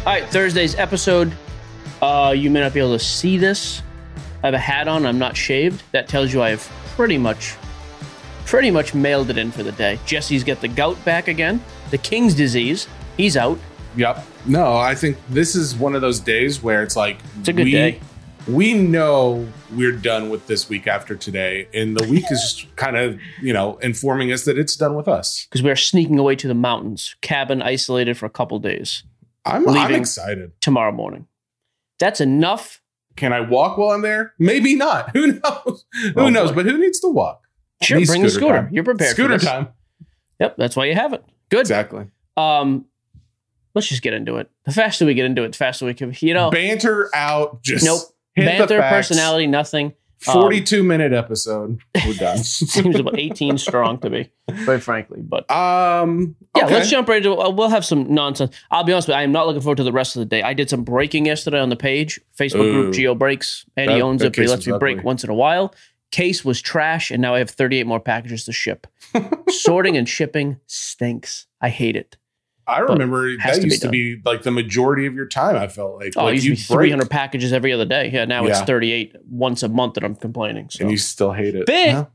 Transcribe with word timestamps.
All 0.00 0.06
right, 0.06 0.24
Thursday's 0.30 0.74
episode. 0.76 1.30
Uh, 2.00 2.34
you 2.34 2.48
may 2.48 2.60
not 2.60 2.72
be 2.72 2.80
able 2.80 2.96
to 2.96 3.04
see 3.04 3.36
this. 3.36 3.82
I 4.42 4.46
have 4.46 4.54
a 4.54 4.58
hat 4.58 4.88
on. 4.88 5.04
I'm 5.04 5.18
not 5.18 5.36
shaved. 5.36 5.82
That 5.92 6.08
tells 6.08 6.32
you 6.32 6.40
I 6.40 6.48
have 6.48 6.62
pretty 6.96 7.18
much, 7.18 7.54
pretty 8.46 8.70
much 8.70 8.94
mailed 8.94 9.28
it 9.28 9.36
in 9.36 9.50
for 9.50 9.62
the 9.62 9.72
day. 9.72 9.98
Jesse's 10.06 10.42
got 10.42 10.62
the 10.62 10.68
gout 10.68 11.02
back 11.04 11.28
again. 11.28 11.62
The 11.90 11.98
King's 11.98 12.32
disease. 12.32 12.88
He's 13.18 13.36
out. 13.36 13.58
Yep. 13.96 14.24
No, 14.46 14.78
I 14.78 14.94
think 14.94 15.18
this 15.28 15.54
is 15.54 15.74
one 15.74 15.94
of 15.94 16.00
those 16.00 16.18
days 16.18 16.62
where 16.62 16.82
it's 16.82 16.96
like 16.96 17.18
It's 17.40 17.48
a 17.48 17.52
good 17.52 17.64
we, 17.64 17.72
day. 17.72 18.00
We 18.48 18.72
know 18.72 19.46
we're 19.70 19.92
done 19.92 20.30
with 20.30 20.46
this 20.46 20.66
week 20.70 20.86
after 20.86 21.14
today, 21.14 21.68
and 21.74 21.94
the 21.94 22.08
week 22.08 22.24
is 22.30 22.64
kind 22.76 22.96
of 22.96 23.20
you 23.42 23.52
know 23.52 23.76
informing 23.82 24.32
us 24.32 24.46
that 24.46 24.56
it's 24.56 24.76
done 24.76 24.94
with 24.94 25.08
us. 25.08 25.44
because 25.44 25.62
we 25.62 25.70
are 25.70 25.76
sneaking 25.76 26.18
away 26.18 26.36
to 26.36 26.48
the 26.48 26.54
mountains, 26.54 27.16
cabin 27.20 27.60
isolated 27.60 28.16
for 28.16 28.24
a 28.24 28.30
couple 28.30 28.58
days 28.58 29.02
I'm, 29.50 29.68
I'm 29.68 29.94
excited. 29.94 30.52
tomorrow 30.60 30.92
morning. 30.92 31.26
That's 31.98 32.20
enough. 32.20 32.82
Can 33.16 33.32
I 33.32 33.40
walk 33.40 33.76
while 33.76 33.90
I'm 33.90 34.02
there? 34.02 34.34
Maybe 34.38 34.74
not. 34.76 35.10
Who 35.16 35.32
knows? 35.32 35.84
Who 36.02 36.12
Oh, 36.16 36.28
knows? 36.30 36.50
boy. 36.50 36.56
But 36.56 36.66
who 36.66 36.78
needs 36.78 37.00
to 37.00 37.08
walk? 37.08 37.42
Sure, 37.82 37.96
bring 38.06 38.22
the 38.22 38.28
scooter 38.30 38.46
scooter. 38.46 38.62
time. 38.62 38.68
You're 38.74 38.84
prepared. 38.84 39.10
Scooter 39.10 39.38
time. 39.38 39.68
Yep, 40.38 40.56
that's 40.56 40.76
why 40.76 40.86
you 40.86 40.94
have 40.94 41.12
it. 41.12 41.24
Good. 41.50 41.60
Exactly. 41.60 42.06
Um, 42.36 42.86
let's 43.74 43.88
just 43.88 44.02
get 44.02 44.12
into 44.14 44.36
it. 44.36 44.50
The 44.64 44.72
faster 44.72 45.04
we 45.06 45.14
get 45.14 45.24
into 45.26 45.42
it, 45.44 45.52
the 45.52 45.58
faster 45.58 45.84
we 45.86 45.94
can. 45.94 46.14
You 46.20 46.34
know, 46.34 46.50
Banter 46.50 47.10
out. 47.14 47.62
Just 47.62 47.84
Nope. 47.84 48.00
banter, 48.36 48.80
personality, 48.80 49.46
nothing. 49.46 49.92
Um, 50.28 50.34
42 50.34 50.82
minute 50.82 51.12
episode. 51.12 51.80
We're 52.06 52.14
done. 52.14 52.38
Seems 52.44 52.98
about 52.98 53.18
18 53.18 53.56
strong 53.56 53.98
to 54.00 54.10
me, 54.10 54.30
very 54.50 54.78
frankly. 54.78 55.20
But 55.22 55.50
um. 55.50 56.36
yeah, 56.54 56.64
okay. 56.66 56.74
let's 56.74 56.90
jump 56.90 57.08
right 57.08 57.24
into 57.24 57.32
it. 57.32 57.54
We'll 57.54 57.70
have 57.70 57.86
some 57.86 58.12
nonsense. 58.12 58.54
I'll 58.70 58.84
be 58.84 58.92
honest 58.92 59.08
with 59.08 59.14
you, 59.14 59.20
I 59.20 59.22
am 59.22 59.32
not 59.32 59.46
looking 59.46 59.62
forward 59.62 59.76
to 59.76 59.84
the 59.84 59.92
rest 59.92 60.16
of 60.16 60.20
the 60.20 60.26
day. 60.26 60.42
I 60.42 60.52
did 60.52 60.68
some 60.68 60.84
breaking 60.84 61.24
yesterday 61.24 61.58
on 61.58 61.70
the 61.70 61.76
page, 61.76 62.20
Facebook 62.38 62.66
Ooh. 62.66 62.82
group 62.82 62.94
Gio 62.94 63.18
Breaks. 63.18 63.64
Eddie 63.76 63.94
That- 63.94 64.02
owns 64.02 64.20
that 64.20 64.26
it, 64.28 64.36
but 64.36 64.42
he 64.42 64.48
lets 64.48 64.66
me 64.66 64.76
break 64.78 64.98
ugly. 64.98 65.04
once 65.06 65.24
in 65.24 65.30
a 65.30 65.34
while. 65.34 65.74
Case 66.10 66.44
was 66.44 66.60
trash, 66.60 67.10
and 67.12 67.22
now 67.22 67.34
I 67.34 67.38
have 67.38 67.50
38 67.50 67.86
more 67.86 68.00
packages 68.00 68.44
to 68.44 68.52
ship. 68.52 68.88
Sorting 69.48 69.96
and 69.96 70.08
shipping 70.08 70.58
stinks. 70.66 71.46
I 71.60 71.68
hate 71.68 71.94
it. 71.96 72.16
I 72.70 72.78
remember 72.80 73.36
that 73.36 73.54
to 73.54 73.60
be 73.60 73.66
used 73.68 73.82
to 73.82 73.88
be 73.88 74.20
like 74.24 74.42
the 74.42 74.50
majority 74.50 75.06
of 75.06 75.14
your 75.14 75.26
time. 75.26 75.56
I 75.56 75.68
felt 75.68 75.96
like, 75.96 76.12
Oh, 76.16 76.24
like 76.24 76.34
used 76.42 76.46
to 76.68 76.74
be 76.76 76.82
300 76.84 77.10
packages 77.10 77.52
every 77.52 77.72
other 77.72 77.84
day. 77.84 78.10
Yeah, 78.12 78.24
now 78.24 78.44
it's 78.46 78.60
38 78.60 79.16
once 79.28 79.62
a 79.62 79.68
month 79.68 79.94
that 79.94 80.04
I'm 80.04 80.14
complaining. 80.16 80.68
So. 80.70 80.82
and 80.82 80.90
you 80.90 80.96
still 80.96 81.32
hate 81.32 81.54
it. 81.54 81.66
Big- 81.66 81.86
Yeah. 81.88 82.06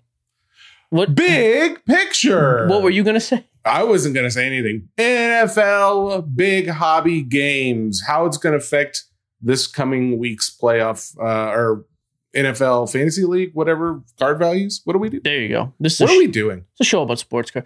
what 0.89 1.13
Big 1.15 1.83
picture. 1.85 2.67
What 2.67 2.81
were 2.83 2.89
you 2.89 3.03
gonna 3.03 3.19
say? 3.19 3.45
I 3.65 3.83
wasn't 3.83 4.15
gonna 4.15 4.31
say 4.31 4.45
anything. 4.47 4.89
NFL 4.97 6.35
big 6.35 6.69
hobby 6.69 7.21
games. 7.23 8.03
How 8.07 8.25
it's 8.25 8.37
gonna 8.37 8.57
affect 8.57 9.03
this 9.41 9.67
coming 9.67 10.17
week's 10.19 10.55
playoff 10.55 11.15
uh, 11.19 11.51
or 11.51 11.85
NFL 12.35 12.91
fantasy 12.91 13.23
league, 13.23 13.51
whatever 13.53 14.01
card 14.19 14.37
values. 14.39 14.81
What 14.83 14.93
do 14.93 14.99
we 14.99 15.09
do? 15.09 15.21
There 15.23 15.39
you 15.39 15.49
go. 15.49 15.73
This 15.79 15.95
is 15.95 16.01
What 16.01 16.09
a, 16.09 16.13
are 16.13 16.15
sh- 16.15 16.19
we 16.19 16.27
doing? 16.27 16.65
it's 16.73 16.81
a 16.81 16.83
show 16.83 17.01
about 17.01 17.19
sports 17.19 17.49
car. 17.51 17.63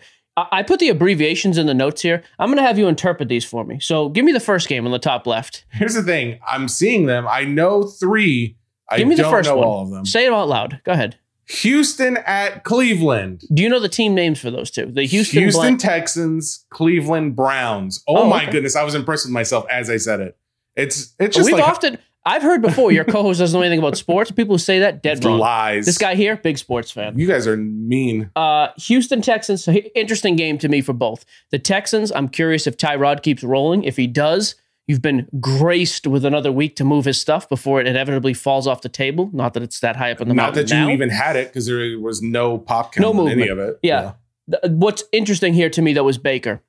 I, 0.52 0.60
I 0.60 0.64
put 0.64 0.80
the 0.80 0.90
abbreviations 0.90 1.58
in 1.58 1.66
the 1.68 1.74
notes 1.74 2.02
here. 2.02 2.24
I'm 2.38 2.50
gonna 2.50 2.62
have 2.62 2.78
you 2.78 2.88
interpret 2.88 3.30
these 3.30 3.46
for 3.46 3.64
me. 3.64 3.80
So 3.80 4.10
give 4.10 4.26
me 4.26 4.32
the 4.32 4.40
first 4.40 4.68
game 4.68 4.86
on 4.86 4.92
the 4.92 5.00
top 5.00 5.26
left. 5.28 5.66
Here's 5.72 5.94
the 5.96 6.04
thing. 6.04 6.40
I'm 6.48 6.68
seeing 6.68 7.06
them. 7.06 7.28
I 7.28 7.44
know 7.46 7.84
three. 7.84 8.58
I 8.92 8.98
Give 8.98 9.08
me 9.08 9.16
the 9.16 9.22
don't 9.24 9.32
first 9.32 9.50
know 9.50 9.58
one. 9.58 9.68
all 9.68 9.84
of 9.84 9.90
them. 9.92 10.06
Say 10.06 10.26
it 10.26 10.34
out 10.34 10.48
loud. 10.48 10.82
Go 10.84 10.92
ahead. 10.94 11.18
Houston 11.48 12.18
at 12.26 12.64
Cleveland. 12.64 13.44
Do 13.54 13.64
you 13.64 13.70
know 13.70 13.80
the 13.80 13.90
team 13.90 14.14
names 14.14 14.40
for 14.40 14.52
those 14.52 14.70
two? 14.72 14.86
The 14.86 15.04
Houston, 15.06 15.42
Houston 15.42 15.78
Texans, 15.78 16.66
Cleveland 16.70 17.36
Browns. 17.36 18.04
Oh, 18.08 18.18
Oh, 18.24 18.30
my 18.30 18.44
okay. 18.44 18.52
goodness, 18.52 18.76
I 18.76 18.84
was 18.84 18.94
impressed 18.96 19.26
with 19.26 19.34
myself 19.34 19.66
as 19.70 19.90
I 19.90 19.98
said 19.98 20.20
it. 20.20 20.38
It's 20.76 21.14
it's 21.20 21.36
just 21.36 21.48
We've 21.48 21.56
like 21.60 21.68
often 21.68 21.98
I've 22.30 22.44
heard 22.44 22.62
before 22.62 22.92
your 22.92 23.06
co-host 23.06 23.40
doesn't 23.40 23.58
know 23.58 23.64
anything 23.64 23.80
about 23.80 23.98
sports. 23.98 24.30
People 24.32 24.54
who 24.56 24.60
say 24.60 24.80
that 24.80 25.02
dead 25.02 25.24
wrong. 25.26 25.40
lies. 25.40 25.86
This 25.86 25.98
guy 25.98 26.14
here, 26.16 26.38
big 26.38 26.58
sports 26.60 26.92
fan. 26.92 27.18
you 27.18 27.26
guys 27.28 27.48
are 27.48 27.58
mean. 27.58 28.30
Uh, 28.36 28.68
Houston 28.78 29.22
Texans, 29.22 29.64
so 29.64 29.72
interesting 29.72 30.36
game 30.36 30.58
to 30.60 30.70
me 30.70 30.82
for 30.82 30.94
both. 30.94 31.26
The 31.50 31.58
Texans, 31.60 32.12
I'm 32.12 32.30
curious 32.30 32.68
if 32.68 32.78
Tyrod 32.78 33.24
keeps 33.24 33.44
rolling. 33.44 33.84
If 33.84 33.98
he 33.98 34.06
does, 34.06 34.54
you've 34.88 35.02
been 35.02 35.28
graced 35.40 36.06
with 36.06 36.24
another 36.24 36.52
week 36.52 36.76
to 36.76 36.84
move 36.84 37.06
his 37.06 37.20
stuff 37.20 37.50
before 37.50 37.82
it 37.82 37.88
inevitably 37.88 38.36
falls 38.36 38.68
off 38.68 38.82
the 38.82 38.90
table. 38.90 39.30
Not 39.34 39.54
that 39.56 39.64
it's 39.64 39.80
that 39.80 39.96
high 39.96 40.12
up 40.12 40.22
in 40.22 40.28
the 40.28 40.34
Not 40.36 40.54
that 40.54 40.70
you 40.70 40.76
now. 40.78 40.90
even 40.90 41.10
had 41.10 41.36
it 41.36 41.48
because 41.48 41.66
there 41.66 41.98
was 42.00 42.22
no 42.22 42.58
pop 42.60 42.94
count 42.94 43.16
No 43.16 43.22
on 43.24 43.30
any 43.32 43.48
of 43.48 43.58
it. 43.58 43.80
Yeah. 43.82 44.14
Th- 44.50 44.72
What's 44.72 45.04
interesting 45.12 45.54
here 45.56 45.70
to 45.72 45.82
me 45.82 45.94
though 45.94 46.08
is 46.08 46.18
Baker. 46.20 46.62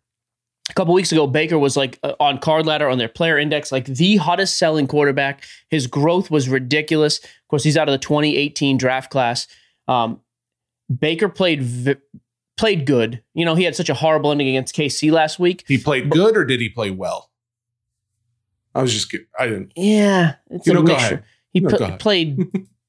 A 0.69 0.72
couple 0.75 0.94
weeks 0.94 1.10
ago, 1.10 1.26
Baker 1.26 1.59
was 1.59 1.76
like 1.76 1.98
uh, 2.03 2.12
on 2.21 2.38
card 2.38 2.65
ladder 2.66 2.88
on 2.88 2.98
their 2.98 3.09
player 3.09 3.38
index, 3.38 3.72
like 3.72 3.87
the 3.87 4.16
hottest 4.19 4.56
selling 4.59 4.87
quarterback. 4.87 5.44
His 5.69 5.87
growth 5.87 6.31
was 6.31 6.48
ridiculous. 6.48 7.19
Of 7.19 7.48
course, 7.48 7.65
he's 7.65 7.76
out 7.76 7.88
of 7.88 7.93
the 7.93 7.98
2018 7.98 8.76
draft 8.76 9.10
class. 9.10 9.48
Um, 9.88 10.21
Baker 10.97 11.28
played 11.28 11.62
v- 11.62 11.97
played 12.56 12.87
good. 12.87 13.22
You 13.34 13.44
know, 13.44 13.54
he 13.56 13.65
had 13.65 13.75
such 13.75 13.88
a 13.88 13.94
horrible 13.94 14.31
ending 14.31 14.48
against 14.48 14.75
KC 14.76 15.10
last 15.10 15.38
week. 15.41 15.65
He 15.66 15.76
played 15.78 16.09
good 16.10 16.37
or 16.37 16.44
did 16.44 16.60
he 16.60 16.69
play 16.69 16.91
well? 16.91 17.31
I 18.75 18.82
was 18.82 18.92
just 18.92 19.10
kidding. 19.10 19.27
I 19.38 19.47
didn't. 19.47 19.72
Yeah, 19.75 20.34
it's 20.50 20.66
You 20.66 20.72
a 20.72 20.75
know, 20.77 20.82
mixture. 20.82 21.25
He 21.53 21.59
No, 21.60 21.77
pl- 21.77 21.97
played 21.97 22.38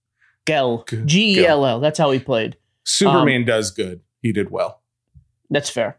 Gell, 0.46 0.86
G- 0.88 1.02
G 1.06 1.40
E 1.40 1.46
L 1.48 1.66
L. 1.66 1.80
That's 1.80 1.98
how 1.98 2.12
he 2.12 2.20
played. 2.20 2.58
Superman 2.84 3.42
Um, 3.42 3.46
does 3.46 3.72
good. 3.72 4.02
He 4.22 4.32
did 4.32 4.52
well. 4.52 4.82
That's 5.50 5.70
fair. 5.72 5.98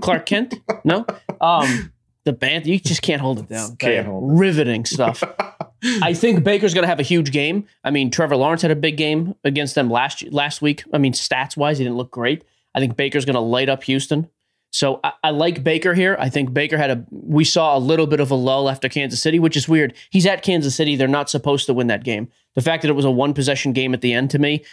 Clark 0.00 0.26
Kent? 0.26 0.54
No. 0.84 1.06
Um, 1.40 1.92
the 2.24 2.32
band 2.32 2.66
you 2.66 2.78
just 2.78 3.02
can't 3.02 3.20
hold 3.20 3.38
it 3.38 3.48
down. 3.48 3.76
Can't 3.76 4.06
hold 4.06 4.30
it. 4.30 4.34
Riveting 4.36 4.84
stuff. 4.84 5.22
I 6.02 6.14
think 6.14 6.44
Baker's 6.44 6.74
going 6.74 6.84
to 6.84 6.88
have 6.88 7.00
a 7.00 7.04
huge 7.04 7.32
game. 7.32 7.66
I 7.82 7.90
mean, 7.90 8.10
Trevor 8.10 8.36
Lawrence 8.36 8.62
had 8.62 8.70
a 8.70 8.76
big 8.76 8.96
game 8.96 9.34
against 9.42 9.74
them 9.74 9.90
last 9.90 10.22
last 10.30 10.62
week. 10.62 10.84
I 10.92 10.98
mean, 10.98 11.12
stats 11.12 11.56
wise, 11.56 11.78
he 11.78 11.84
didn't 11.84 11.96
look 11.96 12.10
great. 12.12 12.44
I 12.74 12.80
think 12.80 12.96
Baker's 12.96 13.24
going 13.24 13.34
to 13.34 13.40
light 13.40 13.68
up 13.68 13.82
Houston. 13.84 14.28
So 14.70 15.00
I, 15.04 15.12
I 15.24 15.30
like 15.30 15.62
Baker 15.64 15.92
here. 15.92 16.16
I 16.18 16.28
think 16.28 16.54
Baker 16.54 16.78
had 16.78 16.90
a. 16.90 17.04
We 17.10 17.44
saw 17.44 17.76
a 17.76 17.80
little 17.80 18.06
bit 18.06 18.20
of 18.20 18.30
a 18.30 18.34
lull 18.36 18.70
after 18.70 18.88
Kansas 18.88 19.20
City, 19.20 19.38
which 19.38 19.56
is 19.56 19.68
weird. 19.68 19.94
He's 20.10 20.26
at 20.26 20.42
Kansas 20.42 20.74
City. 20.74 20.94
They're 20.94 21.08
not 21.08 21.28
supposed 21.28 21.66
to 21.66 21.74
win 21.74 21.88
that 21.88 22.04
game. 22.04 22.28
The 22.54 22.62
fact 22.62 22.82
that 22.82 22.88
it 22.88 22.94
was 22.94 23.04
a 23.04 23.10
one 23.10 23.34
possession 23.34 23.72
game 23.72 23.92
at 23.92 24.00
the 24.00 24.12
end 24.12 24.30
to 24.30 24.38
me. 24.38 24.64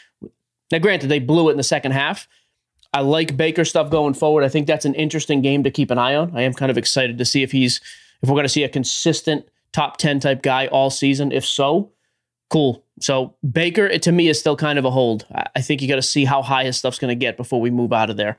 Now, 0.71 0.77
granted, 0.77 1.07
they 1.07 1.19
blew 1.19 1.49
it 1.49 1.53
in 1.53 1.57
the 1.57 1.63
second 1.63 1.93
half. 1.93 2.27
I 2.93 3.01
like 3.01 3.37
Baker 3.37 3.65
stuff 3.65 3.89
going 3.89 4.13
forward. 4.13 4.43
I 4.43 4.49
think 4.49 4.67
that's 4.67 4.85
an 4.85 4.95
interesting 4.95 5.41
game 5.41 5.63
to 5.63 5.71
keep 5.71 5.91
an 5.91 5.97
eye 5.97 6.15
on. 6.15 6.35
I 6.35 6.41
am 6.41 6.53
kind 6.53 6.71
of 6.71 6.77
excited 6.77 7.17
to 7.17 7.25
see 7.25 7.43
if 7.43 7.51
he's 7.51 7.81
if 8.21 8.29
we're 8.29 8.35
going 8.35 8.43
to 8.43 8.49
see 8.49 8.63
a 8.63 8.69
consistent 8.69 9.47
top 9.71 9.97
10 9.97 10.19
type 10.19 10.41
guy 10.41 10.67
all 10.67 10.89
season. 10.89 11.31
If 11.31 11.45
so, 11.45 11.91
cool. 12.49 12.83
So 12.99 13.35
Baker, 13.49 13.85
it, 13.85 14.01
to 14.03 14.11
me, 14.11 14.27
is 14.27 14.39
still 14.39 14.55
kind 14.55 14.79
of 14.79 14.85
a 14.85 14.91
hold. 14.91 15.25
I 15.55 15.61
think 15.61 15.81
you 15.81 15.87
got 15.87 15.95
to 15.95 16.01
see 16.01 16.25
how 16.25 16.41
high 16.41 16.65
his 16.65 16.77
stuff's 16.77 16.99
going 16.99 17.09
to 17.09 17.15
get 17.15 17.37
before 17.37 17.61
we 17.61 17.69
move 17.69 17.93
out 17.93 18.09
of 18.09 18.17
there. 18.17 18.37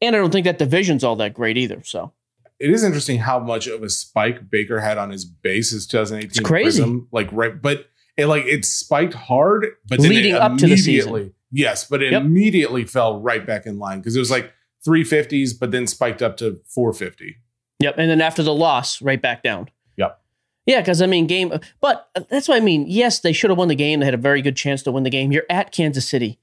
And 0.00 0.16
I 0.16 0.18
don't 0.18 0.32
think 0.32 0.44
that 0.44 0.58
division's 0.58 1.04
all 1.04 1.16
that 1.16 1.32
great 1.32 1.56
either. 1.56 1.82
So 1.84 2.12
it 2.58 2.70
is 2.70 2.84
interesting 2.84 3.18
how 3.18 3.38
much 3.38 3.66
of 3.66 3.82
a 3.82 3.88
spike 3.88 4.50
Baker 4.50 4.80
had 4.80 4.98
on 4.98 5.10
his 5.10 5.24
base 5.24 5.70
his 5.70 5.86
2018 5.86 6.28
It's 6.28 6.40
crazy. 6.40 6.80
Prism. 6.80 7.08
Like 7.12 7.28
right, 7.32 7.60
but 7.60 7.86
it 8.16 8.26
like 8.26 8.44
it 8.44 8.64
spiked 8.64 9.14
hard, 9.14 9.66
but 9.88 10.00
then 10.00 10.10
Leading 10.10 10.34
up 10.34 10.56
to 10.58 10.66
the 10.66 10.72
immediately, 10.72 11.32
yes, 11.52 11.84
but 11.84 12.02
it 12.02 12.12
Yep. 12.12 12.22
immediately 12.22 12.84
fell 12.84 13.20
right 13.20 13.46
back 13.46 13.66
in 13.66 13.78
line 13.78 13.98
because 14.00 14.16
it 14.16 14.18
was 14.20 14.30
like 14.30 14.52
350s, 14.86 15.52
but 15.52 15.70
then 15.70 15.86
spiked 15.86 16.22
up 16.22 16.36
to 16.38 16.60
450. 16.66 17.36
Yep. 17.80 17.94
And 17.98 18.10
then 18.10 18.20
after 18.20 18.42
the 18.42 18.54
loss, 18.54 19.00
right 19.02 19.20
back 19.20 19.42
down. 19.42 19.68
Yep. 19.96 20.20
Yeah, 20.66 20.80
because 20.80 21.02
I 21.02 21.06
mean, 21.06 21.26
game, 21.26 21.52
but 21.80 22.08
uh, 22.16 22.20
that's 22.30 22.48
what 22.48 22.56
I 22.56 22.60
mean. 22.60 22.84
Yes, 22.88 23.20
they 23.20 23.32
should 23.32 23.50
have 23.50 23.58
won 23.58 23.68
the 23.68 23.74
game. 23.74 24.00
They 24.00 24.06
had 24.06 24.14
a 24.14 24.18
very 24.18 24.42
good 24.42 24.56
chance 24.56 24.82
to 24.84 24.92
win 24.92 25.02
the 25.04 25.10
game. 25.10 25.32
You're 25.32 25.46
at 25.50 25.72
Kansas 25.72 26.08
City. 26.08 26.38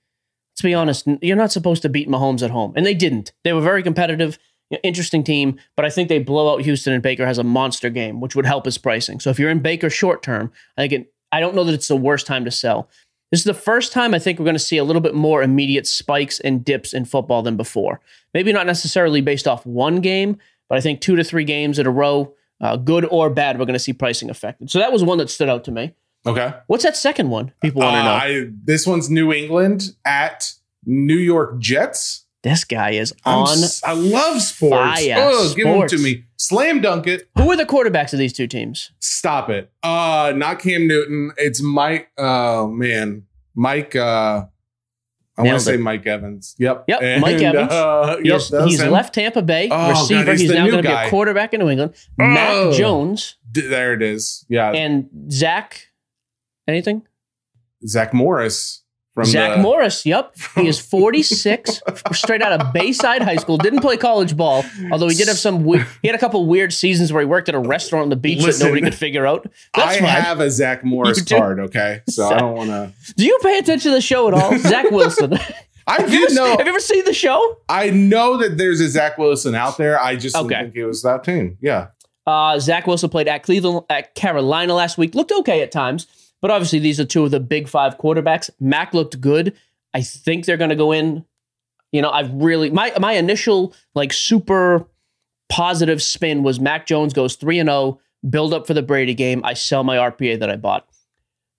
Let's 0.53 0.61
be 0.61 0.73
honest. 0.73 1.07
You're 1.21 1.37
not 1.37 1.51
supposed 1.53 1.81
to 1.83 1.89
beat 1.89 2.09
Mahomes 2.09 2.43
at 2.43 2.51
home, 2.51 2.73
and 2.75 2.85
they 2.85 2.93
didn't. 2.93 3.31
They 3.45 3.53
were 3.53 3.61
very 3.61 3.81
competitive, 3.81 4.37
interesting 4.83 5.23
team, 5.23 5.57
but 5.77 5.85
I 5.85 5.89
think 5.89 6.09
they 6.09 6.19
blow 6.19 6.53
out 6.53 6.61
Houston, 6.63 6.91
and 6.91 7.01
Baker 7.01 7.25
has 7.25 7.37
a 7.37 7.45
monster 7.45 7.89
game, 7.89 8.19
which 8.19 8.35
would 8.35 8.45
help 8.45 8.65
his 8.65 8.77
pricing. 8.77 9.21
So 9.21 9.29
if 9.29 9.39
you're 9.39 9.49
in 9.49 9.59
Baker 9.59 9.89
short 9.89 10.21
term, 10.21 10.51
I 10.77 10.81
think 10.81 10.93
it. 10.93 11.13
I 11.31 11.39
don't 11.39 11.55
know 11.55 11.63
that 11.63 11.73
it's 11.75 11.87
the 11.87 11.95
worst 11.95 12.25
time 12.27 12.43
to 12.45 12.51
sell. 12.51 12.89
This 13.31 13.41
is 13.41 13.45
the 13.45 13.53
first 13.53 13.91
time 13.93 14.13
I 14.13 14.19
think 14.19 14.39
we're 14.39 14.45
going 14.45 14.55
to 14.55 14.59
see 14.59 14.77
a 14.77 14.83
little 14.83 15.01
bit 15.01 15.13
more 15.13 15.43
immediate 15.43 15.85
spikes 15.87 16.39
and 16.39 16.65
dips 16.65 16.93
in 16.93 17.05
football 17.05 17.43
than 17.43 17.57
before. 17.57 18.01
Maybe 18.33 18.51
not 18.51 18.65
necessarily 18.65 19.21
based 19.21 19.47
off 19.47 19.65
one 19.65 20.01
game, 20.01 20.37
but 20.67 20.77
I 20.77 20.81
think 20.81 20.99
two 21.01 21.15
to 21.15 21.23
three 21.23 21.43
games 21.43 21.77
in 21.79 21.85
a 21.85 21.91
row, 21.91 22.33
uh, 22.61 22.75
good 22.77 23.05
or 23.05 23.29
bad, 23.29 23.59
we're 23.59 23.65
going 23.65 23.73
to 23.73 23.79
see 23.79 23.93
pricing 23.93 24.29
affected. 24.29 24.71
So 24.71 24.79
that 24.79 24.91
was 24.91 25.03
one 25.03 25.17
that 25.19 25.29
stood 25.29 25.47
out 25.49 25.63
to 25.65 25.71
me. 25.71 25.93
Okay. 26.25 26.53
What's 26.67 26.83
that 26.83 26.97
second 26.97 27.29
one? 27.29 27.53
People 27.61 27.81
want 27.81 27.93
to 27.95 27.99
Uh, 27.99 28.03
know. 28.03 28.11
I, 28.11 28.47
this 28.65 28.85
one's 28.87 29.09
New 29.09 29.31
England 29.31 29.95
at 30.05 30.53
New 30.85 31.15
York 31.17 31.59
Jets. 31.59 32.25
this 32.43 32.63
guy 32.63 32.91
is 32.91 33.13
on. 33.25 33.47
I 33.83 33.93
love 33.93 34.41
sports. 34.41 35.01
fire. 35.01 35.15
Oh, 35.17 35.53
give 35.55 35.65
them 35.67 35.87
to 35.87 35.97
me. 35.97 36.23
Slam 36.41 36.79
dunk 36.79 37.05
it. 37.05 37.29
Who 37.37 37.51
are 37.51 37.57
the 37.57 37.65
quarterbacks 37.65 38.13
of 38.13 38.19
these 38.19 38.31
two 38.31 38.47
teams? 38.47 38.91
Stop 38.99 39.49
it. 39.49 39.69
Uh 39.83 40.31
not 40.35 40.59
Cam 40.59 40.87
Newton. 40.87 41.31
It's 41.37 41.61
Mike. 41.61 42.09
Oh 42.17 42.67
man, 42.67 43.23
Mike. 43.55 43.95
uh 43.95 44.45
I 45.37 45.41
want 45.43 45.53
to 45.59 45.59
say. 45.63 45.77
Mike 45.77 46.05
Evans. 46.05 46.53
Yep. 46.59 46.83
Yep, 46.89 47.21
Mike 47.21 47.41
Evans. 47.41 47.71
Uh, 47.71 48.17
He's, 48.21 48.51
yep, 48.51 48.63
he's 48.67 48.83
left 48.83 49.13
Tampa 49.13 49.41
Bay 49.41 49.69
Oh, 49.71 49.89
receiver. 49.91 50.25
God, 50.25 50.31
he's 50.33 50.41
he's 50.41 50.51
now 50.51 50.65
going 50.67 50.83
to 50.83 50.89
be 50.89 50.93
a 50.93 51.09
quarterback 51.09 51.53
in 51.53 51.61
New 51.61 51.69
England. 51.69 51.93
Oh. 52.19 52.25
Mac 52.27 52.73
Jones, 52.73 53.37
D- 53.49 53.61
there 53.67 53.93
it 53.93 54.01
is. 54.01 54.45
Yeah, 54.49 54.71
And 54.73 55.09
Zach, 55.31 55.87
anything? 56.67 57.03
Zach 57.87 58.13
Morris 58.13 58.78
from 59.23 59.31
Zach 59.31 59.57
the, 59.57 59.61
Morris. 59.61 60.05
Yep, 60.05 60.35
he 60.55 60.67
is 60.67 60.79
46, 60.89 61.81
straight 62.13 62.41
out 62.41 62.59
of 62.59 62.73
Bayside 62.73 63.21
High 63.21 63.35
School. 63.37 63.57
Didn't 63.57 63.81
play 63.81 63.97
college 63.97 64.35
ball, 64.37 64.63
although 64.91 65.07
he 65.07 65.15
did 65.15 65.27
have 65.27 65.37
some. 65.37 65.63
We- 65.63 65.83
he 66.01 66.07
had 66.07 66.15
a 66.15 66.19
couple 66.19 66.45
weird 66.45 66.73
seasons 66.73 67.11
where 67.13 67.21
he 67.21 67.25
worked 67.25 67.49
at 67.49 67.55
a 67.55 67.59
restaurant 67.59 68.03
on 68.03 68.09
the 68.09 68.15
beach 68.15 68.41
Listen, 68.41 68.59
that 68.59 68.65
nobody 68.73 68.81
could 68.83 68.95
figure 68.95 69.25
out. 69.25 69.43
That's 69.75 69.97
I 69.97 69.99
fine. 69.99 70.07
have 70.09 70.39
a 70.39 70.49
Zach 70.51 70.83
Morris 70.83 71.21
card. 71.23 71.59
Okay, 71.59 72.01
so 72.09 72.27
I 72.29 72.37
don't 72.39 72.55
want 72.55 72.69
to. 72.69 72.93
Do 73.15 73.25
you 73.25 73.37
pay 73.41 73.57
attention 73.57 73.91
to 73.91 73.95
the 73.95 74.01
show 74.01 74.27
at 74.27 74.33
all, 74.33 74.57
Zach 74.59 74.89
Wilson? 74.91 75.33
I 75.87 76.01
have, 76.01 76.13
you 76.13 76.25
ever, 76.25 76.33
know. 76.35 76.45
have 76.57 76.59
you 76.67 76.67
ever 76.67 76.79
seen 76.79 77.03
the 77.05 77.13
show? 77.13 77.57
I 77.67 77.89
know 77.89 78.37
that 78.37 78.59
there's 78.59 78.79
a 78.79 78.87
Zach 78.87 79.17
Wilson 79.17 79.55
out 79.55 79.77
there. 79.79 79.99
I 79.99 80.15
just 80.17 80.35
Okay. 80.35 80.61
think 80.63 80.75
it 80.75 80.85
was 80.85 81.01
that 81.01 81.23
team. 81.23 81.57
Yeah, 81.61 81.87
Uh, 82.27 82.59
Zach 82.59 82.85
Wilson 82.85 83.09
played 83.09 83.27
at 83.27 83.41
Cleveland, 83.41 83.85
at 83.89 84.13
Carolina 84.13 84.75
last 84.75 84.99
week. 84.99 85.15
Looked 85.15 85.31
okay 85.31 85.61
at 85.63 85.71
times, 85.71 86.05
but 86.41 86.51
obviously 86.51 86.79
these 86.79 86.99
are 86.99 87.05
two 87.05 87.25
of 87.25 87.31
the 87.31 87.39
big 87.39 87.67
five 87.67 87.97
quarterbacks. 87.97 88.49
Mac 88.59 88.93
looked 88.93 89.19
good. 89.19 89.55
I 89.93 90.01
think 90.01 90.45
they're 90.45 90.57
going 90.57 90.69
to 90.69 90.75
go 90.75 90.91
in. 90.91 91.25
You 91.91 92.01
know, 92.01 92.11
I've 92.11 92.31
really 92.33 92.69
my 92.69 92.93
my 92.99 93.13
initial 93.13 93.73
like 93.95 94.13
super 94.13 94.85
positive 95.49 96.01
spin 96.01 96.43
was 96.43 96.59
Mac 96.59 96.85
Jones 96.85 97.13
goes 97.13 97.35
three 97.35 97.59
and 97.59 97.67
zero, 97.67 97.99
build 98.29 98.53
up 98.53 98.67
for 98.67 98.73
the 98.73 98.83
Brady 98.83 99.15
game. 99.15 99.41
I 99.43 99.53
sell 99.53 99.83
my 99.83 99.97
RPA 99.97 100.39
that 100.39 100.49
I 100.49 100.55
bought. 100.55 100.87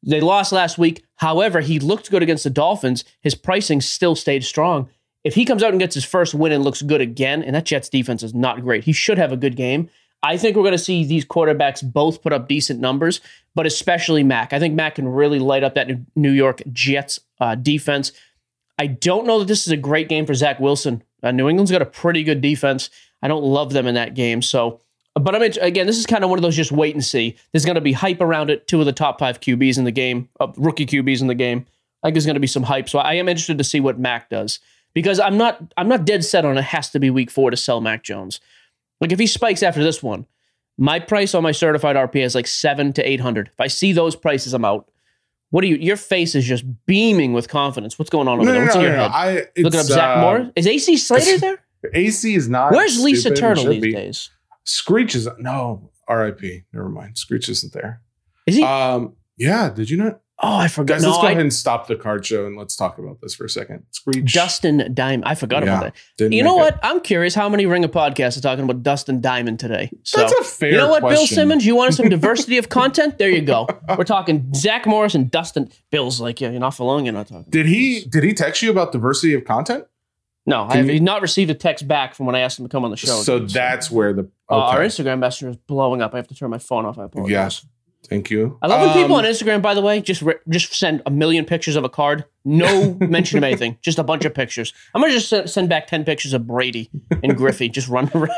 They 0.03 0.21
lost 0.21 0.53
last 0.53 0.79
week. 0.79 1.05
However, 1.17 1.61
he 1.61 1.79
looked 1.79 2.11
good 2.11 2.23
against 2.23 2.45
the 2.45 2.51
Dolphins. 2.51 3.05
His 3.21 3.35
pricing 3.35 3.81
still 3.81 4.15
stayed 4.15 4.45
strong. 4.45 4.89
If 5.25 5.35
he 5.35 5.45
comes 5.45 5.63
out 5.63 5.71
and 5.71 5.81
gets 5.81 5.95
his 5.95 6.05
first 6.05 6.33
win 6.33 6.53
and 6.53 6.65
looks 6.65 6.81
good 6.81 7.03
again, 7.03 7.43
and 7.43 7.55
that 7.55 7.67
Jets 7.67 7.91
defense 7.91 8.23
is 8.23 8.33
not 8.33 8.63
great, 8.63 8.85
he 8.85 8.93
should 8.93 9.19
have 9.19 9.33
a 9.33 9.37
good 9.37 9.57
game. 9.57 9.91
I 10.23 10.37
think 10.37 10.57
we're 10.57 10.63
going 10.63 10.73
to 10.73 10.79
see 10.79 11.05
these 11.05 11.25
quarterbacks 11.25 11.83
both 11.83 12.23
put 12.23 12.33
up 12.33 12.49
decent 12.49 12.81
numbers, 12.81 13.21
but 13.55 13.67
especially 13.67 14.23
Mac. 14.23 14.53
I 14.53 14.59
think 14.59 14.75
Mac 14.75 14.97
can 14.97 15.09
really 15.09 15.39
light 15.39 15.65
up 15.65 15.75
that 15.75 15.89
New 16.15 16.31
York 16.31 16.63
Jets 16.73 17.21
uh, 17.41 17.55
defense. 17.55 18.13
I 18.79 18.87
don't 18.87 19.27
know 19.27 19.39
that 19.39 19.49
this 19.49 19.67
is 19.67 19.73
a 19.73 19.77
great 19.77 20.09
game 20.09 20.27
for 20.27 20.35
Zach 20.35 20.61
Wilson. 20.61 21.03
Uh, 21.23 21.31
New 21.31 21.49
England's 21.49 21.71
got 21.71 21.83
a 21.83 21.87
pretty 21.87 22.23
good 22.23 22.41
defense. 22.41 22.91
I 23.23 23.29
don't 23.29 23.45
love 23.45 23.73
them 23.73 23.87
in 23.87 23.95
that 23.95 24.15
game. 24.15 24.43
So, 24.43 24.81
but 25.15 25.35
I 25.35 25.39
mean, 25.39 25.53
again, 25.61 25.87
this 25.87 25.99
is 25.99 26.07
kind 26.07 26.25
of 26.25 26.31
one 26.31 26.39
of 26.39 26.43
those 26.43 26.57
just 26.57 26.73
wait 26.73 26.95
and 26.95 27.05
see. 27.05 27.37
There's 27.53 27.65
going 27.65 27.75
to 27.75 27.81
be 27.81 27.93
hype 27.93 28.21
around 28.21 28.51
it. 28.51 28.67
Two 28.67 28.81
of 28.81 28.87
the 28.87 28.93
top 28.93 29.19
five 29.19 29.41
QBs 29.41 29.79
in 29.79 29.85
the 29.85 29.91
game, 29.91 30.29
uh, 30.39 30.49
rookie 30.57 30.87
QBs 30.87 31.21
in 31.21 31.27
the 31.27 31.35
game. 31.35 31.67
I 32.03 32.07
think 32.07 32.15
there's 32.15 32.27
going 32.27 32.35
to 32.35 32.41
be 32.41 32.47
some 32.47 32.63
hype. 32.63 32.89
So 32.89 32.99
I 32.99 33.15
am 33.15 33.29
interested 33.29 33.59
to 33.59 33.65
see 33.65 33.81
what 33.81 33.99
Mac 33.99 34.31
does 34.31 34.61
because 34.95 35.21
I'm 35.21 35.37
not 35.37 35.61
I'm 35.77 35.89
not 35.89 36.05
dead 36.05 36.25
set 36.25 36.45
on 36.45 36.57
it 36.57 36.63
has 36.63 36.91
to 36.91 37.01
be 37.01 37.11
week 37.11 37.31
four 37.31 37.51
to 37.51 37.57
sell 37.57 37.81
Mac 37.81 38.03
Jones. 38.03 38.41
Like 39.01 39.13
if 39.13 39.19
he 39.19 39.27
spikes 39.27 39.63
after 39.63 39.83
this 39.83 40.03
one, 40.03 40.27
my 40.79 40.99
price 40.99 41.35
on 41.35 41.43
my 41.43 41.53
certified 41.53 41.97
RPA 41.97 42.23
is 42.23 42.35
like 42.35 42.47
seven 42.47 42.93
to 42.95 43.09
eight 43.09 43.21
hundred. 43.21 43.49
If 43.49 43.61
I 43.61 43.67
see 43.67 43.93
those 43.93 44.17
prices, 44.17 44.55
I'm 44.55 44.65
out. 44.65 44.91
What 45.51 45.63
do 45.63 45.69
you? 45.69 45.77
Your 45.77 45.97
face 45.97 46.35
is 46.35 46.45
just 46.45 46.65
beaming 46.87 47.33
with 47.33 47.49
confidence. 47.49 47.99
What's 47.99 48.11
going 48.11 48.29
on 48.29 48.39
over 48.39 48.47
no, 48.47 48.53
there? 48.53 48.61
no, 48.61 48.65
What's 48.67 48.75
no, 48.77 48.81
in 48.81 48.87
your 48.87 48.97
head? 48.97 49.11
I, 49.13 49.35
Looking 49.61 49.81
up 49.81 49.87
Zach 49.87 50.19
uh, 50.19 50.21
Moore. 50.21 50.53
Is 50.55 50.67
AC 50.67 50.97
Slater 50.97 51.39
there? 51.39 51.65
AC 51.93 52.35
is 52.35 52.49
not. 52.49 52.73
Where's 52.73 53.03
Lisa 53.03 53.35
Turtle 53.35 53.67
these 53.67 53.83
be. 53.83 53.93
days? 53.93 54.31
Screech 54.65 55.15
is 55.15 55.29
no 55.39 55.91
R.I.P. 56.07 56.65
Never 56.73 56.89
mind. 56.89 57.19
Screech 57.19 57.49
isn't 57.49 57.73
there. 57.73 58.03
Is 58.47 58.57
he? 58.57 58.63
Um, 58.63 59.15
yeah. 59.37 59.71
Did 59.71 59.91
you 59.91 59.97
not? 59.97 60.21
Oh, 60.43 60.57
I 60.57 60.69
forgot. 60.69 60.95
Guys, 60.95 61.03
no, 61.03 61.11
let's 61.11 61.21
go 61.21 61.27
I- 61.29 61.31
ahead 61.33 61.43
and 61.43 61.53
stop 61.53 61.87
the 61.87 61.97
card 61.97 62.25
show 62.25 62.47
and 62.47 62.57
let's 62.57 62.75
talk 62.75 62.97
about 62.99 63.21
this 63.21 63.35
for 63.35 63.45
a 63.45 63.49
second. 63.51 63.85
Screech. 63.91 64.33
Dustin 64.33 64.95
Diamond. 64.95 65.25
I 65.27 65.35
forgot 65.35 65.65
Yeah, 65.65 65.79
about 65.79 65.95
that. 66.19 66.33
You 66.33 66.43
know 66.43 66.57
make 66.59 66.69
it. 66.69 66.75
what? 66.77 66.81
I'm 66.83 67.01
curious 67.01 67.35
how 67.35 67.49
many 67.51 67.67
Ringer 67.67 67.89
Podcasts 67.89 68.39
are 68.39 68.41
talking 68.41 68.65
about 68.65 68.83
Dustin 68.83 69.21
Diamond 69.21 69.61
today. 69.61 69.91
So 70.03 70.19
That's 70.21 70.33
a 70.33 70.43
fair. 70.45 70.71
you 70.71 70.77
know 70.79 70.89
what, 70.89 71.03
Bill. 71.03 71.27
Simmons? 71.27 71.67
You 71.67 71.77
wanted 71.77 71.95
some 71.95 72.09
diversity 72.17 72.57
of 72.57 72.71
content? 72.71 73.19
There 73.19 73.29
you 73.29 73.43
go. 73.43 73.69
We're 73.99 74.05
talking 74.05 74.51
Zach 74.55 74.87
Morris 74.87 75.15
and 75.15 75.31
Dustin. 75.31 75.71
Bill's 75.91 76.21
like, 76.23 76.41
yeah, 76.41 76.49
you're 76.51 76.59
not 76.61 76.71
for 76.75 76.85
long. 76.85 77.05
You're 77.05 77.13
not 77.13 77.27
talking. 77.29 77.45
Did 77.51 77.67
he? 77.67 78.05
Did 78.05 78.25
he 78.25 78.33
text 78.33 78.63
you 78.63 78.71
about 78.71 78.93
diversity 78.93 79.35
of 79.35 79.45
content? 79.45 79.85
No, 80.47 80.65
I 80.71 80.77
have 80.79 80.87
you- 80.89 81.01
not 81.01 81.21
received 81.21 81.51
a 81.51 81.55
text 81.55 81.87
back 81.87 82.15
from 82.15 82.25
when 82.25 82.35
I 82.35 82.41
asked 82.41 82.59
him 82.59 82.65
to 82.65 82.71
come 82.71 82.83
on 82.87 82.91
the 82.91 82.97
show. 82.97 83.21
so 83.23 83.37
again, 83.37 83.49
that's 83.49 83.91
where 83.91 84.15
the. 84.15 84.23
Uh, 84.51 84.57
our. 84.57 84.79
Instagram 84.81 85.19
messenger 85.19 85.51
is 85.51 85.57
blowing 85.59 86.01
up. 86.01 86.15
I 86.15 86.17
have 86.17 86.29
to 86.29 86.35
turn 86.35 86.49
my 86.51 86.59
phone 86.59 86.87
off. 86.87 86.99
I 86.99 87.05
apologize. 87.05 87.31
Yes. 87.31 87.67
Thank 88.09 88.31
you. 88.31 88.59
I 88.63 88.67
love 88.67 88.81
when 88.81 88.91
people 89.03 89.17
Um, 89.17 89.25
on 89.25 89.31
Instagram, 89.31 89.63
by 89.63 89.75
the 89.75 89.83
way, 89.83 90.01
just 90.01 90.21
re- 90.23 90.35
just 90.49 90.75
send 90.75 91.03
a 91.07 91.11
million 91.11 91.45
pictures 91.45 91.77
of 91.77 91.85
a 91.85 91.89
card, 91.89 92.25
no 92.45 92.95
mention 93.01 93.39
of 93.39 93.45
anything, 93.45 93.77
just 93.83 93.99
a 93.99 94.03
bunch 94.03 94.25
of 94.25 94.35
pictures. 94.35 94.73
I'm 94.95 95.01
gonna 95.01 95.13
just 95.13 95.29
send, 95.29 95.49
send 95.51 95.69
back 95.69 95.87
ten 95.87 96.05
pictures 96.05 96.33
of 96.33 96.47
Brady 96.47 96.91
and 97.23 97.37
Griffey 97.37 97.69
just 97.69 97.89
running 97.89 98.11
around. 98.17 98.31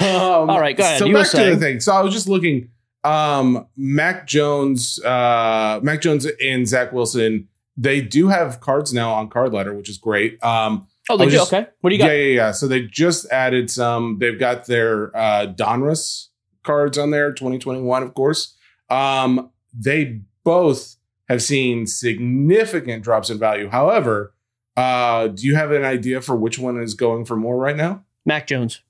Um, 0.00 0.50
All 0.50 0.60
right, 0.60 0.76
go 0.76 0.82
ahead. 0.82 0.98
So 0.98 1.04
You 1.06 1.14
back 1.14 1.30
to 1.30 1.36
the 1.36 1.56
thing. 1.56 1.80
So 1.80 1.92
I 1.92 2.00
was 2.02 2.12
just 2.12 2.28
looking. 2.28 2.70
Um, 3.04 3.66
Mac 3.76 4.26
Jones, 4.28 5.02
uh, 5.04 5.80
Mac 5.82 6.00
Jones 6.00 6.26
and 6.44 6.66
Zach 6.68 6.92
Wilson. 6.92 7.48
They 7.76 8.00
do 8.00 8.28
have 8.28 8.60
cards 8.60 8.92
now 8.92 9.12
on 9.12 9.28
Card 9.28 9.52
Ladder, 9.52 9.74
which 9.74 9.88
is 9.88 9.98
great. 9.98 10.42
Um, 10.42 10.86
Oh, 11.10 11.16
they 11.16 11.24
do. 11.24 11.32
just- 11.32 11.52
okay, 11.52 11.68
what 11.80 11.90
do 11.90 11.96
you 11.96 12.00
got? 12.02 12.06
yeah, 12.08 12.12
yeah, 12.16 12.34
yeah. 12.34 12.50
So 12.52 12.68
they 12.68 12.82
just 12.82 13.28
added 13.32 13.70
some. 13.70 14.18
They've 14.20 14.38
got 14.38 14.66
their 14.66 15.14
uh, 15.16 15.46
Donruss 15.48 16.28
cards 16.62 16.96
on 16.96 17.10
there, 17.10 17.32
2021, 17.32 18.02
of 18.04 18.14
course. 18.14 18.54
Um, 18.92 19.50
they 19.72 20.20
both 20.44 20.96
have 21.28 21.42
seen 21.42 21.86
significant 21.86 23.02
drops 23.02 23.30
in 23.30 23.38
value. 23.38 23.68
However, 23.68 24.34
uh, 24.76 25.28
do 25.28 25.46
you 25.46 25.54
have 25.54 25.70
an 25.70 25.84
idea 25.84 26.20
for 26.20 26.36
which 26.36 26.58
one 26.58 26.80
is 26.80 26.94
going 26.94 27.24
for 27.24 27.36
more 27.36 27.56
right 27.56 27.76
now? 27.76 28.04
Mac 28.24 28.46
Jones. 28.46 28.80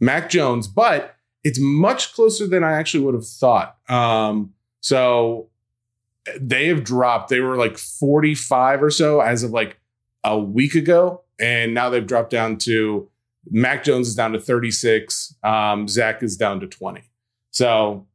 Mac 0.00 0.28
Jones, 0.28 0.66
but 0.66 1.16
it's 1.44 1.58
much 1.60 2.14
closer 2.14 2.46
than 2.46 2.64
I 2.64 2.72
actually 2.72 3.04
would 3.04 3.14
have 3.14 3.26
thought. 3.26 3.76
Um, 3.88 4.54
so 4.80 5.50
they 6.40 6.68
have 6.68 6.84
dropped. 6.84 7.28
They 7.28 7.40
were 7.40 7.56
like 7.56 7.76
45 7.76 8.82
or 8.82 8.90
so 8.90 9.20
as 9.20 9.42
of 9.42 9.50
like 9.50 9.78
a 10.24 10.38
week 10.38 10.74
ago, 10.74 11.22
and 11.38 11.74
now 11.74 11.90
they've 11.90 12.06
dropped 12.06 12.30
down 12.30 12.56
to 12.58 13.08
Mac 13.50 13.84
Jones 13.84 14.08
is 14.08 14.14
down 14.14 14.32
to 14.32 14.40
36. 14.40 15.34
Um, 15.42 15.86
Zach 15.86 16.22
is 16.22 16.36
down 16.36 16.60
to 16.60 16.66
20. 16.66 17.02
So 17.50 18.06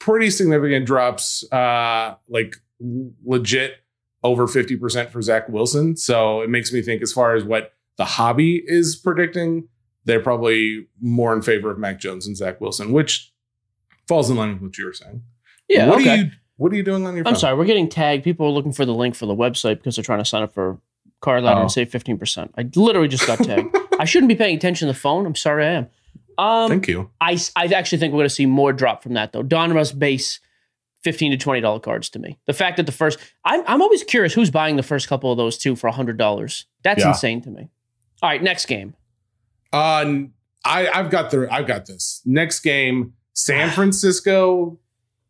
pretty 0.00 0.30
significant 0.30 0.86
drops, 0.86 1.44
uh, 1.52 2.16
like 2.28 2.56
legit 3.24 3.74
over 4.24 4.46
50% 4.46 5.10
for 5.10 5.22
Zach 5.22 5.48
Wilson. 5.48 5.96
So 5.96 6.40
it 6.42 6.50
makes 6.50 6.72
me 6.72 6.82
think 6.82 7.00
as 7.02 7.12
far 7.12 7.34
as 7.36 7.44
what 7.44 7.72
the 7.96 8.04
hobby 8.04 8.62
is 8.66 8.96
predicting, 8.96 9.68
they're 10.04 10.20
probably 10.20 10.86
more 11.00 11.32
in 11.34 11.42
favor 11.42 11.70
of 11.70 11.78
Mac 11.78 12.00
Jones 12.00 12.26
and 12.26 12.36
Zach 12.36 12.60
Wilson, 12.60 12.92
which 12.92 13.32
falls 14.08 14.28
in 14.30 14.36
line 14.36 14.54
with 14.54 14.62
what 14.62 14.78
you 14.78 14.86
were 14.86 14.92
saying. 14.92 15.22
Yeah, 15.68 15.88
What 15.88 16.00
okay. 16.00 16.10
are 16.10 16.16
you 16.16 16.30
what 16.56 16.72
are 16.72 16.76
you 16.76 16.82
doing 16.82 17.06
on 17.06 17.14
your 17.14 17.24
phone? 17.24 17.32
I'm 17.34 17.38
sorry, 17.40 17.56
we're 17.56 17.64
getting 17.64 17.88
tagged. 17.88 18.22
People 18.24 18.46
are 18.46 18.50
looking 18.50 18.72
for 18.72 18.84
the 18.84 18.92
link 18.92 19.14
for 19.14 19.24
the 19.24 19.34
website 19.34 19.76
because 19.76 19.96
they're 19.96 20.02
trying 20.02 20.18
to 20.18 20.26
sign 20.26 20.42
up 20.42 20.52
for 20.52 20.78
Card 21.22 21.42
Ladder 21.42 21.60
Oh. 21.60 21.62
and 21.62 21.72
save 21.72 21.88
15%. 21.90 22.50
I 22.58 22.68
literally 22.76 23.08
just 23.08 23.26
got 23.26 23.38
tagged. 23.38 23.74
I 23.98 24.04
shouldn't 24.04 24.28
be 24.28 24.34
paying 24.34 24.56
attention 24.56 24.86
to 24.88 24.92
the 24.92 24.98
phone. 24.98 25.24
I'm 25.24 25.34
sorry 25.36 25.64
I 25.64 25.70
am. 25.70 25.88
Um, 26.40 26.68
Thank 26.70 26.88
you. 26.88 27.10
I, 27.20 27.38
I 27.56 27.66
actually 27.66 27.98
think 27.98 28.12
we're 28.12 28.18
going 28.20 28.28
to 28.28 28.34
see 28.34 28.46
more 28.46 28.72
drop 28.72 29.02
from 29.02 29.14
that 29.14 29.32
though. 29.32 29.42
Donruss 29.42 29.96
base, 29.96 30.40
fifteen 31.02 31.30
to 31.32 31.36
twenty 31.36 31.60
dollar 31.60 31.80
cards 31.80 32.08
to 32.10 32.18
me. 32.18 32.38
The 32.46 32.52
fact 32.54 32.76
that 32.78 32.86
the 32.86 32.92
first, 32.92 33.18
I'm 33.44 33.62
I'm 33.66 33.82
always 33.82 34.02
curious 34.04 34.32
who's 34.32 34.50
buying 34.50 34.76
the 34.76 34.82
first 34.82 35.08
couple 35.08 35.30
of 35.30 35.36
those 35.36 35.58
two 35.58 35.76
for 35.76 35.90
hundred 35.90 36.16
dollars. 36.16 36.66
That's 36.82 37.00
Yeah. 37.00 37.08
insane 37.08 37.42
to 37.42 37.50
me. 37.50 37.68
All 38.22 38.28
right, 38.30 38.42
next 38.42 38.66
game. 38.66 38.94
Uh, 39.72 40.14
I, 40.64 40.88
I've 40.88 41.10
got 41.10 41.30
the 41.30 41.48
I've 41.52 41.66
got 41.66 41.86
this. 41.86 42.22
Next 42.24 42.60
game, 42.60 43.12
San 43.34 43.70
Francisco 43.74 44.78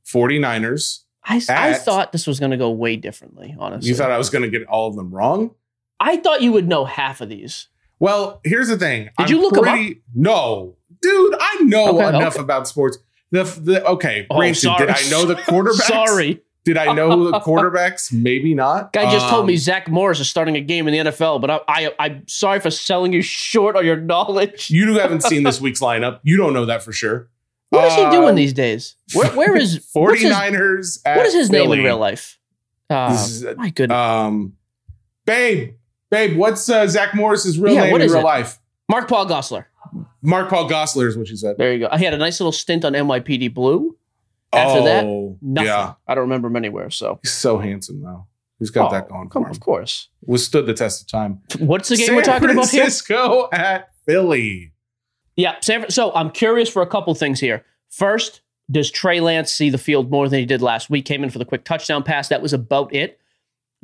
49ers. 0.07 1.01
I, 1.25 1.41
I 1.49 1.75
thought 1.75 2.13
this 2.13 2.27
was 2.27 2.41
going 2.41 2.51
to 2.51 2.57
go 2.57 2.71
way 2.71 2.97
differently. 2.97 3.55
Honestly, 3.59 3.89
You 3.89 3.95
thought 3.95 4.11
I 4.11 4.19
was 4.19 4.31
going 4.31 4.43
to 4.43 4.49
get 4.51 4.67
all 4.69 4.89
of 4.89 4.97
them 4.97 5.15
wrong? 5.15 5.55
I 6.01 6.17
thought 6.17 6.41
you 6.41 6.51
would 6.53 6.67
know 6.67 6.85
half 6.87 7.21
of 7.21 7.29
these. 7.29 7.69
Well, 7.99 8.41
here's 8.43 8.69
the 8.69 8.79
thing. 8.79 9.11
Did 9.19 9.29
you 9.31 9.41
look 9.43 9.53
pretty, 9.53 10.01
No, 10.15 10.77
dude, 11.03 11.35
I 11.41 11.63
know 11.63 11.99
Okay, 11.99 12.09
enough 12.17 12.35
okay. 12.35 12.43
about 12.43 12.69
sports. 12.69 12.99
The, 13.31 13.45
the 13.45 13.87
okay, 13.87 14.27
Oh, 14.31 14.37
granted, 14.37 14.61
sorry. 14.61 14.87
did 14.87 14.91
I 14.97 15.09
know 15.11 15.25
the 15.25 15.35
quarterbacks? 15.49 15.87
Sorry, 15.87 16.43
Did 16.65 16.77
I 16.77 16.93
know 16.93 17.31
the 17.31 17.39
quarterbacks? 17.41 18.13
Maybe 18.13 18.55
not. 18.55 18.93
guy 18.93 19.11
just 19.11 19.29
told 19.29 19.43
Um, 19.43 19.47
me 19.47 19.57
Zach 19.57 19.89
Morris 19.89 20.21
is 20.21 20.29
starting 20.29 20.57
a 20.57 20.61
game 20.61 20.87
in 20.89 20.93
the 21.05 21.11
NFL, 21.11 21.41
but 21.41 21.51
I, 21.51 21.61
I 21.69 21.91
I'm 21.99 22.27
sorry 22.29 22.61
for 22.61 22.71
selling 22.71 23.13
you 23.13 23.23
short 23.47 23.77
on 23.77 23.85
your 23.87 23.97
knowledge. 23.97 24.69
you 24.71 24.99
haven't 24.99 25.23
seen 25.23 25.43
this 25.45 25.61
week's 25.61 25.81
lineup. 25.81 26.21
You 26.23 26.37
don't 26.37 26.53
know 26.53 26.67
that 26.67 26.83
for 26.83 26.93
sure. 26.93 27.29
What 27.71 27.85
is 27.87 27.95
he 27.95 28.03
Uh, 28.03 28.11
doing 28.11 28.35
these 28.35 28.53
days? 28.53 28.97
Where 29.15 29.31
where 29.31 29.57
is 29.57 29.75
what's 29.93 30.21
his- 30.21 30.33
49ers 30.33 31.01
at 31.07 31.17
What 31.17 31.27
is 31.27 31.35
his 31.35 31.51
name 31.51 31.71
in 31.73 31.83
real 31.85 31.99
life? 31.99 32.37
Uh, 32.91 33.17
is- 33.19 33.45
my 33.57 33.71
goodness. 33.71 33.97
Um, 33.97 34.57
babe, 35.25 35.75
babe, 36.11 36.37
what's 36.37 36.69
uh, 36.69 36.87
Zach 36.89 37.15
Morris's 37.15 37.59
real 37.61 37.75
Yeah, 37.75 37.83
name 37.85 37.93
what 37.93 38.01
in 38.01 38.07
is 38.09 38.13
real 38.13 38.23
it? 38.23 38.25
life? 38.25 38.59
Mark 38.91 39.09
Paul 39.09 39.27
Gosselaar. 39.27 39.67
Mark 40.23 40.49
Paul 40.51 40.69
Gosselaar 40.69 41.07
is 41.09 41.17
what 41.17 41.29
she 41.29 41.37
said. 41.37 41.57
There 41.59 41.73
you 41.73 41.89
go. 41.89 41.97
He 41.97 42.05
had 42.05 42.13
a 42.15 42.19
nice 42.19 42.41
little 42.41 42.53
stint 42.53 42.85
on 42.85 42.93
NYPD 42.93 43.55
Blue. 43.55 43.97
After 44.53 44.83
that, 44.83 45.05
oh, 45.05 45.39
Nothing. 45.41 45.69
yeah, 45.69 45.95
I 46.09 46.15
don't 46.17 46.23
remember 46.25 46.49
him 46.49 46.57
anywhere. 46.57 46.91
So 46.91 47.21
he's 47.23 47.31
so 47.33 47.59
handsome 47.59 48.03
though. 48.03 48.27
He's 48.59 48.71
got 48.71 48.89
Oh, 48.91 48.93
that 48.93 49.09
going 49.09 49.29
come, 49.29 49.45
for 49.45 49.49
him. 49.49 49.53
of 49.53 49.61
course. 49.61 50.09
Withstood 50.27 50.67
the 50.67 50.75
test 50.75 51.03
of 51.03 51.07
time. 51.07 51.41
What's 51.61 51.89
the 51.89 51.97
game 51.97 52.07
San 52.09 52.17
we're 52.17 52.23
talking 52.23 52.51
about 52.51 52.69
here? 52.69 52.83
Francisco 52.83 53.49
at 53.53 53.91
Philly. 54.07 54.73
Yeah, 55.37 55.55
San 55.63 55.89
so 55.89 56.13
I'm 56.15 56.31
curious 56.31 56.69
for 56.69 56.83
a 56.83 56.87
couple 56.87 57.15
things 57.15 57.39
here. 57.39 57.65
First, 57.91 58.41
Does 58.71 58.91
Trey 58.91 59.21
Lance 59.21 59.53
see 59.53 59.71
the 59.71 59.79
field 59.79 60.11
more 60.11 60.29
than 60.29 60.41
he 60.41 60.47
did 60.47 60.63
last 60.63 60.91
week? 60.91 61.05
Came 61.05 61.23
in 61.23 61.31
for 61.31 61.39
the 61.39 61.45
quick 61.45 61.65
touchdown 61.65 62.03
pass. 62.03 62.27
That 62.29 62.43
was 62.43 62.53
about 62.53 62.93
it. 62.93 63.20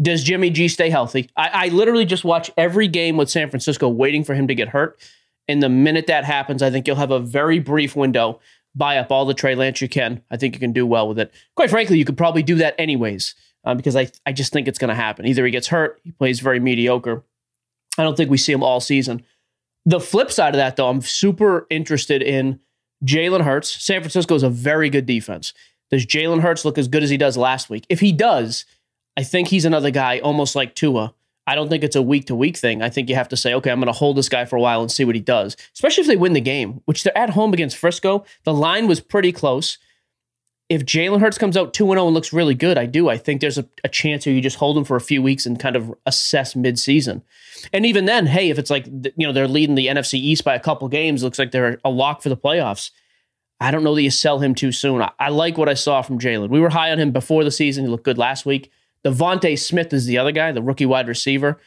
Does 0.01 0.23
Jimmy 0.23 0.51
G 0.51 0.69
stay 0.69 0.91
healthy? 0.91 1.31
I, 1.37 1.51
I 1.53 1.69
literally 1.69 2.05
just 2.05 2.25
watch 2.25 2.51
every 2.57 2.89
game 2.89 3.17
with 3.17 3.31
San 3.31 3.49
Francisco 3.49 3.89
waiting 3.89 4.25
for 4.25 4.35
him 4.35 4.47
to 4.49 4.55
get 4.55 4.69
hurt. 4.69 4.99
And 5.49 5.63
the 5.63 5.69
minute 5.69 6.07
that 6.09 6.25
happens, 6.25 6.63
I 6.63 6.71
think 6.71 6.87
you'll 6.87 6.97
have 6.97 7.11
a 7.11 7.21
very 7.21 7.59
brief 7.59 7.97
window. 7.97 8.41
Buy 8.75 8.99
up 8.99 9.11
all 9.11 9.25
the 9.25 9.33
Trey 9.33 9.55
Lance 9.55 9.81
you 9.81 9.89
can. 9.89 10.23
I 10.31 10.37
think 10.37 10.55
you 10.55 10.61
can 10.61 10.73
do 10.73 10.87
well 10.87 11.09
with 11.09 11.19
it. 11.19 11.33
Quite 11.55 11.71
frankly, 11.71 11.99
you 11.99 12.05
could 12.05 12.19
probably 12.19 12.43
do 12.43 12.57
that 12.57 12.75
anyways 12.79 13.35
uh, 13.65 13.75
because 13.75 13.97
I, 13.97 14.11
I 14.27 14.33
just 14.33 14.53
think 14.53 14.69
it's 14.69 14.79
going 14.79 14.91
to 14.91 14.95
happen. 14.95 15.27
Either 15.27 15.47
he 15.47 15.51
gets 15.51 15.69
hurt, 15.69 15.99
he 16.05 16.13
plays 16.13 16.41
very 16.41 16.61
mediocre. 16.61 17.23
I 17.97 18.03
don't 18.03 18.17
think 18.17 18.31
we 18.31 18.37
see 18.37 18.53
him 18.53 18.63
all 18.63 18.81
season. 18.81 19.25
The 19.87 20.01
flip 20.01 20.31
side 20.31 20.55
of 20.55 20.59
that, 20.59 20.77
though, 20.77 20.89
I'm 20.89 21.01
super 21.01 21.67
interested 21.71 22.21
in 22.21 22.61
Jalen 23.05 23.43
Hurts. 23.43 23.83
San 23.83 24.01
Francisco 24.01 24.35
is 24.35 24.43
a 24.43 24.51
very 24.51 24.91
good 24.91 25.07
defense. 25.07 25.55
Does 25.91 26.05
Jalen 26.05 26.41
Hurts 26.41 26.65
look 26.65 26.77
as 26.77 26.89
good 26.89 27.03
as 27.03 27.11
he 27.11 27.17
does 27.17 27.37
last 27.37 27.71
week? 27.71 27.87
If 27.89 28.01
he 28.01 28.13
does, 28.13 28.65
I 29.17 29.23
think 29.23 29.49
he's 29.49 29.65
another 29.65 29.91
guy 29.91 30.19
almost 30.19 30.55
like 30.55 30.75
Tua. 30.75 31.15
I 31.47 31.55
don't 31.55 31.69
think 31.69 31.85
it's 31.85 31.97
a 31.97 32.03
week 32.03 32.27
to 32.27 32.35
week 32.35 32.57
thing. 32.57 32.83
I 32.83 32.91
think 32.91 33.09
you 33.09 33.15
have 33.15 33.29
to 33.29 33.37
say, 33.37 33.55
okay, 33.55 33.71
I'm 33.71 33.79
going 33.79 33.87
to 33.87 33.93
hold 33.93 34.17
this 34.17 34.29
guy 34.29 34.45
for 34.45 34.57
a 34.57 34.61
while 34.61 34.81
and 34.83 34.91
see 34.91 35.05
what 35.05 35.15
he 35.15 35.21
does, 35.21 35.57
especially 35.75 36.03
if 36.03 36.09
they 36.09 36.17
win 36.17 36.33
the 36.33 36.41
game, 36.41 36.81
which 36.87 37.05
they're 37.05 37.17
at 37.17 37.31
home 37.31 37.53
against 37.53 37.77
Frisco. 37.77 38.25
The 38.45 38.53
line 38.53 38.89
was 38.89 39.01
pretty 39.01 39.31
close. 39.31 39.79
If 40.69 40.85
Jalen 40.85 41.21
Hurts 41.21 41.39
comes 41.39 41.57
out 41.57 41.73
2 41.73 41.87
0 41.87 42.07
and 42.07 42.15
looks 42.15 42.33
really 42.33 42.57
good, 42.57 42.77
I 42.77 42.87
do. 42.87 43.09
I 43.09 43.17
think 43.17 43.41
there's 43.41 43.59
a, 43.59 43.69
a 43.85 43.89
chance 43.89 44.25
here 44.25 44.35
you 44.35 44.41
just 44.41 44.57
hold 44.57 44.77
him 44.77 44.83
for 44.83 44.97
a 44.97 45.01
few 45.01 45.23
weeks 45.23 45.47
and 45.47 45.61
kind 45.61 45.77
of 45.77 45.95
assess 46.05 46.55
midseason. 46.55 47.23
And 47.73 47.87
even 47.87 48.07
then, 48.07 48.27
hey, 48.27 48.51
if 48.51 48.59
it's 48.59 48.71
like, 48.71 48.87
you 48.87 49.27
know, 49.27 49.33
they're 49.33 49.47
leading 49.47 49.77
the 49.77 49.87
NFC 49.87 50.15
East 50.15 50.43
by 50.43 50.57
a 50.57 50.61
couple 50.61 50.89
games, 50.89 51.23
looks 51.23 51.39
like 51.39 51.53
they're 51.53 51.79
a 51.85 51.91
lock 51.91 52.23
for 52.23 52.29
the 52.29 52.37
playoffs. 52.37 52.91
I 53.61 53.71
don't 53.71 53.85
know 53.85 53.95
that 53.95 54.03
you 54.03 54.11
sell 54.11 54.41
him 54.41 54.57
too 54.57 54.73
soon. 54.73 55.01
I, 55.01 55.13
I 55.21 55.29
like 55.29 55.57
what 55.57 55.69
I 55.69 55.75
saw 55.75 56.03
from 56.03 56.19
Jalen. 56.19 56.49
We 56.49 56.61
were 56.61 56.71
high 56.71 56.91
on 56.91 56.99
him 56.99 57.13
before 57.13 57.45
the 57.45 57.53
season. 57.53 57.85
He 57.85 57.91
looked 57.91 58.05
good 58.05 58.19
last 58.19 58.45
week. 58.45 58.73
DeVonta 59.07 59.57
Smith 59.57 59.93
is 59.93 60.07
the 60.07 60.19
other 60.19 60.33
guy, 60.33 60.51
the 60.51 60.63
rookie 60.63 60.87
wide 60.87 61.07
receiver. 61.07 61.61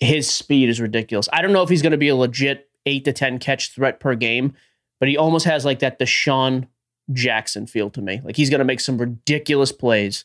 His 0.00 0.28
speed 0.28 0.68
is 0.68 0.80
ridiculous. 0.80 1.28
I 1.32 1.40
don't 1.40 1.52
know 1.52 1.62
if 1.62 1.68
he's 1.68 1.82
going 1.82 1.92
to 1.92 1.98
be 1.98 2.08
a 2.08 2.16
legit 2.16 2.68
eight 2.84 3.04
to 3.04 3.12
10 3.12 3.38
catch 3.38 3.72
threat 3.72 4.00
per 4.00 4.16
game, 4.16 4.54
but 4.98 5.08
he 5.08 5.16
almost 5.16 5.44
has 5.44 5.64
like 5.64 5.78
that 5.78 6.00
DeSean 6.00 6.66
Jackson 7.12 7.68
feel 7.68 7.90
to 7.90 8.02
me. 8.02 8.20
Like 8.24 8.34
he's 8.34 8.50
going 8.50 8.58
to 8.58 8.64
make 8.64 8.80
some 8.80 8.98
ridiculous 8.98 9.70
plays. 9.70 10.24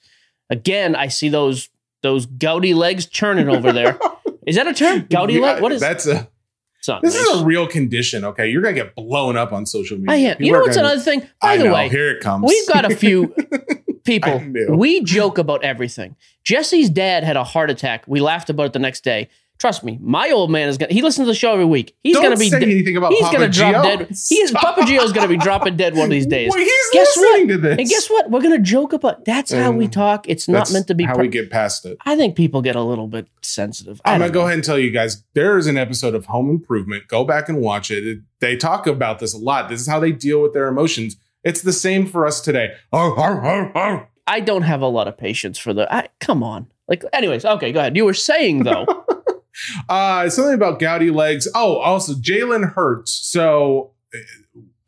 Again, 0.49 0.95
I 0.95 1.07
see 1.07 1.29
those 1.29 1.69
those 2.01 2.25
gouty 2.25 2.73
legs 2.73 3.05
churning 3.05 3.49
over 3.49 3.71
there. 3.71 3.99
is 4.47 4.55
that 4.55 4.67
a 4.67 4.73
term? 4.73 5.01
Gouty 5.01 5.33
Yeah, 5.35 5.41
leg? 5.41 5.61
What 5.61 5.71
is 5.71 5.81
that's 5.81 6.07
a 6.07 6.27
not 6.87 7.01
this 7.01 7.15
nice. 7.15 7.27
is 7.35 7.41
a 7.41 7.45
real 7.45 7.67
condition. 7.67 8.23
Okay, 8.25 8.49
you're 8.49 8.61
gonna 8.61 8.73
get 8.75 8.95
blown 8.95 9.35
up 9.37 9.51
on 9.53 9.65
social 9.65 9.97
media. 9.97 10.11
I 10.13 10.15
am. 10.17 10.37
People 10.37 10.45
You 10.45 10.51
know 10.53 10.59
what's 10.61 10.75
gonna- 10.75 10.87
another 10.89 11.01
thing? 11.01 11.19
By 11.41 11.53
I 11.53 11.57
the 11.57 11.63
know, 11.65 11.73
way, 11.73 11.89
here 11.89 12.09
it 12.11 12.21
comes. 12.21 12.45
we've 12.47 12.67
got 12.67 12.89
a 12.91 12.95
few 12.95 13.33
people. 14.03 14.41
We 14.69 15.03
joke 15.03 15.37
about 15.37 15.63
everything. 15.63 16.15
Jesse's 16.43 16.89
dad 16.89 17.23
had 17.23 17.35
a 17.37 17.43
heart 17.43 17.69
attack. 17.69 18.03
We 18.07 18.19
laughed 18.21 18.49
about 18.49 18.67
it 18.67 18.73
the 18.73 18.79
next 18.79 19.03
day. 19.03 19.29
Trust 19.59 19.83
me, 19.83 19.97
my 20.01 20.29
old 20.29 20.51
man 20.51 20.69
is 20.69 20.77
gonna. 20.77 20.93
He 20.93 21.01
listens 21.01 21.25
to 21.25 21.31
the 21.31 21.35
show 21.35 21.51
every 21.53 21.65
week. 21.65 21.95
He's 22.03 22.13
Don't 22.13 22.23
gonna 22.23 22.37
be. 22.37 22.49
say 22.49 22.59
de- 22.59 22.65
anything 22.65 22.95
about 22.95 23.11
he's 23.11 23.21
Papa 23.21 23.37
gonna 23.37 23.49
drop 23.49 23.75
Gio. 23.75 23.83
dead. 23.83 24.07
He 24.29 24.35
is. 24.35 24.51
Papa 24.51 24.81
Gio's 24.81 25.11
gonna 25.13 25.27
be 25.27 25.37
dropping 25.37 25.77
dead 25.77 25.95
one 25.95 26.03
of 26.05 26.09
these 26.11 26.25
days. 26.37 26.51
Well, 26.53 26.59
he's 26.59 26.89
Guess 26.93 27.17
listening 27.17 27.47
to 27.47 27.57
this. 27.57 27.77
And 27.79 27.89
guess 27.89 28.07
what? 28.09 28.29
We're 28.29 28.41
gonna 28.41 28.59
joke 28.59 28.93
about. 28.93 29.25
That's 29.25 29.51
how 29.51 29.71
we 29.71 29.87
Mm. 29.87 29.91
talk. 29.91 30.29
It's 30.29 30.47
not 30.47 30.59
That's 30.59 30.73
meant 30.73 30.87
to 30.87 30.93
be. 30.95 31.05
how 31.05 31.15
per- 31.15 31.21
we 31.21 31.27
get 31.27 31.49
past 31.49 31.85
it. 31.85 31.97
I 32.05 32.15
think 32.15 32.35
people 32.35 32.61
get 32.61 32.75
a 32.75 32.83
little 32.83 33.07
bit 33.07 33.27
sensitive. 33.41 33.99
I 34.05 34.13
I'm 34.13 34.19
gonna 34.19 34.31
go 34.31 34.41
ahead 34.41 34.53
and 34.53 34.63
tell 34.63 34.77
you 34.77 34.91
guys 34.91 35.23
there 35.33 35.57
is 35.57 35.65
an 35.65 35.77
episode 35.77 36.13
of 36.13 36.27
Home 36.27 36.49
Improvement. 36.51 37.07
Go 37.07 37.23
back 37.23 37.49
and 37.49 37.59
watch 37.59 37.89
it. 37.89 38.05
It- 38.07 38.19
They 38.39 38.55
talk 38.55 38.85
about 38.85 39.17
this 39.17 39.33
a 39.33 39.39
lot. 39.39 39.69
This 39.69 39.81
is 39.81 39.87
how 39.87 39.99
they 39.99 40.11
deal 40.11 40.39
with 40.43 40.53
their 40.53 40.67
emotions. 40.67 41.15
It's 41.43 41.61
the 41.63 41.73
same 41.73 42.05
for 42.05 42.27
us 42.27 42.41
today. 42.41 42.73
Oh, 42.93 43.15
oh, 43.17 43.41
oh, 43.43 43.71
oh. 43.73 44.03
I 44.27 44.41
don't 44.41 44.61
have 44.63 44.81
a 44.81 44.87
lot 44.87 45.07
of 45.07 45.17
patience 45.17 45.57
for 45.57 45.73
the. 45.73 45.91
I, 45.91 46.09
come 46.19 46.43
on. 46.43 46.67
Like, 46.87 47.03
anyways, 47.13 47.43
okay, 47.45 47.71
go 47.71 47.79
ahead. 47.79 47.95
You 47.97 48.05
were 48.05 48.13
saying 48.13 48.63
though. 48.63 48.85
Uh, 49.89 50.29
something 50.29 50.53
about 50.53 50.79
gouty 50.79 51.09
legs. 51.11 51.47
Oh, 51.55 51.77
also 51.77 52.13
Jalen 52.13 52.73
Hurts. 52.73 53.11
So 53.11 53.93
uh, 54.13 54.19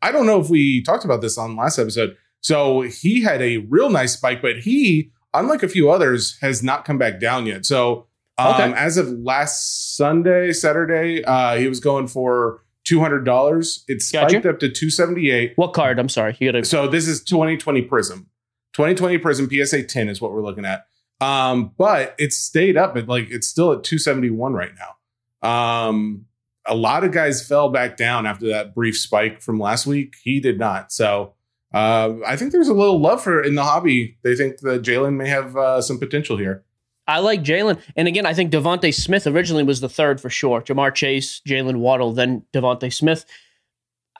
I 0.02 0.12
don't 0.12 0.26
know 0.26 0.40
if 0.40 0.48
we 0.48 0.82
talked 0.82 1.04
about 1.04 1.20
this 1.20 1.36
on 1.38 1.56
last 1.56 1.78
episode. 1.78 2.16
So 2.40 2.82
he 2.82 3.22
had 3.22 3.42
a 3.42 3.58
real 3.58 3.90
nice 3.90 4.14
spike, 4.14 4.40
but 4.40 4.58
he, 4.60 5.10
unlike 5.34 5.62
a 5.62 5.68
few 5.68 5.90
others, 5.90 6.38
has 6.40 6.62
not 6.62 6.84
come 6.84 6.96
back 6.98 7.20
down 7.20 7.46
yet. 7.46 7.66
So 7.66 8.06
um, 8.38 8.54
Okay. 8.54 8.72
as 8.78 8.96
of 8.96 9.08
last 9.10 9.96
Sunday, 9.96 10.52
Saturday, 10.52 11.22
uh, 11.24 11.56
he 11.56 11.68
was 11.68 11.80
going 11.80 12.06
for 12.08 12.62
two 12.84 13.00
hundred 13.00 13.24
dollars. 13.24 13.84
It 13.88 14.02
Gotcha. 14.12 14.30
spiked 14.30 14.46
up 14.46 14.58
to 14.60 14.70
two 14.70 14.88
seventy 14.88 15.30
eight. 15.30 15.52
what 15.56 15.74
card? 15.74 15.98
I'm 15.98 16.08
sorry. 16.08 16.34
You 16.40 16.50
gotta. 16.50 16.64
So 16.64 16.88
this 16.88 17.06
is 17.06 17.22
2020 17.24 17.82
Prism. 17.82 18.28
2020 18.72 19.18
Prism 19.18 19.50
PSA 19.50 19.82
10 19.82 20.08
is 20.08 20.20
what 20.20 20.32
we're 20.32 20.42
looking 20.42 20.64
at. 20.64 20.86
Um, 21.20 21.72
but 21.76 22.14
it's 22.18 22.36
stayed 22.36 22.76
up 22.76 22.96
at 22.96 23.08
like 23.08 23.30
it's 23.30 23.46
still 23.46 23.72
at 23.72 23.84
271 23.84 24.54
right 24.54 24.72
now. 24.78 25.48
Um, 25.48 26.26
a 26.66 26.74
lot 26.74 27.04
of 27.04 27.12
guys 27.12 27.46
fell 27.46 27.70
back 27.70 27.96
down 27.96 28.26
after 28.26 28.48
that 28.48 28.74
brief 28.74 28.96
spike 28.96 29.42
from 29.42 29.58
last 29.58 29.86
week. 29.86 30.14
He 30.22 30.40
did 30.40 30.58
not. 30.58 30.92
So 30.92 31.34
uh, 31.72 32.14
I 32.26 32.36
think 32.36 32.52
there's 32.52 32.68
a 32.68 32.74
little 32.74 33.00
love 33.00 33.22
for 33.22 33.42
in 33.42 33.54
the 33.54 33.64
hobby. 33.64 34.18
They 34.22 34.34
think 34.34 34.58
that 34.58 34.82
Jalen 34.82 35.16
may 35.16 35.28
have 35.28 35.56
uh, 35.56 35.82
some 35.82 35.98
potential 35.98 36.36
here. 36.36 36.64
I 37.06 37.18
like 37.18 37.42
Jalen. 37.42 37.80
And 37.96 38.06
again, 38.06 38.24
I 38.24 38.34
think 38.34 38.52
DeVonta 38.52 38.94
Smith 38.94 39.26
originally 39.26 39.64
was 39.64 39.80
the 39.80 39.88
third 39.88 40.20
for 40.20 40.30
sure. 40.30 40.62
Ja'Marr 40.62 40.94
Chase, 40.94 41.40
Jaylen 41.46 41.78
Waddle, 41.78 42.12
then 42.12 42.44
DeVonta 42.52 42.92
Smith. 42.92 43.24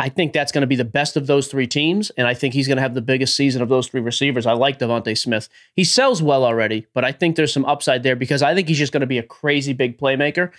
I 0.00 0.08
think 0.08 0.32
that's 0.32 0.50
going 0.50 0.62
to 0.62 0.66
be 0.66 0.76
the 0.76 0.84
best 0.84 1.18
of 1.18 1.26
those 1.26 1.48
three 1.48 1.66
teams. 1.66 2.08
And 2.16 2.26
I 2.26 2.32
think 2.32 2.54
he's 2.54 2.66
going 2.66 2.78
to 2.78 2.82
have 2.82 2.94
the 2.94 3.02
biggest 3.02 3.36
season 3.36 3.60
of 3.60 3.68
those 3.68 3.86
three 3.86 4.00
receivers. 4.00 4.46
I 4.46 4.52
like 4.52 4.78
DeVonta 4.78 5.16
Smith. 5.16 5.50
He 5.76 5.84
sells 5.84 6.22
well 6.22 6.42
already, 6.42 6.86
but 6.94 7.04
I 7.04 7.12
think 7.12 7.36
there's 7.36 7.52
some 7.52 7.66
upside 7.66 8.02
there 8.02 8.16
because 8.16 8.42
I 8.42 8.54
think 8.54 8.66
he's 8.66 8.78
just 8.78 8.94
going 8.94 9.02
to 9.02 9.06
be 9.06 9.18
a 9.18 9.22
crazy 9.22 9.74
big 9.74 9.98
playmaker. 9.98 10.52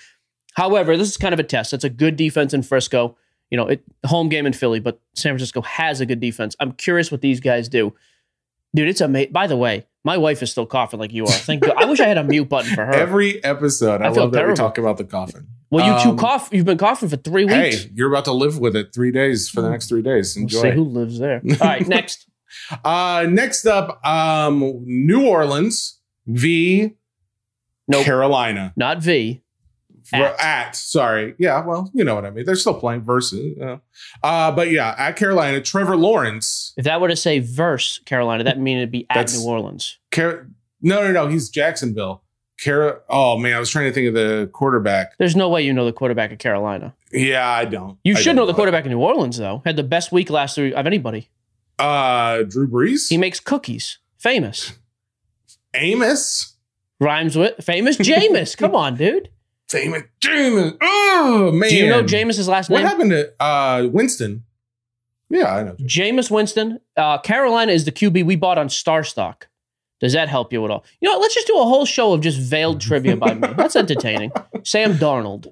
However, 0.53 0.95
this 0.95 1.09
is 1.09 1.17
kind 1.17 1.33
of 1.33 1.39
a 1.39 1.43
test. 1.43 1.73
It's 1.73 1.83
a 1.83 1.89
good 1.89 2.17
defense 2.17 2.53
in 2.53 2.61
Frisco. 2.61 3.17
You 3.49 3.57
know, 3.57 3.65
it 3.65 3.83
home 4.05 4.29
game 4.29 4.45
in 4.45 4.53
Philly, 4.53 4.79
but 4.79 5.01
San 5.15 5.31
Francisco 5.31 5.61
has 5.61 6.01
a 6.01 6.05
good 6.05 6.19
defense. 6.19 6.55
I'm 6.59 6.73
curious 6.73 7.11
what 7.11 7.21
these 7.21 7.39
guys 7.39 7.67
do. 7.67 7.95
Dude, 8.75 8.89
it's 8.89 9.01
amazing. 9.01 9.31
By 9.31 9.47
the 9.47 9.57
way, 9.57 9.87
my 10.03 10.17
wife 10.17 10.41
is 10.41 10.51
still 10.51 10.65
coughing 10.65 10.99
like 10.99 11.13
you 11.13 11.25
are. 11.25 11.31
Thank 11.31 11.63
God. 11.63 11.75
I 11.77 11.85
wish 11.85 11.99
I 11.99 12.07
had 12.07 12.17
a 12.17 12.23
mute 12.23 12.49
button 12.49 12.73
for 12.73 12.85
her. 12.85 12.93
Every 12.93 13.43
episode, 13.43 14.01
I, 14.01 14.07
I 14.09 14.13
feel 14.13 14.23
love 14.23 14.31
that 14.31 14.39
we 14.39 14.41
terrible. 14.41 14.55
talk 14.57 14.77
about 14.77 14.97
the 14.97 15.03
coffin. 15.03 15.47
well, 15.69 15.85
you 15.97 16.03
two 16.03 16.09
Um, 16.11 16.17
cough. 16.17 16.49
You've 16.51 16.65
been 16.65 16.77
coughing 16.77 17.09
for 17.09 17.17
three 17.17 17.45
weeks. 17.45 17.83
Hey, 17.83 17.91
you're 17.93 18.09
about 18.11 18.25
to 18.25 18.31
live 18.33 18.57
with 18.59 18.75
it 18.75 18.93
three 18.93 19.11
days 19.11 19.49
for 19.49 19.61
the 19.61 19.69
next 19.69 19.87
three 19.89 20.01
days. 20.01 20.35
we'll 20.37 20.49
see 20.49 20.71
who 20.71 20.83
lives 20.83 21.19
there. 21.19 21.41
All 21.51 21.57
right, 21.67 21.87
next. 21.87 22.27
Uh, 22.83 23.25
next 23.29 23.65
up, 23.65 24.05
um, 24.05 24.81
New 24.85 25.25
Orleans 25.27 25.99
v 26.27 26.93
Nope. 27.87 28.05
Carolina. 28.05 28.73
Not 28.75 28.99
V. 28.99 29.40
At. 30.13 30.39
At. 30.39 30.75
sorry. 30.75 31.35
Yeah, 31.37 31.65
well, 31.65 31.89
you 31.93 32.03
know 32.03 32.15
what 32.15 32.25
I 32.25 32.29
mean. 32.29 32.45
They're 32.45 32.55
still 32.55 32.73
playing 32.73 33.01
versus. 33.01 33.57
Uh, 33.59 33.77
uh, 34.23 34.51
but 34.51 34.71
yeah, 34.71 34.95
at 34.97 35.15
Carolina, 35.15 35.61
Trevor 35.61 35.95
Lawrence. 35.95 36.73
If 36.77 36.85
that 36.85 37.01
were 37.01 37.07
to 37.07 37.15
say 37.15 37.39
verse 37.39 37.99
Carolina, 38.05 38.43
that 38.43 38.59
mean 38.59 38.77
it'd 38.77 38.91
be 38.91 39.05
at 39.09 39.31
New 39.33 39.43
Orleans. 39.45 39.97
Car- 40.11 40.47
no, 40.81 41.01
no, 41.01 41.11
no. 41.11 41.27
He's 41.27 41.49
Jacksonville. 41.49 42.23
Car- 42.63 43.03
oh, 43.09 43.37
man. 43.37 43.55
I 43.55 43.59
was 43.59 43.69
trying 43.69 43.85
to 43.85 43.93
think 43.93 44.07
of 44.07 44.13
the 44.13 44.49
quarterback. 44.53 45.17
There's 45.17 45.35
no 45.35 45.49
way 45.49 45.63
you 45.63 45.73
know 45.73 45.85
the 45.85 45.93
quarterback 45.93 46.31
of 46.31 46.39
Carolina. 46.39 46.95
Yeah, 47.11 47.47
I 47.47 47.65
don't. 47.65 47.97
You 48.03 48.13
I 48.13 48.17
should 48.17 48.25
don't 48.29 48.35
know 48.37 48.45
the 48.45 48.53
quarterback 48.53 48.85
of 48.85 48.91
New 48.91 48.99
Orleans, 48.99 49.37
though. 49.37 49.61
Had 49.65 49.75
the 49.75 49.83
best 49.83 50.11
week 50.11 50.29
last 50.29 50.57
year 50.57 50.73
of 50.75 50.85
anybody. 50.85 51.29
Uh, 51.79 52.43
Drew 52.43 52.67
Brees? 52.67 53.09
He 53.09 53.17
makes 53.17 53.39
cookies. 53.39 53.97
Famous. 54.17 54.73
Amos? 55.73 56.55
Rhymes 56.99 57.35
with 57.35 57.63
famous 57.63 57.97
Jameis. 57.97 58.55
Come 58.57 58.75
on, 58.75 58.95
dude. 58.95 59.29
Famous 59.71 60.03
Jameis. 60.19 60.77
Oh, 60.81 61.51
man. 61.53 61.69
Do 61.69 61.75
you 61.75 61.87
know 61.87 62.03
Jameis's 62.03 62.47
last 62.47 62.69
What 62.69 62.77
name? 62.77 62.85
What 62.85 62.91
happened 62.91 63.11
to 63.11 63.43
uh, 63.43 63.87
Winston? 63.91 64.43
Yeah, 65.29 65.55
I 65.55 65.63
know. 65.63 65.75
Jameis 65.79 66.29
Winston. 66.29 66.79
Uh, 66.97 67.17
Carolina 67.19 67.71
is 67.71 67.85
the 67.85 67.91
QB 67.91 68.25
we 68.25 68.35
bought 68.35 68.57
on 68.57 68.67
Star 68.69 69.03
Stock. 69.03 69.47
Does 70.01 70.13
that 70.13 70.27
help 70.29 70.51
you 70.51 70.65
at 70.65 70.71
all? 70.71 70.83
You 70.99 71.07
know, 71.07 71.15
what, 71.15 71.21
let's 71.21 71.35
just 71.35 71.47
do 71.47 71.53
a 71.53 71.63
whole 71.63 71.85
show 71.85 72.11
of 72.11 72.21
just 72.21 72.39
veiled 72.39 72.81
trivia 72.81 73.15
by 73.15 73.33
me. 73.35 73.47
That's 73.55 73.75
entertaining. 73.75 74.31
Sam 74.63 74.95
Darnold. 74.95 75.47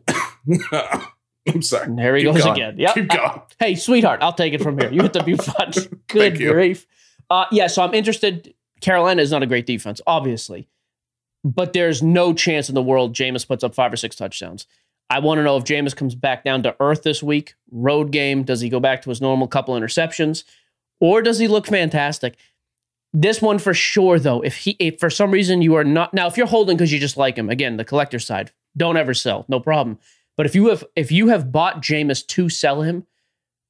I'm 1.47 1.61
sorry. 1.61 1.85
And 1.85 1.97
there 1.97 2.15
he 2.15 2.23
Keep 2.23 2.33
goes 2.33 2.43
going. 2.43 2.53
again. 2.55 2.75
Yep. 2.77 2.93
Keep 2.95 3.07
going. 3.09 3.41
Hey, 3.59 3.75
sweetheart, 3.75 4.21
I'll 4.21 4.33
take 4.33 4.53
it 4.53 4.61
from 4.61 4.77
here. 4.79 4.91
You 4.91 5.01
hit 5.01 5.13
the 5.13 5.23
mute 5.23 5.45
button. 5.57 6.01
Good 6.07 6.37
grief. 6.37 6.87
Uh, 7.29 7.45
yeah, 7.51 7.67
so 7.67 7.83
I'm 7.83 7.93
interested. 7.93 8.53
Carolina 8.81 9.21
is 9.21 9.31
not 9.31 9.43
a 9.43 9.45
great 9.45 9.65
defense, 9.65 10.01
obviously, 10.07 10.67
but 11.43 11.73
there's 11.73 12.03
no 12.03 12.33
chance 12.33 12.69
in 12.69 12.75
the 12.75 12.81
world 12.81 13.13
Jameis 13.15 13.47
puts 13.47 13.63
up 13.63 13.75
five 13.75 13.93
or 13.93 13.97
six 13.97 14.15
touchdowns. 14.15 14.67
I 15.09 15.19
want 15.19 15.39
to 15.39 15.43
know 15.43 15.57
if 15.57 15.63
Jameis 15.63 15.95
comes 15.95 16.13
back 16.13 16.43
down 16.43 16.63
to 16.63 16.75
earth 16.79 17.03
this 17.03 17.23
week, 17.23 17.55
road 17.71 18.11
game. 18.11 18.43
Does 18.43 18.61
he 18.61 18.69
go 18.69 18.79
back 18.79 19.01
to 19.01 19.09
his 19.09 19.21
normal 19.21 19.47
couple 19.47 19.73
interceptions, 19.75 20.43
or 20.99 21.21
does 21.21 21.39
he 21.39 21.47
look 21.47 21.65
fantastic? 21.65 22.35
This 23.11 23.41
one 23.41 23.57
for 23.57 23.73
sure, 23.73 24.19
though. 24.19 24.41
If 24.41 24.57
he, 24.57 24.71
if 24.79 24.99
for 24.99 25.09
some 25.09 25.31
reason 25.31 25.63
you 25.63 25.75
are 25.75 25.83
not 25.83 26.13
now, 26.13 26.27
if 26.27 26.37
you're 26.37 26.45
holding 26.45 26.77
because 26.77 26.93
you 26.93 26.99
just 26.99 27.17
like 27.17 27.37
him, 27.37 27.49
again, 27.49 27.77
the 27.77 27.85
collector 27.85 28.19
side, 28.19 28.51
don't 28.77 28.97
ever 28.97 29.15
sell, 29.15 29.45
no 29.47 29.59
problem. 29.59 29.97
But 30.37 30.45
if 30.45 30.53
you 30.53 30.67
have 30.67 30.83
if 30.95 31.11
you 31.11 31.29
have 31.29 31.51
bought 31.51 31.81
Jameis 31.81 32.25
to 32.27 32.49
sell 32.49 32.83
him, 32.83 33.07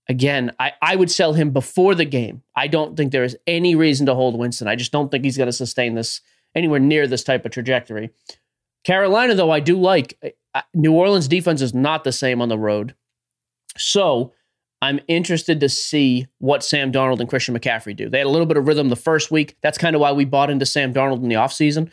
Again, 0.10 0.52
I, 0.60 0.72
I 0.82 0.96
would 0.96 1.12
sell 1.12 1.34
him 1.34 1.52
before 1.52 1.94
the 1.94 2.04
game. 2.04 2.42
I 2.56 2.66
don't 2.66 2.98
think 2.98 3.12
there 3.12 3.24
is 3.24 3.38
any 3.46 3.76
reason 3.76 4.08
to 4.08 4.16
hold 4.16 4.40
Winston. 4.40 4.68
I 4.68 4.76
just 4.76 4.92
don't 4.92 5.12
think 5.12 5.24
he's 5.24 5.38
going 5.38 5.48
to 5.48 5.54
sustain 5.54 5.94
this 5.94 6.22
anywhere 6.56 6.80
near 6.80 7.08
this 7.08 7.24
type 7.24 7.46
of 7.46 7.52
trajectory. 7.52 8.10
Carolina, 8.84 9.36
though, 9.36 9.52
I 9.52 9.60
do 9.60 9.80
like. 9.80 10.38
New 10.74 10.94
Orleans 10.94 11.28
defense 11.28 11.62
is 11.62 11.74
not 11.74 12.04
the 12.04 12.12
same 12.12 12.42
on 12.42 12.50
the 12.50 12.58
road. 12.58 12.96
So 13.78 14.34
I'm 14.82 15.00
interested 15.08 15.60
to 15.60 15.70
see 15.70 16.28
what 16.40 16.64
Sam 16.64 16.92
Darnold 16.92 17.20
and 17.20 17.30
Christian 17.30 17.58
McCaffrey 17.58 17.96
do. 17.96 18.10
They 18.10 18.20
had 18.20 18.28
a 18.28 18.30
little 18.30 18.46
bit 18.46 18.58
of 18.58 18.68
rhythm 18.68 18.90
the 18.90 18.96
first 18.96 19.32
week. 19.32 19.58
That's 19.62 19.78
kind 19.78 19.96
of 19.96 20.02
why 20.02 20.12
we 20.12 20.26
bought 20.26 20.50
into 20.50 20.66
Sam 20.66 20.94
Darnold 20.94 21.22
in 21.22 21.30
the 21.30 21.36
offseason. 21.36 21.92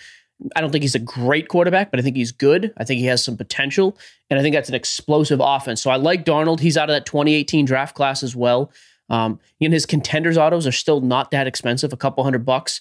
I 0.54 0.60
don't 0.60 0.70
think 0.70 0.82
he's 0.82 0.94
a 0.94 1.00
great 1.00 1.48
quarterback, 1.48 1.90
but 1.90 1.98
I 1.98 2.02
think 2.02 2.16
he's 2.16 2.30
good. 2.30 2.72
I 2.76 2.84
think 2.84 3.00
he 3.00 3.06
has 3.06 3.25
some 3.25 3.36
potential, 3.36 3.96
and 4.28 4.38
I 4.38 4.42
think 4.42 4.54
that's 4.54 4.68
an 4.68 4.75
explosive 4.75 5.40
offense. 5.42 5.82
So 5.82 5.90
I 5.90 5.96
like 5.96 6.25
Darnold. 6.25 6.60
He's 6.60 6.76
out 6.76 6.90
of 6.90 6.94
that 6.94 7.06
2018 7.06 7.64
draft 7.64 7.96
class 7.96 8.22
as 8.22 8.36
well. 8.36 8.70
Um, 9.08 9.40
and 9.60 9.72
his 9.72 9.86
contenders 9.86 10.36
autos 10.36 10.66
are 10.66 10.72
still 10.72 11.00
not 11.00 11.30
that 11.30 11.46
expensive, 11.46 11.92
a 11.92 11.96
couple 11.96 12.22
hundred 12.22 12.44
bucks. 12.44 12.80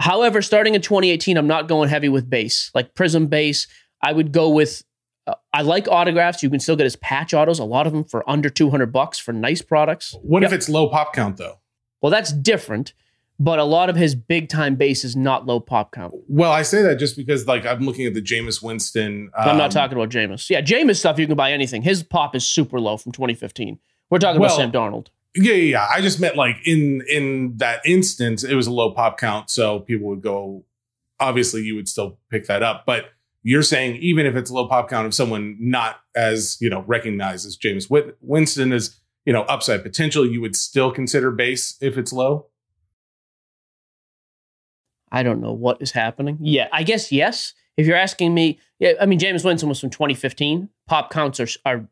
However, 0.00 0.42
starting 0.42 0.74
in 0.74 0.80
2018, 0.80 1.36
I'm 1.36 1.46
not 1.46 1.68
going 1.68 1.88
heavy 1.88 2.08
with 2.08 2.30
base, 2.30 2.70
like 2.74 2.94
Prism 2.94 3.26
base. 3.26 3.66
I 4.02 4.12
would 4.12 4.32
go 4.32 4.48
with. 4.48 4.84
Uh, 5.26 5.34
I 5.52 5.62
like 5.62 5.88
autographs. 5.88 6.42
You 6.42 6.50
can 6.50 6.60
still 6.60 6.76
get 6.76 6.84
his 6.84 6.96
patch 6.96 7.34
autos, 7.34 7.58
a 7.58 7.64
lot 7.64 7.86
of 7.86 7.92
them 7.92 8.04
for 8.04 8.28
under 8.28 8.48
200 8.48 8.92
bucks 8.92 9.18
for 9.18 9.32
nice 9.32 9.60
products. 9.60 10.16
What 10.22 10.42
yep. 10.42 10.52
if 10.52 10.56
it's 10.56 10.68
low 10.68 10.88
pop 10.88 11.12
count 11.12 11.36
though? 11.36 11.58
Well, 12.00 12.10
that's 12.10 12.32
different 12.32 12.94
but 13.40 13.58
a 13.58 13.64
lot 13.64 13.88
of 13.88 13.96
his 13.96 14.14
big 14.14 14.48
time 14.48 14.74
base 14.74 15.04
is 15.04 15.14
not 15.14 15.46
low 15.46 15.60
pop 15.60 15.92
count. 15.92 16.14
Well, 16.28 16.50
I 16.50 16.62
say 16.62 16.82
that 16.82 16.98
just 16.98 17.16
because 17.16 17.46
like 17.46 17.64
I'm 17.64 17.80
looking 17.80 18.06
at 18.06 18.14
the 18.14 18.22
Jameis 18.22 18.62
Winston. 18.62 19.30
Um, 19.36 19.50
I'm 19.50 19.56
not 19.56 19.66
um, 19.66 19.70
talking 19.70 19.96
about 19.96 20.10
Jameis. 20.10 20.50
Yeah, 20.50 20.60
Jameis 20.60 20.96
stuff 20.96 21.18
you 21.18 21.26
can 21.26 21.36
buy 21.36 21.52
anything. 21.52 21.82
His 21.82 22.02
pop 22.02 22.34
is 22.34 22.46
super 22.46 22.80
low 22.80 22.96
from 22.96 23.12
2015. 23.12 23.78
We're 24.10 24.18
talking 24.18 24.40
well, 24.40 24.50
about 24.50 24.56
Sam 24.56 24.72
Darnold. 24.72 25.08
Yeah, 25.38 25.54
yeah, 25.54 25.70
yeah. 25.70 25.88
I 25.90 26.00
just 26.00 26.20
meant 26.20 26.36
like 26.36 26.56
in 26.64 27.02
in 27.08 27.56
that 27.58 27.80
instance, 27.84 28.42
it 28.42 28.54
was 28.54 28.66
a 28.66 28.72
low 28.72 28.92
pop 28.92 29.18
count, 29.18 29.50
so 29.50 29.80
people 29.80 30.08
would 30.08 30.22
go. 30.22 30.64
Obviously, 31.20 31.62
you 31.62 31.74
would 31.74 31.88
still 31.88 32.18
pick 32.30 32.46
that 32.46 32.62
up, 32.62 32.84
but 32.86 33.06
you're 33.42 33.62
saying 33.62 33.96
even 33.96 34.26
if 34.26 34.36
it's 34.36 34.50
a 34.50 34.54
low 34.54 34.68
pop 34.68 34.88
count 34.88 35.06
of 35.06 35.14
someone 35.14 35.56
not 35.60 36.00
as 36.16 36.56
you 36.60 36.68
know 36.68 36.82
recognized 36.86 37.46
as 37.46 37.56
Jameis 37.56 37.88
Winston 38.20 38.72
as 38.72 39.00
you 39.24 39.32
know 39.32 39.42
upside 39.42 39.82
potential, 39.82 40.26
you 40.26 40.40
would 40.40 40.56
still 40.56 40.90
consider 40.90 41.30
base 41.30 41.76
if 41.80 41.96
it's 41.96 42.12
low. 42.12 42.46
I 45.10 45.22
don't 45.22 45.40
know 45.40 45.52
what 45.52 45.80
is 45.80 45.92
happening. 45.92 46.38
Yeah, 46.40 46.68
I 46.72 46.82
guess 46.82 47.12
yes. 47.12 47.54
If 47.76 47.86
you're 47.86 47.96
asking 47.96 48.34
me, 48.34 48.58
yeah, 48.80 48.94
I 49.00 49.06
mean 49.06 49.18
James 49.18 49.44
Winston 49.44 49.68
was 49.68 49.80
from 49.80 49.90
2015. 49.90 50.68
Pop 50.88 51.10
counts 51.10 51.38
are 51.38 51.48
are 51.64 51.88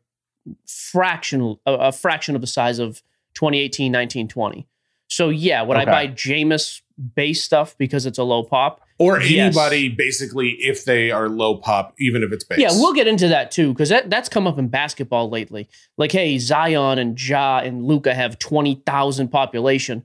fractional 0.65 1.61
a, 1.65 1.73
a 1.73 1.91
fraction 1.91 2.35
of 2.35 2.41
the 2.41 2.47
size 2.47 2.79
of 2.79 3.01
2018, 3.35 3.91
19, 3.91 4.27
20. 4.27 4.67
So 5.07 5.29
yeah, 5.29 5.61
would 5.61 5.77
okay. 5.77 5.89
I 5.89 6.07
buy 6.07 6.13
Jameis 6.13 6.81
base 7.15 7.43
stuff 7.43 7.77
because 7.77 8.05
it's 8.05 8.17
a 8.17 8.23
low 8.23 8.43
pop? 8.43 8.81
Or 8.99 9.19
anybody 9.19 9.81
yes. 9.81 9.95
basically 9.95 10.49
if 10.59 10.85
they 10.85 11.11
are 11.11 11.29
low 11.29 11.55
pop, 11.57 11.93
even 11.99 12.23
if 12.23 12.31
it's 12.31 12.43
base. 12.43 12.57
Yeah, 12.57 12.71
we'll 12.71 12.93
get 12.93 13.07
into 13.07 13.27
that 13.27 13.51
too, 13.51 13.71
because 13.71 13.89
that, 13.89 14.09
that's 14.09 14.27
come 14.27 14.47
up 14.47 14.57
in 14.57 14.69
basketball 14.69 15.29
lately. 15.29 15.69
Like, 15.97 16.11
hey, 16.11 16.39
Zion 16.39 16.97
and 16.97 17.21
Ja 17.21 17.59
and 17.59 17.85
Luka 17.85 18.15
have 18.15 18.39
20,000 18.39 19.27
population. 19.27 20.03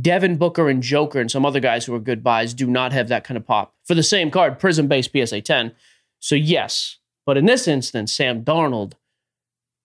Devin 0.00 0.38
Booker 0.38 0.68
and 0.68 0.82
Joker 0.82 1.20
and 1.20 1.30
some 1.30 1.46
other 1.46 1.60
guys 1.60 1.84
who 1.84 1.94
are 1.94 2.00
good 2.00 2.24
buys 2.24 2.52
do 2.52 2.66
not 2.66 2.92
have 2.92 3.08
that 3.08 3.24
kind 3.24 3.36
of 3.36 3.46
pop 3.46 3.74
for 3.84 3.94
the 3.94 4.02
same 4.02 4.30
card, 4.30 4.58
Prism 4.58 4.88
based 4.88 5.12
PSA 5.12 5.42
10. 5.42 5.72
So, 6.18 6.34
yes. 6.34 6.98
But 7.24 7.36
in 7.36 7.46
this 7.46 7.68
instance, 7.68 8.12
Sam 8.12 8.42
Darnold, 8.42 8.94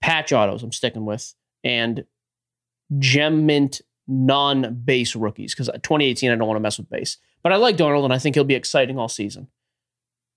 patch 0.02 0.34
autos, 0.34 0.64
I'm 0.64 0.72
sticking 0.72 1.06
with, 1.06 1.36
and 1.64 2.06
gem 3.00 3.46
mint 3.46 3.82
non 4.08 4.82
base 4.84 5.16
rookies 5.16 5.54
because 5.54 5.68
2018, 5.68 6.32
I 6.32 6.36
don't 6.36 6.48
want 6.48 6.58
to 6.58 6.62
mess 6.62 6.78
with 6.78 6.90
base. 6.90 7.18
But 7.44 7.54
I 7.54 7.58
like 7.58 7.78
Darnold 7.78 8.04
and 8.04 8.14
I 8.14 8.20
think 8.20 8.36
he'll 8.36 8.44
be 8.44 8.56
exciting 8.56 8.98
all 8.98 9.10
season. 9.10 9.48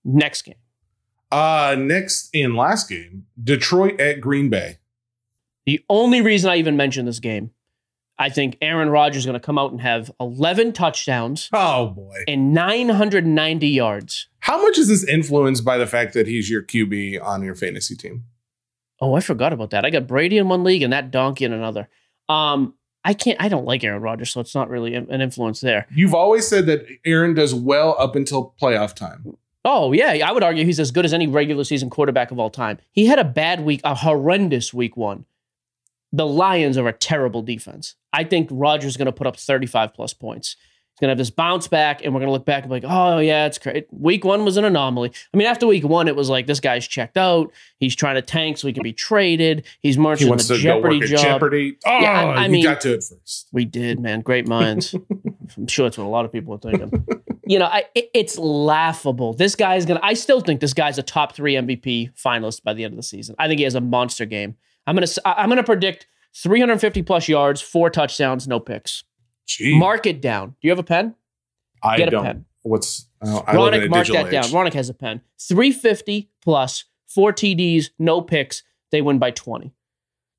Next 0.03 0.43
game. 0.43 0.55
Uh, 1.31 1.75
next 1.77 2.29
and 2.33 2.55
last 2.55 2.89
game, 2.89 3.25
Detroit 3.41 3.99
at 3.99 4.19
Green 4.19 4.49
Bay. 4.49 4.79
The 5.65 5.83
only 5.89 6.21
reason 6.21 6.49
I 6.49 6.57
even 6.57 6.75
mentioned 6.75 7.07
this 7.07 7.19
game 7.19 7.51
I 8.21 8.29
think 8.29 8.57
Aaron 8.61 8.89
Rodgers 8.89 9.23
is 9.23 9.25
going 9.25 9.33
to 9.33 9.43
come 9.43 9.57
out 9.57 9.71
and 9.71 9.81
have 9.81 10.11
11 10.19 10.73
touchdowns. 10.73 11.49
Oh 11.53 11.87
boy. 11.87 12.23
And 12.27 12.53
990 12.53 13.67
yards. 13.67 14.27
How 14.41 14.61
much 14.61 14.77
is 14.77 14.89
this 14.89 15.03
influenced 15.03 15.65
by 15.65 15.79
the 15.79 15.87
fact 15.87 16.13
that 16.13 16.27
he's 16.27 16.47
your 16.47 16.61
QB 16.61 17.23
on 17.23 17.41
your 17.41 17.55
fantasy 17.55 17.95
team? 17.95 18.25
Oh, 18.99 19.15
I 19.15 19.21
forgot 19.21 19.53
about 19.53 19.71
that. 19.71 19.85
I 19.85 19.89
got 19.89 20.05
Brady 20.05 20.37
in 20.37 20.47
one 20.49 20.63
league 20.63 20.83
and 20.83 20.93
that 20.93 21.09
donkey 21.09 21.45
in 21.45 21.51
another. 21.51 21.89
Um, 22.31 22.73
I 23.03 23.13
can't. 23.13 23.41
I 23.41 23.49
don't 23.49 23.65
like 23.65 23.83
Aaron 23.83 24.01
Rodgers, 24.01 24.31
so 24.31 24.41
it's 24.41 24.53
not 24.53 24.69
really 24.69 24.93
an 24.93 25.21
influence 25.21 25.59
there. 25.61 25.87
You've 25.93 26.13
always 26.13 26.47
said 26.47 26.67
that 26.67 26.85
Aaron 27.03 27.33
does 27.33 27.53
well 27.53 27.95
up 27.97 28.15
until 28.15 28.53
playoff 28.61 28.93
time. 28.93 29.35
Oh 29.65 29.91
yeah, 29.91 30.27
I 30.27 30.31
would 30.31 30.43
argue 30.43 30.65
he's 30.65 30.79
as 30.79 30.91
good 30.91 31.05
as 31.05 31.13
any 31.13 31.27
regular 31.27 31.63
season 31.63 31.89
quarterback 31.89 32.31
of 32.31 32.39
all 32.39 32.49
time. 32.49 32.77
He 32.91 33.07
had 33.07 33.17
a 33.19 33.23
bad 33.23 33.63
week, 33.65 33.81
a 33.83 33.95
horrendous 33.95 34.73
week 34.73 34.95
one, 34.95 35.25
the 36.11 36.25
Lions 36.25 36.77
are 36.77 36.87
a 36.87 36.93
terrible 36.93 37.41
defense. 37.41 37.95
I 38.11 38.23
think 38.23 38.49
Rodgers 38.51 38.91
is 38.91 38.97
going 38.97 39.05
to 39.05 39.11
put 39.11 39.27
up 39.27 39.37
35 39.37 39.93
plus 39.93 40.13
points. 40.13 40.55
Going 41.01 41.07
to 41.07 41.13
have 41.13 41.17
this 41.17 41.31
bounce 41.31 41.67
back, 41.67 42.05
and 42.05 42.13
we're 42.13 42.19
going 42.19 42.27
to 42.27 42.31
look 42.31 42.45
back 42.45 42.61
and 42.61 42.69
be 42.69 42.75
like, 42.75 42.85
oh, 42.87 43.17
yeah, 43.17 43.47
it's 43.47 43.57
great. 43.57 43.87
Week 43.89 44.23
one 44.23 44.45
was 44.45 44.55
an 44.57 44.65
anomaly. 44.65 45.11
I 45.33 45.37
mean, 45.37 45.47
after 45.47 45.65
week 45.65 45.83
one, 45.83 46.07
it 46.07 46.15
was 46.15 46.29
like, 46.29 46.45
this 46.45 46.59
guy's 46.59 46.87
checked 46.87 47.17
out. 47.17 47.51
He's 47.79 47.95
trying 47.95 48.15
to 48.15 48.21
tank 48.21 48.59
so 48.59 48.67
he 48.67 48.73
can 48.73 48.83
be 48.83 48.93
traded. 48.93 49.65
He's 49.79 49.97
marching 49.97 50.27
he 50.27 50.29
wants 50.29 50.47
the 50.47 50.57
to 50.57 50.61
Jeopardy 50.61 50.99
go 50.99 51.05
work 51.05 51.09
job. 51.09 51.21
Jeopardy. 51.21 51.77
Oh, 51.87 51.99
yeah, 51.99 52.25
I, 52.25 52.43
I 52.43 52.47
mean, 52.49 52.63
got 52.63 52.81
to 52.81 52.93
it 52.93 53.03
first. 53.03 53.47
We 53.51 53.65
did, 53.65 53.99
man. 53.99 54.21
Great 54.21 54.47
minds. 54.47 54.93
I'm 55.57 55.65
sure 55.65 55.87
that's 55.87 55.97
what 55.97 56.05
a 56.05 56.07
lot 56.07 56.23
of 56.23 56.31
people 56.31 56.53
are 56.53 56.59
thinking. 56.59 57.03
you 57.47 57.57
know, 57.57 57.65
I, 57.65 57.85
it, 57.95 58.11
it's 58.13 58.37
laughable. 58.37 59.33
This 59.33 59.55
guy 59.55 59.77
is 59.77 59.87
going 59.87 59.99
to, 59.99 60.05
I 60.05 60.13
still 60.13 60.39
think 60.39 60.61
this 60.61 60.75
guy's 60.75 60.99
a 60.99 61.03
top 61.03 61.33
three 61.33 61.55
MVP 61.55 62.13
finalist 62.13 62.61
by 62.61 62.75
the 62.75 62.83
end 62.83 62.93
of 62.93 62.97
the 62.97 63.03
season. 63.03 63.35
I 63.39 63.47
think 63.47 63.57
he 63.57 63.63
has 63.63 63.73
a 63.73 63.81
monster 63.81 64.25
game. 64.25 64.55
I'm 64.85 64.95
going 64.95 65.07
to, 65.07 65.21
I'm 65.25 65.49
going 65.49 65.57
to 65.57 65.63
predict 65.63 66.05
350 66.35 67.01
plus 67.01 67.27
yards, 67.27 67.59
four 67.59 67.89
touchdowns, 67.89 68.47
no 68.47 68.59
picks. 68.59 69.03
Jeez. 69.59 69.77
Mark 69.77 70.05
it 70.05 70.21
down. 70.21 70.49
Do 70.49 70.55
you 70.61 70.69
have 70.71 70.79
a 70.79 70.83
pen? 70.83 71.15
I 71.83 71.97
Get 71.97 72.07
a 72.07 72.11
don't. 72.11 72.23
pen. 72.23 72.45
What's 72.63 73.07
uh, 73.21 73.41
Ronak, 73.43 73.89
mark 73.89 74.07
that 74.07 74.27
age. 74.27 74.31
down. 74.31 74.43
Ronak 74.45 74.73
has 74.73 74.89
a 74.89 74.93
pen. 74.93 75.21
350 75.39 76.29
plus, 76.43 76.85
four 77.07 77.33
TDs, 77.33 77.89
no 77.97 78.21
picks. 78.21 78.63
They 78.91 79.01
win 79.01 79.19
by 79.19 79.31
20. 79.31 79.73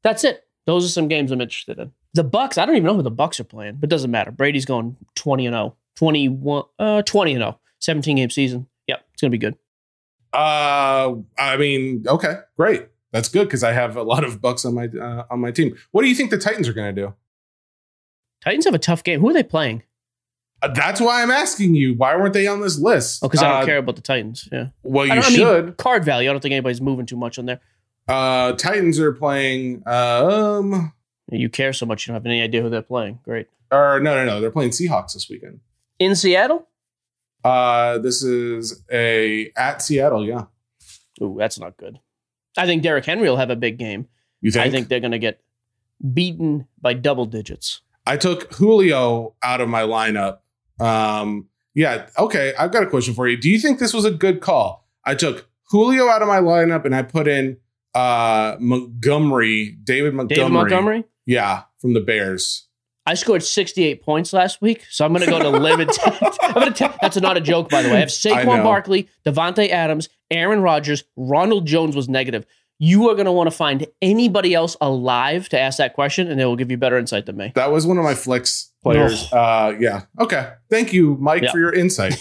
That's 0.02 0.24
it. 0.24 0.44
Those 0.66 0.84
are 0.84 0.88
some 0.88 1.08
games 1.08 1.32
I'm 1.32 1.40
interested 1.40 1.78
in. 1.78 1.92
The 2.14 2.24
Bucs, 2.24 2.58
I 2.58 2.66
don't 2.66 2.76
even 2.76 2.86
know 2.86 2.94
who 2.94 3.02
the 3.02 3.10
Bucs 3.10 3.40
are 3.40 3.44
playing, 3.44 3.76
but 3.76 3.88
it 3.88 3.90
doesn't 3.90 4.10
matter. 4.10 4.30
Brady's 4.30 4.64
going 4.64 4.96
20 5.16 5.46
and 5.46 5.54
0. 5.54 5.76
21 5.96 6.64
uh 6.78 7.02
20 7.02 7.32
and 7.32 7.40
0. 7.40 7.60
17 7.80 8.16
game 8.16 8.30
season. 8.30 8.66
Yep, 8.86 9.04
it's 9.12 9.20
going 9.22 9.30
to 9.30 9.36
be 9.36 9.40
good. 9.40 9.56
Uh 10.32 11.14
I 11.38 11.56
mean, 11.56 12.04
okay, 12.06 12.36
great. 12.56 12.86
That's 13.12 13.28
good 13.28 13.44
because 13.44 13.62
I 13.62 13.72
have 13.72 13.96
a 13.96 14.02
lot 14.02 14.24
of 14.24 14.40
bucks 14.40 14.64
on 14.64 14.74
my 14.74 14.86
uh, 14.86 15.24
on 15.30 15.40
my 15.40 15.50
team. 15.50 15.76
What 15.90 16.02
do 16.02 16.08
you 16.08 16.14
think 16.14 16.30
the 16.30 16.38
Titans 16.38 16.68
are 16.68 16.72
going 16.72 16.94
to 16.94 17.02
do? 17.02 17.14
Titans 18.42 18.64
have 18.64 18.74
a 18.74 18.78
tough 18.78 19.04
game. 19.04 19.20
Who 19.20 19.30
are 19.30 19.32
they 19.32 19.42
playing? 19.42 19.82
Uh, 20.60 20.68
that's 20.68 21.00
why 21.00 21.22
I'm 21.22 21.30
asking 21.30 21.74
you. 21.74 21.94
Why 21.94 22.16
weren't 22.16 22.34
they 22.34 22.46
on 22.46 22.60
this 22.60 22.78
list? 22.78 23.22
Oh, 23.22 23.28
because 23.28 23.42
I 23.42 23.48
don't 23.48 23.62
uh, 23.62 23.66
care 23.66 23.78
about 23.78 23.96
the 23.96 24.02
Titans. 24.02 24.48
Yeah. 24.50 24.68
Well, 24.82 25.06
you 25.06 25.22
should. 25.22 25.64
Mean, 25.66 25.74
card 25.74 26.04
value. 26.04 26.28
I 26.28 26.32
don't 26.32 26.40
think 26.40 26.52
anybody's 26.52 26.80
moving 26.80 27.06
too 27.06 27.16
much 27.16 27.38
on 27.38 27.46
there. 27.46 27.60
Uh, 28.08 28.52
Titans 28.52 28.98
are 28.98 29.12
playing. 29.12 29.86
Um, 29.86 30.92
you 31.30 31.48
care 31.48 31.72
so 31.72 31.86
much, 31.86 32.06
you 32.06 32.12
don't 32.12 32.20
have 32.20 32.26
any 32.26 32.42
idea 32.42 32.62
who 32.62 32.68
they're 32.68 32.82
playing. 32.82 33.20
Great. 33.24 33.48
Or 33.70 34.00
no, 34.00 34.14
no, 34.14 34.24
no. 34.24 34.40
They're 34.40 34.50
playing 34.50 34.70
Seahawks 34.70 35.14
this 35.14 35.28
weekend 35.28 35.60
in 35.98 36.14
Seattle. 36.14 36.68
Uh, 37.44 37.98
this 37.98 38.22
is 38.22 38.82
a 38.90 39.50
at 39.56 39.82
Seattle. 39.82 40.26
Yeah. 40.26 40.44
Ooh, 41.22 41.36
that's 41.38 41.58
not 41.58 41.76
good. 41.76 41.98
I 42.56 42.66
think 42.66 42.82
Derrick 42.82 43.04
Henry 43.04 43.28
will 43.28 43.36
have 43.36 43.50
a 43.50 43.56
big 43.56 43.78
game. 43.78 44.08
You 44.40 44.50
think? 44.50 44.66
I 44.66 44.70
think 44.70 44.88
they're 44.88 45.00
going 45.00 45.12
to 45.12 45.18
get 45.18 45.40
beaten 46.12 46.66
by 46.80 46.94
double 46.94 47.26
digits. 47.26 47.80
I 48.06 48.16
took 48.16 48.52
Julio 48.54 49.34
out 49.42 49.60
of 49.60 49.68
my 49.68 49.82
lineup. 49.82 50.38
Um, 50.80 51.48
yeah, 51.74 52.08
okay. 52.18 52.52
I've 52.58 52.72
got 52.72 52.82
a 52.82 52.86
question 52.86 53.14
for 53.14 53.28
you. 53.28 53.36
Do 53.36 53.48
you 53.48 53.58
think 53.58 53.78
this 53.78 53.94
was 53.94 54.04
a 54.04 54.10
good 54.10 54.40
call? 54.40 54.86
I 55.04 55.14
took 55.14 55.48
Julio 55.70 56.08
out 56.08 56.22
of 56.22 56.28
my 56.28 56.40
lineup 56.40 56.84
and 56.84 56.94
I 56.94 57.02
put 57.02 57.28
in 57.28 57.56
uh, 57.94 58.56
Montgomery, 58.58 59.76
David 59.84 60.14
Montgomery. 60.14 60.36
David 60.36 60.52
Montgomery? 60.52 61.04
Yeah, 61.26 61.62
from 61.80 61.94
the 61.94 62.00
Bears. 62.00 62.66
I 63.04 63.14
scored 63.14 63.42
68 63.42 64.02
points 64.02 64.32
last 64.32 64.60
week, 64.62 64.86
so 64.88 65.04
I'm 65.04 65.12
going 65.12 65.24
to 65.24 65.30
go 65.30 65.40
to 65.40 65.50
limit. 65.50 65.98
I'm 66.40 66.54
going 66.54 66.72
to. 66.74 66.94
That's 67.00 67.20
not 67.20 67.36
a 67.36 67.40
joke, 67.40 67.68
by 67.68 67.82
the 67.82 67.88
way. 67.88 67.96
I 67.96 68.00
have 68.00 68.10
Saquon 68.10 68.62
Barkley, 68.62 69.08
Davante 69.26 69.68
Adams, 69.70 70.08
Aaron 70.30 70.60
Rodgers, 70.60 71.02
Ronald 71.16 71.66
Jones 71.66 71.96
was 71.96 72.08
negative. 72.08 72.46
You 72.84 73.08
are 73.10 73.14
going 73.14 73.26
to 73.26 73.32
want 73.32 73.48
to 73.48 73.56
find 73.56 73.86
anybody 74.02 74.54
else 74.54 74.76
alive 74.80 75.48
to 75.50 75.60
ask 75.60 75.78
that 75.78 75.94
question, 75.94 76.28
and 76.28 76.40
they 76.40 76.44
will 76.44 76.56
give 76.56 76.68
you 76.68 76.76
better 76.76 76.98
insight 76.98 77.26
than 77.26 77.36
me. 77.36 77.52
That 77.54 77.70
was 77.70 77.86
one 77.86 77.96
of 77.96 78.02
my 78.02 78.16
flex 78.16 78.72
players. 78.82 79.28
Oh. 79.32 79.38
Uh, 79.38 79.76
yeah. 79.78 80.02
Okay. 80.18 80.50
Thank 80.68 80.92
you, 80.92 81.16
Mike, 81.20 81.44
yeah. 81.44 81.52
for 81.52 81.60
your 81.60 81.72
insight. 81.72 82.16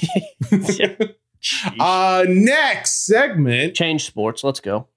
uh, 1.80 2.26
next 2.28 3.08
segment. 3.08 3.74
Change 3.74 4.06
sports. 4.06 4.44
Let's 4.44 4.60
go. 4.60 4.88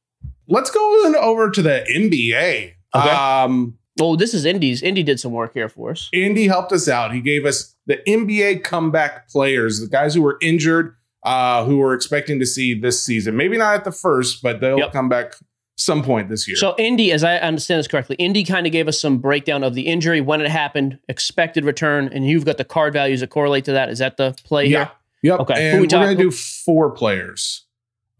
Let's 0.48 0.70
go 0.70 1.14
over 1.18 1.50
to 1.50 1.62
the 1.62 1.83
NBA. 1.90 2.74
Okay. 2.94 3.09
Um, 3.09 3.79
Oh, 4.00 4.16
this 4.16 4.35
is 4.35 4.44
Indy's. 4.44 4.83
Indy 4.83 5.03
did 5.03 5.20
some 5.20 5.33
work 5.33 5.55
here 5.55 5.68
for 5.68 5.92
us. 5.92 6.11
Indy 6.12 6.48
helped 6.48 6.72
us 6.72 6.88
out. 6.88 7.14
He 7.14 7.20
gave 7.20 7.46
us 7.46 7.74
the 7.87 7.98
NBA 8.09 8.64
comeback 8.64 9.29
players, 9.29 9.81
the 9.81 9.87
guys 9.87 10.14
who 10.14 10.20
were 10.22 10.37
injured, 10.42 10.96
uh, 11.22 11.64
who 11.64 11.79
we're 11.79 11.94
expecting 11.94 12.38
to 12.40 12.46
see 12.46 12.74
this 12.79 13.03
season. 13.03 13.37
Maybe 13.37 13.57
not 13.57 13.74
at 13.77 13.85
the 13.85 13.92
first, 13.92 14.42
but 14.42 14.61
they'll 14.61 14.79
Yep. 14.79 14.92
come 14.92 15.09
back 15.09 15.35
some 15.76 16.02
point 16.02 16.28
this 16.28 16.46
year. 16.46 16.56
So 16.56 16.74
Indy, 16.78 17.12
as 17.12 17.24
I 17.24 17.37
understand 17.38 17.80
this 17.80 17.88
correctly, 17.88 18.16
Indy 18.16 18.44
kind 18.44 18.66
of 18.66 18.72
gave 18.72 18.88
us 18.88 19.00
some 19.00 19.18
breakdown 19.18 19.64
of 19.64 19.74
the 19.74 19.82
injury, 19.82 20.20
when 20.20 20.40
it 20.40 20.50
happened, 20.50 20.98
expected 21.08 21.64
return, 21.64 22.08
and 22.12 22.26
you've 22.26 22.44
got 22.44 22.58
the 22.58 22.64
card 22.64 22.92
values 22.92 23.20
that 23.20 23.30
correlate 23.30 23.64
to 23.64 23.72
that. 23.72 23.88
Is 23.88 23.98
that 23.98 24.16
the 24.16 24.37
play 24.44 24.66
yeah. 24.66 24.78
here? 24.78 24.90
Yep. 25.22 25.40
Okay. 25.40 25.70
And 25.70 25.80
we 25.80 25.87
are 25.87 25.88
going 25.88 26.16
to 26.16 26.22
do 26.22 26.30
four 26.30 26.90
players. 26.90 27.64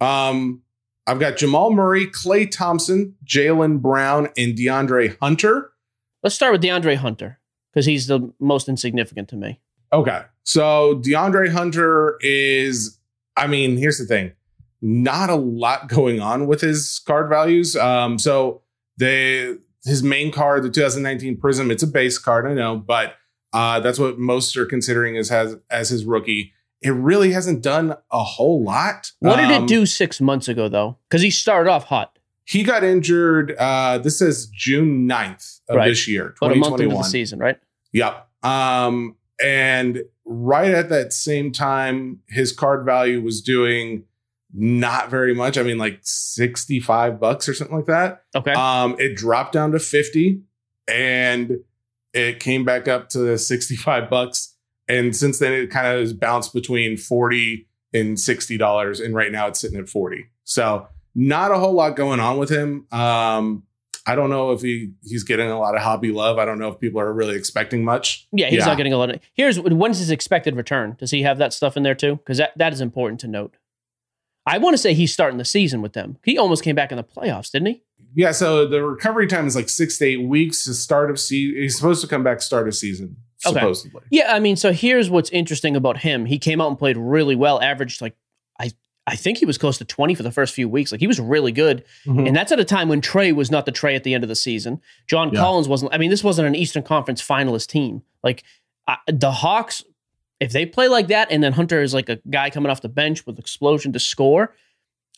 Um, 0.00 0.62
I've 1.06 1.20
got 1.20 1.36
Jamal 1.36 1.70
Murray, 1.70 2.06
Klay 2.06 2.50
Thompson, 2.50 3.14
Jaylen 3.24 3.80
Brown, 3.80 4.28
and 4.36 4.56
DeAndre 4.56 5.18
Hunter. 5.20 5.70
Let's 6.22 6.34
start 6.34 6.52
with 6.52 6.62
DeAndre 6.62 6.96
Hunter 6.96 7.38
because 7.70 7.84
he's 7.84 8.06
the 8.06 8.32
most 8.40 8.68
insignificant 8.68 9.28
to 9.28 9.36
me. 9.36 9.60
Okay. 9.92 10.22
So 10.44 10.96
DeAndre 11.04 11.50
Hunter 11.50 12.16
is, 12.20 12.98
I 13.36 13.46
mean, 13.46 13.76
here's 13.76 13.98
the 13.98 14.06
thing. 14.06 14.32
Not 14.82 15.30
a 15.30 15.34
lot 15.37 15.88
going 15.88 16.20
on 16.20 16.46
with 16.46 16.60
his 16.60 17.00
card 17.06 17.28
values. 17.28 17.76
Um, 17.76 18.18
so 18.18 18.62
they 18.98 19.56
his 19.84 20.02
main 20.02 20.32
card, 20.32 20.62
the 20.62 20.70
2019 20.70 21.37
Prism, 21.38 21.70
it's 21.70 21.82
a 21.82 21.87
base 21.87 22.18
card, 22.18 22.46
I 22.46 22.54
know, 22.54 22.76
but 22.76 23.16
uh, 23.52 23.80
that's 23.80 23.98
what 23.98 24.18
most 24.18 24.56
are 24.56 24.64
considering 24.66 25.16
as 25.16 25.28
has 25.28 25.56
as 25.70 25.90
his 25.90 26.04
rookie. 26.04 26.52
It 26.80 26.90
really 26.90 27.32
hasn't 27.32 27.62
done 27.62 27.94
a 28.10 28.22
whole 28.24 28.62
lot. 28.62 29.12
What 29.20 29.37
did 29.37 29.50
Um, 29.50 29.64
it 29.64 29.68
do 29.68 29.87
six 29.87 30.20
months 30.20 30.48
ago, 30.48 30.68
though? 30.68 30.98
Because 31.08 31.22
he 31.22 31.30
started 31.30 31.70
off 31.70 31.84
hot, 31.84 32.18
He 32.46 32.62
got 32.62 32.84
injured. 32.84 33.54
Uh, 33.58 33.96
this 33.98 34.20
is 34.20 34.46
June 34.48 35.08
9th 35.08 35.60
of 35.70 35.76
Right. 35.76 35.88
this 35.88 36.06
year, 36.06 36.34
about 36.40 36.52
a 36.52 36.56
month 36.56 36.72
into 36.80 36.82
the 36.84 36.90
2021. 36.90 37.04
season, 37.04 37.38
right? 37.38 37.56
Yep. 37.92 38.28
Um, 38.42 39.16
and 39.42 40.02
right 40.26 40.72
at 40.72 40.90
that 40.90 41.12
same 41.14 41.52
time, 41.52 42.20
his 42.28 42.52
card 42.52 42.84
value 42.84 43.22
was 43.22 43.40
doing 43.40 44.04
not 44.54 45.10
very 45.10 45.34
much. 45.34 45.58
I 45.58 45.62
mean, 45.62 45.78
like 45.78 45.98
65 46.02 47.18
bucks 47.18 47.48
or 47.48 47.54
something 47.54 47.76
like 47.76 47.86
that. 47.86 48.22
Okay. 48.34 48.52
Um, 48.52 48.96
it 48.98 49.16
dropped 49.16 49.52
down 49.52 49.72
to 49.72 49.78
50 49.78 50.42
and 50.86 51.58
it 52.12 52.38
came 52.38 52.64
back 52.64 52.86
up 52.86 53.08
to 53.10 53.36
65 53.36 54.08
bucks. 54.08 54.54
And 54.88 55.16
since 55.16 55.38
then, 55.38 55.52
it 55.52 55.70
kind 55.70 55.88
of 55.88 55.98
has 55.98 56.12
bounced 56.12 56.54
between 56.54 56.96
40 56.96 57.66
and 57.92 58.16
$60. 58.16 59.04
And 59.04 59.14
right 59.14 59.32
now 59.32 59.48
it's 59.48 59.60
sitting 59.60 59.78
at 59.78 59.88
40. 59.88 60.26
So 60.44 60.86
not 61.14 61.50
a 61.50 61.58
whole 61.58 61.72
lot 61.72 61.96
going 61.96 62.20
on 62.20 62.38
with 62.38 62.50
him. 62.50 62.86
Um, 62.92 63.64
I 64.06 64.14
don't 64.14 64.28
know 64.28 64.52
if 64.52 64.60
he 64.60 64.92
he's 65.02 65.24
getting 65.24 65.50
a 65.50 65.58
lot 65.58 65.74
of 65.74 65.80
hobby 65.80 66.12
love. 66.12 66.38
I 66.38 66.44
don't 66.44 66.58
know 66.58 66.68
if 66.68 66.78
people 66.78 67.00
are 67.00 67.12
really 67.12 67.36
expecting 67.36 67.84
much. 67.84 68.28
yeah, 68.32 68.48
he's 68.48 68.58
yeah. 68.58 68.66
not 68.66 68.76
getting 68.76 68.92
a 68.92 68.98
lot 68.98 69.10
of. 69.10 69.20
Here's 69.32 69.58
when's 69.58 69.98
his 69.98 70.10
expected 70.10 70.56
return? 70.56 70.96
Does 70.98 71.10
he 71.10 71.22
have 71.22 71.38
that 71.38 71.54
stuff 71.54 71.76
in 71.76 71.84
there 71.84 71.94
too? 71.94 72.16
Because 72.16 72.36
that, 72.36 72.52
that 72.56 72.74
is 72.74 72.82
important 72.82 73.20
to 73.20 73.28
note. 73.28 73.54
I 74.46 74.59
want 74.59 74.74
to 74.74 74.78
say 74.78 74.92
he's 74.94 75.12
starting 75.12 75.38
the 75.38 75.44
season 75.44 75.80
with 75.83 75.92
them. 75.94 76.18
He 76.24 76.37
almost 76.38 76.62
came 76.62 76.74
back 76.76 76.90
in 76.92 76.96
the 76.96 77.04
playoffs, 77.04 77.50
didn't 77.50 77.68
he? 77.68 77.83
Yeah, 78.14 78.33
so 78.33 78.66
the 78.66 78.83
recovery 78.85 79.26
time 79.26 79.46
is 79.46 79.57
like 79.57 79.68
six 79.68 79.98
to 79.98 80.04
eight 80.04 80.22
weeks. 80.28 80.64
The 80.66 80.74
start 80.74 81.11
of 81.11 81.18
season, 81.18 81.61
he's 81.62 81.76
supposed 81.76 82.00
to 82.02 82.07
come 82.07 82.22
back 82.22 82.42
start 82.42 82.68
of 82.68 82.74
season, 82.76 83.16
Okay. 83.46 83.54
supposedly. 83.59 84.02
Yeah, 84.11 84.33
I 84.35 84.38
mean, 84.40 84.57
so 84.57 84.72
here's 84.72 85.11
what's 85.11 85.30
interesting 85.30 85.74
about 85.76 85.98
him. 85.98 86.26
He 86.26 86.38
came 86.38 86.61
out 86.61 86.68
and 86.68 86.78
played 86.78 86.96
really 86.96 87.35
well, 87.35 87.61
averaged 87.61 88.00
like 88.02 88.14
I 88.61 88.70
I 89.07 89.16
think 89.16 89.38
he 89.38 89.46
was 89.46 89.59
close 89.59 89.78
to 89.78 89.85
20 89.85 90.14
for 90.14 90.22
the 90.22 90.30
first 90.30 90.54
few 90.54 90.68
weeks. 90.68 90.92
Like 90.92 91.00
he 91.00 91.07
was 91.07 91.18
really 91.18 91.50
good. 91.52 91.85
Mhm. 92.07 92.28
And 92.28 92.37
that's 92.37 92.52
at 92.52 92.61
a 92.61 92.64
time 92.64 92.88
when 92.88 93.00
Trae 93.00 93.35
was 93.35 93.50
not 93.50 93.66
the 93.66 93.72
Trae 93.72 93.96
at 93.96 94.04
the 94.04 94.14
end 94.14 94.22
of 94.24 94.28
the 94.28 94.37
season. 94.37 94.80
John 95.09 95.30
Yeah. 95.33 95.40
Collins 95.40 95.68
wasn't. 95.68 95.92
I 95.92 95.98
mean, 95.98 96.11
this 96.11 96.22
wasn't 96.24 96.46
an 96.48 96.54
Eastern 96.54 96.83
Conference 96.85 97.20
finalist 97.26 97.66
team. 97.68 98.02
Like 98.22 98.44
uh, 98.87 98.96
the 99.09 99.33
Hawks, 99.33 99.83
if 100.44 100.52
they 100.52 100.66
play 100.66 100.88
like 100.88 101.09
that, 101.09 101.28
and 101.30 101.42
then 101.42 101.52
Hunter 101.52 101.80
is 101.83 101.94
like 101.94 102.09
a 102.09 102.20
guy 102.30 102.50
coming 102.50 102.70
off 102.70 102.83
the 102.83 102.88
bench 102.88 103.26
with 103.26 103.38
explosion 103.38 103.92
to 103.94 103.98
score, 103.98 104.54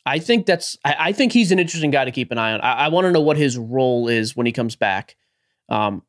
I 0.06 0.18
think 0.20 0.46
that's. 0.46 0.78
I, 0.84 0.96
I 0.98 1.12
think 1.12 1.32
he's 1.32 1.50
an 1.52 1.58
interesting 1.58 1.90
guy 1.90 2.04
to 2.04 2.10
keep 2.12 2.30
an 2.30 2.38
eye 2.38 2.52
on. 2.52 2.60
I, 2.60 2.72
I 2.84 2.88
want 2.88 3.06
to 3.06 3.10
know 3.12 3.20
what 3.20 3.36
his 3.36 3.58
role 3.58 4.08
is 4.08 4.36
when 4.36 4.46
he 4.46 4.52
comes 4.52 4.76
back. 4.76 5.16
Um, 5.68 6.02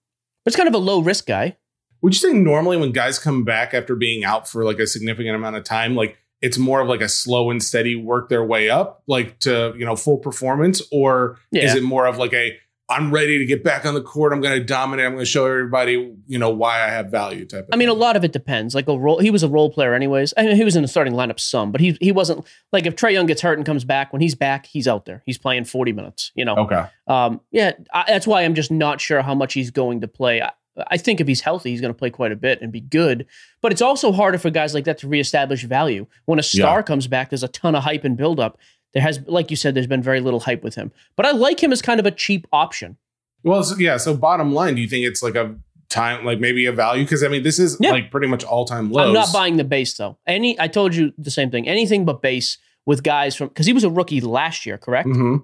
but 0.45 0.49
it's 0.51 0.56
kind 0.56 0.67
of 0.69 0.75
a 0.75 0.77
low 0.77 0.99
risk 1.01 1.25
guy. 1.25 1.58
Would 2.01 2.13
you 2.13 2.19
say 2.19 2.32
normally 2.32 2.77
when 2.77 2.91
guys 2.91 3.17
come 3.17 3.43
back 3.43 3.73
after 3.73 3.95
being 3.95 4.23
out 4.23 4.47
for 4.47 4.63
like 4.63 4.77
a 4.80 4.86
significant 4.86 5.36
amount 5.36 5.56
of 5.56 5.63
time, 5.63 5.95
like 5.95 6.17
it's 6.43 6.60
more 6.60 6.80
of 6.80 6.88
like 6.88 7.01
a 7.01 7.10
slow 7.10 7.49
and 7.49 7.62
steady 7.62 7.95
work 7.95 8.30
their 8.30 8.45
way 8.45 8.69
up, 8.69 9.01
like 9.08 9.39
to 9.39 9.73
you 9.77 9.84
know 9.86 9.95
full 9.95 10.17
performance, 10.19 10.82
or 10.91 11.39
Yeah. 11.51 11.63
is 11.65 11.73
it 11.75 11.82
more 11.82 12.06
of 12.06 12.17
like 12.19 12.34
a 12.34 12.56
I'm 12.89 13.12
ready 13.12 13.38
to 13.38 13.45
get 13.45 13.65
back 13.65 13.86
on 13.86 13.93
the 13.95 14.02
court, 14.02 14.32
I'm 14.32 14.39
going 14.39 14.58
to 14.58 14.63
dominate, 14.63 15.06
I'm 15.06 15.12
going 15.12 15.26
to 15.26 15.30
show 15.30 15.45
everybody 15.45 16.13
you 16.26 16.39
know 16.39 16.50
why 16.50 16.82
I 16.84 16.88
have 16.88 17.08
value 17.12 17.45
type. 17.45 17.65
Of 17.65 17.69
I 17.73 17.76
mean, 17.76 17.89
a 17.89 17.93
lot 17.93 18.15
of 18.15 18.23
it 18.23 18.32
depends. 18.32 18.73
Like 18.73 18.88
a 18.88 18.97
role, 18.97 19.19
he 19.19 19.30
was 19.30 19.43
a 19.43 19.50
role 19.50 19.69
player, 19.69 19.93
anyways. 19.93 20.34
I 20.38 20.43
mean, 20.43 20.56
he 20.56 20.63
was 20.63 20.76
in 20.78 20.84
the 20.84 20.88
starting 20.88 21.13
lineup 21.13 21.39
some, 21.39 21.71
but 21.73 21.82
he 21.82 21.97
he 22.00 22.12
wasn't 22.13 22.45
like 22.71 22.86
if 22.86 22.95
Trae 22.95 23.12
Young 23.12 23.26
gets 23.26 23.41
hurt 23.41 23.58
and 23.58 23.65
comes 23.65 23.84
back. 23.84 24.13
When 24.13 24.21
he's 24.21 24.36
back, 24.36 24.65
he's 24.65 24.88
out 24.88 25.06
there. 25.06 25.21
He's 25.26 25.38
playing 25.38 25.65
forty 25.65 25.91
minutes. 25.91 26.32
You 26.36 26.45
know, 26.45 26.56
Okay, 26.56 26.86
um, 27.08 27.41
yeah. 27.52 27.73
I, 27.93 28.06
that's 28.08 28.26
why 28.28 28.43
I'm 28.43 28.56
just 28.56 28.71
not 28.71 29.02
sure 29.02 29.21
how 29.21 29.36
much 29.36 29.54
he's 29.54 29.69
going 29.71 30.00
to 30.02 30.08
play. 30.08 30.41
I, 30.41 30.52
I 30.89 30.97
think 30.97 31.19
if 31.19 31.28
he's 31.28 31.41
healthy, 31.41 31.71
he's 31.71 31.82
going 31.82 31.93
to 31.93 31.97
play 31.97 32.10
quite 32.12 32.32
a 32.32 32.36
bit 32.36 32.62
and 32.62 32.71
be 32.71 32.80
good. 32.82 33.26
But 33.62 33.71
it's 33.71 33.82
also 33.82 34.12
harder 34.12 34.38
for 34.38 34.50
guys 34.52 34.73
like 34.73 34.86
that 34.86 35.00
to 35.00 35.08
reestablish 35.08 35.63
value. 35.63 36.06
When 36.26 36.39
a 36.39 36.43
star 36.43 36.78
Yeah. 36.80 36.84
comes 36.84 37.08
back, 37.08 37.30
there's 37.32 37.43
a 37.43 37.47
ton 37.47 37.76
of 37.76 37.84
hype 37.84 38.04
and 38.06 38.15
buildup. 38.15 38.60
There 38.93 39.04
has, 39.04 39.19
like 39.28 39.52
you 39.52 39.58
said, 39.58 39.76
there's 39.76 39.88
been 39.88 40.02
very 40.02 40.19
little 40.21 40.39
hype 40.39 40.63
with 40.63 40.76
him. 40.76 40.91
But 41.15 41.26
I 41.26 41.32
like 41.32 41.62
him 41.62 41.71
as 41.71 41.82
kind 41.82 42.00
of 42.00 42.06
a 42.06 42.12
cheap 42.12 42.47
option. 42.52 42.97
well, 43.43 43.63
so, 43.63 43.76
yeah. 43.78 43.97
So 43.97 44.15
bottom 44.15 44.54
line, 44.54 44.76
do 44.76 44.82
you 44.82 44.88
think 44.88 45.06
it's 45.06 45.21
like 45.21 45.36
a 45.36 45.56
time, 45.89 46.26
like 46.26 46.39
maybe 46.39 46.65
a 46.65 46.71
value? 46.71 47.04
Because 47.04 47.23
I 47.23 47.28
mean, 47.28 47.43
this 47.43 47.60
is 47.60 47.78
Yeah. 47.80 47.91
like 47.91 48.12
pretty 48.12 48.28
much 48.28 48.43
all 48.43 48.65
time 48.65 48.91
lows. 48.91 49.08
I'm 49.08 49.13
not 49.13 49.32
buying 49.34 49.58
the 49.58 49.63
base 49.63 49.95
though. 49.95 50.17
Any, 50.26 50.60
I 50.60 50.67
told 50.67 50.95
you 50.95 51.13
the 51.17 51.32
same 51.32 51.52
thing. 51.52 51.67
Anything 51.67 52.06
but 52.06 52.21
base 52.21 52.58
with 52.86 53.04
guys 53.04 53.36
from 53.36 53.50
because 53.50 53.65
he 53.65 53.73
was 53.73 53.84
a 53.84 53.89
rookie 53.89 54.21
last 54.21 54.65
year, 54.65 54.78
correct? 54.78 55.08
Mm-hmm. 55.10 55.38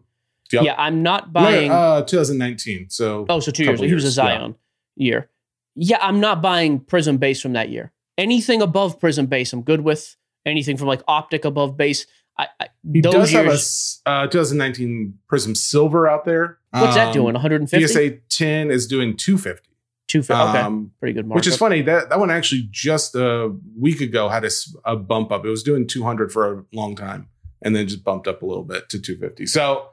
Yep. 0.52 0.64
Yeah, 0.64 0.76
I'm 0.78 1.02
not 1.04 1.28
No, 1.28 1.32
buying. 1.42 1.72
uh, 1.72 2.04
2019. 2.04 2.90
So 2.90 3.26
oh, 3.30 3.40
so 3.40 3.52
two 3.52 3.64
years. 3.64 3.76
couple 3.78 3.88
He 3.88 3.94
was 3.94 4.04
a 4.04 4.08
years, 4.08 4.18
yeah. 4.18 4.24
Zion 4.24 4.56
year. 4.96 5.30
Yeah, 5.76 5.98
I'm 6.02 6.20
not 6.20 6.42
buying 6.42 6.80
Prism 6.80 7.18
base 7.18 7.42
from 7.42 7.54
that 7.54 7.70
year. 7.70 7.92
Anything 8.18 8.62
above 8.62 9.00
Prism 9.00 9.26
base, 9.26 9.52
I'm 9.54 9.64
good 9.64 9.82
with. 9.82 10.16
Anything 10.46 10.78
from 10.78 10.88
like 10.88 11.02
Optic 11.08 11.46
above 11.46 11.78
base, 11.78 12.06
I, 12.38 12.48
I 12.60 12.68
he 12.92 13.02
those 13.02 13.14
does 13.14 13.32
have 13.32 13.46
a 13.46 13.50
years. 13.50 14.02
uh, 14.06 14.28
2019 14.28 15.20
Prism 15.28 15.54
Silver 15.56 16.08
out 16.08 16.26
there. 16.26 16.58
what's 16.72 16.96
that 16.96 17.08
Um, 17.10 17.14
doing? 17.14 17.34
150, 17.34 17.88
PSA 17.88 18.18
10 18.30 18.72
is 18.72 18.88
doing 18.88 19.16
250. 19.16 19.70
250. 20.08 20.50
Okay, 20.50 20.60
Um, 20.66 20.92
pretty 21.00 21.14
good 21.14 21.26
markup. 21.28 21.36
which 21.38 21.48
is 21.48 21.56
funny. 21.58 21.82
That 21.82 22.10
that 22.10 22.20
one 22.20 22.32
actually 22.32 22.68
just 22.72 23.16
a 23.16 23.56
week 23.80 24.02
ago 24.02 24.30
had 24.30 24.46
a 24.86 24.96
bump 24.96 25.32
up. 25.32 25.46
It 25.46 25.50
was 25.50 25.64
doing 25.64 25.88
200 25.88 26.32
for 26.32 26.52
a 26.60 26.66
long 26.74 26.96
time, 26.96 27.28
and 27.62 27.76
then 27.76 27.88
just 27.88 28.04
bumped 28.04 28.28
up 28.28 28.42
a 28.42 28.46
little 28.46 28.64
bit 28.64 28.90
to 28.90 29.00
250. 29.00 29.46
So 29.46 29.90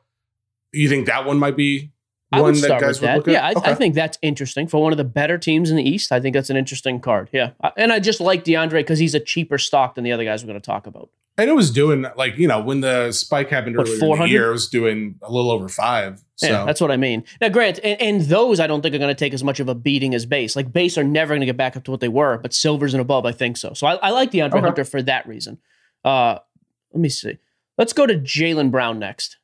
you 0.72 0.88
think 0.88 1.07
that 1.07 1.24
one 1.26 1.38
might 1.38 1.57
be 1.57 1.92
I 2.33 2.40
one 2.40 2.53
would 2.53 2.62
that 2.62 2.66
start 2.66 2.81
guys 2.81 3.00
with 3.00 3.09
that. 3.09 3.16
look 3.18 3.29
at? 3.29 3.33
Yeah, 3.33 3.46
I, 3.46 3.50
Okay. 3.53 3.70
I 3.70 3.74
think 3.74 3.94
that's 3.94 4.18
interesting 4.22 4.66
for 4.66 4.81
one 4.83 4.92
of 4.92 4.98
the 4.98 5.05
better 5.05 5.37
teams 5.38 5.70
in 5.70 5.76
the 5.76 5.83
East. 5.88 6.11
I 6.12 6.20
think 6.20 6.35
that's 6.35 6.48
an 6.50 6.57
interesting 6.57 7.00
card. 7.00 7.29
Yeah, 7.33 7.50
and 7.76 7.92
I 7.92 7.98
just 8.00 8.20
like 8.20 8.44
DeAndre 8.44 8.70
because 8.81 8.98
he's 8.98 9.14
a 9.14 9.20
cheaper 9.20 9.59
stock 9.59 9.94
than 9.94 10.05
the 10.05 10.12
other 10.12 10.24
guys 10.24 10.42
we're 10.42 10.48
going 10.48 10.61
to 10.61 10.64
talk 10.66 10.87
about. 10.87 11.11
And 11.40 11.48
it 11.48 11.55
was 11.55 11.70
doing 11.70 12.05
like 12.16 12.37
you 12.37 12.46
know 12.46 12.61
when 12.61 12.81
the 12.81 13.12
spike 13.12 13.48
happened 13.48 13.76
What, 13.76 13.87
earlier 13.87 13.94
in 13.94 14.00
the 14.00 14.07
400? 14.07 14.31
year, 14.31 14.48
it 14.48 14.53
was 14.53 14.68
doing 14.68 15.16
a 15.22 15.33
little 15.33 15.50
over 15.50 15.68
five. 15.68 16.22
So 16.37 16.46
Yeah, 16.48 16.64
that's 16.64 16.81
what 16.81 16.90
I 16.90 16.96
mean. 16.96 17.24
Now, 17.40 17.48
Grant, 17.48 17.79
and, 17.83 18.00
and 18.00 18.20
those 18.22 18.61
I 18.61 18.66
don't 18.66 18.83
think 18.83 18.94
are 18.94 18.98
going 18.98 19.09
to 19.14 19.18
take 19.18 19.35
as 19.35 19.42
much 19.44 19.59
of 19.61 19.68
a 19.68 19.74
beating 19.74 20.14
as 20.14 20.26
base. 20.26 20.55
Like 20.57 20.72
base 20.72 20.96
are 20.98 21.05
never 21.05 21.31
going 21.33 21.40
to 21.40 21.46
get 21.46 21.57
back 21.57 21.76
up 21.76 21.85
to 21.85 21.90
what 21.90 22.00
they 22.00 22.09
were, 22.09 22.38
but 22.38 22.53
silvers 22.55 22.94
and 22.94 23.00
above, 23.00 23.24
I 23.26 23.33
think 23.33 23.57
so. 23.57 23.72
So 23.74 23.87
I, 23.87 23.94
I 23.96 24.11
like 24.11 24.31
DeAndre 24.31 24.53
Okay. 24.55 24.61
Hunter 24.61 24.85
for 24.85 25.03
that 25.03 25.26
reason. 25.26 25.59
Uh, 26.05 26.38
let 26.92 27.00
me 27.00 27.09
see. 27.09 27.38
Let's 27.79 27.92
go 27.92 28.07
to 28.07 28.14
Jaylen 28.14 28.70
Brown 28.70 28.98
next. 28.98 29.37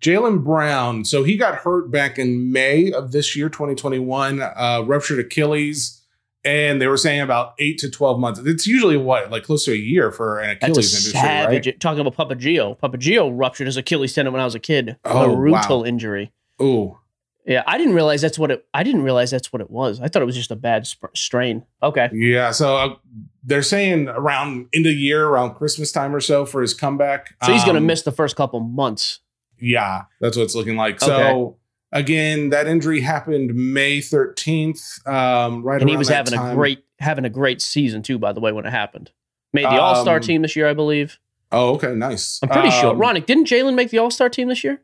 Jaylen 0.00 0.42
Brown, 0.42 1.04
so 1.04 1.22
he 1.22 1.36
got 1.36 1.56
hurt 1.56 1.90
back 1.92 2.18
in 2.18 2.50
May 2.50 2.90
of 2.90 3.12
this 3.12 3.36
year, 3.36 3.48
2021, 3.48 4.40
uh, 4.42 4.82
ruptured 4.84 5.20
Achilles, 5.20 6.01
and 6.44 6.80
they 6.80 6.86
were 6.86 6.96
saying 6.96 7.20
about 7.20 7.54
eight 7.58 7.78
to 7.78 7.90
12 7.90 8.18
months. 8.18 8.40
It's 8.44 8.66
usually 8.66 8.96
what, 8.96 9.30
like 9.30 9.44
close 9.44 9.64
to 9.66 9.72
a 9.72 9.76
year 9.76 10.10
for 10.10 10.40
an 10.40 10.58
That's 10.60 10.62
a 10.62 10.66
Achilles 10.72 10.92
industry, 10.94 11.12
savage. 11.20 11.66
right? 11.66 11.80
Talking 11.80 12.06
about 12.06 12.16
Papagio. 12.16 12.78
Papagio 12.78 13.30
ruptured 13.32 13.66
his 13.66 13.76
Achilles 13.76 14.12
tendon 14.14 14.32
when 14.32 14.40
I 14.40 14.44
was 14.44 14.54
a 14.54 14.60
kid. 14.60 14.96
Oh, 15.04 15.32
a 15.32 15.36
brutal 15.36 15.80
wow. 15.80 15.84
injury. 15.84 16.32
Ooh. 16.60 16.98
Yeah, 17.44 17.64
I 17.66 17.76
didn't 17.76 17.94
realize 17.94 18.22
that's 18.22 18.38
what 18.38 18.52
it. 18.52 18.64
I 18.72 18.84
didn't 18.84 19.02
realize 19.02 19.32
that's 19.32 19.52
what 19.52 19.60
it 19.60 19.68
was. 19.68 20.00
I 20.00 20.06
thought 20.06 20.22
it 20.22 20.26
was 20.26 20.36
just 20.36 20.52
a 20.52 20.56
bad 20.56 20.86
sp- 20.86 21.10
strain. 21.16 21.64
Okay. 21.82 22.08
Yeah. 22.12 22.52
So 22.52 22.76
uh, 22.76 22.94
they're 23.42 23.64
saying 23.64 24.06
around 24.08 24.68
end 24.72 24.86
of 24.86 24.92
year, 24.92 25.26
around 25.26 25.54
Christmas 25.54 25.90
time 25.90 26.14
or 26.14 26.20
so 26.20 26.46
for 26.46 26.62
his 26.62 26.72
comeback. 26.72 27.34
So 27.44 27.52
he's 27.52 27.64
going 27.64 27.74
to 27.74 27.80
Um, 27.80 27.86
miss 27.86 28.02
the 28.02 28.12
first 28.12 28.36
couple 28.36 28.60
months. 28.60 29.18
Yeah, 29.58 30.02
that's 30.20 30.36
what 30.36 30.44
it's 30.44 30.54
looking 30.54 30.76
like. 30.76 31.02
Okay. 31.02 31.06
So 31.06 31.56
again, 31.92 32.50
that 32.50 32.66
injury 32.66 33.00
happened 33.00 33.54
May 33.54 33.98
13th. 33.98 35.06
Um, 35.06 35.62
right 35.62 35.80
and 35.80 35.88
he 35.88 35.96
was 35.96 36.08
that 36.08 36.28
having 36.28 36.38
a 36.38 36.54
great 36.54 36.84
having 36.98 37.24
a 37.24 37.30
great 37.30 37.60
season 37.60 38.02
too. 38.02 38.18
By 38.18 38.32
the 38.32 38.40
way, 38.40 38.52
when 38.52 38.66
it 38.66 38.70
happened, 38.70 39.10
made 39.52 39.64
the 39.64 39.68
Um, 39.68 39.80
All 39.80 40.02
Star 40.02 40.20
team 40.20 40.42
this 40.42 40.56
year, 40.56 40.68
I 40.68 40.74
believe. 40.74 41.18
Oh, 41.50 41.74
okay, 41.74 41.94
nice. 41.94 42.40
I'm 42.42 42.48
pretty 42.48 42.70
sure. 42.70 42.90
Um, 42.92 42.98
Ronak, 42.98 43.26
didn't 43.26 43.46
Jaylen 43.46 43.74
make 43.74 43.90
the 43.90 43.98
All 43.98 44.10
Star 44.10 44.28
team 44.28 44.48
this 44.48 44.64
year? 44.64 44.80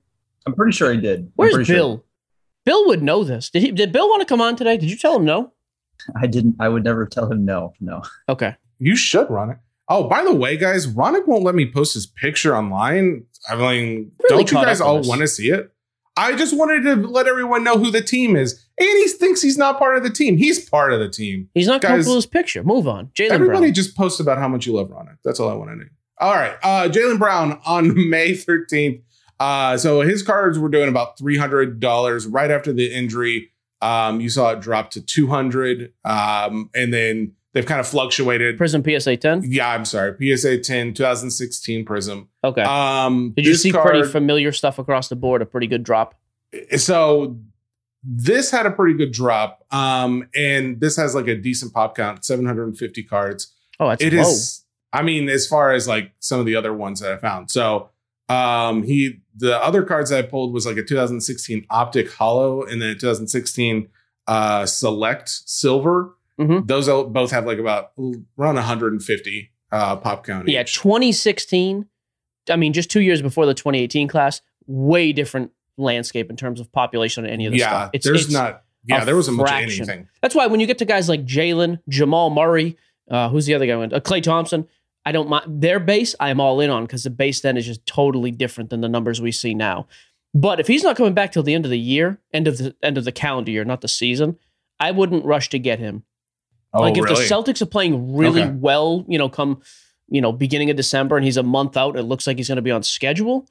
I'm 0.47 0.55
pretty 0.55 0.73
sure 0.73 0.93
he 0.93 1.01
did. 1.01 1.33
Where's 1.37 1.67
Bill? 1.67 1.97
Sure. 1.97 2.05
Bill 2.65 2.87
would 2.87 3.03
know 3.03 3.25
this. 3.25 3.51
Did 3.51 3.63
he? 3.63 3.71
Did 3.73 3.93
Bill 3.93 4.09
want 4.09 4.21
to 4.21 4.27
come 4.27 4.41
on 4.41 4.57
today? 4.57 4.77
Did 4.77 4.91
you 4.91 4.97
tell 4.97 5.17
him 5.17 5.25
no? 5.25 5.53
I 6.21 6.27
didn't. 6.27 6.57
I 6.61 6.69
would 6.69 6.85
never 6.85 7.07
tell 7.07 7.31
him 7.31 7.45
no. 7.45 7.73
No. 7.81 8.03
Okay. 8.29 8.55
You 8.79 8.95
should, 8.95 9.29
Ronak. 9.29 9.59
Oh, 9.89 10.07
by 10.07 10.23
the 10.23 10.35
way, 10.35 10.57
guys, 10.57 10.87
Ronak 10.87 11.27
won't 11.27 11.45
let 11.45 11.55
me 11.55 11.71
post 11.71 11.95
his 11.95 12.07
picture 12.07 12.55
online. 12.55 13.25
I 13.49 13.57
mean, 13.57 14.13
Really 14.31 14.45
don't 14.45 14.53
you 14.53 14.59
guys 14.59 14.81
all 14.83 15.01
want 15.03 15.23
to 15.23 15.27
see 15.29 15.49
it? 15.49 15.73
I 16.19 16.35
just 16.35 16.57
wanted 16.57 16.83
to 16.83 16.97
let 16.97 17.27
everyone 17.29 17.63
know 17.63 17.79
who 17.79 17.91
the 17.93 18.03
team 18.03 18.35
is. 18.35 18.65
And 18.79 18.89
he 18.89 19.09
thinks 19.09 19.41
he's 19.41 19.57
not 19.57 19.79
part 19.79 19.97
of 19.97 20.03
the 20.03 20.11
team. 20.11 20.37
He's 20.37 20.69
part 20.69 20.93
of 20.93 20.99
the 21.01 21.09
team. 21.09 21.49
He's 21.55 21.67
not 21.69 21.81
Guys, 21.81 21.91
comfortable 21.91 22.17
with 22.17 22.25
his 22.25 22.27
picture. 22.27 22.63
Move 22.65 22.89
on. 22.89 23.07
Jalen 23.09 23.31
Everybody 23.31 23.61
Brown. 23.67 23.75
just 23.75 23.97
post 23.97 24.19
about 24.21 24.39
how 24.39 24.49
much 24.49 24.67
you 24.67 24.73
love 24.73 24.89
Ronak. 24.89 25.19
That's 25.25 25.39
all 25.41 25.49
I 25.49 25.55
want 25.55 25.71
to 25.71 25.77
know. 25.77 25.85
All 26.19 26.35
right. 26.35 26.57
Uh, 26.63 26.89
Jaylen 26.89 27.19
Brown 27.19 27.61
on 27.65 27.95
May 28.11 28.33
13th. 28.33 29.03
Uh, 29.39 29.77
so 29.77 30.01
his 30.01 30.23
cards 30.25 30.59
were 30.59 30.69
doing 30.69 30.89
about 30.89 31.17
$300 31.19 32.27
right 32.29 32.51
after 32.51 32.73
the 32.73 32.93
injury. 32.93 33.51
Um, 33.81 34.21
you 34.21 34.29
saw 34.29 34.51
it 34.51 34.61
drop 34.61 34.91
to 34.93 35.01
200 35.01 35.93
um, 36.05 36.71
and 36.75 36.93
then 36.93 37.33
they've 37.59 37.67
kind 37.67 37.81
of 37.81 37.89
fluctuated. 37.89 38.57
Prism 38.57 38.85
PSA 38.85 39.17
10. 39.17 39.43
Yeah, 39.47 39.69
I'm 39.71 39.85
sorry. 39.85 40.15
PSA 40.37 40.59
10, 40.59 40.95
2016 40.95 41.85
Prism. 41.85 42.29
Okay. 42.45 42.63
Um, 42.63 43.33
Did 43.37 43.47
you 43.47 43.55
see 43.57 43.73
card- 43.73 43.89
pretty 43.91 44.09
familiar 44.09 44.53
stuff 44.53 44.79
across 44.79 45.09
the 45.09 45.17
board? 45.17 45.43
A 45.43 45.47
pretty 45.47 45.67
good 45.67 45.83
drop. 45.83 46.15
so 46.77 47.39
this 48.05 48.51
had 48.53 48.65
a 48.67 48.71
pretty 48.71 48.97
good 48.97 49.13
drop. 49.13 49.65
Um, 49.73 50.29
and 50.37 50.81
this 50.81 50.97
has 50.97 51.15
like 51.15 51.27
a 51.27 51.35
decent 51.35 51.75
pop 51.75 51.97
count, 51.97 52.25
750 52.25 53.03
cards. 53.03 53.53
Oh, 53.81 53.89
that's 53.89 54.03
It 54.03 54.13
low. 54.13 54.21
is. 54.23 54.65
I 54.93 55.03
mean, 55.03 55.29
as 55.29 55.47
far 55.47 55.73
as 55.73 55.87
like 55.89 56.13
some 56.21 56.39
of 56.41 56.47
the 56.47 56.55
other 56.57 56.73
ones 56.73 57.01
that 57.01 57.13
I 57.13 57.17
found. 57.19 57.51
So 57.51 57.91
um 58.31 58.83
he 58.83 59.21
the 59.37 59.57
other 59.65 59.83
cards 59.83 60.13
I 60.13 60.21
pulled 60.21 60.53
was 60.53 60.67
like 60.67 60.77
a 60.77 60.83
2016 60.83 61.65
Optic 61.71 62.13
Holo 62.13 62.63
and 62.63 62.81
then 62.83 62.91
a 62.91 62.95
2016 62.95 63.89
uh 64.27 64.67
Select 64.67 65.29
Silver. 65.29 66.15
Mhm. 66.39 66.67
Those 66.67 66.87
both 66.87 67.31
have 67.31 67.47
like 67.47 67.59
about 67.59 67.93
around 68.39 68.55
150 68.55 69.51
uh 69.71 69.97
pop 69.97 70.25
count. 70.25 70.49
Yeah, 70.49 70.63
each. 70.63 70.75
2016. 70.75 71.87
I 72.51 72.57
mean, 72.57 72.73
just 72.73 72.91
two 72.91 73.01
years 73.01 73.21
before 73.21 73.45
the 73.45 73.55
2018 73.55 74.09
class, 74.09 74.41
way 74.67 75.13
different 75.13 75.51
landscape 75.77 76.31
in 76.31 76.37
terms 76.37 76.61
of 76.61 76.73
population 76.73 77.25
on 77.25 77.31
any 77.31 77.47
of 77.47 77.53
this 77.53 77.61
yeah. 77.61 77.69
stuff. 77.69 77.91
It's, 77.93 78.07
there's 78.07 78.27
it's- 78.27 78.33
not. 78.33 78.63
Yeah, 78.85 79.05
there 79.05 79.17
wasn't 79.17 79.37
much 79.37 79.51
of 79.51 79.57
anything. 79.57 80.09
That's 80.23 80.35
why 80.35 80.47
when 80.47 80.61
you 80.61 80.67
get 80.67 80.79
to 80.79 80.87
guys 80.87 81.11
like 81.11 81.27
Jaylen, 81.27 81.81
Jamal 81.91 82.31
Murray, 82.31 82.79
uh, 83.11 83.29
who's 83.29 83.45
the 83.45 83.53
other 83.53 83.67
guy? 83.67 83.77
Went 83.77 83.93
uh, 83.93 84.01
Klay 84.01 84.23
Thompson. 84.23 84.67
I 85.05 85.13
don't 85.13 85.29
mind 85.29 85.61
their 85.61 85.79
base. 85.79 86.15
I'm 86.21 86.41
all 86.41 86.61
in 86.61 86.71
on 86.71 86.85
because 86.85 87.03
the 87.03 87.11
base 87.11 87.41
then 87.41 87.59
is 87.59 87.67
just 87.67 87.85
totally 87.85 88.31
different 88.31 88.71
than 88.71 88.81
the 88.81 88.89
numbers 88.89 89.21
we 89.21 89.33
see 89.33 89.53
now. 89.53 89.89
But 90.35 90.61
if 90.61 90.67
he's 90.67 90.83
not 90.83 90.97
coming 90.97 91.15
back 91.15 91.33
till 91.33 91.43
the 91.43 91.55
end 91.55 91.65
of 91.65 91.71
the 91.71 91.79
year, 91.79 92.19
end 92.33 92.47
of 92.49 92.59
the 92.59 92.75
end 92.83 92.97
of 92.97 93.05
the 93.05 93.13
calendar 93.13 93.51
year, 93.51 93.65
not 93.65 93.81
the 93.81 93.89
season, 93.89 94.39
I 94.81 94.91
wouldn't 94.91 95.25
rush 95.25 95.49
to 95.51 95.59
get 95.59 95.79
him. 95.79 96.05
Oh, 96.75 96.81
like 96.83 96.97
if 96.99 97.05
really? 97.05 97.27
the 97.27 97.35
Celtics 97.35 97.63
are 97.63 97.67
playing 97.67 98.17
really 98.17 98.43
Okay. 98.43 98.53
well, 98.53 99.05
you 99.09 99.19
know, 99.19 99.29
come 99.29 99.63
you 100.09 100.21
know 100.21 100.33
beginning 100.33 100.71
of 100.71 100.77
December 100.77 101.17
and 101.17 101.25
he's 101.25 101.37
a 101.37 101.43
month 101.43 101.77
out, 101.77 101.97
it 101.97 102.03
looks 102.03 102.27
like 102.27 102.37
he's 102.37 102.49
going 102.49 102.57
to 102.57 102.63
be 102.63 102.71
on 102.71 102.83
schedule. 102.83 103.47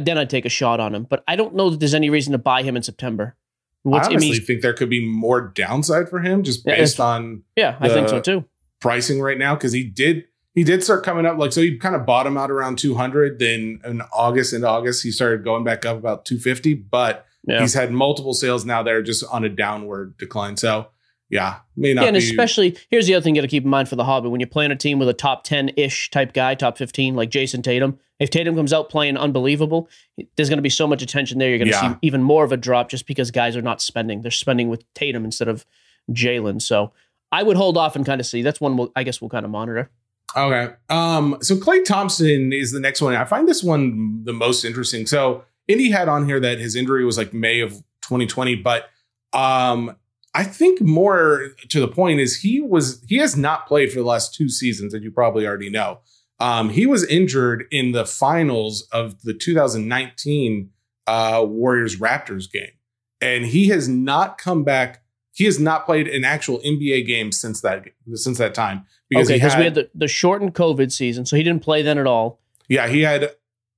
Then 0.00 0.16
I'd 0.16 0.30
take 0.30 0.46
a 0.46 0.48
shot 0.48 0.80
on 0.80 0.94
him, 0.94 1.04
but 1.04 1.22
I 1.28 1.36
don't 1.36 1.54
know 1.54 1.68
that 1.70 1.80
there's 1.80 1.92
any 1.94 2.08
reason 2.08 2.32
to 2.32 2.38
buy 2.38 2.62
him 2.62 2.76
in 2.76 2.82
September. 2.82 3.36
What's, 3.82 4.06
I 4.08 4.12
I 4.12 4.16
mean, 4.16 4.28
honestly 4.30 4.44
think 4.44 4.62
there 4.62 4.72
could 4.72 4.88
be 4.88 5.04
more 5.06 5.40
downside 5.54 6.08
for 6.08 6.20
him 6.20 6.44
just 6.44 6.62
Yeah, 6.64 6.76
based 6.76 6.98
on 7.00 7.42
yeah, 7.56 7.76
I 7.80 7.88
think 7.88 8.08
so 8.08 8.20
too. 8.20 8.44
pricing 8.80 9.20
right 9.20 9.36
now 9.36 9.54
because 9.54 9.72
he 9.72 9.84
did 9.84 10.24
he 10.54 10.62
did 10.64 10.84
start 10.84 11.04
coming 11.04 11.26
up 11.26 11.36
like 11.36 11.52
so 11.52 11.60
he 11.60 11.76
kind 11.78 11.94
of 11.96 12.06
bottomed 12.06 12.36
out 12.38 12.50
around 12.50 12.78
200 12.78 13.38
then 13.38 13.80
in 13.84 14.02
august 14.12 14.52
into 14.52 14.68
august 14.68 15.02
he 15.02 15.10
started 15.10 15.42
going 15.44 15.64
back 15.64 15.84
up 15.86 15.96
about 15.96 16.24
250 16.26 16.74
but 16.74 17.26
Yeah. 17.46 17.60
he's 17.60 17.74
had 17.74 17.90
multiple 17.90 18.34
sales 18.34 18.64
now 18.64 18.82
that 18.84 18.92
are 18.94 19.02
just 19.02 19.24
on 19.32 19.44
a 19.44 19.48
downward 19.48 20.16
decline 20.18 20.56
so 20.56 20.88
yeah 21.32 21.56
may 21.76 21.92
not 21.94 22.02
Yeah, 22.02 22.08
and 22.08 22.14
be 22.16 22.22
especially 22.22 22.76
here's 22.90 23.06
the 23.08 23.14
other 23.14 23.24
thing 23.24 23.34
you 23.34 23.40
got 23.42 23.46
to 23.46 23.50
keep 23.50 23.64
in 23.64 23.70
mind 23.70 23.88
for 23.88 23.96
the 23.96 24.04
hobby 24.04 24.28
when 24.28 24.38
you're 24.38 24.46
playing 24.46 24.70
a 24.70 24.76
team 24.76 25.00
with 25.00 25.08
a 25.08 25.12
top 25.14 25.42
10 25.42 25.70
ish 25.76 26.10
type 26.10 26.32
guy, 26.32 26.54
top 26.54 26.78
15, 26.78 27.14
like 27.16 27.30
Jayson 27.30 27.62
Tatum. 27.62 27.98
If 28.20 28.30
Tatum 28.30 28.54
comes 28.54 28.72
out 28.72 28.88
playing 28.88 29.16
unbelievable, 29.16 29.88
there's 30.36 30.48
going 30.48 30.58
to 30.58 30.62
be 30.62 30.68
so 30.70 30.86
much 30.86 31.02
attention 31.02 31.38
there. 31.38 31.48
You're 31.48 31.58
going 31.58 31.66
to 31.68 31.74
Yeah. 31.74 31.92
see 31.94 31.98
even 32.02 32.22
more 32.22 32.44
of 32.44 32.52
a 32.52 32.56
drop 32.56 32.88
just 32.88 33.06
because 33.08 33.32
guys 33.32 33.56
are 33.56 33.62
not 33.62 33.80
spending. 33.80 34.22
They're 34.22 34.30
spending 34.30 34.68
with 34.68 34.84
Tatum 34.94 35.24
instead 35.24 35.48
of 35.48 35.66
Jaylen. 36.12 36.62
So 36.62 36.92
I 37.32 37.42
would 37.42 37.56
hold 37.56 37.76
off 37.76 37.96
and 37.96 38.06
kind 38.06 38.20
of 38.20 38.26
see. 38.26 38.42
That's 38.42 38.60
one 38.60 38.76
we'll, 38.76 38.92
I 38.94 39.02
guess 39.02 39.20
we'll 39.20 39.30
kind 39.30 39.44
of 39.44 39.50
monitor. 39.50 39.90
Okay. 40.36 40.72
Um, 40.88 41.38
so 41.40 41.56
Klay 41.56 41.84
Thompson 41.84 42.52
is 42.52 42.70
the 42.72 42.80
next 42.80 43.00
one. 43.02 43.14
I 43.16 43.24
find 43.24 43.48
this 43.48 43.62
one 43.62 44.22
the 44.24 44.32
most 44.32 44.64
interesting. 44.64 45.06
So 45.06 45.44
Indy 45.66 45.90
had 45.90 46.08
on 46.08 46.26
here 46.26 46.38
that 46.40 46.58
his 46.58 46.76
injury 46.76 47.04
was 47.04 47.16
like 47.18 47.32
May 47.34 47.60
of 47.60 47.72
2020, 48.02 48.56
but 48.56 48.88
um, 49.32 49.96
I 50.34 50.44
think 50.44 50.80
more 50.80 51.50
to 51.68 51.80
the 51.80 51.88
point 51.88 52.20
is 52.20 52.40
he 52.40 52.60
was 52.60 53.04
he 53.08 53.16
has 53.18 53.36
not 53.36 53.66
played 53.66 53.92
for 53.92 53.98
the 53.98 54.06
last 54.06 54.34
two 54.34 54.48
seasons, 54.48 54.92
that 54.92 55.02
you 55.02 55.10
probably 55.10 55.46
already 55.46 55.70
know. 55.70 56.00
Um, 56.40 56.70
he 56.70 56.86
was 56.86 57.04
injured 57.04 57.66
in 57.70 57.92
the 57.92 58.04
finals 58.04 58.88
of 58.92 59.22
the 59.22 59.34
2019 59.34 60.70
uh, 61.06 61.44
Warriors 61.46 61.98
Raptors 61.98 62.50
game, 62.50 62.72
and 63.20 63.44
he 63.44 63.68
has 63.68 63.88
not 63.88 64.38
come 64.38 64.64
back. 64.64 65.02
He 65.34 65.44
has 65.44 65.58
not 65.58 65.86
played 65.86 66.08
an 66.08 66.24
actual 66.24 66.58
NBA 66.60 67.06
game 67.06 67.30
since 67.30 67.60
that 67.60 67.84
since 68.14 68.38
that 68.38 68.54
time 68.54 68.86
because 69.10 69.28
okay, 69.28 69.36
because 69.36 69.56
we 69.56 69.64
had 69.64 69.74
the, 69.74 69.90
the 69.94 70.08
shortened 70.08 70.54
COVID 70.54 70.90
season, 70.90 71.26
so 71.26 71.36
he 71.36 71.42
didn't 71.42 71.62
play 71.62 71.82
then 71.82 71.98
at 71.98 72.06
all. 72.06 72.40
yeah, 72.68 72.88
he 72.88 73.02
had 73.02 73.32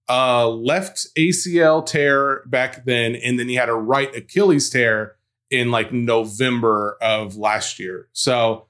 a 0.09 0.47
left 0.49 1.07
ACL 1.17 1.85
tear 1.85 2.43
back 2.47 2.85
then, 2.85 3.17
and 3.17 3.41
then 3.41 3.49
he 3.49 3.57
had 3.57 3.69
a 3.69 3.75
right 3.75 4.15
Achilles 4.15 4.71
tear 4.71 5.17
in 5.51 5.71
like 5.71 5.93
November 5.93 6.97
of 7.01 7.37
last 7.37 7.79
year. 7.79 8.09
So, 8.13 8.67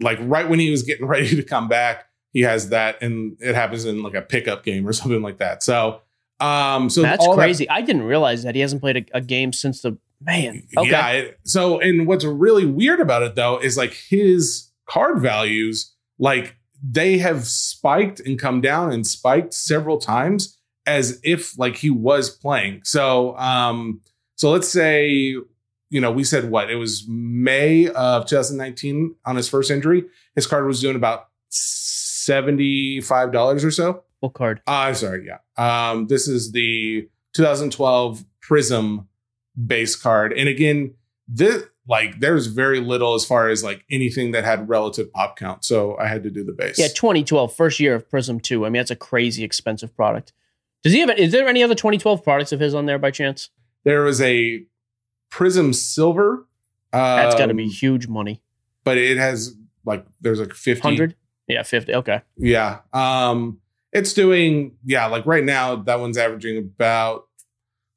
like 0.00 0.18
right 0.22 0.48
when 0.48 0.58
he 0.58 0.70
was 0.70 0.82
getting 0.82 1.06
ready 1.14 1.34
to 1.36 1.42
come 1.42 1.68
back, 1.68 2.06
he 2.32 2.42
has 2.42 2.68
that, 2.70 3.02
and 3.02 3.36
it 3.40 3.54
happens 3.54 3.84
in 3.84 4.02
like 4.02 4.14
a 4.14 4.22
pickup 4.22 4.64
game 4.64 4.86
or 4.86 4.92
something 4.94 5.22
like 5.22 5.38
that. 5.38 5.62
So, 5.62 6.00
um, 6.40 6.88
so 6.90 7.02
That's 7.02 7.24
all 7.24 7.34
that- 7.36 7.42
crazy. 7.42 7.68
I 7.68 7.80
didn't 7.82 8.02
realize 8.02 8.42
that 8.44 8.54
he 8.54 8.60
hasn't 8.60 8.80
played 8.82 8.96
a, 8.96 9.18
a 9.18 9.20
game 9.20 9.52
since 9.52 9.82
the 9.82 9.98
man. 10.20 10.62
Okay. 10.76 10.90
Yeah. 10.90 11.08
it- 11.10 11.38
so, 11.44 11.80
and 11.80 12.06
what's 12.06 12.24
really 12.24 12.66
weird 12.66 13.00
about 13.00 13.22
it 13.22 13.34
though 13.34 13.58
is 13.58 13.76
like 13.76 13.92
his 13.92 14.70
card 14.88 15.20
values, 15.20 15.94
like 16.18 16.56
they 16.82 17.18
have 17.18 17.44
spiked 17.44 18.20
and 18.20 18.38
come 18.38 18.60
down 18.60 18.92
and 18.92 19.04
spiked 19.06 19.52
several 19.52 19.98
times 19.98 20.56
as 20.86 21.20
if 21.24 21.58
like 21.58 21.76
he 21.76 21.90
was 21.90 22.30
playing. 22.30 22.80
So, 22.84 23.36
um, 23.36 24.00
so 24.36 24.50
let's 24.50 24.68
say, 24.68 25.34
you 25.90 26.00
know, 26.00 26.10
we 26.10 26.24
said 26.24 26.50
what 26.50 26.70
it 26.70 26.76
was 26.76 27.06
May 27.08 27.88
of 27.88 28.24
2019 28.26 29.14
on 29.24 29.36
his 29.36 29.48
first 29.48 29.70
injury. 29.70 30.04
His 30.34 30.46
card 30.46 30.66
was 30.66 30.80
doing 30.80 30.96
about 30.96 31.28
$75 31.50 33.64
or 33.64 33.70
so. 33.70 34.02
What 34.20 34.34
card. 34.34 34.60
Uh, 34.66 34.72
I'm 34.72 34.94
sorry. 34.94 35.26
Yeah. 35.26 35.38
Um, 35.56 36.08
this 36.08 36.28
is 36.28 36.52
the 36.52 37.08
2012 37.34 38.24
Prism 38.40 39.08
base 39.66 39.94
card, 39.94 40.32
and 40.32 40.48
again, 40.48 40.94
this 41.26 41.64
like 41.86 42.18
there's 42.18 42.46
very 42.46 42.80
little 42.80 43.12
as 43.14 43.26
far 43.26 43.48
as 43.48 43.62
like 43.62 43.84
anything 43.90 44.32
that 44.32 44.44
had 44.44 44.68
relative 44.68 45.12
pop 45.12 45.38
count, 45.38 45.64
so 45.64 45.98
I 45.98 46.08
had 46.08 46.22
to 46.22 46.30
do 46.30 46.44
the 46.44 46.52
base. 46.52 46.78
Yeah, 46.78 46.88
2012, 46.88 47.54
first 47.54 47.78
year 47.78 47.94
of 47.94 48.08
Prism 48.08 48.40
2. 48.40 48.64
I 48.64 48.70
mean, 48.70 48.80
that's 48.80 48.90
a 48.90 48.96
crazy 48.96 49.44
expensive 49.44 49.94
product. 49.94 50.32
Does 50.82 50.94
he 50.94 51.00
have? 51.00 51.10
Is 51.10 51.32
there 51.32 51.46
any 51.46 51.62
other 51.62 51.74
2012 51.74 52.24
products 52.24 52.52
of 52.52 52.60
his 52.60 52.74
on 52.74 52.86
there 52.86 52.98
by 52.98 53.10
chance? 53.10 53.50
there 53.84 54.02
was 54.02 54.20
a 54.20 54.64
Prism 55.30 55.72
Silver. 55.72 56.46
That's 56.92 57.34
got 57.34 57.46
to 57.46 57.50
um, 57.50 57.56
be 57.56 57.68
huge 57.68 58.08
money. 58.08 58.42
but 58.84 58.96
it 58.96 59.18
has 59.18 59.54
like 59.84 60.06
there's 60.20 60.40
like 60.40 60.54
50 60.54 60.80
Hundred? 60.82 61.14
Yeah, 61.46 61.62
50. 61.62 61.94
Okay. 61.94 62.20
Yeah. 62.36 62.80
Um, 62.92 63.60
it's 63.92 64.12
doing, 64.12 64.76
yeah, 64.84 65.06
like 65.06 65.24
right 65.24 65.44
now, 65.44 65.76
that 65.76 65.98
one's 66.00 66.18
averaging 66.18 66.58
about 66.58 67.24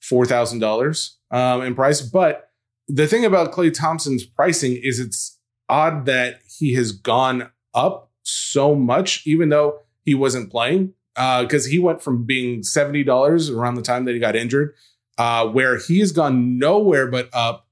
four 0.01 0.25
thousand 0.25 0.59
dollars 0.59 1.17
um 1.29 1.61
in 1.61 1.75
price. 1.75 2.01
But 2.01 2.49
the 2.87 3.07
thing 3.07 3.25
about 3.25 3.51
Klay 3.51 3.73
Thompson's 3.73 4.25
pricing 4.25 4.79
is 4.81 4.99
it's 4.99 5.37
odd 5.69 6.05
that 6.05 6.39
he 6.57 6.73
has 6.75 6.91
gone 6.91 7.51
up 7.73 8.09
so 8.23 8.73
much, 8.75 9.25
even 9.25 9.49
though 9.49 9.79
he 10.03 10.15
wasn't 10.15 10.49
playing. 10.51 10.93
Uh, 11.17 11.43
because 11.43 11.65
he 11.65 11.77
went 11.77 12.01
from 12.01 12.23
being 12.23 12.63
seventy 12.63 13.03
dollars 13.03 13.49
around 13.49 13.75
the 13.75 13.81
time 13.81 14.05
that 14.05 14.13
he 14.13 14.19
got 14.19 14.35
injured, 14.35 14.73
uh, 15.21 15.45
where 15.47 15.77
he 15.77 15.99
has 15.99 16.12
gone 16.12 16.57
nowhere 16.57 17.05
but 17.05 17.29
up, 17.31 17.67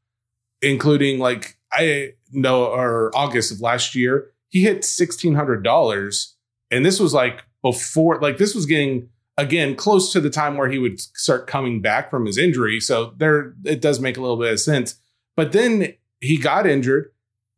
including 0.61 1.17
like 1.17 1.57
I 1.71 2.13
know 2.31 2.65
or 2.65 3.11
August 3.15 3.51
of 3.51 3.59
last 3.59 3.95
year, 3.95 4.31
he 4.49 4.61
hit 4.61 4.85
sixteen 4.85 5.33
hundred 5.33 5.63
dollars, 5.63 6.35
and 6.69 6.85
this 6.85 6.99
was 6.99 7.11
like 7.13 7.43
before, 7.63 8.21
like 8.21 8.37
this 8.37 8.53
was 8.53 8.67
getting 8.67 9.09
again 9.35 9.75
close 9.75 10.13
to 10.13 10.21
the 10.21 10.29
time 10.29 10.57
where 10.57 10.69
he 10.69 10.77
would 10.77 10.99
start 10.99 11.47
coming 11.47 11.81
back 11.81 12.11
from 12.11 12.27
his 12.27 12.37
injury. 12.37 12.79
So 12.79 13.13
there, 13.17 13.55
it 13.65 13.81
does 13.81 13.99
make 13.99 14.17
a 14.17 14.21
little 14.21 14.37
bit 14.37 14.53
of 14.53 14.59
sense. 14.59 14.95
But 15.35 15.51
then 15.51 15.93
he 16.21 16.37
got 16.37 16.67
injured. 16.67 17.11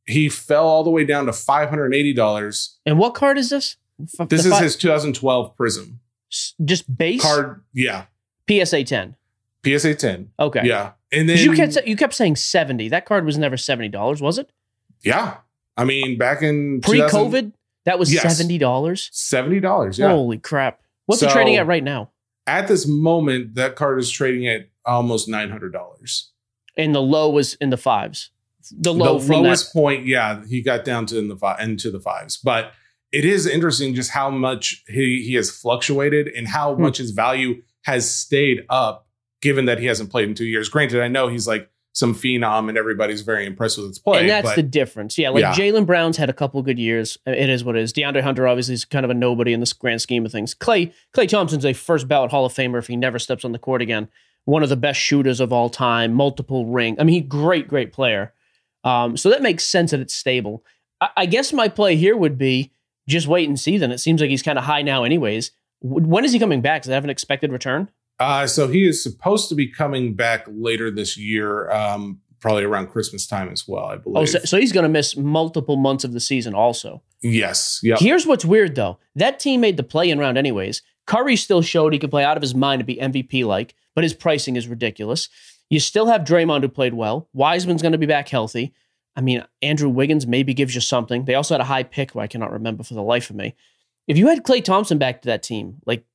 He 0.05 0.29
fell 0.29 0.65
all 0.67 0.83
the 0.85 0.89
way 0.89 1.03
down 1.03 1.25
to 1.25 1.33
five 1.33 1.69
hundred 1.69 1.93
eighty 1.93 2.13
dollars. 2.13 2.79
And 2.85 2.97
what 2.97 3.13
card 3.13 3.37
is 3.37 3.49
this? 3.49 3.75
F- 4.19 4.29
This 4.29 4.45
is 4.45 4.53
fi- 4.53 4.63
his 4.63 4.77
2012 4.77 5.57
Prism 5.57 5.99
just 6.63 6.95
base 6.97 7.21
card. 7.21 7.63
Yeah, 7.73 8.05
PSA 8.49 8.85
10. 8.85 9.15
PSA 9.65 9.95
10. 9.95 10.29
Okay. 10.39 10.61
Yeah, 10.63 10.91
and 11.11 11.27
then 11.29 11.37
you 11.37 11.53
kept 11.53 11.77
you 11.85 11.95
kept 11.95 12.13
saying 12.13 12.35
seventy. 12.37 12.89
That 12.89 13.05
card 13.05 13.25
was 13.25 13.37
never 13.37 13.57
seventy 13.57 13.89
dollars, 13.89 14.21
was 14.21 14.37
it? 14.37 14.49
yeah, 15.03 15.37
I 15.77 15.83
mean 15.85 16.17
back 16.17 16.41
in 16.41 16.81
pre-COVID, 16.81 17.53
that 17.85 17.97
was 17.99 18.13
Yes. 18.13 18.23
seventy 18.37 18.57
dollars. 18.57 19.09
seventy 19.11 19.59
dollars. 19.59 19.97
Yeah, 19.99 20.09
Holy 20.09 20.37
crap! 20.37 20.81
What's 21.05 21.21
it 21.21 21.29
trading 21.31 21.55
at 21.57 21.67
right 21.67 21.83
now? 21.83 22.11
at 22.47 22.67
this 22.67 22.87
moment, 22.87 23.53
that 23.55 23.75
card 23.75 23.99
is 23.99 24.09
trading 24.09 24.47
at 24.47 24.67
almost 24.85 25.29
nine 25.29 25.49
hundred 25.49 25.73
dollars. 25.73 26.31
And 26.77 26.95
the 26.95 27.01
low 27.01 27.29
was 27.29 27.53
in 27.55 27.69
the 27.69 27.77
fives. 27.77 28.31
The 28.71 28.93
low 28.93 29.19
the 29.19 29.33
lowest 29.33 29.73
that. 29.73 29.79
point, 29.79 30.05
yeah, 30.05 30.43
he 30.47 30.61
got 30.61 30.83
down 30.85 31.05
to 31.07 31.19
in 31.19 31.27
the 31.27 31.35
fi- 31.37 31.61
into 31.61 31.91
the 31.91 31.99
fives. 31.99 32.37
But 32.37 32.71
it 33.11 33.25
is 33.25 33.45
interesting 33.45 33.93
just 33.93 34.11
how 34.11 34.29
much 34.29 34.83
he 34.87 35.23
he 35.27 35.33
has 35.35 35.51
fluctuated 35.51 36.27
and 36.29 36.47
how 36.47 36.73
Hmm. 36.75 36.81
much 36.83 36.97
his 36.97 37.11
value 37.11 37.61
has 37.83 38.09
stayed 38.09 38.63
up, 38.69 39.07
given 39.41 39.65
that 39.65 39.79
he 39.79 39.85
hasn't 39.87 40.09
played 40.09 40.29
in 40.29 40.35
two 40.35 40.45
years. 40.45 40.69
Granted, 40.69 41.01
I 41.01 41.07
know 41.07 41.27
he's 41.27 41.47
like 41.47 41.69
some 41.93 42.15
phenom 42.15 42.69
and 42.69 42.77
everybody's 42.77 43.21
very 43.21 43.45
impressed 43.45 43.77
with 43.77 43.87
his 43.87 43.99
play. 43.99 44.21
and 44.21 44.29
that's 44.29 44.49
but 44.49 44.55
the 44.55 44.63
difference. 44.63 45.17
Yeah, 45.17 45.29
like 45.29 45.41
Yeah. 45.41 45.53
Jaylen 45.53 45.85
Brown's 45.85 46.15
had 46.15 46.29
a 46.29 46.33
couple 46.33 46.61
good 46.61 46.79
years. 46.79 47.17
It 47.25 47.49
is 47.49 47.63
what 47.65 47.75
it 47.75 47.81
is. 47.81 47.91
DeAndre 47.91 48.21
Hunter 48.21 48.47
obviously 48.47 48.75
is 48.75 48.85
kind 48.85 49.03
of 49.03 49.09
a 49.09 49.13
nobody 49.13 49.51
in 49.51 49.59
this 49.59 49.73
grand 49.73 50.01
scheme 50.01 50.25
of 50.25 50.31
things. 50.31 50.55
Klay 50.55 50.93
Klay 51.13 51.27
Thompson's 51.27 51.65
a 51.65 51.73
first 51.73 52.07
ballot 52.07 52.31
Hall 52.31 52.45
of 52.45 52.53
Famer 52.53 52.79
if 52.79 52.87
he 52.87 52.95
never 52.95 53.19
steps 53.19 53.43
on 53.43 53.51
the 53.51 53.59
court 53.59 53.81
again. 53.81 54.07
One 54.45 54.63
of 54.63 54.69
the 54.69 54.77
best 54.77 54.99
shooters 54.99 55.39
of 55.39 55.51
all 55.51 55.69
time, 55.69 56.13
multiple 56.13 56.65
ring. 56.65 56.95
I 56.99 57.03
mean, 57.03 57.13
he 57.13 57.21
great, 57.21 57.67
great 57.67 57.91
player. 57.91 58.33
Um, 58.83 59.17
so 59.17 59.29
that 59.29 59.41
makes 59.41 59.63
sense 59.63 59.91
that 59.91 59.99
it's 59.99 60.13
stable. 60.13 60.63
I, 61.01 61.09
I 61.17 61.25
guess 61.25 61.51
my 61.51 61.67
play 61.67 61.95
here 61.97 62.15
would 62.15 62.37
be 62.37 62.71
just 63.07 63.27
wait 63.27 63.49
and 63.49 63.59
see. 63.59 63.77
Then 63.77 63.91
it 63.91 63.99
seems 63.99 64.21
like 64.21 64.29
he's 64.29 64.41
kind 64.41 64.57
of 64.57 64.63
high 64.63 64.81
now, 64.81 65.03
anyways. 65.03 65.51
When 65.81 66.23
is 66.23 66.31
he 66.31 66.39
coming 66.39 66.61
back? 66.61 66.83
Does 66.83 66.87
that 66.87 66.95
have 66.95 67.03
an 67.03 67.09
expected 67.09 67.51
return? 67.51 67.89
Uh, 68.19 68.45
so 68.47 68.67
he 68.67 68.87
is 68.87 69.01
supposed 69.01 69.49
to 69.49 69.55
be 69.55 69.67
coming 69.67 70.13
back 70.13 70.45
later 70.47 70.91
this 70.91 71.17
year, 71.17 71.71
um, 71.71 72.19
probably 72.39 72.63
around 72.63 72.87
Christmas 72.87 73.25
time 73.25 73.49
as 73.49 73.67
well, 73.67 73.85
I 73.85 73.97
believe. 73.97 74.17
Oh, 74.17 74.25
so, 74.25 74.39
so 74.39 74.59
he's 74.59 74.71
going 74.71 74.83
to 74.83 74.89
miss 74.89 75.17
multiple 75.17 75.75
months 75.77 76.03
of 76.03 76.13
the 76.13 76.19
season 76.19 76.53
also. 76.53 77.01
yes. 77.21 77.79
Yep. 77.83 77.99
Here's 77.99 78.27
what's 78.27 78.45
weird 78.45 78.75
though. 78.75 78.99
That 79.15 79.39
team 79.39 79.61
made 79.61 79.77
the 79.77 79.83
play-in 79.83 80.19
round 80.19 80.37
anyways. 80.37 80.81
Curry 81.07 81.35
still 81.35 81.61
showed 81.61 81.93
he 81.93 81.99
could 81.99 82.11
play 82.11 82.23
out 82.23 82.37
of 82.37 82.41
his 82.41 82.53
mind 82.55 82.79
to 82.79 82.85
be 82.85 82.95
MVP 82.95 83.43
like, 83.45 83.73
but 83.95 84.03
his 84.03 84.13
pricing 84.13 84.55
is 84.55 84.67
ridiculous. 84.67 85.27
You 85.69 85.79
still 85.79 86.05
have 86.07 86.21
Draymond 86.21 86.61
who 86.61 86.69
played 86.69 86.93
well. 86.93 87.27
Wiseman's 87.33 87.81
going 87.81 87.91
to 87.93 87.97
be 87.97 88.05
back 88.05 88.29
healthy. 88.29 88.73
I 89.15 89.21
mean, 89.21 89.43
Andrew 89.61 89.89
Wiggins 89.89 90.25
maybe 90.27 90.53
gives 90.53 90.75
you 90.75 90.81
something. 90.81 91.25
They 91.25 91.35
also 91.35 91.53
had 91.53 91.61
a 91.61 91.65
high 91.65 91.83
pick 91.83 92.11
who 92.11 92.19
I 92.19 92.27
cannot 92.27 92.51
remember 92.51 92.83
for 92.83 92.93
the 92.93 93.01
life 93.01 93.29
of 93.29 93.35
me. 93.35 93.55
If 94.07 94.17
you 94.17 94.27
had 94.27 94.43
Klay 94.43 94.63
Thompson 94.63 94.97
back 94.97 95.21
to 95.21 95.27
that 95.27 95.43
team, 95.43 95.77
like 95.85 96.05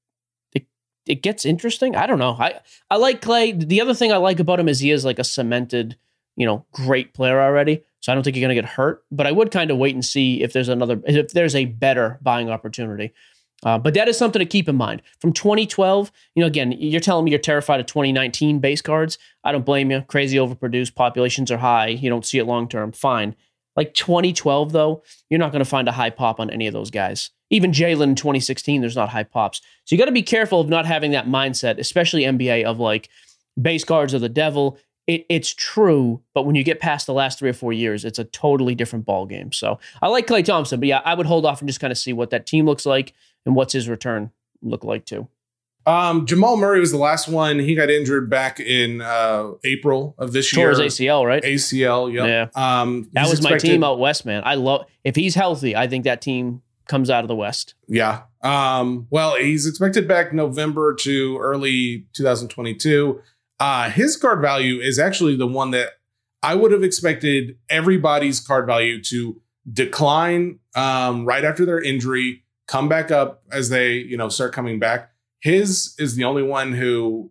it, 1.07 1.23
gets 1.23 1.45
interesting. 1.45 1.97
I 1.97 2.07
don't 2.07 2.19
know. 2.19 2.37
I 2.38 2.61
I 2.90 2.97
like 2.97 3.21
Klay. 3.21 3.66
The 3.66 3.81
other 3.81 3.95
thing 3.95 4.12
I 4.12 4.16
like 4.16 4.40
about 4.40 4.61
him 4.61 4.69
is 4.69 4.81
he 4.81 4.90
is 4.90 5.05
like 5.05 5.19
a 5.19 5.25
cemented, 5.25 5.97
you 6.37 6.47
know, 6.47 6.64
great 6.73 7.14
player 7.14 7.40
already. 7.40 7.83
So 8.01 8.12
I 8.12 8.14
don't 8.14 8.23
think 8.23 8.37
you're 8.37 8.47
going 8.47 8.55
to 8.55 8.62
get 8.62 8.71
hurt. 8.71 9.05
But 9.11 9.27
I 9.27 9.33
would 9.33 9.51
kind 9.51 9.71
of 9.71 9.79
wait 9.79 9.95
and 9.95 10.05
see 10.05 10.42
if 10.42 10.53
there's 10.53 10.69
another, 10.69 11.01
if 11.07 11.33
there's 11.33 11.55
a 11.55 11.64
better 11.64 12.19
buying 12.23 12.51
opportunity. 12.51 13.12
Uh, 13.62 13.79
but 13.79 13.95
that 13.95 14.09
is 14.09 14.19
something 14.19 14.40
to 14.40 14.47
keep 14.47 14.69
in 14.69 14.77
mind. 14.77 15.03
From 15.21 15.33
2012, 15.33 16.12
you 16.35 16.42
know, 16.42 16.47
again, 16.47 16.73
you're 16.73 17.01
telling 17.01 17.25
me 17.25 17.31
you're 17.31 17.40
terrified 17.40 17.81
of 17.81 17.87
2019 17.87 18.59
base 18.59 18.83
cards. 18.83 19.19
I 19.45 19.53
don't 19.53 19.64
blame 19.64 19.90
you. 19.90 20.03
Crazy 20.03 20.37
overproduced, 20.37 20.95
populations 20.95 21.51
are 21.51 21.57
high. 21.59 21.88
You 21.88 22.11
don't 22.11 22.27
see 22.27 22.38
it 22.38 22.45
long 22.45 22.69
term. 22.69 22.92
Fine. 22.92 23.35
Like 23.75 23.95
2012, 23.95 24.73
though, 24.73 25.03
you're 25.29 25.38
not 25.38 25.53
going 25.53 25.64
to 25.64 25.69
find 25.69 25.88
a 25.88 25.92
high 25.92 26.11
pop 26.11 26.40
on 26.40 26.51
any 26.51 26.66
of 26.66 26.73
those 26.73 26.90
guys. 26.90 27.31
Even 27.51 27.71
Jaylen 27.71 28.03
in 28.03 28.15
2016, 28.15 28.81
there's 28.81 28.97
not 28.97 29.09
high 29.09 29.23
pops. 29.23 29.61
So 29.85 29.95
you 29.95 29.99
got 29.99 30.07
to 30.07 30.13
be 30.13 30.23
careful 30.23 30.61
of 30.61 30.69
not 30.69 30.87
having 30.87 31.13
that 31.13 31.27
mindset, 31.27 31.79
especially 31.79 32.23
NBA, 32.23 32.65
of 32.65 32.79
like 32.79 33.09
base 33.61 33.85
guards 33.85 34.15
are 34.15 34.19
the 34.19 34.29
devil. 34.29 34.79
It, 35.07 35.25
it's 35.29 35.55
true, 35.55 36.21
but 36.35 36.43
when 36.45 36.57
you 36.57 36.65
get 36.65 36.81
past 36.81 37.07
the 37.07 37.13
last 37.13 37.39
three 37.39 37.51
or 37.51 37.55
four 37.55 37.73
years, 37.73 38.05
it's 38.05 38.19
a 38.19 38.25
totally 38.25 38.75
different 38.75 39.05
ball 39.05 39.27
game. 39.27 39.53
So 39.53 39.79
I 40.03 40.09
like 40.09 40.27
Klay 40.27 40.45
Thompson, 40.45 40.81
but 40.81 40.89
yeah, 40.89 41.01
I 41.05 41.15
would 41.15 41.27
hold 41.27 41.47
off 41.47 41.61
and 41.61 41.69
just 41.69 41.79
kind 41.79 41.93
of 41.93 41.99
see 41.99 42.13
what 42.13 42.31
that 42.31 42.47
team 42.47 42.67
looks 42.67 42.85
like 42.85 43.13
and 43.45 43.55
what's 43.55 43.73
his 43.73 43.89
return 43.89 44.33
look 44.63 44.83
like 44.83 45.05
too. 45.05 45.29
Um, 45.87 46.27
Jamal 46.27 46.57
Murray 46.57 46.81
was 46.81 46.91
the 46.91 46.99
last 46.99 47.29
one. 47.29 47.61
He 47.61 47.77
got 47.77 47.89
injured 47.91 48.29
back 48.29 48.59
in 48.59 49.01
uh, 49.01 49.53
April 49.63 50.17
of 50.19 50.33
this 50.33 50.53
year. 50.53 50.75
Towards 50.75 50.81
ACL, 50.81 51.25
right? 51.25 51.43
ACL. 51.45 52.13
Yep. 52.13 52.27
Yeah. 52.57 52.81
Um, 52.81 53.09
that 53.13 53.29
was 53.29 53.41
my 53.41 53.57
team 53.57 53.85
out 53.85 54.01
west, 54.01 54.27
man. 54.27 54.43
I 54.45 54.57
love 54.57 54.87
if 55.05 55.15
he's 55.15 55.37
healthy. 55.37 55.77
I 55.77 55.87
think 55.87 56.03
that 56.05 56.21
team 56.21 56.63
comes 56.87 57.11
out 57.11 57.25
of 57.25 57.29
the 57.29 57.35
west. 57.35 57.75
Yeah. 57.88 58.22
Um, 58.42 59.07
well, 59.11 59.37
he's 59.37 59.66
expected 59.66 60.07
back 60.07 60.33
November 60.33 60.94
to 61.01 61.38
early 61.38 62.07
2022. 62.14 63.20
Uh, 63.59 63.90
his 63.90 64.16
card 64.16 64.40
value 64.40 64.81
is 64.81 64.99
actually 64.99 65.37
the 65.37 65.46
one 65.46 65.70
that 65.72 65.90
I 66.42 66.55
would 66.55 66.72
have 66.72 66.85
expected 66.85 67.59
everybody's 67.68 68.40
card 68.40 68.66
value 68.66 69.03
to 69.05 69.40
decline 69.70 70.61
um, 70.75 71.25
right 71.25 71.44
after 71.44 71.64
their 71.64 71.83
injury, 71.83 72.44
come 72.68 72.88
back 72.88 73.11
up 73.11 73.42
as 73.51 73.68
they, 73.68 73.94
you 73.94 74.16
know, 74.16 74.29
start 74.29 74.53
coming 74.53 74.79
back. 74.79 75.11
His 75.40 75.94
is 75.99 76.16
the 76.16 76.25
only 76.25 76.42
one 76.42 76.72
who 76.72 77.31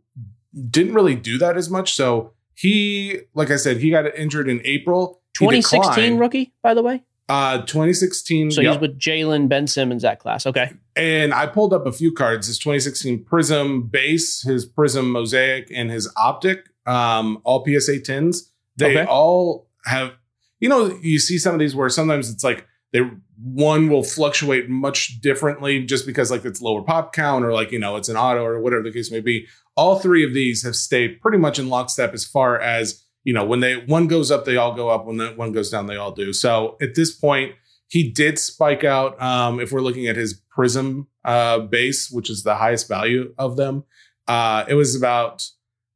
didn't 0.69 0.93
really 0.93 1.15
do 1.15 1.37
that 1.37 1.57
as 1.57 1.69
much. 1.69 1.93
So 1.93 2.33
he, 2.53 3.19
like 3.33 3.51
I 3.51 3.57
said, 3.57 3.77
he 3.77 3.89
got 3.89 4.05
injured 4.15 4.49
in 4.49 4.61
April. 4.63 5.21
He 5.37 5.45
2016 5.45 5.79
declined. 5.81 6.19
rookie, 6.19 6.53
by 6.61 6.73
the 6.73 6.81
way. 6.81 7.03
Uh, 7.27 7.61
2016. 7.65 8.51
So 8.51 8.61
yep. 8.61 8.73
he's 8.73 8.81
with 8.81 8.99
Jaylen, 8.99 9.49
Ben 9.49 9.65
Simmons, 9.67 10.03
that 10.03 10.19
class. 10.19 10.45
Okay. 10.45 10.71
And 10.95 11.33
I 11.33 11.47
pulled 11.47 11.73
up 11.73 11.87
a 11.87 11.91
few 11.91 12.11
cards. 12.11 12.47
His 12.47 12.59
2016 12.59 13.25
Prizm 13.25 13.89
base, 13.89 14.43
his 14.43 14.69
Prizm 14.69 15.09
Mosaic, 15.09 15.71
and 15.73 15.89
his 15.89 16.11
Optic, 16.15 16.67
um, 16.85 17.41
all 17.43 17.65
PSA 17.65 17.99
10s. 17.99 18.51
They 18.77 18.99
Okay. 18.99 19.05
all 19.09 19.67
have, 19.85 20.11
you 20.59 20.69
know, 20.69 20.97
you 21.01 21.17
see 21.17 21.37
some 21.39 21.53
of 21.55 21.59
these 21.59 21.75
where 21.75 21.89
sometimes 21.89 22.29
it's 22.29 22.43
like 22.43 22.67
they 22.93 23.01
one 23.43 23.89
will 23.89 24.03
fluctuate 24.03 24.69
much 24.69 25.19
differently 25.19 25.83
just 25.83 26.05
because 26.05 26.29
like 26.31 26.45
it's 26.45 26.61
lower 26.61 26.81
pop 26.81 27.11
count 27.11 27.43
or 27.43 27.53
like, 27.53 27.71
you 27.71 27.79
know, 27.79 27.95
it's 27.97 28.07
an 28.07 28.15
auto 28.17 28.43
or 28.43 28.61
whatever 28.61 28.83
the 28.83 28.91
case 28.91 29.11
may 29.11 29.19
be. 29.19 29.47
All 29.75 29.99
three 29.99 30.23
of 30.23 30.33
these 30.33 30.63
have 30.63 30.75
stayed 30.75 31.19
pretty 31.21 31.37
much 31.37 31.59
in 31.59 31.69
lockstep 31.69 32.13
as 32.13 32.23
far 32.23 32.59
as, 32.59 33.03
you 33.25 33.33
know, 33.33 33.43
when 33.43 33.59
they 33.59 33.75
one 33.75 34.07
goes 34.07 34.31
up, 34.31 34.45
they 34.45 34.55
all 34.55 34.73
go 34.73 34.89
up. 34.89 35.05
When 35.05 35.19
one 35.35 35.51
goes 35.51 35.69
down, 35.69 35.87
they 35.87 35.97
all 35.97 36.11
do. 36.11 36.31
So 36.31 36.77
at 36.81 36.95
this 36.95 37.11
point, 37.11 37.55
he 37.87 38.09
did 38.09 38.39
spike 38.39 38.85
out. 38.85 39.21
Um, 39.21 39.59
if 39.59 39.71
we're 39.73 39.81
looking 39.81 40.07
at 40.07 40.15
his 40.15 40.41
Prizm 40.55 41.07
uh, 41.25 41.59
base, 41.59 42.09
which 42.09 42.29
is 42.29 42.43
the 42.43 42.55
highest 42.55 42.87
value 42.87 43.33
of 43.37 43.57
them, 43.57 43.83
uh, 44.27 44.63
it 44.69 44.75
was 44.75 44.95
about 44.95 45.49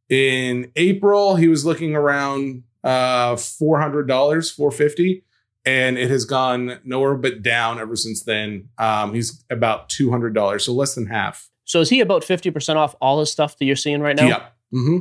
in 0.10 0.72
April. 0.76 1.36
He 1.36 1.48
was 1.48 1.66
looking 1.66 1.96
around 1.96 2.64
uh, 2.84 3.38
four 3.38 3.80
hundred 3.80 4.08
dollars, 4.08 4.52
four 4.52 4.72
fifty, 4.72 5.24
and 5.66 5.98
it 5.98 6.10
has 6.10 6.26
gone 6.26 6.80
nowhere 6.84 7.16
but 7.16 7.42
down 7.42 7.80
ever 7.80 7.96
since 7.96 8.24
then. 8.24 8.70
Um, 8.78 9.14
he's 9.14 9.44
about 9.50 9.88
two 9.88 10.10
hundred 10.10 10.34
dollars, 10.34 10.66
so 10.66 10.74
less 10.74 10.96
than 10.96 11.06
half. 11.06 11.50
So 11.70 11.82
is 11.82 11.90
he 11.90 12.00
about 12.00 12.24
50% 12.24 12.78
off 12.78 12.96
all 13.00 13.20
his 13.20 13.32
stuff 13.32 13.56
that 13.60 13.66
you're 13.66 13.76
seeing 13.76 14.02
right 14.02 14.16
now? 14.16 14.28
Yeah. 14.28 14.48
hmm 14.72 14.98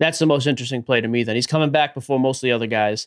That's 0.00 0.18
the 0.18 0.26
most 0.26 0.46
interesting 0.46 0.82
play 0.82 1.00
to 1.00 1.08
me. 1.08 1.22
Then 1.22 1.36
he's 1.36 1.46
coming 1.46 1.70
back 1.70 1.94
before 1.94 2.18
most 2.18 2.38
of 2.38 2.42
the 2.42 2.52
other 2.52 2.66
guys. 2.66 3.06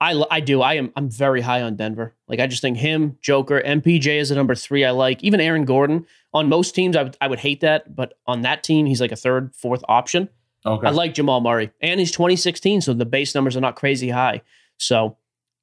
I, 0.00 0.20
I 0.30 0.40
do. 0.40 0.60
I 0.60 0.74
am. 0.74 0.92
I'm 0.96 1.08
very 1.08 1.40
high 1.40 1.62
on 1.62 1.76
Denver. 1.76 2.14
Like 2.28 2.40
I 2.40 2.46
just 2.48 2.60
think 2.60 2.76
him, 2.78 3.16
Joker, 3.22 3.62
MPJ 3.64 4.18
is 4.18 4.30
a 4.30 4.34
number 4.34 4.54
three. 4.54 4.84
I 4.84 4.90
like 4.90 5.22
even 5.22 5.40
Aaron 5.40 5.64
Gordon 5.64 6.06
on 6.32 6.48
most 6.48 6.74
teams. 6.74 6.96
I 6.96 7.04
would 7.04 7.16
I 7.20 7.28
would 7.28 7.38
hate 7.38 7.60
that, 7.60 7.94
but 7.94 8.14
on 8.26 8.42
that 8.42 8.64
team, 8.64 8.86
he's 8.86 9.00
like 9.00 9.12
a 9.12 9.16
third, 9.16 9.54
fourth 9.54 9.84
option. 9.88 10.28
Okay. 10.66 10.86
I 10.86 10.90
like 10.90 11.14
Jamal 11.14 11.40
Murray, 11.40 11.70
and 11.80 12.00
he's 12.00 12.10
2016, 12.10 12.80
so 12.80 12.92
the 12.94 13.04
base 13.04 13.34
numbers 13.34 13.56
are 13.56 13.60
not 13.60 13.76
crazy 13.76 14.08
high. 14.08 14.40
So, 14.78 15.16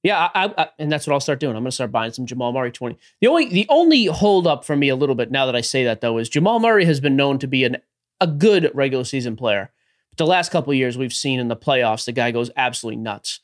yeah, 0.03 0.29
I, 0.33 0.45
I, 0.45 0.53
I- 0.59 0.69
and 0.79 0.91
that's 0.91 1.05
what 1.07 1.13
I'll 1.13 1.19
start 1.19 1.39
doing. 1.39 1.55
I'm 1.55 1.63
going 1.63 1.71
to 1.71 1.75
start 1.75 1.91
buying 1.91 2.13
some 2.13 2.25
Jamal 2.27 2.53
Murray 2.53 2.71
20. 2.71 2.97
The 3.19 3.27
only 3.27 3.45
the 3.49 3.65
only 3.69 4.05
hold 4.05 4.47
up 4.47 4.63
for 4.63 4.75
me 4.77 4.89
a 4.89 4.95
little 4.95 5.15
bit 5.15 5.29
now 5.31 5.45
that 5.47 5.55
I 5.55 5.61
say 5.61 5.83
that 5.83 6.01
though 6.01 6.17
is 6.19 6.29
Jamal 6.29 6.59
Murray 6.59 6.85
has 6.85 6.99
been 6.99 7.15
known 7.17 7.37
to 7.39 7.47
be 7.47 7.63
an 7.65 7.77
a 8.21 8.27
good 8.27 8.71
regular 8.73 9.03
season 9.03 9.35
player. 9.35 9.71
But 10.11 10.17
the 10.17 10.27
last 10.27 10.51
couple 10.51 10.71
of 10.71 10.77
years 10.77 10.97
we've 10.97 11.13
seen 11.13 11.39
in 11.39 11.47
the 11.47 11.55
playoffs, 11.55 12.05
the 12.05 12.11
guy 12.11 12.31
goes 12.31 12.51
absolutely 12.57 13.01
nuts. 13.01 13.39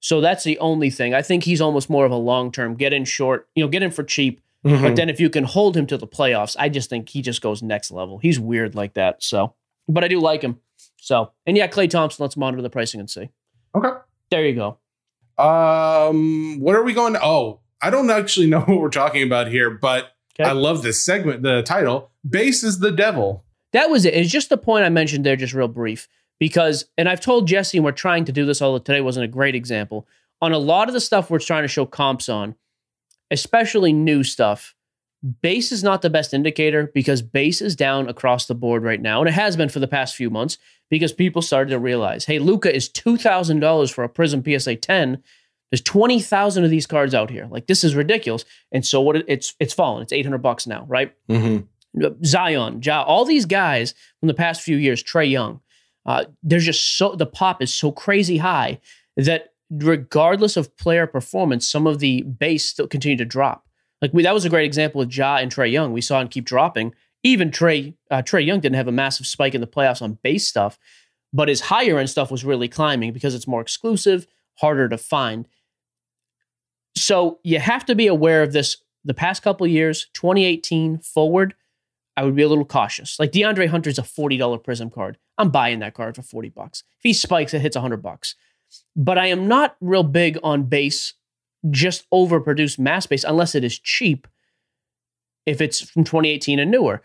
So 0.00 0.20
that's 0.20 0.44
the 0.44 0.58
only 0.58 0.90
thing. 0.90 1.14
I 1.14 1.22
think 1.22 1.44
he's 1.44 1.60
almost 1.60 1.90
more 1.90 2.04
of 2.06 2.12
a 2.12 2.16
long 2.16 2.52
term 2.52 2.74
get 2.76 2.92
in 2.92 3.04
short, 3.04 3.48
you 3.54 3.64
know, 3.64 3.68
get 3.68 3.82
in 3.82 3.90
for 3.90 4.02
cheap. 4.04 4.40
Mhm. 4.64 4.82
But 4.82 4.96
then 4.96 5.08
if 5.08 5.20
you 5.20 5.30
can 5.30 5.44
hold 5.44 5.76
him 5.76 5.86
to 5.86 5.96
the 5.96 6.06
playoffs, 6.06 6.56
I 6.58 6.68
just 6.68 6.90
think 6.90 7.08
he 7.08 7.22
just 7.22 7.40
goes 7.42 7.62
next 7.62 7.90
level. 7.90 8.18
He's 8.18 8.38
weird 8.40 8.74
like 8.74 8.94
that. 8.94 9.22
So, 9.22 9.54
but 9.88 10.02
I 10.04 10.08
do 10.08 10.20
like 10.20 10.42
him. 10.42 10.58
So, 11.00 11.30
and 11.46 11.56
yeah, 11.56 11.68
Klay 11.68 11.88
Thompson, 11.88 12.22
let's 12.24 12.36
monitor 12.36 12.62
the 12.62 12.70
pricing 12.70 12.98
and 13.00 13.08
see. 13.08 13.28
Okay. 13.74 13.90
There 14.30 14.44
you 14.44 14.54
go. 14.54 14.78
Um, 15.42 16.58
what 16.60 16.74
are 16.74 16.82
we 16.82 16.92
going 16.92 17.12
to? 17.14 17.20
Oh, 17.24 17.60
I 17.80 17.90
don't 17.90 18.10
actually 18.10 18.46
know 18.50 18.60
what 18.60 18.80
we're 18.80 18.88
talking 18.90 19.22
about 19.22 19.48
here, 19.48 19.70
but 19.70 20.12
Okay. 20.40 20.48
I 20.48 20.52
love 20.52 20.82
this 20.82 21.04
segment. 21.04 21.42
The 21.42 21.62
title: 21.62 22.10
"Base 22.28 22.62
is 22.62 22.78
the 22.78 22.92
devil." 22.92 23.44
That 23.72 23.90
was 23.90 24.04
it. 24.04 24.14
It's 24.14 24.30
just 24.30 24.48
the 24.48 24.58
point 24.58 24.84
I 24.84 24.88
mentioned 24.88 25.24
there, 25.24 25.36
just 25.36 25.54
real 25.54 25.68
brief. 25.68 26.08
Because, 26.40 26.84
and 26.96 27.08
I've 27.08 27.20
told 27.20 27.48
Jesse, 27.48 27.78
and 27.78 27.84
we're 27.84 27.92
trying 27.92 28.24
to 28.26 28.32
do 28.32 28.46
this, 28.46 28.62
although 28.62 28.78
today 28.78 29.00
wasn't 29.00 29.24
a 29.24 29.28
great 29.28 29.54
example. 29.54 30.06
On 30.40 30.52
a 30.52 30.58
lot 30.58 30.88
of 30.88 30.94
the 30.94 31.00
stuff 31.00 31.30
we're 31.30 31.40
trying 31.40 31.64
to 31.64 31.68
show 31.68 31.84
comps 31.84 32.28
on, 32.28 32.54
especially 33.30 33.92
new 33.92 34.22
stuff, 34.22 34.74
base 35.42 35.72
is 35.72 35.82
not 35.82 36.02
the 36.02 36.10
best 36.10 36.32
indicator 36.32 36.90
because 36.94 37.22
base 37.22 37.60
is 37.60 37.74
down 37.74 38.08
across 38.08 38.46
the 38.46 38.54
board 38.54 38.84
right 38.84 39.00
now, 39.00 39.20
and 39.20 39.28
it 39.28 39.32
has 39.32 39.56
been 39.56 39.68
for 39.68 39.80
the 39.80 39.88
past 39.88 40.14
few 40.14 40.30
months 40.30 40.58
because 40.90 41.12
people 41.12 41.42
started 41.42 41.70
to 41.70 41.78
realize, 41.78 42.24
hey, 42.24 42.38
Luka 42.38 42.74
is 42.74 42.88
two 42.88 43.16
thousand 43.16 43.60
dollars 43.60 43.90
for 43.90 44.04
a 44.04 44.08
Prizm 44.08 44.44
PSA 44.44 44.76
ten. 44.76 45.22
There's 45.70 45.82
twenty 45.82 46.20
thousand 46.20 46.64
of 46.64 46.70
these 46.70 46.86
cards 46.86 47.14
out 47.14 47.30
here. 47.30 47.46
Like 47.50 47.66
this 47.66 47.84
is 47.84 47.94
ridiculous. 47.94 48.44
And 48.72 48.86
so 48.86 49.00
what? 49.00 49.16
It, 49.16 49.24
it's 49.28 49.54
it's 49.58 49.74
fallen. 49.74 50.02
It's 50.02 50.12
eight 50.12 50.24
hundred 50.24 50.42
bucks 50.42 50.66
now, 50.66 50.84
right? 50.88 51.12
Mm-hmm. 51.28 51.64
Zion, 52.24 52.80
Ja, 52.82 53.02
all 53.02 53.24
these 53.24 53.44
guys 53.44 53.94
from 54.20 54.28
the 54.28 54.34
past 54.34 54.62
few 54.62 54.76
years, 54.76 55.02
Trae 55.02 55.30
Young, 55.30 55.60
uh, 56.06 56.24
there's 56.42 56.64
just 56.64 56.96
so 56.96 57.14
the 57.14 57.26
pop 57.26 57.62
is 57.62 57.74
so 57.74 57.92
crazy 57.92 58.38
high 58.38 58.80
that 59.16 59.52
regardless 59.70 60.56
of 60.56 60.74
player 60.76 61.06
performance, 61.06 61.68
some 61.68 61.86
of 61.86 61.98
the 61.98 62.22
base 62.22 62.64
still 62.64 62.86
continue 62.86 63.16
to 63.16 63.24
drop. 63.24 63.66
Like 64.00 64.12
we, 64.12 64.22
that 64.22 64.34
was 64.34 64.44
a 64.44 64.50
great 64.50 64.64
example 64.64 65.00
with 65.00 65.14
Ja 65.14 65.36
and 65.36 65.52
Trae 65.52 65.70
Young. 65.70 65.92
We 65.92 66.00
saw 66.00 66.20
him 66.20 66.28
keep 66.28 66.44
dropping. 66.44 66.94
Even 67.24 67.50
Trae 67.50 67.94
uh, 68.10 68.22
Trae 68.22 68.46
Young 68.46 68.60
didn't 68.60 68.76
have 68.76 68.88
a 68.88 68.92
massive 68.92 69.26
spike 69.26 69.54
in 69.54 69.60
the 69.60 69.66
playoffs 69.66 70.00
on 70.00 70.18
base 70.22 70.46
stuff, 70.46 70.78
but 71.32 71.48
his 71.48 71.62
higher 71.62 71.98
end 71.98 72.08
stuff 72.08 72.30
was 72.30 72.44
really 72.44 72.68
climbing 72.68 73.12
because 73.12 73.34
it's 73.34 73.48
more 73.48 73.60
exclusive, 73.60 74.26
harder 74.54 74.88
to 74.88 74.98
find. 74.98 75.48
So 76.96 77.38
you 77.42 77.58
have 77.58 77.84
to 77.86 77.94
be 77.94 78.06
aware 78.06 78.42
of 78.42 78.52
this. 78.52 78.76
The 79.04 79.14
past 79.14 79.42
couple 79.42 79.66
years, 79.66 80.08
2018 80.14 80.98
forward, 80.98 81.54
I 82.18 82.24
would 82.24 82.34
be 82.34 82.42
a 82.42 82.48
little 82.48 82.64
cautious. 82.64 83.16
Like 83.20 83.30
DeAndre 83.30 83.68
Hunter's 83.68 83.96
a 83.96 84.02
$40 84.02 84.40
Prizm 84.64 84.92
card. 84.92 85.18
I'm 85.38 85.50
buying 85.50 85.78
that 85.78 85.94
card 85.94 86.16
for 86.16 86.22
40 86.22 86.48
bucks. 86.48 86.82
If 86.98 87.04
he 87.04 87.12
spikes, 87.12 87.54
it 87.54 87.60
hits 87.60 87.76
100 87.76 88.02
bucks. 88.02 88.34
But 88.96 89.18
I 89.18 89.26
am 89.26 89.46
not 89.46 89.76
real 89.80 90.02
big 90.02 90.36
on 90.42 90.64
base, 90.64 91.14
just 91.70 92.10
overproduced 92.10 92.76
mass 92.76 93.06
base, 93.06 93.22
unless 93.22 93.54
it 93.54 93.62
is 93.62 93.78
cheap, 93.78 94.26
if 95.46 95.60
it's 95.60 95.80
from 95.80 96.02
2018 96.02 96.58
and 96.58 96.72
newer. 96.72 97.02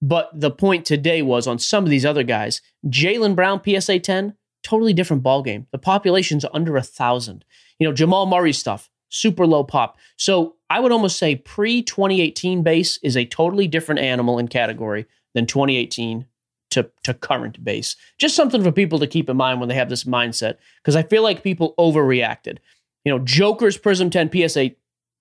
But 0.00 0.30
the 0.32 0.50
point 0.50 0.86
today 0.86 1.20
was 1.20 1.46
on 1.46 1.58
some 1.58 1.84
of 1.84 1.90
these 1.90 2.06
other 2.06 2.22
guys, 2.22 2.62
Jaylen 2.86 3.36
Brown, 3.36 3.60
PSA 3.62 3.98
10, 3.98 4.34
totally 4.62 4.94
different 4.94 5.22
ball 5.22 5.42
game. 5.42 5.66
The 5.72 5.78
population's 5.78 6.46
under 6.54 6.78
a 6.78 6.82
thousand. 6.82 7.44
You 7.78 7.86
know, 7.86 7.92
Jamal 7.92 8.24
Murray 8.24 8.54
stuff, 8.54 8.88
super 9.08 9.46
low 9.46 9.64
pop. 9.64 9.98
So 10.16 10.56
I 10.70 10.80
would 10.80 10.92
almost 10.92 11.18
say 11.18 11.36
pre 11.36 11.82
2018 11.82 12.62
base 12.62 12.98
is 13.02 13.16
a 13.16 13.24
totally 13.24 13.66
different 13.66 14.00
animal 14.00 14.38
and 14.38 14.50
category 14.50 15.06
than 15.34 15.46
2018 15.46 16.26
to, 16.70 16.90
to 17.04 17.14
current 17.14 17.64
base. 17.64 17.96
Just 18.18 18.36
something 18.36 18.62
for 18.62 18.72
people 18.72 18.98
to 18.98 19.06
keep 19.06 19.28
in 19.28 19.36
mind 19.36 19.60
when 19.60 19.68
they 19.68 19.74
have 19.74 19.88
this 19.88 20.04
mindset, 20.04 20.56
because 20.82 20.96
I 20.96 21.02
feel 21.02 21.22
like 21.22 21.42
people 21.42 21.74
overreacted. 21.78 22.58
You 23.04 23.12
know, 23.12 23.24
Joker's 23.24 23.78
Prizm 23.78 24.10
10 24.10 24.30
PSA 24.48 24.72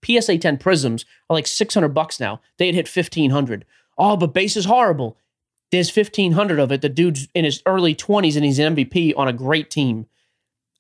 PSA 0.06 0.38
10 0.38 0.58
Prizms 0.58 1.06
are 1.30 1.36
like 1.36 1.48
600 1.48 1.90
bucks 1.90 2.20
now. 2.20 2.42
They 2.58 2.68
had 2.68 2.76
hit 2.76 2.88
1500. 2.94 3.66
Oh, 3.98 4.16
but 4.16 4.34
base 4.34 4.56
is 4.56 4.66
horrible. 4.66 5.18
There's 5.72 5.96
1500 5.96 6.60
of 6.60 6.72
it. 6.72 6.82
The 6.82 6.90
dude's 6.90 7.28
in 7.34 7.46
his 7.46 7.62
early 7.66 7.96
20s 7.96 8.36
and 8.36 8.46
he's 8.46 8.60
an 8.60 8.76
MVP 8.76 9.14
on 9.18 9.28
a 9.28 9.34
great 9.34 9.70
team. 9.70 10.06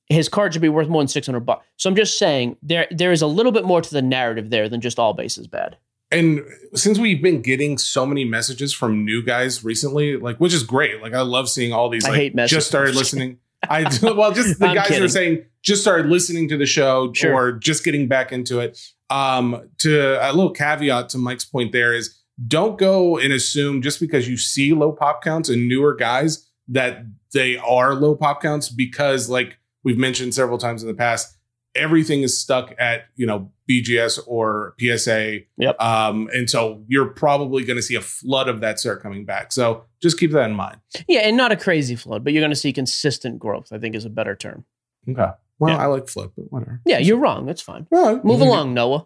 His 0.09 0.29
card 0.29 0.53
should 0.53 0.61
be 0.61 0.69
worth 0.69 0.87
more 0.87 1.01
than 1.01 1.07
600 1.09 1.41
bucks. 1.41 1.65
So 1.75 1.89
I'm 1.89 1.95
just 1.95 2.17
saying 2.17 2.57
there 2.63 2.87
there 2.91 3.11
is 3.11 3.21
a 3.21 3.27
little 3.27 3.51
bit 3.51 3.65
more 3.65 3.81
to 3.81 3.89
the 3.93 4.01
narrative 4.01 4.49
there 4.49 4.69
than 4.69 4.79
just 4.81 4.99
all 4.99 5.13
bases 5.13 5.47
bad. 5.47 5.77
And 6.09 6.41
since 6.73 6.97
we've 6.97 7.21
been 7.21 7.41
getting 7.41 7.77
so 7.77 8.05
many 8.05 8.23
messages 8.23 8.71
from 8.73 9.03
new 9.03 9.21
guys 9.21 9.65
recently, 9.65 10.15
like 10.15 10.37
which 10.37 10.53
is 10.53 10.63
great. 10.63 11.01
Like 11.01 11.13
I 11.13 11.21
love 11.21 11.49
seeing 11.49 11.73
all 11.73 11.89
these. 11.89 12.05
I 12.05 12.09
Like, 12.09 12.17
hate 12.17 12.35
messages. 12.35 12.57
Just 12.57 12.67
started 12.67 12.95
listening. 12.95 13.39
I 13.69 13.81
well, 14.01 14.31
just 14.31 14.59
the 14.59 14.67
I'm 14.67 14.75
guys 14.75 14.89
that 14.89 15.01
are 15.01 15.09
saying 15.09 15.43
just 15.61 15.81
started 15.81 16.07
listening 16.07 16.47
to 16.49 16.57
the 16.57 16.65
show 16.65 17.11
Sure. 17.13 17.33
or 17.33 17.51
just 17.51 17.83
getting 17.83 18.07
back 18.07 18.31
into 18.31 18.59
it. 18.59 18.79
Um, 19.09 19.69
to 19.79 20.17
a 20.21 20.31
little 20.31 20.51
caveat 20.51 21.09
to 21.09 21.17
Mike's 21.17 21.45
point 21.45 21.71
there 21.71 21.93
is 21.93 22.17
don't 22.47 22.77
go 22.77 23.17
and 23.17 23.33
assume 23.33 23.81
just 23.81 23.99
because 23.99 24.29
you 24.29 24.37
see 24.37 24.73
low 24.73 24.91
pop 24.91 25.23
counts 25.23 25.49
and 25.49 25.67
newer 25.67 25.95
guys 25.95 26.47
that 26.67 27.03
they 27.33 27.57
are 27.57 27.95
low 27.95 28.15
pop 28.15 28.41
counts 28.41 28.69
because 28.69 29.27
like 29.29 29.57
we've 29.87 29.97
mentioned 29.97 30.33
several 30.35 30.57
times 30.57 30.81
in 30.83 30.87
the 30.89 30.93
past, 30.93 31.37
everything 31.75 32.21
is 32.23 32.37
stuck 32.37 32.73
at 32.77 33.05
you 33.15 33.25
know 33.25 33.49
BGS 33.69 34.19
or 34.27 34.75
PSA. 34.79 35.39
Yep. 35.57 35.81
Um, 35.81 36.29
and 36.33 36.49
so 36.49 36.83
you're 36.89 37.07
probably 37.07 37.63
going 37.63 37.77
to 37.77 37.81
see 37.81 37.95
a 37.95 38.01
flood 38.01 38.49
of 38.49 38.59
that 38.61 38.79
start 38.79 39.01
coming 39.01 39.23
back. 39.25 39.51
So 39.53 39.85
just 40.01 40.19
keep 40.19 40.31
that 40.31 40.49
in 40.49 40.55
mind. 40.55 40.77
Yeah, 41.07 41.21
and 41.21 41.37
not 41.37 41.51
a 41.53 41.55
crazy 41.55 41.95
flood, 41.95 42.23
but 42.25 42.33
you're 42.33 42.41
going 42.41 42.51
to 42.51 42.55
see 42.57 42.73
consistent 42.73 43.39
growth, 43.39 43.71
I 43.71 43.77
think 43.79 43.95
is 43.95 44.03
a 44.05 44.09
better 44.09 44.35
term. 44.35 44.65
Okay. 45.09 45.31
Well, 45.59 45.73
Yeah. 45.73 45.77
I 45.83 45.85
like 45.87 46.07
flip, 46.09 46.31
but 46.35 46.51
whatever. 46.51 46.81
Yeah, 46.85 46.99
you're 46.99 47.17
wrong. 47.17 47.45
That's 47.45 47.61
fine. 47.61 47.87
Well, 47.89 48.19
Move 48.23 48.41
along, 48.41 48.73
Noah. 48.73 49.05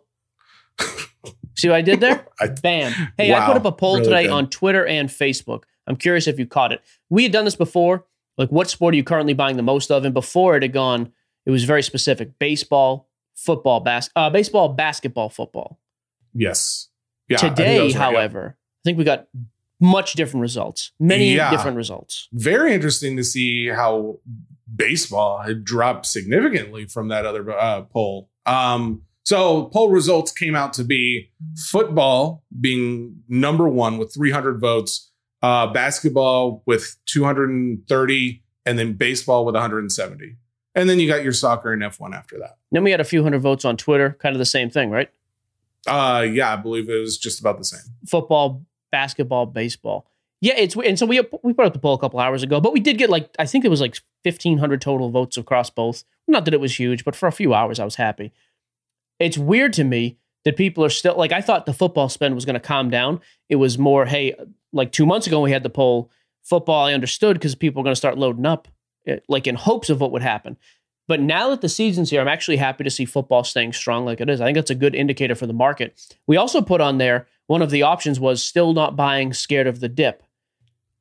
See 1.58 1.70
what 1.70 1.76
I 1.78 1.82
did 1.82 2.00
there? 2.00 2.26
I- 2.40 2.48
Bam. 2.48 2.92
Hey, 3.18 3.34
I 3.34 3.46
put 3.46 3.58
up 3.58 3.66
a 3.66 3.72
poll 3.72 3.96
really 3.96 4.06
today 4.06 4.24
good. 4.24 4.32
on 4.32 4.50
Twitter 4.50 4.86
and 4.86 5.10
Facebook. 5.10 5.64
I'm 5.88 5.96
curious 5.96 6.28
if 6.28 6.40
you 6.40 6.46
caught 6.46 6.72
it. 6.72 6.82
We 7.10 7.24
had 7.24 7.32
done 7.32 7.46
this 7.46 7.56
before. 7.56 8.06
Like, 8.42 8.52
what 8.52 8.70
sport 8.70 8.94
are 8.94 8.98
you 8.98 9.04
currently 9.04 9.34
buying 9.34 9.56
the 9.56 9.64
most 9.64 9.92
of? 9.92 10.04
And 10.04 10.14
before 10.14 10.58
it 10.58 10.64
had 10.64 10.74
gone, 10.74 11.12
it 11.46 11.52
was 11.52 11.64
very 11.64 11.84
specific: 11.84 12.39
baseball, 12.39 13.08
football, 13.36 13.80
bas- 13.80 14.10
uh, 14.16 14.30
baseball, 14.32 14.70
basketball, 14.70 15.30
football. 15.30 15.80
Yes. 16.34 16.89
Yeah. 17.30 17.38
I 17.42 17.50
today, 17.50 17.80
right, 17.82 17.92
yeah. 17.92 17.98
however, 17.98 18.58
I 18.58 18.82
think 18.84 18.98
we 18.98 19.04
got 19.04 19.28
much 19.80 20.14
different 20.14 20.42
results. 20.42 20.92
Many 21.00 21.36
Yeah. 21.36 21.52
different 21.52 21.78
results. 21.78 22.28
very 22.34 22.74
interesting 22.74 23.16
to 23.18 23.24
see 23.24 23.68
how 23.68 24.20
baseball 24.76 25.39
had 25.42 25.64
dropped 25.64 26.06
significantly 26.08 26.86
from 26.86 27.10
that 27.10 27.26
other 27.26 27.50
uh, 27.52 27.82
poll. 27.84 28.30
Um, 28.46 29.04
so 29.24 29.66
poll 29.66 29.89
results 29.89 30.32
came 30.32 30.56
out 30.56 30.74
to 30.74 30.84
be 30.84 31.30
football 31.70 32.44
being 32.60 33.18
number 33.30 33.68
one 33.70 33.98
with 34.00 34.14
300 34.14 34.60
votes, 34.60 35.11
uh, 35.42 35.68
basketball 35.68 36.64
with 36.66 36.98
230, 37.08 38.44
and 38.66 38.80
then 38.80 38.94
baseball 38.94 39.46
with 39.46 39.56
170. 39.56 40.36
And 40.76 40.89
then 40.89 41.00
you 41.00 41.08
got 41.08 41.24
your 41.24 41.34
soccer 41.34 41.74
and 41.74 41.82
F1 41.82 42.16
after 42.16 42.39
that. 42.39 42.58
Then 42.72 42.84
we 42.84 42.92
had 42.92 43.02
a 43.02 43.06
few 43.06 43.24
hundred 43.24 43.42
votes 43.42 43.66
on 43.66 43.76
Twitter, 43.76 44.18
kind 44.22 44.36
of 44.36 44.39
the 44.39 44.46
same 44.46 44.70
thing, 44.70 44.89
right? 44.89 45.10
Uh, 45.88 46.26
yeah, 46.32 46.54
I 46.54 46.56
believe 46.56 46.89
it 46.89 47.00
was 47.00 47.18
just 47.18 47.39
about 47.39 47.58
the 47.58 47.66
same. 47.66 47.82
football, 48.08 48.64
basketball, 48.92 49.48
baseball. 49.48 50.08
Yeah, 50.39 50.54
it's 50.58 50.76
and 50.76 50.98
so 50.98 51.06
we 51.06 51.22
we 51.44 51.54
put 51.54 51.66
up 51.66 51.74
the 51.74 51.80
poll 51.80 51.94
a 51.94 52.00
couple 52.00 52.20
hours 52.20 52.42
ago, 52.42 52.60
but 52.60 52.74
we 52.74 52.80
did 52.80 52.98
get 52.98 53.10
like 53.10 53.30
I 53.38 53.46
think 53.46 53.64
it 53.64 53.70
was 53.70 53.82
like 53.82 53.98
fifteen 54.24 54.58
hundred 54.58 54.82
total 54.82 55.10
votes 55.10 55.38
across 55.38 55.70
both. 55.70 56.04
Not 56.28 56.46
that 56.46 56.54
it 56.54 56.60
was 56.60 56.80
huge, 56.80 57.06
but 57.06 57.16
for 57.16 57.28
a 57.28 57.32
few 57.32 57.54
hours 57.54 57.80
I 57.80 57.86
was 57.86 57.96
happy. 57.96 58.32
It's 59.20 59.38
weird 59.38 59.74
to 59.74 59.84
me 59.84 60.18
that 60.46 60.58
people 60.58 60.84
are 60.84 60.89
still 60.89 61.16
like 61.16 61.32
I 61.32 61.42
thought 61.42 61.68
the 61.68 61.74
football 61.74 62.10
spend 62.10 62.34
was 62.34 62.46
going 62.46 62.56
to 62.56 62.60
calm 62.60 62.89
down. 62.89 63.22
It 63.50 63.58
was 63.58 63.78
more 63.78 64.06
hey, 64.06 64.36
like 64.74 64.91
two 64.91 65.05
months 65.05 65.28
ago 65.28 65.39
when 65.39 65.45
we 65.49 65.51
had 65.51 65.63
the 65.63 65.69
poll 65.69 66.09
football. 66.43 66.86
I 66.86 66.93
understood 66.93 67.36
because 67.38 67.55
people 67.55 67.82
are 67.82 67.84
going 67.84 67.91
to 67.93 67.97
start 67.97 68.17
loading 68.17 68.45
up, 68.45 68.67
eh, 69.07 69.17
like 69.28 69.47
in 69.47 69.55
hopes 69.55 69.89
of 69.89 69.99
what 70.01 70.11
would 70.11 70.22
happen. 70.22 70.57
But 71.07 71.19
now 71.19 71.49
that 71.49 71.61
the 71.61 71.67
season's 71.69 72.09
here, 72.09 72.22
I'm 72.22 72.28
actually 72.28 72.57
happy 72.57 72.84
to 72.86 72.89
see 72.89 73.05
football 73.05 73.43
staying 73.43 73.74
strong 73.74 74.05
like 74.05 74.22
it 74.22 74.30
is. 74.30 74.39
I 74.39 74.45
think 74.45 74.55
that's 74.55 74.69
a 74.72 74.76
good 74.76 74.95
indicator 74.95 75.36
for 75.36 75.45
the 75.45 75.53
market. 75.53 75.99
We 76.28 76.38
also 76.38 76.61
put 76.61 76.80
on 76.80 76.99
there 76.99 77.28
one 77.47 77.61
of 77.61 77.69
the 77.69 77.82
options 77.84 78.19
was 78.19 78.41
still 78.41 78.72
not 78.74 78.95
buying, 78.95 79.34
scared 79.34 79.67
of 79.67 79.82
the 79.82 79.89
dip. 79.89 80.24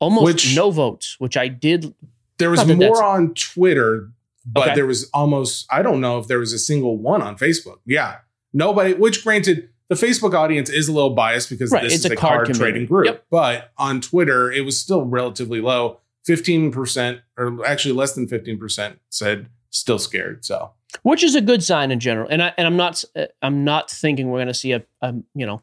Almost 0.01 0.25
Which- 0.25 0.57
no 0.57 0.71
votes, 0.71 1.17
which 1.19 1.37
I 1.37 1.47
did. 1.49 1.95
There 2.39 2.51
was 2.51 2.67
more 2.67 3.05
on 3.05 3.35
Twitter, 3.35 4.11
but 4.47 4.69
Okay. 4.69 4.75
there 4.75 4.87
was 4.87 5.09
almost, 5.13 5.67
I 5.71 5.83
don't 5.83 6.01
know 6.01 6.19
if 6.19 6.27
there 6.27 6.39
was 6.39 6.53
a 6.55 6.59
single 6.59 6.97
one 6.97 7.21
on 7.23 7.37
Facebook. 7.37 7.79
Yeah. 7.87 8.17
Nobody, 8.53 8.95
which 8.95 9.23
granted, 9.23 9.69
the 9.91 9.97
Facebook 9.97 10.35
audience 10.35 10.71
is 10.71 10.89
a 10.89 10.93
little 10.93 11.11
biased 11.11 11.51
because 11.51 11.73
Right, 11.73 11.83
this 11.83 11.97
it's 11.97 12.05
is 12.05 12.13
a 12.13 12.17
card 12.17 12.47
card, 12.47 12.57
trading 12.57 12.87
group. 12.87 13.07
Yep. 13.07 13.27
But 13.29 13.73
on 13.77 14.01
Twitter, 14.01 14.51
it 14.51 14.65
was 14.65 14.81
still 14.81 15.05
relatively 15.05 15.61
low. 15.61 15.99
15%, 16.29 17.21
or 17.37 17.67
actually 17.67 17.93
less 17.93 18.13
than 18.13 18.29
15% 18.29 18.99
said 19.09 19.49
still 19.71 19.99
scared. 19.99 20.45
So, 20.45 20.71
which 21.03 21.25
is 21.25 21.35
a 21.35 21.41
good 21.41 21.65
sign 21.65 21.91
in 21.91 21.99
general. 21.99 22.29
And 22.31 22.41
I 22.41 22.55
and 22.57 22.67
I'm 22.69 22.77
not 22.77 23.03
uh, 23.17 23.27
I'm 23.43 23.65
not 23.65 23.91
thinking 23.91 24.31
we're 24.31 24.39
going 24.39 24.49
to 24.49 24.55
see 24.55 24.73
a, 24.73 24.85
a 25.01 25.15
you 25.35 25.47
know 25.47 25.61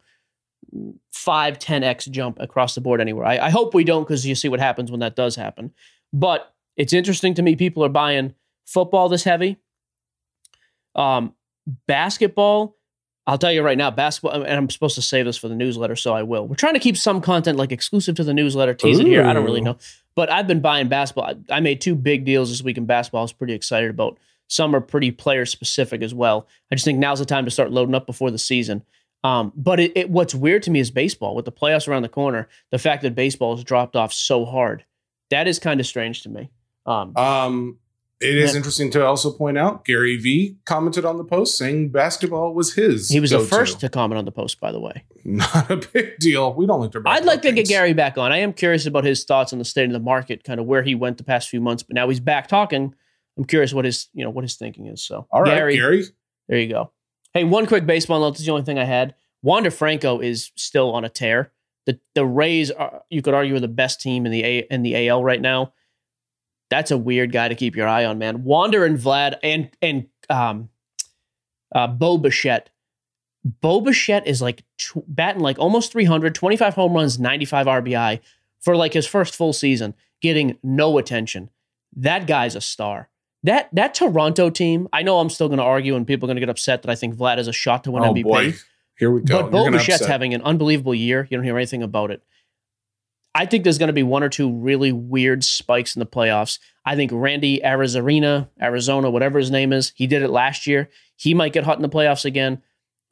five 1.11 1.57
ten 1.57 1.83
x 1.83 2.05
jump 2.05 2.37
across 2.41 2.75
the 2.75 2.81
board 2.81 2.99
anywhere. 2.99 3.25
I, 3.25 3.37
I 3.37 3.49
hope 3.49 3.73
we 3.73 3.85
don't 3.85 4.03
because 4.03 4.25
you 4.25 4.35
see 4.35 4.49
what 4.49 4.59
happens 4.59 4.91
when 4.91 4.99
that 4.99 5.15
does 5.15 5.35
happen. 5.35 5.71
But 6.11 6.53
it's 6.75 6.91
interesting 6.91 7.33
to 7.35 7.41
me. 7.41 7.55
People 7.55 7.85
are 7.85 7.89
buying 7.89 8.33
football 8.65 9.07
this 9.07 9.23
heavy. 9.23 9.57
Um, 10.95 11.33
basketball. 11.85 12.77
I'll 13.27 13.37
tell 13.37 13.51
you 13.51 13.61
right 13.61 13.77
now, 13.77 13.91
basketball, 13.91 14.41
and 14.41 14.53
I'm 14.53 14.69
supposed 14.69 14.95
to 14.95 15.01
save 15.01 15.25
this 15.25 15.35
for 15.35 15.49
the 15.49 15.55
newsletter, 15.55 15.97
so 15.97 16.13
I 16.13 16.23
will. 16.23 16.47
We're 16.47 16.55
trying 16.55 16.75
to 16.75 16.79
keep 16.79 16.95
some 16.95 17.19
content 17.19 17.57
like 17.57 17.73
exclusive 17.73 18.15
to 18.15 18.23
the 18.23 18.33
newsletter, 18.33 18.73
tease 18.73 18.99
it 18.99 19.05
here. 19.05 19.25
I 19.25 19.33
don't 19.33 19.43
really 19.43 19.59
know. 19.59 19.77
But 20.15 20.31
I've 20.31 20.47
been 20.47 20.61
buying 20.61 20.87
basketball. 20.87 21.25
I, 21.25 21.57
I 21.57 21.59
made 21.59 21.81
two 21.81 21.93
big 21.93 22.23
deals 22.23 22.49
this 22.49 22.63
week 22.63 22.77
in 22.77 22.85
basketball. 22.85 23.19
I 23.19 23.23
was 23.23 23.33
pretty 23.33 23.53
excited 23.53 23.89
about. 23.89 24.17
Some 24.47 24.73
are 24.73 24.79
pretty 24.79 25.11
player 25.11 25.45
specific 25.45 26.01
as 26.01 26.13
well. 26.13 26.47
I 26.71 26.75
just 26.75 26.85
think 26.85 26.99
now's 26.99 27.19
the 27.19 27.25
time 27.25 27.43
to 27.43 27.51
start 27.51 27.69
loading 27.69 27.93
up 27.93 28.07
before 28.07 28.31
the 28.31 28.37
season. 28.37 28.81
Um, 29.25 29.51
but 29.57 29.81
it, 29.81 29.91
it, 29.95 30.09
what's 30.09 30.33
weird 30.33 30.63
to 30.63 30.71
me 30.71 30.79
is 30.79 30.89
baseball 30.89 31.35
with 31.35 31.43
the 31.43 31.51
playoffs 31.51 31.85
around 31.87 32.03
the 32.03 32.09
corner. 32.09 32.47
The 32.71 32.79
fact 32.79 33.01
that 33.01 33.13
baseball 33.13 33.57
has 33.57 33.65
dropped 33.65 33.97
off 33.97 34.13
so 34.13 34.45
hard, 34.45 34.85
that 35.31 35.49
is 35.49 35.59
kind 35.59 35.81
of 35.81 35.85
strange 35.85 36.23
to 36.23 36.29
me. 36.29 36.49
Um, 36.85 37.11
um, 37.17 37.77
It 38.19 38.35
is 38.35 38.51
Yeah. 38.53 38.57
interesting 38.57 38.89
to 38.91 39.05
also 39.05 39.31
point 39.31 39.57
out 39.59 39.85
Gary 39.85 40.17
Vee 40.17 40.57
commented 40.65 41.05
on 41.05 41.17
the 41.17 41.23
post 41.23 41.55
saying 41.57 41.89
basketball 41.89 42.53
was 42.55 42.73
his. 42.73 43.09
He 43.09 43.19
was 43.19 43.29
the 43.29 43.37
go-to. 43.37 43.47
first 43.49 43.79
to 43.81 43.89
comment 43.89 44.17
on 44.17 44.25
the 44.25 44.31
post, 44.31 44.59
by 44.59 44.71
the 44.71 44.79
way. 44.79 45.03
Not 45.23 45.69
a 45.69 45.77
big 45.93 46.17
deal. 46.17 46.51
We 46.53 46.65
don't 46.65 46.79
like 46.81 46.91
to. 46.93 47.03
I'd 47.05 47.25
like 47.25 47.43
to 47.43 47.51
get 47.51 47.67
Gary 47.67 47.93
back 47.93 48.17
on. 48.17 48.31
I 48.31 48.37
am 48.39 48.53
curious 48.53 48.85
about 48.87 49.03
his 49.03 49.23
thoughts 49.23 49.53
on 49.53 49.59
the 49.59 49.65
state 49.65 49.85
of 49.85 49.91
the 49.91 49.99
market, 49.99 50.43
kind 50.43 50.59
of 50.59 50.65
where 50.65 50.81
he 50.81 50.95
went 50.95 51.17
the 51.17 51.23
past 51.23 51.47
few 51.49 51.61
months, 51.61 51.83
but 51.83 51.93
now 51.93 52.09
he's 52.09 52.19
back 52.19 52.47
talking. 52.47 52.95
I'm 53.37 53.45
curious 53.45 53.71
what 53.71 53.85
his, 53.85 54.07
you 54.13 54.23
know, 54.23 54.31
what 54.31 54.43
his 54.43 54.55
thinking 54.55 54.87
is. 54.87 55.03
So, 55.03 55.27
All 55.29 55.43
right, 55.43 55.55
Gary, 55.55 55.75
Gary. 55.75 56.03
there 56.47 56.57
you 56.57 56.69
go. 56.69 56.91
Hey, 57.35 57.43
one 57.43 57.67
quick 57.67 57.85
baseball 57.85 58.19
note. 58.19 58.31
This 58.31 58.39
is 58.39 58.45
the 58.47 58.51
only 58.51 58.63
thing 58.65 58.79
I 58.79 58.85
had. 58.85 59.13
Wander 59.43 59.69
Franco 59.69 60.19
is 60.19 60.51
still 60.55 60.91
on 60.91 61.05
a 61.05 61.09
tear. 61.09 61.51
The 61.85 61.99
the 62.15 62.25
Rays, 62.25 62.71
are, 62.71 63.03
you 63.11 63.21
could 63.21 63.35
argue, 63.35 63.55
are 63.55 63.59
the 63.59 63.67
best 63.67 64.01
team 64.01 64.25
in 64.25 64.31
the 64.31 64.43
A, 64.43 64.57
in 64.71 64.81
the 64.81 65.07
AL 65.07 65.23
right 65.23 65.39
now. 65.39 65.73
That's 66.69 66.91
a 66.91 66.97
weird 66.97 67.31
guy 67.31 67.47
to 67.47 67.55
keep 67.55 67.75
your 67.75 67.87
eye 67.87 68.05
on, 68.05 68.17
man. 68.17 68.43
Wander 68.43 68.85
and 68.85 68.97
Vlad 68.97 69.37
and 69.41 69.69
and 69.81 70.07
um, 70.29 70.69
uh, 71.73 71.87
Bo 71.87 72.17
Bichette. 72.17 72.69
Bo 73.61 73.79
Bichette 73.79 74.27
is 74.27 74.41
like 74.41 74.63
tw- 74.77 75.03
batting 75.07 75.41
like 75.41 75.57
almost 75.59 75.91
300, 75.93 76.35
25 76.35 76.73
home 76.73 76.93
runs, 76.93 77.17
95 77.19 77.65
RBI 77.67 78.19
for 78.59 78.75
like 78.75 78.93
his 78.93 79.07
first 79.07 79.35
full 79.35 79.53
season, 79.53 79.93
getting 80.21 80.57
no 80.63 80.97
attention. 80.97 81.49
That 81.95 82.27
guy's 82.27 82.55
a 82.55 82.61
star. 82.61 83.09
That 83.43 83.69
that 83.73 83.93
Toronto 83.93 84.49
team, 84.49 84.89
I 84.91 85.03
know 85.03 85.19
I'm 85.19 85.29
still 85.29 85.47
going 85.47 85.59
to 85.59 85.63
argue 85.63 85.95
and 85.95 86.05
people 86.05 86.25
are 86.25 86.29
going 86.29 86.35
to 86.37 86.41
get 86.41 86.49
upset 86.49 86.81
that 86.81 86.91
I 86.91 86.95
think 86.95 87.15
Vlad 87.15 87.37
is 87.37 87.47
a 87.47 87.53
shot 87.53 87.85
to 87.85 87.91
win 87.91 88.03
Oh 88.03 88.13
MVP. 88.13 88.23
boy, 88.23 88.53
here 88.97 89.11
we 89.11 89.21
go. 89.21 89.43
But 89.43 89.51
Bo 89.51 89.65
Bichette's 89.67 90.05
having 90.07 90.33
an 90.33 90.41
unbelievable 90.41 90.95
year. 90.95 91.25
You 91.29 91.37
don't 91.37 91.45
hear 91.45 91.55
anything 91.55 91.83
about 91.83 92.11
it. 92.11 92.21
I 93.37 93.45
think 93.45 93.63
there's 93.63 93.77
going 93.77 93.87
to 93.87 93.93
be 93.93 94.01
one 94.01 94.23
or 94.23 94.29
two 94.29 94.51
really 94.51 94.91
weird 94.91 95.43
spikes 95.43 95.95
in 95.95 95.99
the 95.99 96.07
playoffs. 96.07 96.57
I 96.83 96.95
think 96.95 97.11
Randy 97.13 97.61
Arizarena, 97.63 98.49
Arizona, 98.59 99.11
whatever 99.11 99.37
his 99.37 99.51
name 99.51 99.71
is, 99.71 99.93
he 99.95 100.07
did 100.07 100.23
it 100.23 100.31
last 100.31 100.65
year. 100.65 100.89
He 101.17 101.35
might 101.35 101.53
get 101.53 101.63
hot 101.63 101.75
in 101.75 101.83
the 101.83 101.89
playoffs 101.89 102.25
again. 102.25 102.63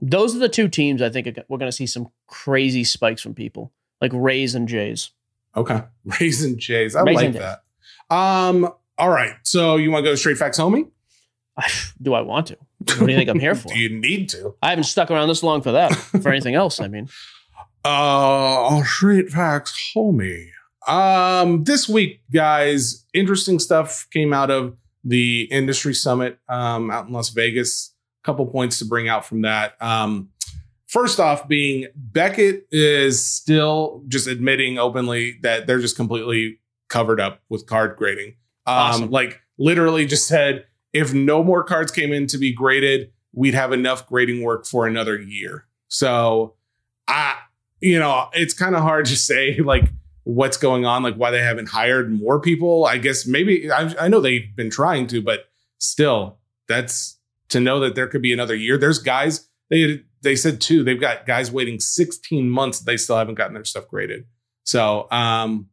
Those 0.01 0.35
are 0.35 0.39
the 0.39 0.49
two 0.49 0.67
teams 0.67 1.03
I 1.03 1.09
think 1.11 1.27
we're 1.47 1.59
going 1.59 1.69
to 1.69 1.75
see 1.75 1.85
some 1.85 2.09
crazy 2.25 2.83
spikes 2.83 3.21
from 3.21 3.35
people, 3.35 3.71
like 4.01 4.11
Rays 4.15 4.55
and 4.55 4.67
Jays. 4.67 5.11
Okay, 5.55 5.83
Rays 6.19 6.43
and 6.43 6.57
Jays. 6.57 6.95
I 6.95 7.03
Raisin 7.03 7.33
like 7.33 7.33
Jays. 7.33 7.41
that. 8.09 8.15
Um. 8.15 8.73
All 8.97 9.09
right. 9.11 9.33
So 9.43 9.75
you 9.75 9.91
want 9.91 10.05
to 10.05 10.11
go 10.11 10.15
straight 10.15 10.37
facts, 10.37 10.57
homie? 10.57 10.89
Do 12.01 12.15
I 12.15 12.21
want 12.21 12.47
to? 12.47 12.57
What 12.79 13.05
do 13.05 13.11
you 13.11 13.17
think 13.17 13.29
I'm 13.29 13.39
here 13.39 13.55
for? 13.55 13.67
Do 13.67 13.79
you 13.79 13.89
need 13.89 14.29
to? 14.29 14.55
I 14.61 14.71
haven't 14.71 14.85
stuck 14.85 15.11
around 15.11 15.27
this 15.27 15.43
long 15.43 15.61
for 15.61 15.73
that. 15.73 15.93
For 15.93 16.29
anything 16.29 16.55
else, 16.55 16.79
I 16.79 16.87
mean, 16.87 17.09
Uh, 17.85 18.83
straight 18.83 19.29
facts, 19.29 19.93
homie. 19.95 20.47
Um, 20.87 21.63
this 21.65 21.87
week, 21.87 22.21
guys, 22.33 23.05
interesting 23.13 23.59
stuff 23.59 24.07
came 24.11 24.33
out 24.33 24.49
of 24.49 24.75
the 25.03 25.43
industry 25.51 25.93
summit 25.93 26.39
um, 26.49 26.89
out 26.89 27.05
in 27.07 27.13
Las 27.13 27.29
Vegas. 27.29 27.93
A 28.23 28.25
couple 28.25 28.45
points 28.47 28.79
to 28.79 28.85
bring 28.85 29.07
out 29.07 29.23
from 29.23 29.43
that. 29.43 29.79
Um, 29.79 30.29
first 30.87 31.19
off, 31.19 31.47
being 31.47 31.85
Beckett 31.95 32.67
is 32.71 33.23
still 33.23 34.03
just 34.07 34.25
admitting 34.27 34.79
openly 34.79 35.37
that 35.43 35.67
they're 35.67 35.79
just 35.79 35.95
completely 35.95 36.59
covered 36.89 37.19
up 37.19 37.41
with 37.49 37.67
card 37.67 37.97
grading. 37.97 38.29
Um, 38.65 38.75
Awesome. 38.75 39.11
like 39.11 39.41
literally 39.59 40.07
just 40.07 40.27
said, 40.27 40.65
if 40.91 41.13
no 41.13 41.43
more 41.43 41.63
cards 41.63 41.91
came 41.91 42.11
in 42.11 42.25
to 42.27 42.39
be 42.39 42.51
graded, 42.51 43.11
we'd 43.31 43.53
have 43.53 43.71
enough 43.73 44.07
grading 44.07 44.41
work 44.41 44.65
for 44.65 44.87
another 44.87 45.19
year. 45.19 45.67
So, 45.87 46.55
I, 47.07 47.35
you 47.81 47.99
know, 47.99 48.29
it's 48.33 48.53
kind 48.53 48.75
of 48.75 48.81
hard 48.81 49.05
to 49.07 49.17
say 49.17 49.57
like 49.59 49.91
what's 50.23 50.57
going 50.57 50.85
on, 50.85 51.03
like 51.03 51.15
why 51.15 51.31
they 51.31 51.41
haven't 51.41 51.69
hired 51.69 52.11
more 52.11 52.39
people. 52.39 52.85
I 52.85 52.97
guess 52.97 53.25
maybe 53.25 53.71
I, 53.71 53.93
I 53.99 54.07
know 54.07 54.19
they've 54.19 54.55
been 54.55 54.69
trying 54.69 55.07
to, 55.07 55.21
but 55.21 55.45
still, 55.77 56.39
that's 56.67 57.19
to 57.49 57.59
know 57.59 57.79
that 57.81 57.95
there 57.95 58.07
could 58.07 58.21
be 58.21 58.33
another 58.33 58.55
year. 58.55 58.77
There's 58.77 58.99
guys 58.99 59.47
they 59.69 60.03
they 60.21 60.35
said 60.35 60.61
too. 60.61 60.83
They've 60.83 60.99
got 60.99 61.25
guys 61.25 61.51
waiting 61.51 61.79
16 61.79 62.49
months. 62.49 62.79
They 62.79 62.97
still 62.97 63.17
haven't 63.17 63.35
gotten 63.35 63.53
their 63.53 63.65
stuff 63.65 63.87
graded. 63.87 64.25
So, 64.63 65.07
um, 65.11 65.69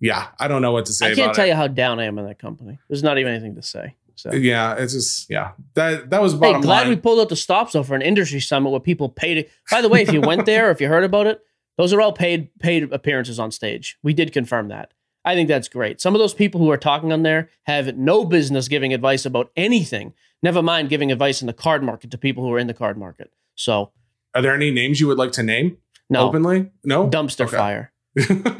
yeah, 0.00 0.28
I 0.40 0.48
don't 0.48 0.62
know 0.62 0.72
what 0.72 0.86
to 0.86 0.92
say. 0.92 1.12
I 1.12 1.14
can't 1.14 1.34
tell 1.34 1.44
it. 1.44 1.48
you 1.48 1.54
how 1.54 1.68
down 1.68 2.00
I 2.00 2.04
am 2.04 2.18
in 2.18 2.26
that 2.26 2.38
company. 2.38 2.78
There's 2.88 3.02
not 3.02 3.18
even 3.18 3.32
anything 3.32 3.54
to 3.54 3.62
say. 3.62 3.94
So. 4.22 4.32
Yeah, 4.32 4.74
it's 4.74 4.92
just 4.92 5.28
yeah. 5.28 5.52
That 5.74 6.10
that 6.10 6.22
was 6.22 6.34
Hey, 6.34 6.38
bottom 6.38 6.60
glad 6.62 6.80
line. 6.82 6.88
we 6.90 6.96
pulled 6.96 7.18
out 7.20 7.28
the 7.28 7.36
stops 7.36 7.72
though 7.72 7.82
for 7.82 7.94
an 7.96 8.02
industry 8.02 8.38
summit 8.40 8.70
where 8.70 8.80
people 8.80 9.08
paid. 9.08 9.48
By 9.70 9.80
the 9.82 9.88
way, 9.88 10.02
if 10.02 10.12
you 10.12 10.20
went 10.20 10.46
there, 10.46 10.68
or 10.68 10.70
if 10.70 10.80
you 10.80 10.88
heard 10.88 11.02
about 11.04 11.26
it, 11.26 11.40
those 11.76 11.92
are 11.92 12.00
all 12.00 12.12
paid 12.12 12.50
paid 12.60 12.92
appearances 12.92 13.38
on 13.40 13.50
stage. 13.50 13.98
We 14.02 14.14
did 14.14 14.32
confirm 14.32 14.68
that. 14.68 14.92
I 15.24 15.34
think 15.34 15.48
that's 15.48 15.68
great. 15.68 16.00
Some 16.00 16.14
of 16.14 16.18
those 16.20 16.34
people 16.34 16.60
who 16.60 16.70
are 16.70 16.76
talking 16.76 17.12
on 17.12 17.22
there 17.22 17.48
have 17.64 17.96
no 17.96 18.24
business 18.24 18.68
giving 18.68 18.92
advice 18.94 19.24
about 19.24 19.50
anything. 19.56 20.14
Never 20.42 20.62
mind 20.62 20.88
giving 20.88 21.10
advice 21.12 21.40
in 21.40 21.46
the 21.46 21.52
card 21.52 21.82
market 21.82 22.10
to 22.12 22.18
people 22.18 22.42
who 22.44 22.52
are 22.52 22.58
in 22.58 22.66
the 22.68 22.74
card 22.74 22.96
market. 22.96 23.32
So 23.54 23.92
Are 24.34 24.42
there 24.42 24.54
any 24.54 24.70
names 24.70 25.00
you 25.00 25.06
would 25.08 25.18
like 25.18 25.32
to 25.32 25.42
name 25.42 25.78
no 26.10 26.28
openly? 26.28 26.70
No. 26.84 27.08
dumpster 27.08 27.46
Okay. 27.46 27.56
fire. 27.56 27.92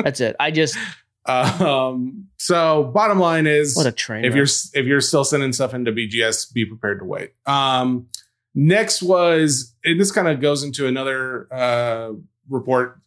That's 0.05 0.21
it. 0.21 0.35
I 0.41 0.51
just 0.51 0.77
um. 1.27 2.27
So 2.37 2.91
bottom 2.93 3.19
line 3.21 3.47
is, 3.47 3.77
what 3.77 3.87
a 3.87 3.93
train. 3.93 4.25
if 4.25 4.31
wreck. 4.31 4.37
you're 4.37 4.81
if 4.83 4.87
you're 4.87 5.01
still 5.01 5.25
sending 5.25 5.53
stuff 5.53 5.75
into 5.75 5.93
BGS, 5.93 6.53
be 6.53 6.65
prepared 6.65 6.99
to 7.01 7.05
wait. 7.05 7.33
Um, 7.47 8.07
next 8.55 9.03
was 9.03 9.75
and 9.85 10.01
this 10.01 10.11
kind 10.13 10.29
of 10.29 10.41
goes 10.41 10.63
into 10.63 10.87
another 10.87 11.53
uh, 11.53 12.13
report. 12.49 13.01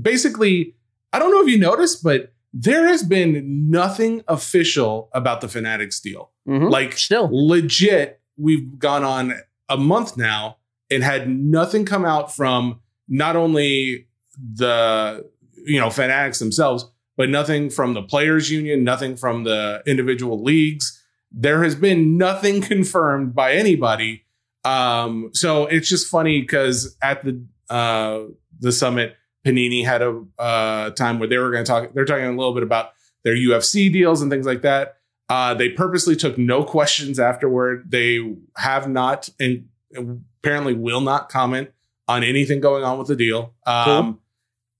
Basically, 0.00 0.74
I 1.12 1.18
don't 1.18 1.30
know 1.30 1.40
if 1.42 1.48
you 1.48 1.58
noticed, 1.58 2.02
but 2.02 2.32
there 2.52 2.86
has 2.88 3.02
been 3.02 3.70
nothing 3.70 4.22
official 4.28 5.08
about 5.12 5.40
the 5.40 5.48
Fanatics 5.48 6.00
deal. 6.00 6.32
Mhm. 6.48 6.70
Like 6.70 6.96
still 6.98 7.28
legit, 7.32 8.20
we've 8.36 8.78
gone 8.78 9.04
on 9.04 9.34
a 9.68 9.76
month 9.76 10.16
now 10.16 10.58
and 10.90 11.02
had 11.02 11.28
nothing 11.28 11.84
come 11.84 12.04
out 12.04 12.34
from 12.34 12.80
not 13.08 13.36
only 13.36 14.06
the 14.54 15.28
you 15.66 15.80
know 15.80 15.90
fanatics 15.90 16.38
themselves, 16.38 16.84
but 17.16 17.28
nothing 17.30 17.70
from 17.70 17.94
the 17.94 18.02
players 18.02 18.50
union, 18.50 18.84
nothing 18.84 19.16
from 19.16 19.44
the 19.44 19.82
individual 19.86 20.42
leagues. 20.42 21.02
There 21.32 21.62
has 21.62 21.74
been 21.74 22.16
nothing 22.18 22.60
confirmed 22.72 23.34
by 23.34 23.52
anybody. 23.52 24.24
Um, 24.64 25.30
so 25.32 25.66
it's 25.66 25.88
just 25.88 26.08
funny 26.08 26.40
because 26.40 26.96
at 27.02 27.22
the 27.22 27.44
uh, 27.70 28.24
the 28.58 28.72
summit, 28.72 29.16
Panini 29.44 29.84
had 29.84 30.02
a 30.02 30.24
uh, 30.38 30.90
time 30.90 31.18
where 31.18 31.28
they 31.28 31.38
were 31.38 31.50
going 31.50 31.64
to 31.64 31.68
talk. 31.68 31.94
They're 31.94 32.04
talking 32.04 32.26
a 32.26 32.30
little 32.30 32.54
bit 32.54 32.62
about 32.62 32.90
their 33.24 33.34
UFC 33.34 33.92
deals 33.92 34.22
and 34.22 34.30
things 34.30 34.46
like 34.46 34.62
that. 34.62 34.98
Uh, 35.28 35.54
they 35.54 35.68
purposely 35.70 36.14
took 36.14 36.38
no 36.38 36.64
questions 36.64 37.18
afterward. 37.18 37.90
They 37.90 38.36
have 38.56 38.88
not 38.88 39.28
and 39.40 39.68
apparently 39.96 40.74
will 40.74 41.00
not 41.00 41.28
comment 41.28 41.70
on 42.06 42.22
anything 42.22 42.60
going 42.60 42.84
on 42.84 42.98
with 42.98 43.08
the 43.08 43.16
deal. 43.16 43.54
Um, 43.66 44.20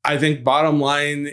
I 0.04 0.18
think 0.18 0.44
bottom 0.44 0.80
line, 0.80 1.32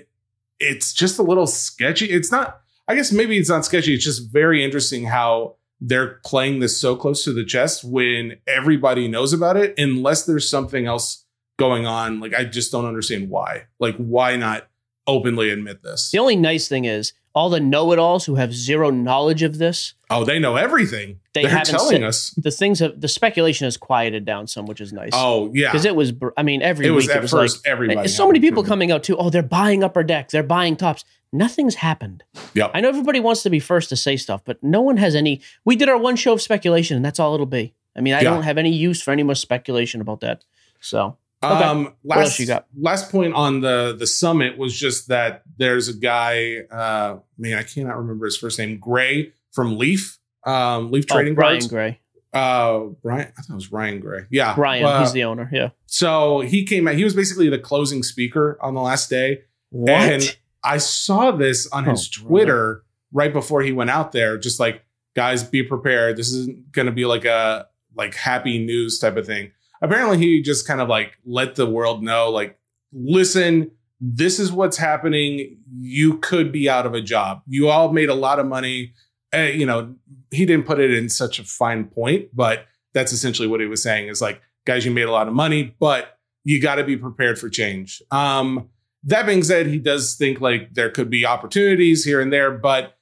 it's 0.64 0.94
just 0.94 1.20
a 1.20 1.24
little 1.24 1.48
sketchy. 1.48 2.06
It's 2.06 2.32
not, 2.32 2.62
I 2.88 2.96
guess 2.96 3.12
maybe 3.12 3.38
it's 3.38 3.50
not 3.50 3.66
sketchy. 3.66 3.94
It's 3.94 4.04
just 4.04 4.32
very 4.32 4.64
interesting 4.64 5.06
how 5.06 5.56
they're 5.80 6.20
playing 6.26 6.60
this 6.60 6.80
so 6.80 6.96
close 6.96 7.24
to 7.26 7.34
the 7.34 7.46
chest 7.46 7.84
when 7.84 8.38
everybody 8.48 9.08
knows 9.08 9.34
about 9.34 9.58
it, 9.58 9.74
unless 9.78 10.26
there's 10.26 10.50
something 10.50 10.86
else 10.86 11.26
going 11.60 11.86
on. 11.86 12.20
Like, 12.20 12.34
I 12.34 12.46
just 12.46 12.72
don't 12.72 12.86
understand 12.86 13.30
why. 13.30 13.64
Like, 13.80 13.98
why 13.98 14.38
not 14.38 14.68
openly 15.06 15.50
admit 15.50 15.84
this? 15.84 16.12
the 16.12 16.20
only 16.20 16.38
nice 16.38 16.68
thing 16.70 16.86
is 16.86 17.14
all 17.36 17.50
the 17.50 17.60
know-it-alls 17.60 18.26
who 18.26 18.36
have 18.36 18.54
zero 18.54 18.90
knowledge 18.92 19.42
of 19.42 19.58
this. 19.58 19.96
Oh, 20.10 20.24
they 20.24 20.38
know 20.38 20.56
everything. 20.56 21.20
They 21.34 21.46
are 21.46 21.50
haven't 21.50 21.66
telling 21.72 21.98
said- 21.98 22.04
us. 22.04 22.30
The 22.38 22.52
things 22.52 22.80
have 22.80 23.02
the 23.02 23.08
speculation 23.08 23.66
has 23.66 23.76
quieted 23.76 24.24
down 24.26 24.46
some, 24.48 24.66
which 24.68 24.80
is 24.80 24.94
nice. 24.94 25.10
Oh, 25.14 25.50
yeah. 25.54 25.72
because 25.72 25.86
it 25.86 25.96
was. 25.96 26.12
br- 26.12 26.30
I 26.38 26.44
mean, 26.44 26.62
every 26.62 26.86
It 26.86 26.92
was 26.92 27.06
week 27.06 27.12
at 27.16 27.18
it 27.18 27.22
was 27.24 27.32
first 27.32 27.66
like 27.66 27.72
everybody. 27.72 28.08
so 28.08 28.28
many 28.28 28.40
people 28.40 28.64
coming 28.64 28.92
out 28.92 29.04
too. 29.04 29.18
Oh, 29.18 29.30
they're 29.32 29.42
buying 29.42 29.84
upper 29.84 30.04
deck. 30.04 30.30
They're 30.30 30.44
buying 30.44 30.76
Topps. 30.76 31.04
Nothing's 31.32 31.76
happened. 31.76 32.24
Yep. 32.54 32.72
I 32.76 32.82
know 32.82 32.90
everybody 32.90 33.20
wants 33.20 33.42
to 33.44 33.50
be 33.50 33.60
first 33.60 33.90
to 33.90 33.96
say 33.96 34.16
stuff, 34.18 34.42
but 34.46 34.62
no 34.62 34.82
one 34.82 34.98
has 34.98 35.16
any. 35.16 35.42
We 35.66 35.76
did 35.76 35.90
our 35.90 35.98
one 35.98 36.16
show 36.16 36.34
of 36.34 36.42
speculation, 36.44 36.96
and 36.96 37.04
that's 37.04 37.20
all 37.20 37.34
it'll 37.34 37.48
be. 37.48 37.74
I 37.96 38.02
mean, 38.02 38.14
I 38.14 38.18
Yeah. 38.22 38.30
don't 38.30 38.44
have 38.44 38.60
any 38.60 38.72
use 38.72 39.02
for 39.02 39.10
any 39.10 39.24
more 39.24 39.34
speculation 39.34 40.00
about 40.02 40.20
that. 40.20 40.44
So 40.80 41.18
Okay. 41.44 41.64
Um, 41.64 41.94
last, 42.04 42.20
else 42.20 42.40
you 42.40 42.48
got? 42.48 42.68
last 42.78 43.12
point 43.12 43.34
on 43.34 43.62
the 43.62 43.96
the 43.98 44.08
summit 44.08 44.58
was 44.58 44.78
just 44.78 45.08
that 45.10 45.44
there's 45.58 45.88
a 45.90 45.94
guy, 45.94 46.60
uh, 46.72 47.18
man, 47.38 47.58
I 47.58 47.64
cannot 47.64 47.98
remember 47.98 48.26
his 48.26 48.38
first 48.38 48.58
name, 48.60 48.78
Gray 48.80 49.34
from 49.52 49.78
Leaf, 49.78 50.20
um, 50.46 50.92
Leaf 50.92 51.06
oh, 51.12 51.16
Trading 51.16 51.36
Brian 51.36 51.56
Cards. 51.60 51.68
Gray, 51.68 52.00
Uh, 52.34 52.80
Brian, 53.02 53.32
I 53.38 53.42
thought 53.42 53.54
it 53.54 53.56
was 53.56 53.72
Ryan 53.72 54.00
Gray. 54.00 54.22
Yeah, 54.32 54.56
Brian, 54.56 54.86
Uh, 54.86 55.02
he's 55.02 55.12
the 55.14 55.24
owner. 55.26 55.50
Yeah. 55.52 55.70
so 55.86 56.40
he 56.42 56.66
came 56.66 56.88
out. 56.88 56.96
He 56.96 57.04
was 57.04 57.16
basically 57.16 57.50
the 57.50 57.60
closing 57.60 58.04
speaker 58.04 58.58
on 58.62 58.74
the 58.74 58.82
last 58.82 59.10
day. 59.10 59.42
What? 59.70 59.90
And 59.92 60.38
I 60.64 60.78
saw 60.78 61.32
this 61.32 61.68
on 61.72 61.84
his 61.86 62.10
Oh, 62.18 62.22
brother. 62.22 62.28
Twitter 62.30 62.84
right 63.12 63.34
before 63.34 63.62
he 63.62 63.72
went 63.72 63.90
out 63.90 64.12
there, 64.12 64.38
just 64.38 64.60
like, 64.60 64.84
guys, 65.16 65.44
be 65.44 65.62
prepared. 65.62 66.16
This 66.18 66.32
isn't 66.34 66.72
going 66.72 66.86
to 66.88 66.92
be 66.92 67.06
like 67.06 67.26
a 67.26 67.68
like 67.96 68.16
happy 68.16 68.58
news 68.58 68.98
type 68.98 69.18
of 69.18 69.26
thing. 69.28 69.52
Apparently, 69.84 70.18
he 70.18 70.42
just 70.42 70.66
kind 70.66 70.82
of 70.82 70.90
like 70.90 71.18
let 71.26 71.54
the 71.54 71.68
world 71.68 72.02
know, 72.02 72.32
like, 72.32 72.58
listen, 72.92 73.70
this 74.02 74.40
is 74.40 74.52
what's 74.52 74.78
happening. 74.78 75.60
You 75.80 76.18
could 76.18 76.52
be 76.52 76.68
out 76.68 76.88
of 76.88 76.96
a 76.96 77.02
job. 77.02 77.42
You 77.46 77.70
all 77.70 77.94
made 77.94 78.10
a 78.10 78.16
lot 78.16 78.40
of 78.40 78.48
money 78.48 78.94
uh, 79.34 79.40
you 79.54 79.66
know, 79.66 79.96
he 80.32 80.46
didn't 80.46 80.66
put 80.66 80.80
it 80.80 80.92
in 80.92 81.10
such 81.10 81.40
a 81.40 81.44
fine 81.44 81.86
point, 81.86 82.30
but 82.34 82.66
that's 82.94 83.12
essentially 83.12 83.48
what 83.48 83.60
he 83.60 83.66
was 83.66 83.82
saying 83.82 84.08
is 84.08 84.22
like, 84.22 84.42
guys, 84.66 84.86
you 84.86 84.92
made 84.92 85.04
a 85.04 85.12
lot 85.12 85.28
of 85.28 85.34
money, 85.34 85.76
but 85.80 86.20
you 86.44 86.62
got 86.62 86.76
to 86.76 86.84
be 86.84 86.96
prepared 86.96 87.40
for 87.40 87.50
change. 87.50 88.02
Um, 88.12 88.70
that 89.04 89.26
being 89.26 89.44
said, 89.44 89.68
he 89.68 89.80
does 89.80 90.16
think 90.16 90.40
like 90.40 90.74
there 90.74 90.90
could 90.90 91.10
be 91.10 91.26
opportunities 91.26 92.06
here 92.06 92.22
and 92.22 92.32
there, 92.32 92.52
but 92.52 92.98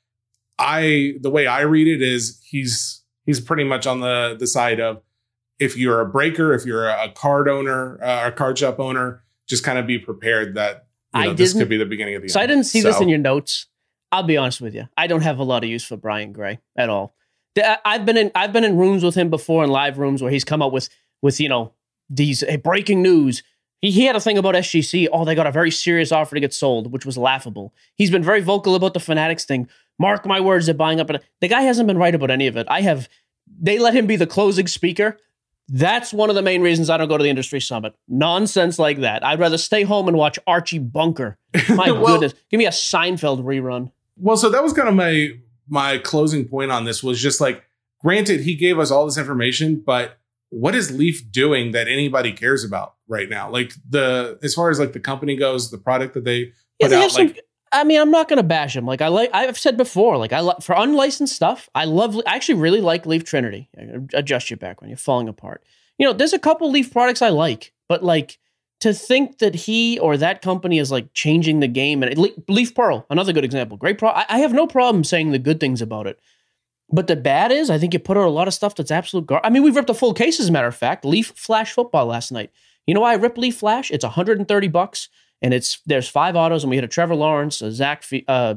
I 0.58 1.16
the 1.22 1.30
way 1.30 1.48
I 1.48 1.62
read 1.62 1.88
it 1.88 2.02
is 2.02 2.40
he's 2.44 3.04
he's 3.26 3.40
pretty 3.40 3.64
much 3.64 3.86
on 3.86 4.00
the 4.00 4.36
the 4.40 4.48
side 4.48 4.80
of 4.80 5.02
if 5.62 5.78
you're 5.78 6.02
a 6.02 6.06
breaker, 6.08 6.54
if 6.54 6.66
you're 6.66 6.90
a 6.90 7.12
card 7.12 7.48
owner, 7.48 8.04
uh, 8.04 8.28
a 8.28 8.32
card 8.32 8.58
shop 8.58 8.80
owner, 8.80 9.24
just 9.48 9.64
kind 9.64 9.78
of 9.78 9.86
be 9.86 10.00
prepared 10.00 10.56
that 10.56 10.88
you 11.14 11.24
know, 11.26 11.34
this 11.34 11.54
could 11.54 11.70
be 11.70 11.78
the 11.78 11.86
beginning 11.86 12.16
of 12.16 12.24
the 12.24 12.30
So 12.30 12.40
I 12.40 12.48
didn't 12.48 12.64
see 12.64 12.82
this 12.82 13.00
in 13.00 13.10
your 13.10 13.20
notes. 13.20 13.68
I'll 14.12 14.24
be 14.24 14.38
honest 14.38 14.60
with 14.60 14.74
you. 14.74 14.90
I 14.98 15.08
don't 15.08 15.22
have 15.22 15.40
a 15.40 15.44
lot 15.44 15.64
of 15.64 15.70
use 15.70 15.84
for 15.84 15.98
Brian 15.98 16.34
Gray 16.34 16.60
at 16.76 16.90
all. 16.90 17.16
I've 17.86 18.06
been 18.06 18.18
in 18.18 18.32
I've 18.34 18.52
been 18.52 18.64
in 18.64 18.78
rooms 18.78 19.04
with 19.04 19.14
him 19.14 19.30
before 19.30 19.64
in 19.64 19.70
live 19.70 20.00
rooms 20.00 20.22
where 20.22 20.32
he's 20.32 20.44
come 20.44 20.62
up 20.62 20.72
with 20.72 20.90
with 21.22 21.40
you 21.40 21.48
know 21.48 21.74
these 22.10 22.42
hey, 22.42 22.56
breaking 22.56 23.04
news. 23.04 23.44
He, 23.82 23.92
he 23.92 24.06
had 24.06 24.16
a 24.16 24.20
thing 24.20 24.38
about 24.38 24.56
SGC. 24.56 25.10
Oh, 25.12 25.26
they 25.26 25.36
got 25.36 25.48
a 25.48 25.52
very 25.52 25.72
serious 25.72 26.12
offer 26.12 26.36
to 26.36 26.42
get 26.42 26.54
sold, 26.54 26.92
which 26.92 27.06
was 27.06 27.18
laughable. 27.18 27.74
He's 27.96 28.12
been 28.12 28.24
very 28.24 28.42
vocal 28.42 28.76
about 28.76 28.94
the 28.94 29.00
Fanatics 29.00 29.46
thing. 29.46 29.70
Mark 30.00 30.26
my 30.26 30.40
words, 30.40 30.66
they're 30.66 30.76
buying 30.76 31.00
up. 31.00 31.10
The 31.40 31.48
guy 31.48 31.62
hasn't 31.62 31.88
been 31.88 31.98
right 31.98 32.16
about 32.16 32.32
any 32.32 32.48
of 32.48 32.58
it. 32.58 32.68
I 32.70 32.82
have. 32.82 33.08
They 33.60 33.78
let 33.78 33.94
him 33.94 34.08
be 34.08 34.16
the 34.16 34.28
closing 34.28 34.68
speaker. 34.68 35.18
That's 35.70 36.12
one 36.14 36.30
of 36.30 36.36
the 36.36 36.42
main 36.42 36.62
reasons 36.62 36.90
I 36.90 36.98
don't 36.98 37.08
go 37.08 37.18
to 37.18 37.24
the 37.24 37.30
industry 37.30 37.62
summit. 37.62 37.94
Nonsense 38.08 38.78
like 38.78 39.00
that. 39.02 39.24
I'd 39.26 39.40
rather 39.40 39.58
stay 39.58 39.84
home 39.84 40.08
and 40.08 40.18
watch 40.18 40.38
Archie 40.46 40.80
Bunker. 40.80 41.38
My 41.70 41.92
Well- 41.92 42.06
goodness, 42.20 42.34
give 42.50 42.58
me 42.58 42.66
a 42.66 42.72
Seinfeld 42.72 43.44
rerun. 43.44 43.92
Well, 44.18 44.38
so 44.38 44.50
that 44.50 44.62
was 44.64 44.74
kind 44.74 44.88
of 44.90 44.94
my 44.96 45.30
my 45.68 45.98
closing 45.98 46.46
point 46.48 46.70
on 46.72 46.84
this 46.84 47.02
was 47.02 47.20
just 47.22 47.40
like, 47.42 47.64
granted, 48.02 48.42
he 48.42 48.56
gave 48.56 48.78
us 48.78 48.92
all 48.92 49.06
this 49.06 49.18
information, 49.18 49.82
but 49.86 50.18
what 50.50 50.76
is 50.76 50.92
Leaf 50.92 51.32
doing 51.32 51.72
that 51.72 51.88
anybody 51.88 52.34
cares 52.34 52.64
about 52.66 52.96
right 53.08 53.30
now? 53.30 53.50
Like 53.50 53.72
the 53.90 54.38
as 54.44 54.54
far 54.54 54.70
as 54.70 54.80
like 54.80 54.92
the 54.94 55.00
company 55.00 55.38
goes, 55.38 55.72
the 55.72 55.78
product 55.78 56.14
that 56.16 56.26
they 56.26 56.52
Yeah, 56.80 56.88
put 56.88 56.92
out, 56.94 57.12
some. 57.12 57.28
like 57.28 57.40
I 57.72 57.84
mean, 57.84 58.02
I'm 58.02 58.12
not 58.12 58.28
going 58.28 58.38
to 58.38 58.44
bash 58.44 58.76
him. 58.76 58.86
Like 58.86 59.02
I 59.02 59.08
like 59.08 59.30
I've 59.34 59.58
said 59.58 59.78
before. 59.78 60.18
Like 60.18 60.34
I 60.34 60.42
like 60.42 60.62
for 60.62 60.76
unlicensed 60.76 61.36
stuff. 61.36 61.70
I 61.74 61.86
love. 61.86 62.18
I 62.28 62.36
actually 62.36 62.60
really 62.60 62.82
like 62.82 63.06
Leaf 63.06 63.24
Trinity. 63.24 63.70
Adjust 64.14 64.50
your 64.50 64.58
back 64.58 64.82
when 64.82 64.90
you're 64.90 64.98
falling 64.98 65.30
apart. 65.30 65.64
You 65.98 66.06
know, 66.06 66.14
there's 66.14 66.34
a 66.34 66.40
couple 66.40 66.70
Leaf 66.70 66.92
products 66.92 67.22
I 67.22 67.30
like, 67.30 67.74
but 67.88 68.04
like 68.04 68.40
to 68.82 68.94
think 68.94 69.38
that 69.38 69.56
he 69.56 70.00
or 70.00 70.18
that 70.18 70.42
company 70.42 70.80
is 70.80 70.92
like 70.92 71.14
changing 71.14 71.60
the 71.60 71.68
game 71.68 72.04
and 72.04 72.18
Le- 72.18 72.30
Leaf 72.48 72.74
Pearl, 72.76 73.06
another 73.10 73.32
good 73.32 73.46
example. 73.46 73.78
Great 73.78 73.98
pro. 73.98 74.10
I, 74.10 74.26
I 74.28 74.40
have 74.40 74.54
no 74.54 74.68
problem 74.68 75.04
saying 75.04 75.32
the 75.32 75.40
good 75.40 75.60
things 75.60 75.82
about 75.82 76.08
it. 76.08 76.20
But 76.94 77.08
the 77.08 77.16
bad 77.16 77.52
is, 77.52 77.70
I 77.70 77.78
think 77.78 77.94
you 77.94 78.00
put 78.00 78.18
out 78.18 78.28
a 78.28 78.32
lot 78.32 78.48
of 78.50 78.54
stuff 78.54 78.76
that's 78.76 78.92
absolute 78.92 79.26
gar. 79.26 79.40
I 79.44 79.50
mean, 79.50 79.64
we've 79.64 79.76
ripped 79.76 79.90
a 79.90 79.94
full 79.94 80.14
case, 80.14 80.40
as 80.40 80.50
a 80.50 80.52
matter 80.52 80.68
of 80.68 80.76
fact. 80.76 81.06
Leaf 81.06 81.32
Flash 81.38 81.72
football 81.72 82.08
last 82.08 82.32
night. 82.32 82.52
You 82.86 82.94
know 82.94 83.02
why 83.02 83.14
I 83.14 83.16
ripped 83.16 83.38
Leaf 83.38 83.58
Flash? 83.58 83.92
It's 83.92 84.04
130 84.04 84.68
bucks, 84.68 85.08
and 85.42 85.54
it's 85.54 85.82
there's 85.86 86.08
five 86.08 86.36
autos, 86.36 86.64
and 86.64 86.70
we 86.70 86.78
had 86.78 86.86
a 86.86 86.90
Trevor 86.90 87.16
Lawrence, 87.16 87.62
a 87.62 87.72
Zach, 87.72 88.06
uh, 88.28 88.56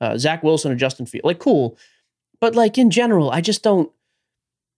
uh, 0.00 0.18
Zach 0.18 0.42
Wilson, 0.42 0.70
and 0.70 0.80
Justin 0.80 1.06
Field. 1.06 1.24
Like, 1.24 1.38
cool. 1.38 1.78
But 2.40 2.54
like 2.54 2.78
in 2.78 2.90
general, 2.90 3.30
I 3.30 3.40
just 3.40 3.62
don't. 3.62 3.90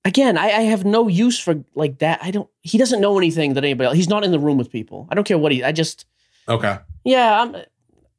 Again, 0.05 0.39
I, 0.39 0.47
I 0.47 0.61
have 0.63 0.85
no 0.85 1.09
use 1.09 1.39
for 1.39 1.65
like 1.75 1.99
that. 1.99 2.21
I 2.23 2.31
don't. 2.31 2.49
He 2.63 2.79
doesn't 2.79 3.01
know 3.01 3.19
anything 3.19 3.55
that 3.55 3.65
anybody 3.65 3.87
else. 3.87 3.97
He's 3.97 4.09
not 4.09 4.25
in 4.25 4.31
the 4.31 4.39
room 4.39 4.59
with 4.59 4.71
people. 4.71 5.09
I 5.11 5.15
don't 5.15 5.25
care 5.25 5.39
what 5.39 5.53
he. 5.53 5.65
I 5.65 5.73
just. 5.73 6.07
okay. 6.49 6.79
Yeah, 7.05 7.43
I'm. 7.43 7.57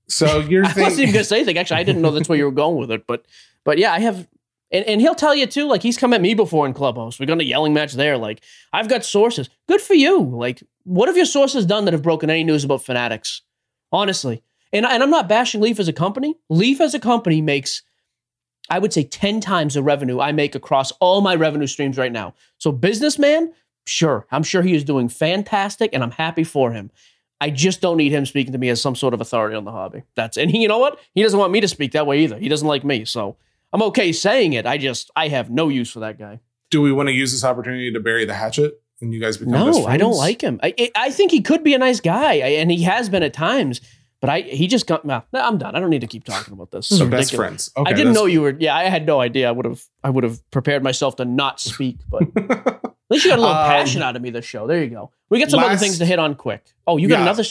So 0.07 0.39
you're 0.39 0.65
I 0.65 0.73
wasn't 0.75 1.01
even 1.01 1.13
gonna 1.13 1.23
say 1.23 1.37
anything. 1.37 1.57
Actually, 1.57 1.79
I 1.79 1.83
didn't 1.83 2.01
know 2.01 2.11
that's 2.11 2.27
where 2.27 2.37
you 2.37 2.45
were 2.45 2.51
going 2.51 2.77
with 2.77 2.91
it. 2.91 3.07
But, 3.07 3.25
but 3.63 3.77
yeah, 3.77 3.93
I 3.93 3.99
have, 3.99 4.27
and, 4.71 4.85
and 4.85 4.99
he'll 4.99 5.15
tell 5.15 5.35
you 5.35 5.45
too. 5.45 5.67
Like 5.67 5.83
he's 5.83 5.97
come 5.97 6.13
at 6.13 6.21
me 6.21 6.33
before 6.33 6.65
in 6.65 6.73
clubhouse. 6.73 7.19
We 7.19 7.25
got 7.25 7.39
a 7.39 7.45
yelling 7.45 7.73
match 7.73 7.93
there. 7.93 8.17
Like 8.17 8.41
I've 8.73 8.89
got 8.89 9.05
sources. 9.05 9.49
Good 9.67 9.81
for 9.81 9.93
you. 9.93 10.21
Like 10.21 10.63
what 10.89 11.07
have 11.07 11.15
your 11.15 11.25
sources 11.27 11.67
done 11.67 11.85
that 11.85 11.93
have 11.93 12.01
broken 12.01 12.31
any 12.31 12.43
news 12.43 12.63
about 12.63 12.83
fanatics? 12.83 13.43
Honestly, 13.91 14.41
and 14.73 14.85
and 14.85 15.03
I'm 15.03 15.11
not 15.11 15.29
bashing 15.29 15.61
Leaf 15.61 15.79
as 15.79 15.87
a 15.87 15.93
company. 15.93 16.35
Leaf 16.49 16.81
as 16.81 16.95
a 16.95 16.99
company 16.99 17.41
makes, 17.41 17.83
I 18.69 18.79
would 18.79 18.91
say, 18.91 19.03
ten 19.03 19.39
times 19.39 19.75
the 19.75 19.83
revenue 19.83 20.19
I 20.19 20.31
make 20.31 20.55
across 20.55 20.91
all 20.93 21.21
my 21.21 21.35
revenue 21.35 21.67
streams 21.67 21.97
right 21.97 22.11
now. 22.11 22.33
So 22.57 22.71
businessman, 22.71 23.53
sure, 23.85 24.25
I'm 24.31 24.43
sure 24.43 24.63
he 24.63 24.73
is 24.73 24.83
doing 24.83 25.09
fantastic, 25.09 25.91
and 25.93 26.03
I'm 26.03 26.11
happy 26.11 26.43
for 26.43 26.71
him. 26.71 26.89
I 27.39 27.51
just 27.51 27.81
don't 27.81 27.97
need 27.97 28.11
him 28.11 28.25
speaking 28.25 28.51
to 28.53 28.59
me 28.59 28.69
as 28.69 28.81
some 28.81 28.95
sort 28.95 29.13
of 29.13 29.21
authority 29.21 29.55
on 29.55 29.65
the 29.65 29.71
hobby. 29.71 30.03
That's 30.15 30.37
and 30.37 30.49
he, 30.49 30.63
you 30.63 30.67
know 30.67 30.79
what? 30.79 30.99
He 31.13 31.21
doesn't 31.21 31.39
want 31.39 31.53
me 31.53 31.61
to 31.61 31.67
speak 31.67 31.91
that 31.91 32.07
way 32.07 32.21
either. 32.23 32.37
He 32.39 32.49
doesn't 32.49 32.67
like 32.67 32.83
me, 32.83 33.05
so 33.05 33.37
I'm 33.71 33.83
okay 33.83 34.11
saying 34.11 34.53
it. 34.53 34.65
I 34.65 34.77
just 34.79 35.11
I 35.15 35.27
have 35.27 35.51
no 35.51 35.69
use 35.69 35.91
for 35.91 35.99
that 35.99 36.17
guy. 36.17 36.39
do 36.71 36.81
we 36.81 36.91
want 36.91 37.09
to 37.09 37.13
use 37.13 37.31
this 37.31 37.43
opportunity 37.43 37.93
to 37.93 37.99
bury 37.99 38.25
the 38.25 38.33
hatchet 38.33 38.81
and 39.01 39.13
you 39.13 39.19
guys 39.19 39.37
become 39.37 39.53
No, 39.53 39.85
I 39.85 39.97
don't 39.97 40.15
like 40.15 40.41
him. 40.41 40.59
I 40.63 40.73
I- 40.79 40.91
I 40.95 41.09
think 41.11 41.31
he 41.31 41.41
could 41.41 41.63
be 41.63 41.73
a 41.73 41.77
nice 41.77 41.99
guy, 41.99 42.33
I- 42.35 42.55
and 42.61 42.69
he 42.71 42.83
has 42.83 43.09
been 43.09 43.23
at 43.23 43.33
times. 43.33 43.81
But 44.21 44.29
I 44.29 44.41
he 44.41 44.67
just 44.67 44.85
got. 44.85 45.05
Nah, 45.05 45.21
I'm 45.33 45.57
done. 45.57 45.75
I 45.77 45.79
don't 45.79 45.89
need 45.89 46.01
to 46.01 46.07
keep 46.07 46.25
talking 46.25 46.53
about 46.53 46.71
this. 46.71 46.87
So 46.87 47.07
best 47.07 47.33
friends. 47.33 47.71
Okay, 47.77 47.89
I 47.89 47.93
didn't 47.95 48.11
know 48.11 48.25
you 48.25 48.41
were. 48.41 48.53
Yeah, 48.59 48.75
I 48.75 48.83
had 48.89 49.05
no 49.05 49.21
idea. 49.21 49.47
I 49.47 49.51
would 49.51 49.63
have. 49.65 49.81
I 50.03 50.09
would 50.09 50.25
have 50.25 50.39
prepared 50.51 50.83
myself 50.83 51.15
to 51.17 51.25
not 51.25 51.61
speak. 51.71 51.99
But 52.11 52.23
at 52.35 52.81
least 53.09 53.23
you 53.23 53.31
got 53.31 53.39
a 53.39 53.41
little 53.41 53.55
Um, 53.55 53.65
passion 53.69 54.01
out 54.01 54.17
of 54.17 54.21
me 54.21 54.29
this 54.29 54.43
show. 54.43 54.67
There 54.67 54.83
you 54.83 54.89
go. 54.89 55.11
We 55.29 55.39
got 55.39 55.49
some 55.49 55.61
other 55.61 55.77
things 55.77 55.99
to 55.99 56.05
hit 56.05 56.19
on 56.19 56.35
quick. 56.35 56.65
Oh, 56.85 56.97
you 56.97 57.07
got 57.07 57.19
Yeah. 57.19 57.21
another. 57.23 57.43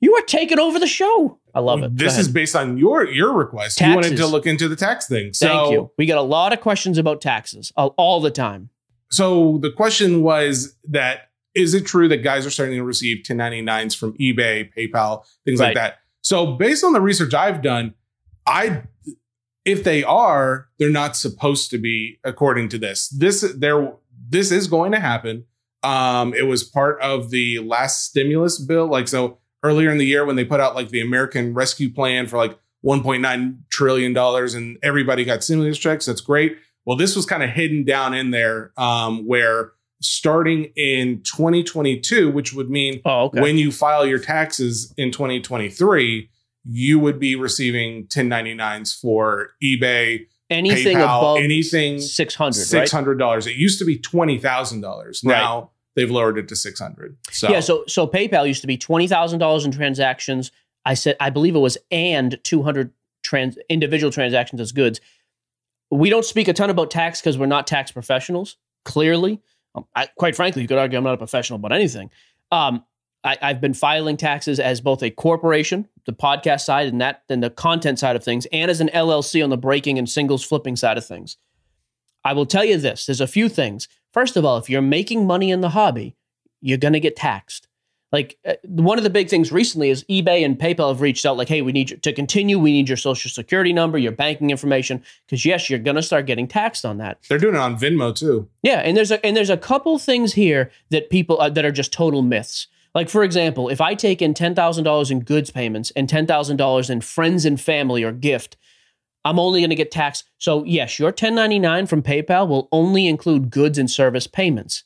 You 0.00 0.14
are 0.14 0.22
taking 0.22 0.58
over 0.58 0.78
the 0.78 0.86
show. 0.86 1.38
I 1.54 1.60
love 1.60 1.82
it. 1.82 1.94
This 1.96 2.16
is 2.18 2.28
based 2.28 2.56
on 2.56 2.78
your 2.78 3.04
your 3.06 3.34
request. 3.34 3.78
You 3.82 3.94
wanted 3.94 4.16
to 4.16 4.26
look 4.26 4.46
into 4.46 4.68
the 4.68 4.76
tax 4.76 5.06
thing. 5.06 5.34
So 5.34 5.46
Thank 5.48 5.72
you. 5.72 5.90
We 5.98 6.06
get 6.06 6.16
a 6.16 6.22
lot 6.22 6.54
of 6.54 6.60
questions 6.62 6.96
about 6.96 7.20
taxes 7.20 7.72
all, 7.76 7.94
all 7.98 8.20
the 8.22 8.30
time. 8.30 8.70
So 9.10 9.58
the 9.62 9.70
question 9.70 10.22
was 10.22 10.76
that 10.88 11.30
is 11.54 11.72
it 11.74 11.86
true 11.86 12.06
that 12.08 12.18
guys 12.18 12.44
are 12.44 12.50
starting 12.50 12.76
to 12.76 12.84
receive 12.84 13.24
1099s 13.24 13.96
from 13.96 14.12
eBay, 14.18 14.70
PayPal, 14.76 15.24
things 15.44 15.58
Right. 15.60 15.68
like 15.68 15.74
that? 15.76 15.98
So 16.20 16.52
based 16.56 16.84
on 16.84 16.92
the 16.92 17.00
research 17.00 17.32
I've 17.34 17.62
done, 17.62 17.94
I 18.46 18.82
if 19.64 19.82
they 19.82 20.04
are, 20.04 20.68
they're 20.78 20.90
not 20.90 21.16
supposed 21.16 21.70
to 21.70 21.78
be 21.78 22.18
according 22.24 22.68
to 22.70 22.78
this. 22.78 23.08
This 23.08 23.40
there 23.56 23.92
this 24.28 24.50
is 24.52 24.66
going 24.66 24.92
to 24.92 25.00
happen. 25.00 25.44
Um 25.82 26.34
it 26.34 26.46
was 26.46 26.62
part 26.64 27.00
of 27.00 27.30
the 27.30 27.60
last 27.60 28.04
stimulus 28.04 28.58
bill 28.58 28.86
like 28.86 29.08
so 29.08 29.38
earlier 29.62 29.90
in 29.90 29.98
the 29.98 30.06
year 30.06 30.24
when 30.24 30.36
they 30.36 30.44
put 30.44 30.60
out 30.60 30.74
like 30.74 30.90
the 30.90 31.00
American 31.00 31.54
Rescue 31.54 31.92
Plan 31.92 32.26
for 32.26 32.36
like 32.36 32.58
1.9 32.84 33.58
trillion 33.70 34.12
dollars 34.12 34.54
and 34.54 34.78
everybody 34.82 35.24
got 35.24 35.42
stimulus 35.42 35.78
checks. 35.78 36.06
That's 36.06 36.20
great. 36.20 36.56
Well, 36.86 36.96
this 36.96 37.14
was 37.16 37.26
kind 37.26 37.42
of 37.42 37.50
hidden 37.50 37.84
down 37.84 38.14
in 38.14 38.30
there 38.30 38.72
um, 38.76 39.26
where 39.26 39.72
starting 40.00 40.64
in 40.76 41.22
2022, 41.22 42.30
which 42.30 42.52
would 42.52 42.70
mean 42.70 43.00
Oh, 43.04 43.24
okay. 43.24 43.40
when 43.40 43.58
you 43.58 43.72
file 43.72 44.06
your 44.06 44.18
taxes 44.18 44.94
in 44.96 45.10
2023, 45.10 46.30
you 46.68 46.98
would 46.98 47.18
be 47.18 47.34
receiving 47.36 48.06
1099s 48.06 48.98
for 49.00 49.50
eBay, 49.62 50.26
anything 50.50 50.96
PayPal, 50.98 51.18
above 51.18 51.38
anything 51.38 52.00
six 52.00 52.34
hundred, 52.34 52.58
right? 52.58 52.66
six 52.66 52.92
hundred 52.92 53.18
dollars. 53.18 53.46
It 53.46 53.56
used 53.56 53.78
to 53.78 53.84
be 53.84 53.98
twenty 53.98 54.38
thousand 54.38 54.80
dollars. 54.80 55.22
Right. 55.24 55.36
Now 55.36 55.70
they've 55.94 56.10
lowered 56.10 56.38
it 56.38 56.48
to 56.48 56.56
six 56.56 56.80
hundred. 56.80 57.16
So 57.30 57.48
Yeah. 57.50 57.60
So 57.60 57.84
so 57.86 58.06
PayPal 58.06 58.46
used 58.46 58.60
to 58.62 58.66
be 58.66 58.76
twenty 58.76 59.06
thousand 59.08 59.38
dollars 59.38 59.64
in 59.64 59.72
transactions. 59.72 60.50
I 60.84 60.94
said 60.94 61.16
I 61.20 61.30
believe 61.30 61.54
it 61.56 61.60
was 61.60 61.78
and 61.90 62.38
two 62.44 62.62
hundred 62.62 62.92
trans 63.22 63.58
individual 63.68 64.12
transactions 64.12 64.60
as 64.60 64.72
goods. 64.72 65.00
We 65.96 66.10
don't 66.10 66.24
speak 66.24 66.48
a 66.48 66.52
ton 66.52 66.68
about 66.68 66.90
tax 66.90 67.20
because 67.20 67.38
we're 67.38 67.46
not 67.46 67.66
tax 67.66 67.90
professionals. 67.90 68.56
Clearly, 68.84 69.40
um, 69.74 69.86
I, 69.94 70.08
quite 70.18 70.36
frankly, 70.36 70.62
you 70.62 70.68
could 70.68 70.78
argue 70.78 70.98
I'm 70.98 71.04
not 71.04 71.14
a 71.14 71.18
professional 71.18 71.58
about 71.58 71.72
anything. 71.72 72.10
Um, 72.52 72.84
I, 73.24 73.38
I've 73.40 73.60
been 73.60 73.74
filing 73.74 74.16
taxes 74.16 74.60
as 74.60 74.80
both 74.80 75.02
a 75.02 75.10
corporation, 75.10 75.88
the 76.04 76.12
podcast 76.12 76.60
side, 76.60 76.86
and 76.86 77.00
that 77.00 77.22
and 77.28 77.42
the 77.42 77.50
content 77.50 77.98
side 77.98 78.14
of 78.14 78.22
things, 78.22 78.46
and 78.52 78.70
as 78.70 78.80
an 78.80 78.90
LLC 78.92 79.42
on 79.42 79.50
the 79.50 79.56
breaking 79.56 79.98
and 79.98 80.08
singles 80.08 80.44
flipping 80.44 80.76
side 80.76 80.98
of 80.98 81.06
things. 81.06 81.38
I 82.24 82.34
will 82.34 82.46
tell 82.46 82.64
you 82.64 82.76
this: 82.76 83.06
there's 83.06 83.20
a 83.20 83.26
few 83.26 83.48
things. 83.48 83.88
First 84.12 84.36
of 84.36 84.44
all, 84.44 84.58
if 84.58 84.68
you're 84.68 84.82
making 84.82 85.26
money 85.26 85.50
in 85.50 85.62
the 85.62 85.70
hobby, 85.70 86.14
you're 86.60 86.78
going 86.78 86.94
to 86.94 87.00
get 87.00 87.16
taxed. 87.16 87.65
Like 88.16 88.38
uh, 88.46 88.54
one 88.64 88.96
of 88.96 89.04
the 89.04 89.10
big 89.10 89.28
things 89.28 89.52
recently 89.52 89.90
is 89.90 90.02
eBay 90.04 90.42
and 90.42 90.58
PayPal 90.58 90.88
have 90.88 91.02
reached 91.02 91.26
out 91.26 91.36
like, 91.36 91.50
hey, 91.50 91.60
we 91.60 91.70
need 91.70 91.90
you 91.90 91.98
to 91.98 92.12
continue. 92.14 92.58
We 92.58 92.72
need 92.72 92.88
your 92.88 92.96
social 92.96 93.30
security 93.30 93.74
number, 93.74 93.98
your 93.98 94.10
banking 94.10 94.48
information, 94.48 95.02
because 95.26 95.44
yes, 95.44 95.68
you're 95.68 95.78
going 95.80 95.96
to 95.96 96.02
start 96.02 96.24
getting 96.24 96.48
taxed 96.48 96.86
on 96.86 96.96
that. 96.96 97.18
they're 97.28 97.36
doing 97.36 97.56
it 97.56 97.60
on 97.60 97.76
Venmo 97.76 98.16
too. 98.16 98.48
Yeah, 98.62 98.78
and 98.78 98.96
there's 98.96 99.10
a 99.10 99.22
and 99.26 99.36
there's 99.36 99.50
a 99.50 99.58
couple 99.58 99.98
things 99.98 100.32
here 100.32 100.70
that 100.88 101.10
people 101.10 101.38
uh, 101.38 101.50
that 101.50 101.66
are 101.66 101.70
just 101.70 101.92
total 101.92 102.22
myths. 102.22 102.68
Like 102.94 103.10
for 103.10 103.22
example, 103.22 103.68
if 103.68 103.82
I 103.82 103.94
take 103.94 104.22
in 104.22 104.32
ten 104.32 104.54
thousand 104.54 104.84
dollars 104.84 105.10
in 105.10 105.20
goods 105.20 105.50
payments 105.50 105.92
and 105.94 106.08
ten 106.08 106.26
thousand 106.26 106.56
dollars 106.56 106.88
in 106.88 107.02
friends 107.02 107.44
and 107.44 107.60
family 107.60 108.02
or 108.02 108.12
gift, 108.12 108.56
I'm 109.26 109.38
only 109.38 109.60
going 109.60 109.68
to 109.68 109.76
get 109.76 109.90
taxed. 109.90 110.24
So 110.38 110.64
yes, 110.64 110.98
your 110.98 111.08
1099 111.08 111.84
from 111.86 112.02
PayPal 112.02 112.48
will 112.48 112.70
only 112.72 113.08
include 113.08 113.50
goods 113.50 113.76
and 113.76 113.90
service 113.90 114.26
payments. 114.26 114.84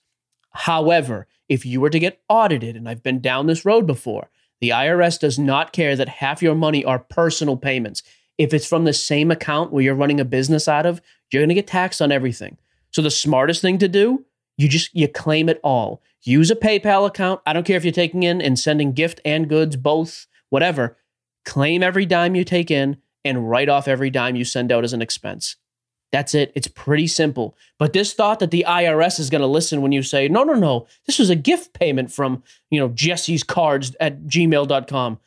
However, 0.51 1.29
if 1.51 1.67
you 1.67 1.81
were 1.81 1.91
to 1.91 1.99
get 1.99 2.23
audited, 2.29 2.77
and 2.77 2.89
I've 2.89 3.03
been 3.03 3.21
down 3.21 3.47
this 3.47 3.65
road 3.65 3.87
before, 3.87 4.31
the 4.61 4.71
IRS 4.71 5.19
does 5.19 5.39
not 5.39 5.73
care 5.73 5.97
that 5.97 6.09
half 6.09 6.41
your 6.43 6.55
money 6.55 6.85
are 6.85 7.01
personal 7.01 7.59
payments. 7.59 8.03
if 8.39 8.55
it's 8.55 8.67
from 8.67 8.85
the 8.85 8.93
same 8.95 9.31
account 9.31 9.71
where 9.71 9.83
you're 9.83 9.95
running 9.95 10.19
a 10.19 10.25
business 10.25 10.67
out 10.67 10.87
of, 10.87 11.03
you're 11.31 11.43
going 11.43 11.51
to 11.51 11.55
get 11.55 11.67
taxed 11.67 12.01
on 12.01 12.11
everything. 12.11 12.57
So 12.91 13.03
the 13.03 13.11
smartest 13.11 13.61
thing 13.61 13.77
to 13.77 13.89
do, 13.89 14.25
you 14.57 14.67
just 14.67 14.95
you 14.95 15.09
claim 15.09 15.51
it 15.51 15.61
all. 15.63 16.01
Use 16.23 16.51
a 16.51 16.57
PayPal 16.57 17.07
account. 17.07 17.43
I 17.45 17.53
don't 17.53 17.67
care 17.67 17.77
if 17.77 17.85
you're 17.85 17.93
taking 17.93 18.23
in 18.23 18.41
and 18.41 18.59
sending 18.59 18.93
gift 18.93 19.21
and 19.27 19.47
goods, 19.47 19.77
both, 19.77 20.27
whatever. 20.49 20.97
Claim 21.45 21.83
every 21.83 22.07
dime 22.07 22.35
you 22.35 22.45
take 22.45 22.71
in 22.71 22.97
and 23.27 23.51
write 23.51 23.69
off 23.69 23.87
every 23.87 24.09
dime 24.09 24.37
you 24.37 24.45
send 24.45 24.73
out 24.73 24.85
as 24.85 24.95
an 24.95 25.03
expense. 25.03 25.57
That's 26.13 26.35
it. 26.35 26.53
It's 26.55 26.67
pretty 26.67 27.07
simple. 27.07 27.57
But 27.79 27.93
this 27.93 28.13
thought 28.13 28.41
that 28.41 28.51
the 28.51 28.65
IRS 28.67 29.21
is 29.21 29.31
going 29.31 29.43
to 29.43 29.47
listen 29.47 29.81
when 29.81 29.93
you 29.93 30.03
say, 30.03 30.29
no, 30.29 30.43
no, 30.43 30.55
no, 30.55 30.87
this 31.07 31.19
was 31.19 31.31
a 31.31 31.37
gift 31.37 31.73
payment 31.73 32.11
from, 32.11 32.43
you 32.71 32.81
know, 32.81 32.89
Jesse's 32.89 33.45
cards 33.45 33.95
at 34.01 34.23
gmail.com. 34.25 35.19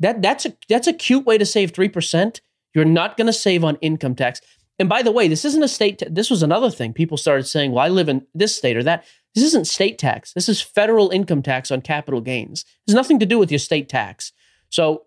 That 0.00 0.20
that's 0.20 0.44
a 0.44 0.52
that's 0.68 0.88
a 0.88 0.92
cute 0.92 1.24
way 1.24 1.38
to 1.38 1.46
save 1.46 1.72
3%. 1.72 2.40
You're 2.74 2.84
not 2.84 3.16
going 3.16 3.26
to 3.26 3.32
save 3.32 3.64
on 3.64 3.76
income 3.76 4.14
tax. 4.14 4.40
And 4.78 4.88
by 4.88 5.02
the 5.02 5.12
way, 5.12 5.26
this 5.28 5.44
isn't 5.44 5.62
a 5.62 5.68
state 5.68 6.00
ta- 6.00 6.06
this 6.10 6.28
was 6.28 6.42
another 6.42 6.70
thing. 6.70 6.92
People 6.92 7.16
started 7.16 7.44
saying, 7.44 7.72
"Well, 7.72 7.82
I 7.82 7.88
live 7.88 8.10
in 8.10 8.26
this 8.34 8.54
state 8.54 8.76
or 8.76 8.82
that." 8.82 9.04
This 9.34 9.44
isn't 9.44 9.66
state 9.66 9.98
tax. 9.98 10.32
This 10.34 10.48
is 10.48 10.60
federal 10.60 11.10
income 11.10 11.42
tax 11.42 11.70
on 11.70 11.80
capital 11.80 12.20
gains. 12.20 12.62
It 12.86 12.90
has 12.90 12.94
nothing 12.94 13.18
to 13.20 13.26
do 13.26 13.38
with 13.38 13.50
your 13.50 13.58
state 13.58 13.88
tax. 13.88 14.32
So 14.68 15.04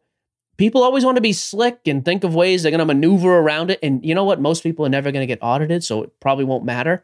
people 0.60 0.84
always 0.84 1.06
want 1.06 1.16
to 1.16 1.22
be 1.22 1.32
slick 1.32 1.80
and 1.88 2.04
think 2.04 2.26
of 2.26 2.36
ways 2.36 2.62
they're 2.62 2.70
going 2.70 2.80
to 2.80 2.86
maneuver 2.86 3.38
around 3.38 3.72
it. 3.72 3.80
And 3.82 4.06
you 4.06 4.14
know 4.14 4.26
what? 4.26 4.42
Most 4.42 4.62
people 4.62 4.86
are 4.86 4.90
never 4.90 5.10
going 5.12 5.24
to 5.24 5.28
get 5.28 5.40
audited, 5.42 5.86
so 5.86 6.04
it 6.04 6.20
probably 6.20 6.44
won't 6.44 6.66
matter. 6.66 7.04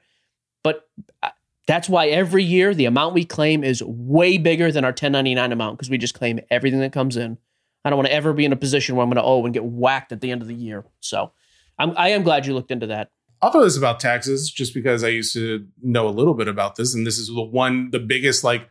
But 0.61 0.87
uh, 1.23 1.29
that's 1.65 1.87
why 1.87 2.07
every 2.09 2.43
year 2.43 2.75
the 2.75 2.85
amount 2.85 3.15
we 3.15 3.23
claim 3.23 3.63
is 3.63 3.81
way 3.81 4.37
bigger 4.37 4.71
than 4.73 4.83
our 4.83 4.89
1099 4.89 5.51
amount 5.53 5.77
because 5.77 5.89
we 5.89 5.97
just 5.97 6.13
claim 6.13 6.41
everything 6.51 6.81
that 6.81 6.91
comes 6.91 7.15
in. 7.15 7.37
I 7.85 7.89
don't 7.89 7.97
want 7.97 8.07
to 8.07 8.13
ever 8.13 8.33
be 8.33 8.45
in 8.45 8.51
a 8.51 8.57
position 8.57 8.95
where 8.95 9.03
I'm 9.03 9.09
going 9.09 9.23
to 9.23 9.23
owe 9.23 9.45
and 9.45 9.53
get 9.53 9.63
whacked 9.63 10.11
at 10.11 10.19
the 10.19 10.31
end 10.31 10.41
of 10.41 10.49
the 10.49 10.53
year. 10.53 10.83
So 10.99 11.31
I'm, 11.79 11.93
I 11.97 12.09
am 12.09 12.23
glad 12.23 12.45
you 12.45 12.53
looked 12.53 12.71
into 12.71 12.87
that. 12.87 13.11
I'll 13.41 13.51
throw 13.51 13.63
this 13.63 13.77
about 13.77 13.99
taxes 14.01 14.49
just 14.49 14.73
because 14.73 15.03
I 15.03 15.09
used 15.09 15.33
to 15.33 15.65
know 15.81 16.07
a 16.07 16.09
little 16.09 16.33
bit 16.33 16.47
about 16.47 16.75
this, 16.75 16.93
and 16.93 17.05
this 17.05 17.17
is 17.17 17.27
the 17.27 17.41
one, 17.41 17.91
the 17.91 17.99
biggest, 17.99 18.43
like, 18.43 18.69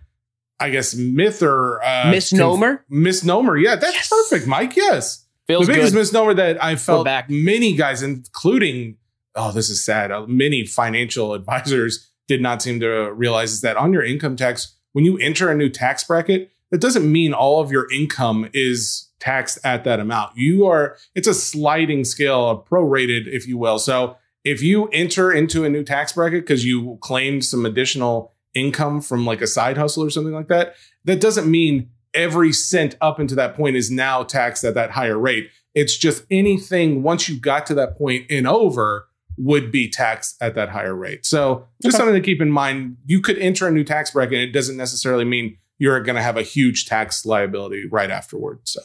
I 0.60 0.70
guess, 0.70 0.94
myth 0.94 1.42
or 1.42 1.84
uh, 1.84 2.10
Misnomer? 2.10 2.76
conf- 2.76 2.90
misnomer. 2.90 3.56
Yeah, 3.56 3.76
that's 3.76 3.94
Yes. 3.94 4.08
perfect, 4.08 4.46
Mike. 4.46 4.76
Yes. 4.76 5.26
Feels 5.46 5.66
the 5.66 5.74
biggest 5.74 5.92
good. 5.92 5.98
misnomer 5.98 6.34
that 6.34 6.62
I 6.62 6.76
felt 6.76 7.04
back. 7.04 7.28
many 7.28 7.74
guys, 7.74 8.02
including, 8.02 8.96
oh, 9.34 9.52
this 9.52 9.68
is 9.68 9.84
sad, 9.84 10.10
uh, 10.10 10.26
many 10.26 10.64
financial 10.66 11.34
advisors 11.38 12.10
did 12.28 12.40
not 12.40 12.62
seem 12.62 12.80
to 12.80 13.12
realize 13.12 13.52
is 13.52 13.60
that 13.60 13.76
on 13.76 13.92
your 13.92 14.02
income 14.02 14.36
tax, 14.36 14.74
when 14.92 15.04
you 15.04 15.18
enter 15.18 15.50
a 15.50 15.54
new 15.54 15.68
tax 15.68 16.04
bracket, 16.04 16.50
that 16.70 16.80
doesn't 16.80 17.10
mean 17.10 17.34
all 17.34 17.60
of 17.60 17.70
your 17.70 17.90
income 17.92 18.48
is 18.54 19.08
taxed 19.20 19.58
at 19.64 19.84
that 19.84 20.00
amount. 20.00 20.36
You 20.36 20.66
are, 20.66 20.96
it's 21.14 21.28
a 21.28 21.34
sliding 21.34 22.04
scale, 22.04 22.48
a 22.50 22.56
prorated, 22.62 23.26
if 23.26 23.46
you 23.46 23.58
will. 23.58 23.78
So 23.78 24.16
if 24.44 24.62
you 24.62 24.86
enter 24.88 25.30
into 25.32 25.64
a 25.64 25.68
new 25.70 25.82
tax 25.84 26.12
bracket 26.12 26.42
because 26.44 26.64
you 26.64 26.96
claimed 27.00 27.44
some 27.44 27.66
additional 27.66 28.32
income 28.54 29.00
from 29.00 29.26
like 29.26 29.40
a 29.40 29.46
side 29.46 29.76
hustle 29.76 30.04
or 30.04 30.10
something 30.10 30.32
like 30.32 30.48
that, 30.48 30.74
that 31.04 31.20
doesn't 31.20 31.50
mean 31.50 31.90
every 32.14 32.52
cent 32.52 32.96
up 33.00 33.18
into 33.18 33.34
that 33.34 33.54
point 33.56 33.76
is 33.76 33.90
now 33.90 34.22
taxed 34.22 34.64
at 34.64 34.74
that 34.74 34.92
higher 34.92 35.18
rate. 35.18 35.50
It's 35.74 35.96
just 35.96 36.24
anything 36.30 37.02
once 37.02 37.28
you 37.28 37.38
got 37.40 37.66
to 37.66 37.74
that 37.74 37.98
point 37.98 38.26
and 38.30 38.46
over 38.46 39.08
would 39.36 39.72
be 39.72 39.90
taxed 39.90 40.36
at 40.40 40.54
that 40.54 40.68
higher 40.68 40.94
rate. 40.94 41.26
So 41.26 41.66
just 41.82 41.96
Okay. 41.96 41.98
something 41.98 42.14
to 42.14 42.24
keep 42.24 42.40
in 42.40 42.50
mind. 42.50 42.96
You 43.04 43.20
could 43.20 43.36
enter 43.38 43.66
a 43.66 43.72
new 43.72 43.82
tax 43.82 44.12
bracket. 44.12 44.38
It 44.38 44.52
doesn't 44.52 44.76
necessarily 44.76 45.24
mean 45.24 45.58
you're 45.78 46.00
going 46.00 46.16
to 46.16 46.22
have 46.22 46.36
a 46.36 46.42
huge 46.42 46.86
tax 46.86 47.26
liability 47.26 47.88
right 47.90 48.10
afterward. 48.10 48.60
So 48.62 48.80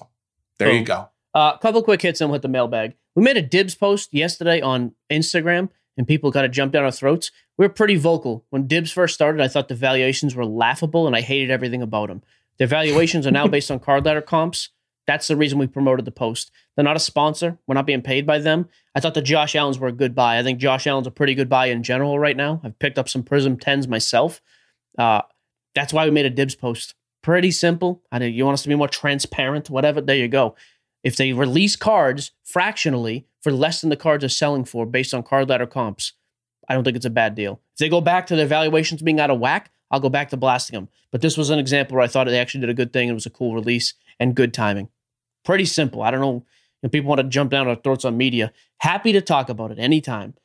there 0.57 0.71
you 0.71 0.83
go. 0.83 1.09
A 1.35 1.37
uh, 1.37 1.57
couple 1.57 1.83
quick 1.83 2.01
hits 2.01 2.21
and 2.21 2.31
with 2.31 2.41
the 2.41 2.47
mailbag. 2.47 2.95
We 3.15 3.21
made 3.21 3.37
a 3.37 3.41
dibs 3.43 3.75
post 3.75 4.11
yesterday 4.11 4.61
on 4.61 4.93
Instagram, 5.11 5.69
and 5.99 6.07
people 6.07 6.31
kind 6.31 6.45
of 6.45 6.53
jumped 6.53 6.71
down 6.71 6.85
our 6.85 6.91
throats. 6.91 7.29
We 7.57 7.65
were 7.65 7.73
pretty 7.73 7.97
vocal 7.97 8.45
when 8.51 8.67
Dibbs 8.67 8.89
first 8.89 9.13
started. 9.13 9.41
I 9.41 9.49
thought 9.49 9.67
the 9.67 9.75
valuations 9.75 10.33
were 10.33 10.45
laughable, 10.45 11.05
and 11.05 11.13
I 11.13 11.19
hated 11.19 11.51
everything 11.51 11.81
about 11.81 12.07
them. 12.07 12.23
Their 12.57 12.67
valuations 12.67 13.27
are 13.27 13.31
now 13.31 13.47
based 13.49 13.69
on 13.69 13.81
Card 13.81 14.05
Ladder 14.05 14.21
comps. 14.21 14.69
That's 15.07 15.27
the 15.27 15.35
reason 15.35 15.59
we 15.59 15.67
promoted 15.67 16.05
the 16.05 16.11
post. 16.11 16.51
They're 16.75 16.85
not 16.85 16.95
a 16.95 17.01
sponsor. 17.01 17.57
We're 17.67 17.75
not 17.75 17.85
being 17.85 18.01
paid 18.01 18.25
by 18.25 18.39
them. 18.39 18.69
I 18.95 19.01
thought 19.01 19.13
the 19.13 19.21
Josh 19.21 19.55
Allens 19.57 19.77
were 19.77 19.89
a 19.89 19.91
good 19.91 20.15
buy. 20.15 20.39
I 20.39 20.43
think 20.43 20.59
Josh 20.59 20.87
Allen's 20.87 21.07
a 21.07 21.11
pretty 21.11 21.35
good 21.35 21.49
buy 21.49 21.65
in 21.65 21.83
general 21.83 22.17
right 22.17 22.37
now. 22.37 22.61
I've 22.63 22.79
picked 22.79 22.97
up 22.97 23.09
some 23.09 23.23
Prizm 23.23 23.61
10s 23.61 23.89
myself. 23.89 24.41
Uh, 24.97 25.23
that's 25.75 25.91
why 25.91 26.05
we 26.05 26.11
made 26.11 26.27
a 26.27 26.29
Dibbs 26.29 26.55
post. 26.55 26.95
Pretty 27.21 27.51
simple. 27.51 28.01
I 28.09 28.19
know 28.19 28.25
you 28.25 28.45
want 28.45 28.53
us 28.53 28.63
to 28.63 28.69
be 28.69 28.75
more 28.75 28.87
transparent, 28.87 29.69
whatever. 29.69 29.99
There 29.99 30.15
you 30.15 30.29
go. 30.29 30.55
If 31.03 31.15
they 31.15 31.33
release 31.33 31.75
cards 31.75 32.31
fractionally 32.43 33.25
for 33.41 33.51
less 33.51 33.81
than 33.81 33.89
the 33.89 33.95
cards 33.95 34.23
are 34.23 34.29
selling 34.29 34.65
for 34.65 34.85
based 34.85 35.13
on 35.13 35.23
Card 35.23 35.49
Ladder 35.49 35.67
comps, 35.67 36.13
I 36.67 36.73
don't 36.73 36.83
think 36.83 36.97
it's 36.97 37.05
a 37.05 37.09
bad 37.09 37.35
deal. 37.35 37.61
If 37.73 37.79
they 37.79 37.89
go 37.89 38.01
back 38.01 38.27
to 38.27 38.35
their 38.35 38.45
valuations 38.45 39.01
being 39.01 39.19
out 39.19 39.31
of 39.31 39.39
whack, 39.39 39.71
I'll 39.91 39.99
go 39.99 40.09
back 40.09 40.29
to 40.29 40.37
blasting 40.37 40.75
them. 40.75 40.89
But 41.11 41.21
this 41.21 41.37
was 41.37 41.49
an 41.49 41.59
example 41.59 41.95
where 41.95 42.03
I 42.03 42.07
thought 42.07 42.27
they 42.27 42.37
actually 42.37 42.61
did 42.61 42.69
a 42.69 42.75
good 42.75 42.93
thing. 42.93 43.09
It 43.09 43.13
was 43.13 43.25
a 43.25 43.31
cool 43.31 43.55
release 43.55 43.93
and 44.19 44.35
good 44.35 44.53
timing. 44.53 44.89
Pretty 45.43 45.65
simple. 45.65 46.03
I 46.03 46.11
don't 46.11 46.21
know 46.21 46.45
if 46.83 46.91
people 46.91 47.09
want 47.09 47.21
to 47.21 47.27
jump 47.27 47.49
down 47.49 47.67
our 47.67 47.75
throats 47.75 48.05
on 48.05 48.17
media. 48.17 48.51
Happy 48.79 49.11
to 49.13 49.21
talk 49.21 49.49
about 49.49 49.71
it 49.71 49.79
anytime. 49.79 50.35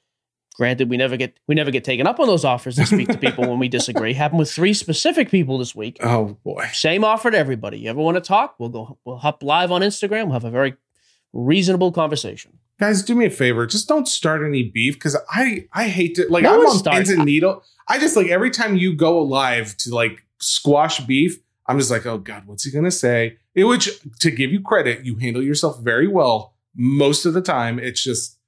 Granted, 0.54 0.88
we 0.88 0.96
never 0.96 1.16
get 1.16 1.36
we 1.48 1.54
never 1.54 1.70
get 1.72 1.82
taken 1.84 2.06
up 2.06 2.20
on 2.20 2.26
those 2.28 2.44
offers 2.44 2.76
to 2.76 2.86
speak 2.86 3.08
to 3.08 3.18
people 3.18 3.48
when 3.48 3.58
we 3.58 3.68
disagree. 3.68 4.12
Happened 4.14 4.38
with 4.38 4.52
three 4.52 4.72
specific 4.72 5.28
people 5.30 5.58
this 5.58 5.74
week. 5.74 5.96
Oh 6.00 6.36
boy. 6.44 6.68
Same 6.72 7.02
offer 7.04 7.30
to 7.30 7.36
everybody. 7.38 7.78
You 7.80 7.90
ever 7.90 8.00
want 8.00 8.16
to 8.16 8.20
talk? 8.20 8.54
We'll 8.58 8.68
go. 8.68 8.98
We'll 9.04 9.16
hop 9.16 9.42
live 9.42 9.72
on 9.72 9.80
Instagram. 9.80 10.24
We'll 10.26 10.34
have 10.34 10.44
a 10.44 10.50
very 10.50 10.74
reasonable 11.32 11.90
conversation. 11.92 12.58
Guys, 12.78 13.02
do 13.02 13.14
me 13.14 13.26
a 13.26 13.30
favor. 13.30 13.66
Just 13.66 13.88
don't 13.88 14.06
start 14.08 14.44
any 14.46 14.62
beef 14.64 14.94
because 14.94 15.16
I 15.30 15.66
I 15.72 15.88
hate 15.88 16.14
to 16.16 16.26
like 16.28 16.44
No 16.44 16.54
I'm 16.60 16.66
on 16.66 16.76
starting. 16.78 17.00
pins 17.04 17.10
and 17.10 17.24
needle. 17.24 17.62
I 17.88 17.98
just 17.98 18.16
like 18.16 18.28
every 18.28 18.50
time 18.50 18.76
you 18.76 18.94
go 18.94 19.22
live 19.22 19.76
to 19.78 19.94
like 19.94 20.22
squash 20.40 21.00
beef, 21.00 21.38
I'm 21.66 21.78
just 21.78 21.90
like, 21.90 22.06
oh 22.06 22.18
god, 22.18 22.46
what's 22.46 22.64
he 22.64 22.70
gonna 22.70 22.90
say? 22.90 23.38
It, 23.54 23.64
which 23.64 23.90
to 24.20 24.30
give 24.30 24.52
you 24.52 24.60
credit, 24.60 25.04
you 25.04 25.16
handle 25.16 25.42
yourself 25.42 25.80
very 25.80 26.06
well 26.08 26.54
most 26.76 27.26
of 27.26 27.34
the 27.34 27.42
time. 27.42 27.78
It's 27.78 28.02
just 28.02 28.38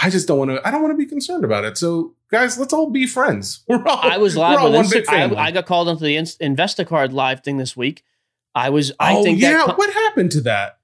I 0.00 0.10
just 0.10 0.28
don't 0.28 0.38
want 0.38 0.50
to. 0.52 0.66
I 0.66 0.70
don't 0.70 0.80
want 0.82 0.92
to 0.92 0.96
be 0.98 1.06
concerned 1.06 1.44
about 1.44 1.64
it. 1.64 1.76
So 1.76 2.14
guys, 2.30 2.56
let's 2.58 2.72
all 2.72 2.88
be 2.90 3.06
friends. 3.06 3.64
We're 3.68 3.82
all. 3.84 3.98
I 4.00 4.16
was 4.18 4.36
live 4.36 4.62
with 4.62 4.92
Insta- 4.92 5.08
I. 5.36 5.46
I 5.46 5.50
got 5.50 5.66
called 5.66 5.88
onto 5.88 6.04
the 6.04 6.16
Inst- 6.16 6.40
Investacard 6.40 7.12
live 7.12 7.42
thing 7.42 7.56
this 7.56 7.76
week. 7.76 8.04
I 8.54 8.70
was. 8.70 8.92
I 9.00 9.16
oh 9.16 9.22
think 9.24 9.40
yeah, 9.40 9.64
co- 9.66 9.74
what 9.74 9.92
happened 9.92 10.30
to 10.32 10.40
that? 10.42 10.78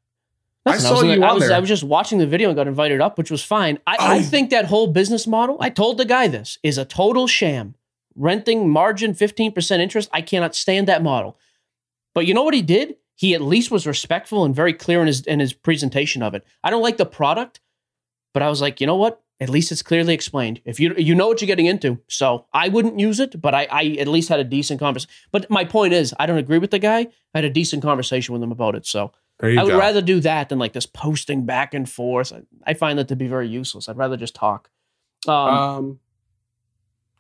I 0.67 0.71
Listen, 0.73 0.89
saw 0.89 0.95
was 1.07 1.17
you 1.17 1.23
I 1.23 1.33
was. 1.33 1.51
I 1.51 1.59
was 1.61 1.69
just 1.69 1.85
watching 1.85 2.19
the 2.19 2.27
video 2.27 2.49
and 2.49 2.57
got 2.57 2.67
invited 2.67 3.01
up, 3.01 3.17
which 3.19 3.31
was 3.31 3.45
fine. 3.45 3.79
I, 3.87 3.97
I 4.01 4.19
Oh. 4.19 4.23
think 4.23 4.51
that 4.51 4.65
whole 4.65 4.87
business 4.89 5.27
model. 5.27 5.59
I 5.61 5.71
told 5.71 5.99
the 5.99 6.05
guy 6.07 6.27
this 6.29 6.59
is 6.62 6.79
a 6.79 6.85
total 6.85 7.27
sham. 7.27 7.75
Renting 8.17 8.69
margin 8.71 9.12
fifteen 9.15 9.53
percent 9.53 9.83
interest. 9.83 10.09
I 10.12 10.23
cannot 10.23 10.55
stand 10.55 10.89
that 10.89 11.03
model. 11.03 11.39
But 12.15 12.27
you 12.27 12.35
know 12.35 12.43
what 12.45 12.55
he 12.55 12.62
did? 12.62 12.97
He 13.17 13.35
at 13.35 13.43
least 13.43 13.71
was 13.71 13.87
respectful 13.87 14.45
and 14.45 14.55
very 14.55 14.73
clear 14.73 15.01
in 15.01 15.07
his 15.07 15.21
in 15.23 15.39
his 15.41 15.53
presentation 15.53 16.23
of 16.23 16.35
it. 16.35 16.45
I 16.62 16.71
don't 16.71 16.83
like 16.83 16.97
the 16.97 17.07
product, 17.07 17.61
but 18.35 18.43
I 18.43 18.51
was 18.51 18.61
like, 18.61 18.80
you 18.80 18.87
know 18.87 18.97
what? 18.97 19.22
At 19.41 19.49
least 19.49 19.72
it's 19.72 19.82
clearly 19.82 20.14
explained. 20.14 20.61
If 20.64 20.78
you 20.78 20.95
you 20.97 21.14
know 21.14 21.26
what 21.26 21.41
you're 21.41 21.47
getting 21.47 21.66
into, 21.66 21.99
so 22.09 22.47
I 22.53 22.68
wouldn't 22.68 23.01
use 23.01 23.18
it, 23.18 23.41
but 23.41 23.55
I, 23.55 23.66
I 23.70 23.85
at 23.99 24.07
least 24.07 24.28
had 24.28 24.39
a 24.39 24.45
decent 24.45 24.78
conversation. 24.78 25.11
But 25.32 25.51
my 25.51 25.64
point 25.64 25.93
is, 25.93 26.14
I 26.18 26.26
don't 26.26 26.39
agree 26.39 26.59
with 26.59 26.70
the 26.70 26.78
guy. 26.78 27.01
I 27.35 27.39
had 27.39 27.45
a 27.45 27.51
decent 27.51 27.82
conversation 27.82 28.32
with 28.32 28.43
him 28.43 28.53
about 28.53 28.74
it. 28.76 28.87
So 28.87 29.12
I 29.43 29.62
would 29.64 29.70
go. 29.70 29.78
rather 29.78 30.01
do 30.01 30.20
that 30.20 30.51
than 30.51 30.59
like 30.59 30.72
this 30.72 30.87
posting 30.87 31.45
back 31.47 31.74
and 31.74 31.89
forth. 31.89 32.32
I, 32.32 32.43
I 32.70 32.74
find 32.74 32.99
that 32.99 33.09
to 33.09 33.16
be 33.16 33.26
very 33.26 33.49
useless. 33.49 33.89
I'd 33.89 33.97
rather 33.97 34.16
just 34.16 34.35
talk. 34.35 34.70
Um, 35.26 35.35
um, 35.35 35.99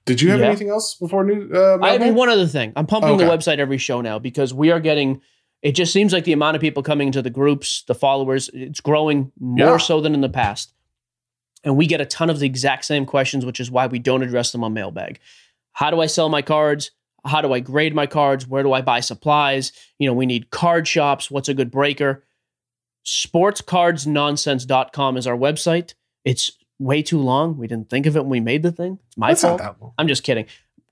did 0.04 0.20
you 0.20 0.30
have 0.30 0.40
yeah. 0.40 0.46
anything 0.46 0.68
else 0.68 0.94
before 0.94 1.24
new? 1.24 1.50
Uh, 1.52 1.78
I 1.82 1.98
have 1.98 2.14
one 2.14 2.28
other 2.28 2.46
thing. 2.46 2.72
I'm 2.76 2.86
pumping 2.86 3.16
the 3.16 3.24
Okay. 3.24 3.36
website 3.36 3.58
every 3.58 3.78
show 3.78 4.00
now 4.00 4.18
because 4.18 4.52
we 4.52 4.70
are 4.70 4.80
getting. 4.80 5.20
It 5.62 5.72
just 5.72 5.94
seems 5.94 6.12
like 6.12 6.24
the 6.24 6.32
amount 6.34 6.56
of 6.56 6.60
people 6.60 6.82
coming 6.82 7.08
into 7.08 7.22
the 7.22 7.30
groups, 7.30 7.84
the 7.88 7.94
followers, 7.94 8.50
it's 8.52 8.80
growing 8.80 9.32
more 9.40 9.66
Yeah. 9.66 9.76
so 9.78 10.02
than 10.02 10.12
in 10.12 10.20
the 10.20 10.28
past. 10.28 10.73
And 11.64 11.76
we 11.76 11.86
get 11.86 12.00
a 12.00 12.06
ton 12.06 12.30
of 12.30 12.38
the 12.38 12.46
exact 12.46 12.84
same 12.84 13.06
questions, 13.06 13.46
which 13.46 13.58
is 13.58 13.70
why 13.70 13.86
we 13.86 13.98
don't 13.98 14.22
address 14.22 14.52
them 14.52 14.62
on 14.62 14.74
mailbag. 14.74 15.18
How 15.72 15.90
do 15.90 16.00
I 16.00 16.06
sell 16.06 16.28
my 16.28 16.42
cards? 16.42 16.92
How 17.24 17.40
do 17.40 17.52
I 17.52 17.60
grade 17.60 17.94
my 17.94 18.06
cards? 18.06 18.46
Where 18.46 18.62
do 18.62 18.72
I 18.72 18.82
buy 18.82 19.00
supplies? 19.00 19.72
You 19.98 20.06
know, 20.06 20.14
we 20.14 20.26
need 20.26 20.50
card 20.50 20.86
shops. 20.86 21.30
What's 21.30 21.48
a 21.48 21.54
good 21.54 21.70
breaker? 21.70 22.22
Sportscardsnonsense.com 23.06 25.16
is 25.16 25.26
our 25.26 25.36
website. 25.36 25.94
It's 26.24 26.50
way 26.78 27.02
too 27.02 27.18
long. 27.18 27.58
We 27.58 27.66
didn't 27.66 27.90
think 27.90 28.06
of 28.06 28.16
it 28.16 28.20
when 28.20 28.30
we 28.30 28.40
made 28.40 28.62
the 28.62 28.72
thing. 28.72 28.98
It's 29.06 29.16
my 29.16 29.30
That's 29.30 29.42
fault. 29.42 29.92
I'm 29.98 30.08
just 30.08 30.22
kidding. 30.22 30.46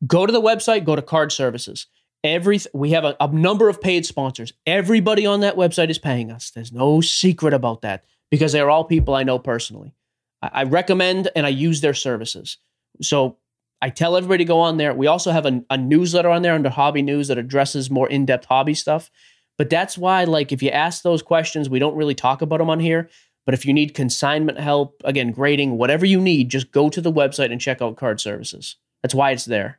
Go 0.06 0.26
to 0.26 0.32
the 0.32 0.40
website, 0.40 0.84
go 0.84 0.96
to 0.96 1.02
card 1.02 1.32
services. 1.32 1.86
Every 2.24 2.60
we 2.72 2.90
have 2.90 3.04
a, 3.04 3.16
a 3.20 3.28
number 3.28 3.68
of 3.68 3.80
paid 3.80 4.06
sponsors. 4.06 4.52
Everybody 4.64 5.26
on 5.26 5.40
that 5.40 5.56
website 5.56 5.90
is 5.90 5.98
paying 5.98 6.30
us. 6.30 6.50
There's 6.50 6.72
no 6.72 7.00
secret 7.00 7.52
about 7.52 7.82
that 7.82 8.04
because 8.30 8.52
they're 8.52 8.70
all 8.70 8.84
people 8.84 9.14
I 9.14 9.24
know 9.24 9.38
personally. 9.38 9.92
I, 10.43 10.64
recommend 10.64 11.30
and 11.36 11.47
I 11.47 11.51
use 11.51 11.80
their 11.80 11.95
services. 11.95 12.59
So 13.01 13.38
I 13.80 13.90
tell 13.90 14.16
everybody 14.16 14.45
to 14.45 14.49
go 14.49 14.61
on 14.61 14.76
there. 14.76 14.95
We 14.95 15.07
also 15.07 15.30
have 15.30 15.47
a, 15.47 15.62
a 15.70 15.76
newsletter 15.76 16.28
on 16.28 16.43
there 16.43 16.55
under 16.55 16.70
hobby 16.70 17.03
news 17.03 17.28
that 17.28 17.38
addresses 17.38 17.90
more 17.90 18.09
in-depth 18.09 18.47
hobby 18.47 18.74
stuff. 18.74 19.11
But 19.59 19.70
that's 19.70 19.99
why, 19.99 20.24
like, 20.24 20.51
if 20.51 20.62
you 20.62 20.70
ask 20.70 21.03
those 21.03 21.22
questions, 21.22 21.68
we 21.68 21.78
don't 21.78 21.97
really 21.97 22.14
talk 22.14 22.43
about 22.43 22.59
them 22.59 22.70
on 22.70 22.80
here. 22.80 23.11
But 23.45 23.55
if 23.55 23.66
you 23.66 23.72
need 23.72 23.95
consignment 23.95 24.59
help, 24.59 25.03
again, 25.05 25.32
grading, 25.32 25.76
whatever 25.78 26.07
you 26.07 26.20
need, 26.20 26.49
just 26.49 26.70
go 26.70 26.88
to 26.88 27.01
the 27.01 27.12
website 27.12 27.51
and 27.51 27.61
check 27.61 27.82
out 27.82 27.97
card 27.97 28.20
services. 28.20 28.76
That's 29.03 29.14
why 29.14 29.32
it's 29.32 29.45
there. 29.45 29.78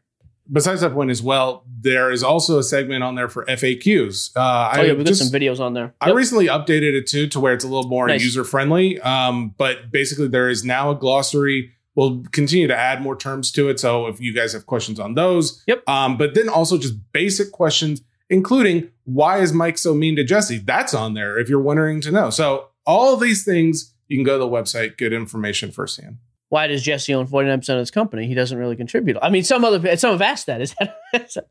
Besides 0.52 0.82
that 0.82 0.94
point 0.94 1.10
as 1.10 1.22
well, 1.22 1.64
there 1.80 2.12
is 2.12 2.22
also 2.24 2.60
a 2.60 2.64
segment 2.64 3.04
on 3.04 3.16
there 3.16 3.30
for 3.30 3.46
FAQs. 3.46 4.32
Uh, 4.36 4.40
Oh, 4.40 4.42
I 4.82 4.84
yeah, 4.84 4.94
we 4.94 5.04
got 5.04 5.16
some 5.16 5.30
videos 5.30 5.60
on 5.60 5.74
there. 5.74 5.94
I 6.02 6.12
recently 6.12 6.48
updated 6.48 6.94
it 6.94 7.08
too 7.08 7.28
to 7.28 7.40
where 7.40 7.54
it's 7.54 7.64
a 7.64 7.68
little 7.68 7.90
more 7.90 8.08
Nice. 8.08 8.24
user 8.24 8.44
friendly. 8.44 9.00
Um, 9.00 9.56
but 9.58 9.90
basically, 9.92 10.28
there 10.28 10.50
is 10.50 10.64
now 10.66 10.92
a 10.92 10.96
glossary. 10.96 11.72
We'll 11.96 12.24
continue 12.32 12.68
to 12.68 12.76
add 12.76 13.02
more 13.02 13.16
terms 13.16 13.52
to 13.54 13.70
it. 13.70 13.80
So 13.80 14.08
if 14.08 14.20
you 14.20 14.34
guys 14.34 14.52
have 14.54 14.66
questions 14.66 15.00
on 15.00 15.14
those, 15.14 15.64
Yep. 15.68 15.88
Um, 15.88 16.18
but 16.18 16.34
then 16.34 16.50
also 16.50 16.78
just 16.78 16.96
basic 17.14 17.52
questions, 17.52 18.02
including 18.30 18.90
why 19.06 19.40
is 19.40 19.54
Mike 19.54 19.78
so 19.78 19.94
mean 19.94 20.16
to 20.18 20.24
Jesse? 20.24 20.58
That's 20.58 20.94
on 20.94 21.14
there 21.14 21.38
if 21.38 21.48
you're 21.50 21.62
wondering 21.62 22.02
to 22.02 22.12
know. 22.12 22.30
So 22.30 22.68
all 22.86 23.16
these 23.16 23.46
things, 23.46 23.94
you 24.08 24.18
can 24.18 24.24
go 24.26 24.34
to 24.34 24.44
the 24.44 24.50
website, 24.50 24.98
get 24.98 25.14
information 25.14 25.72
firsthand. 25.72 26.18
Why 26.54 26.68
does 26.68 26.84
Jesse 26.84 27.16
own 27.16 27.26
49% 27.28 27.56
of 27.56 27.80
this 27.80 27.90
company? 27.90 28.28
He 28.28 28.36
doesn't 28.36 28.60
really 28.60 28.76
contribute. 28.76 29.18
I 29.20 29.32
mean, 29.32 29.44
some 29.44 29.66
other 29.66 29.98
some 29.98 30.12
have 30.12 30.22
asked 30.22 30.46
that. 30.46 30.62
Is 30.62 30.76
that 30.78 31.48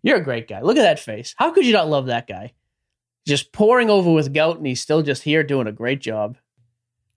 you're 0.00 0.18
a 0.18 0.22
great 0.22 0.46
guy. 0.46 0.60
Look 0.60 0.76
at 0.76 0.82
that 0.82 1.00
face. 1.00 1.34
How 1.36 1.50
could 1.50 1.66
you 1.66 1.72
not 1.72 1.88
love 1.88 2.06
that 2.06 2.28
guy? 2.28 2.52
Just 3.26 3.50
pouring 3.50 3.90
over 3.90 4.12
with 4.12 4.32
goat, 4.32 4.58
and 4.58 4.64
he's 4.64 4.80
still 4.80 5.02
just 5.02 5.24
here 5.24 5.42
doing 5.42 5.66
a 5.66 5.72
great 5.72 6.00
job. 6.00 6.36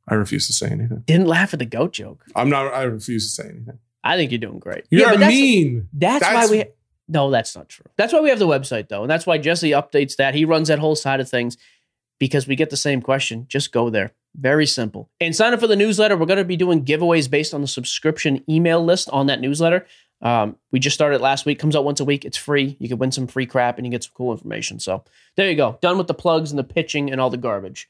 I 0.08 0.16
refuse 0.16 0.48
to 0.48 0.54
say 0.54 0.72
anything. 0.72 1.04
Didn't 1.06 1.28
laugh 1.28 1.54
at 1.54 1.60
the 1.60 1.66
goat 1.66 1.94
joke. 1.94 2.26
I'm 2.36 2.50
not. 2.50 2.74
I 2.74 2.82
refuse 2.84 3.28
to 3.28 3.44
say 3.44 3.50
anything. 3.50 3.78
I 4.04 4.18
think 4.18 4.32
you're 4.32 4.40
doing 4.40 4.58
great. 4.58 4.86
You're 4.90 5.08
but 5.08 5.20
that's, 5.20 5.32
mean. 5.32 5.90
That's, 5.94 6.24
That's- 6.24 6.50
why 6.50 6.58
we. 6.58 6.66
No, 7.08 7.30
that's 7.30 7.56
not 7.56 7.70
true. 7.70 7.86
That's 7.98 8.14
why 8.14 8.20
we 8.20 8.30
have 8.30 8.40
the 8.40 8.48
website 8.48 8.90
though, 8.90 9.04
and 9.04 9.12
that's 9.12 9.28
why 9.28 9.38
Jesse 9.38 9.72
updates 9.72 10.16
that. 10.16 10.34
He 10.34 10.44
runs 10.44 10.70
that 10.70 10.80
whole 10.80 10.96
side 10.96 11.20
of 11.20 11.30
things 11.30 11.56
because 12.18 12.48
we 12.48 12.56
get 12.56 12.72
the 12.72 12.78
same 12.78 13.00
question. 13.00 13.46
Just 13.48 13.72
go 13.72 13.92
there. 13.92 14.14
Very 14.36 14.66
simple. 14.68 15.10
And 15.20 15.36
sign 15.36 15.54
up 15.54 15.60
for 15.60 15.68
the 15.68 15.76
newsletter. 15.76 16.16
We're 16.16 16.26
going 16.28 16.38
to 16.38 16.46
be 16.46 16.58
doing 16.58 16.86
giveaways 16.86 17.30
based 17.30 17.54
on 17.54 17.62
the 17.62 17.68
subscription 17.68 18.44
email 18.50 18.84
list 18.84 19.10
on 19.10 19.28
that 19.28 19.42
newsletter. 19.42 19.86
Um, 20.22 20.58
we 20.72 20.80
just 20.80 20.96
started 20.96 21.22
last 21.22 21.46
week. 21.46 21.60
Comes 21.60 21.76
out 21.76 21.86
once 21.86 22.00
a 22.00 22.06
week. 22.06 22.26
It's 22.26 22.38
free. 22.38 22.76
You 22.80 22.88
can 22.88 22.98
win 22.98 23.12
some 23.12 23.28
free 23.28 23.46
crap 23.46 23.78
and 23.78 23.86
you 23.86 23.92
get 23.92 24.04
some 24.04 24.14
cool 24.16 24.32
information. 24.32 24.80
So 24.80 25.04
there 25.36 25.50
you 25.50 25.56
go. 25.56 25.78
Done 25.82 25.98
with 25.98 26.08
the 26.08 26.14
plugs 26.14 26.52
and 26.52 26.60
the 26.60 26.64
pitching 26.64 27.12
and 27.12 27.20
all 27.22 27.30
the 27.30 27.38
garbage. 27.38 27.90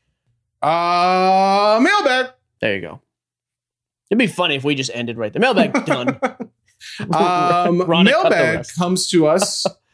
Uh, 0.61 1.79
mailbag. 1.81 2.33
There 2.59 2.75
you 2.75 2.81
go. 2.81 3.01
It'd 4.09 4.19
be 4.19 4.27
funny 4.27 4.55
if 4.55 4.63
we 4.63 4.75
just 4.75 4.91
ended 4.93 5.17
right 5.17 5.31
there. 5.31 5.41
Mailbag 5.41 5.73
done. 5.85 6.19
Um, 7.13 7.77
mailbag 8.03 8.65
comes 8.77 9.07
to 9.09 9.27
us 9.27 9.65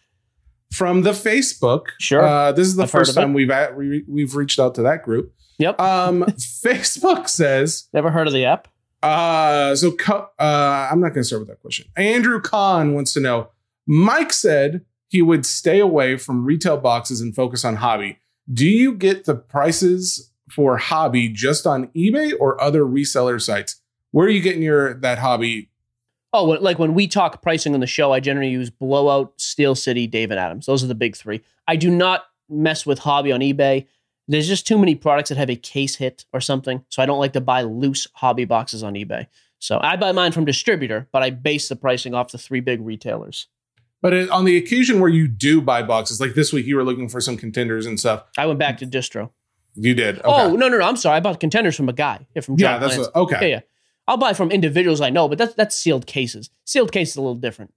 from 0.73 1.03
the 1.03 1.11
Facebook. 1.11 1.85
Sure. 1.99 2.21
Uh, 2.23 2.51
this 2.51 2.67
is 2.67 2.75
the 2.75 2.83
I've 2.83 2.91
first 2.91 3.11
of 3.11 3.17
it. 3.17 3.21
time 3.21 3.33
we've 3.33 3.51
at, 3.51 3.75
we, 3.77 4.03
we've 4.07 4.35
reached 4.35 4.59
out 4.59 4.75
to 4.75 4.81
that 4.83 5.03
group. 5.03 5.33
Yep. 5.59 5.79
Um, 5.79 6.23
Facebook 6.37 7.29
says, 7.29 7.87
Never 7.93 8.09
heard 8.11 8.27
of 8.27 8.33
the 8.33 8.45
app? 8.45 8.67
uh, 9.03 9.75
so 9.75 9.91
co- 9.91 10.29
uh, 10.39 10.87
I'm 10.91 10.99
not 10.99 11.09
going 11.09 11.21
to 11.21 11.23
start 11.25 11.41
with 11.41 11.49
that 11.49 11.61
question. 11.61 11.85
Andrew 11.95 12.39
Kahn 12.41 12.93
wants 12.93 13.13
to 13.13 13.19
know. 13.19 13.49
Mike 13.85 14.31
said 14.33 14.81
he 15.09 15.21
would 15.21 15.45
stay 15.45 15.79
away 15.79 16.17
from 16.17 16.45
retail 16.45 16.77
boxes 16.77 17.21
and 17.21 17.35
focus 17.35 17.63
on 17.65 17.75
hobby. 17.77 18.17
Do 18.51 18.65
you 18.67 18.93
get 18.95 19.25
the 19.25 19.35
prices 19.35 20.31
for 20.49 20.77
hobby 20.77 21.29
just 21.29 21.67
on 21.67 21.87
eBay 21.89 22.31
or 22.39 22.59
other 22.61 22.83
reseller 22.83 23.41
sites? 23.41 23.81
Where 24.11 24.27
are 24.27 24.29
you 24.29 24.41
getting 24.41 24.61
your 24.61 24.93
that 24.95 25.19
hobby? 25.19 25.69
Oh, 26.33 26.45
like 26.45 26.79
when 26.79 26.95
we 26.95 27.07
talk 27.07 27.41
pricing 27.43 27.75
on 27.75 27.79
the 27.79 27.87
show, 27.87 28.11
I 28.11 28.19
generally 28.19 28.49
use 28.49 28.71
Blowout, 28.71 29.33
Steel 29.37 29.75
City, 29.75 30.07
David 30.07 30.39
Adams. 30.39 30.65
Those 30.65 30.83
are 30.83 30.87
the 30.87 30.95
big 30.95 31.15
three. 31.15 31.41
I 31.67 31.75
do 31.75 31.91
not 31.91 32.23
mess 32.49 32.85
with 32.85 32.99
hobby 32.99 33.31
on 33.31 33.39
eBay. 33.41 33.85
There's 34.27 34.47
just 34.47 34.65
too 34.65 34.77
many 34.77 34.95
products 34.95 35.29
that 35.29 35.37
have 35.37 35.49
a 35.49 35.55
case 35.55 35.95
hit 35.97 36.25
or 36.33 36.41
something. 36.41 36.83
So 36.89 37.03
I 37.03 37.05
don't 37.05 37.19
like 37.19 37.33
to 37.33 37.41
buy 37.41 37.61
loose 37.61 38.07
hobby 38.13 38.45
boxes 38.45 38.81
on 38.81 38.95
eBay. 38.95 39.27
So 39.59 39.79
I 39.81 39.95
buy 39.95 40.11
mine 40.11 40.31
from 40.31 40.43
distributor, 40.43 41.07
but 41.11 41.21
I 41.23 41.29
base 41.29 41.69
the 41.69 41.75
pricing 41.75 42.13
off 42.13 42.31
the 42.31 42.37
three 42.37 42.61
big 42.61 42.81
retailers. 42.81 43.47
But 44.01 44.29
on 44.29 44.45
the 44.45 44.57
occasion 44.57 44.99
where 44.99 45.09
you 45.09 45.27
do 45.27 45.61
buy 45.61 45.83
boxes, 45.83 46.19
like 46.19 46.33
this 46.33 46.51
week, 46.51 46.65
you 46.65 46.75
were 46.75 46.83
looking 46.83 47.07
for 47.07 47.21
some 47.21 47.37
contenders 47.37 47.85
and 47.85 47.97
stuff. 47.99 48.25
I 48.37 48.45
went 48.45 48.59
back 48.59 48.79
to 48.79 48.85
distro. 48.85 49.29
You 49.75 49.93
did. 49.93 50.19
Oh, 50.25 50.33
okay. 50.33 50.43
Oh, 50.43 50.55
no, 50.55 50.67
no, 50.67 50.77
no. 50.79 50.85
I'm 50.85 50.97
sorry. 50.97 51.17
I 51.17 51.19
bought 51.19 51.39
contenders 51.39 51.75
from 51.75 51.89
a 51.89 51.93
guy. 51.93 52.27
Yeah, 52.35 52.41
from 52.41 52.57
John 52.57 52.73
yeah, 52.73 52.79
that's 52.79 52.97
what, 52.97 53.15
okay. 53.15 53.49
Yeah, 53.49 53.55
yeah. 53.55 53.61
I'll 54.07 54.17
buy 54.17 54.33
from 54.33 54.51
individuals 54.51 54.99
I 55.01 55.09
know, 55.09 55.27
but 55.29 55.37
that's 55.37 55.53
that's 55.53 55.75
sealed 55.77 56.05
cases. 56.07 56.49
Sealed 56.65 56.91
cases 56.91 57.13
is 57.13 57.17
a 57.17 57.21
little 57.21 57.35
different. 57.35 57.71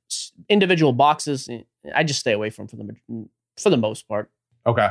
Individual 0.49 0.93
boxes, 0.93 1.49
eh, 1.49 1.61
I 1.95 2.03
just 2.05 2.21
stay 2.21 2.33
away 2.33 2.51
from 2.51 2.67
for 2.69 2.77
the 2.77 2.95
for 3.59 3.71
the 3.71 3.77
most 3.77 4.09
part. 4.09 4.31
Okay. 4.67 4.89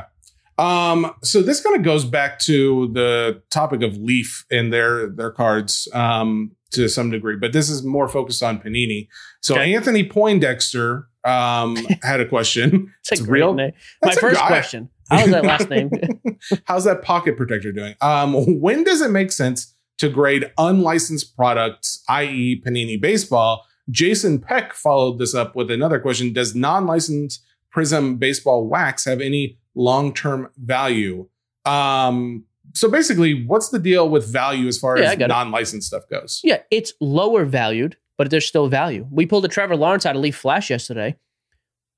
Um, 0.58 1.12
so 1.22 1.42
this 1.42 1.60
kind 1.60 1.76
of 1.76 1.82
goes 1.82 2.06
back 2.06 2.38
to 2.40 2.88
the 2.94 3.42
topic 3.50 3.82
of 3.82 3.98
Leaf 3.98 4.46
and 4.50 4.72
their 4.72 5.08
their 5.10 5.30
cards 5.30 5.86
um, 5.92 6.52
to 6.70 6.88
some 6.88 7.10
degree, 7.10 7.36
but 7.36 7.52
this 7.52 7.68
is 7.68 7.84
more 7.84 8.08
focused 8.08 8.42
on 8.42 8.58
Panini. 8.58 9.08
So 9.42 9.54
Okay. 9.54 9.74
Anthony 9.74 10.02
Poindexter 10.08 11.08
um, 11.24 11.76
had 12.02 12.20
a 12.20 12.26
question. 12.26 12.92
It's 13.00 13.10
a 13.10 13.14
It's 13.14 13.22
real- 13.30 13.52
name. 13.52 13.72
My 14.02 14.14
first 14.14 14.40
guy- 14.40 14.46
question: 14.48 14.88
How 15.10 15.18
is 15.24 15.30
that 15.30 15.44
last 15.44 15.68
name? 15.68 15.90
How's 16.64 16.84
that 16.84 17.02
pocket 17.02 17.36
protector 17.36 17.70
doing? 17.72 17.94
Um, 18.00 18.58
when 18.60 18.82
does 18.82 19.02
it 19.02 19.10
make 19.10 19.32
sense 19.32 19.74
to 19.98 20.08
grade 20.08 20.50
unlicensed 20.58 21.36
products, 21.36 22.02
i.e., 22.08 22.62
Panini 22.64 23.00
Baseball? 23.00 23.64
Jason 23.90 24.40
Peck 24.40 24.72
followed 24.74 25.18
this 25.18 25.34
up 25.34 25.54
with 25.54 25.70
another 25.70 25.98
question: 26.00 26.32
Does 26.32 26.54
non-licensed 26.54 27.42
Prizm 27.74 28.18
Baseball 28.18 28.66
wax 28.66 29.04
have 29.04 29.20
any 29.20 29.58
long-term 29.74 30.50
value? 30.56 31.28
Um, 31.64 32.44
so 32.74 32.90
basically, 32.90 33.44
what's 33.46 33.68
the 33.70 33.78
deal 33.78 34.08
with 34.08 34.30
value 34.30 34.66
as 34.68 34.78
far 34.78 34.98
Yeah, 34.98 35.12
as 35.12 35.18
non-licensed 35.18 35.86
stuff 35.86 36.08
goes? 36.10 36.40
yeah, 36.44 36.58
it's 36.70 36.92
lower 37.00 37.44
valued, 37.44 37.96
but 38.18 38.30
there's 38.30 38.46
still 38.46 38.68
value. 38.68 39.06
We 39.10 39.24
pulled 39.26 39.44
a 39.44 39.48
Trevor 39.48 39.76
Lawrence 39.76 40.04
out 40.04 40.16
of 40.16 40.22
Leaf 40.22 40.36
Flash 40.36 40.68
yesterday. 40.70 41.16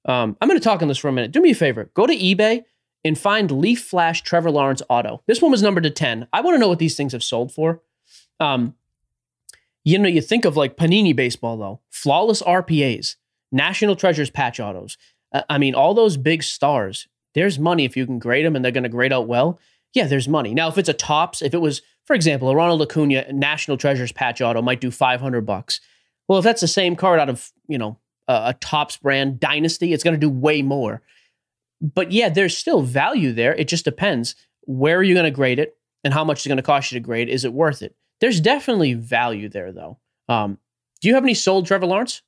Um, 0.04 0.36
I'm 0.40 0.48
going 0.48 0.58
to 0.60 0.64
talk 0.64 0.80
on 0.82 0.88
this 0.88 0.98
for 0.98 1.08
a 1.08 1.12
minute. 1.12 1.32
Do 1.32 1.40
me 1.40 1.50
a 1.50 1.54
favor: 1.54 1.90
go 1.94 2.06
to 2.06 2.14
eBay 2.14 2.62
and 3.04 3.18
find 3.18 3.50
Leaf 3.50 3.82
Flash 3.84 4.22
Trevor 4.22 4.50
Lawrence 4.50 4.82
Auto. 4.88 5.22
This 5.26 5.40
one 5.40 5.50
was 5.50 5.62
numbered 5.62 5.84
to 5.84 5.90
ten. 5.90 6.26
I 6.32 6.40
want 6.42 6.54
to 6.54 6.58
know 6.58 6.68
what 6.68 6.78
these 6.78 6.96
things 6.96 7.12
have 7.12 7.24
sold 7.24 7.52
for. 7.52 7.80
Um, 8.40 8.74
you 9.84 9.98
know, 9.98 10.08
you 10.08 10.20
think 10.20 10.44
of 10.44 10.56
like 10.56 10.76
Panini 10.76 11.14
baseball 11.14 11.56
though, 11.56 11.80
flawless 11.90 12.42
RPAs, 12.42 13.16
National 13.50 13.96
Treasures 13.96 14.30
patch 14.30 14.60
autos. 14.60 14.98
Uh, 15.32 15.42
I 15.48 15.58
mean, 15.58 15.74
all 15.74 15.94
those 15.94 16.16
big 16.16 16.42
stars. 16.42 17.08
There's 17.34 17.58
money 17.58 17.84
if 17.84 17.96
you 17.96 18.06
can 18.06 18.18
grade 18.18 18.44
them, 18.44 18.56
and 18.56 18.64
they're 18.64 18.72
going 18.72 18.82
to 18.82 18.88
grade 18.88 19.12
out 19.12 19.28
well. 19.28 19.58
Yeah, 19.94 20.06
there's 20.06 20.28
money. 20.28 20.54
Now, 20.54 20.68
if 20.68 20.78
it's 20.78 20.88
a 20.88 20.94
Topps, 20.94 21.40
if 21.40 21.54
it 21.54 21.60
was, 21.60 21.82
for 22.04 22.14
example, 22.14 22.48
a 22.48 22.54
Ronald 22.54 22.82
Acuna 22.82 23.32
National 23.32 23.76
Treasures 23.76 24.12
patch 24.12 24.40
auto 24.40 24.60
might 24.60 24.80
do 24.80 24.90
500 24.90 25.42
bucks. 25.42 25.80
Well, 26.26 26.38
if 26.38 26.44
that's 26.44 26.60
the 26.60 26.68
same 26.68 26.96
card 26.96 27.20
out 27.20 27.28
of 27.28 27.50
you 27.68 27.78
know 27.78 27.98
a, 28.26 28.32
a 28.46 28.54
Topps 28.60 28.96
brand 28.96 29.40
Dynasty, 29.40 29.92
it's 29.92 30.04
going 30.04 30.14
to 30.14 30.20
do 30.20 30.30
way 30.30 30.62
more. 30.62 31.02
But 31.80 32.12
yeah, 32.12 32.28
there's 32.28 32.56
still 32.56 32.82
value 32.82 33.32
there. 33.32 33.54
It 33.54 33.68
just 33.68 33.84
depends 33.84 34.34
where 34.62 34.98
are 34.98 35.02
you 35.02 35.14
going 35.14 35.24
to 35.24 35.30
grade 35.30 35.58
it 35.58 35.76
and 36.04 36.12
how 36.12 36.24
much 36.24 36.40
it's 36.40 36.46
going 36.46 36.56
to 36.56 36.62
cost 36.62 36.92
you 36.92 36.98
to 36.98 37.04
grade. 37.04 37.28
Is 37.28 37.44
it 37.44 37.52
worth 37.52 37.82
it? 37.82 37.94
There's 38.20 38.40
definitely 38.40 38.94
value 38.94 39.48
there, 39.48 39.72
though. 39.72 39.98
Um, 40.28 40.58
do 41.00 41.08
you 41.08 41.14
have 41.14 41.22
any 41.24 41.34
sold 41.34 41.66
Trevor 41.66 41.86
Lawrence? 41.86 42.22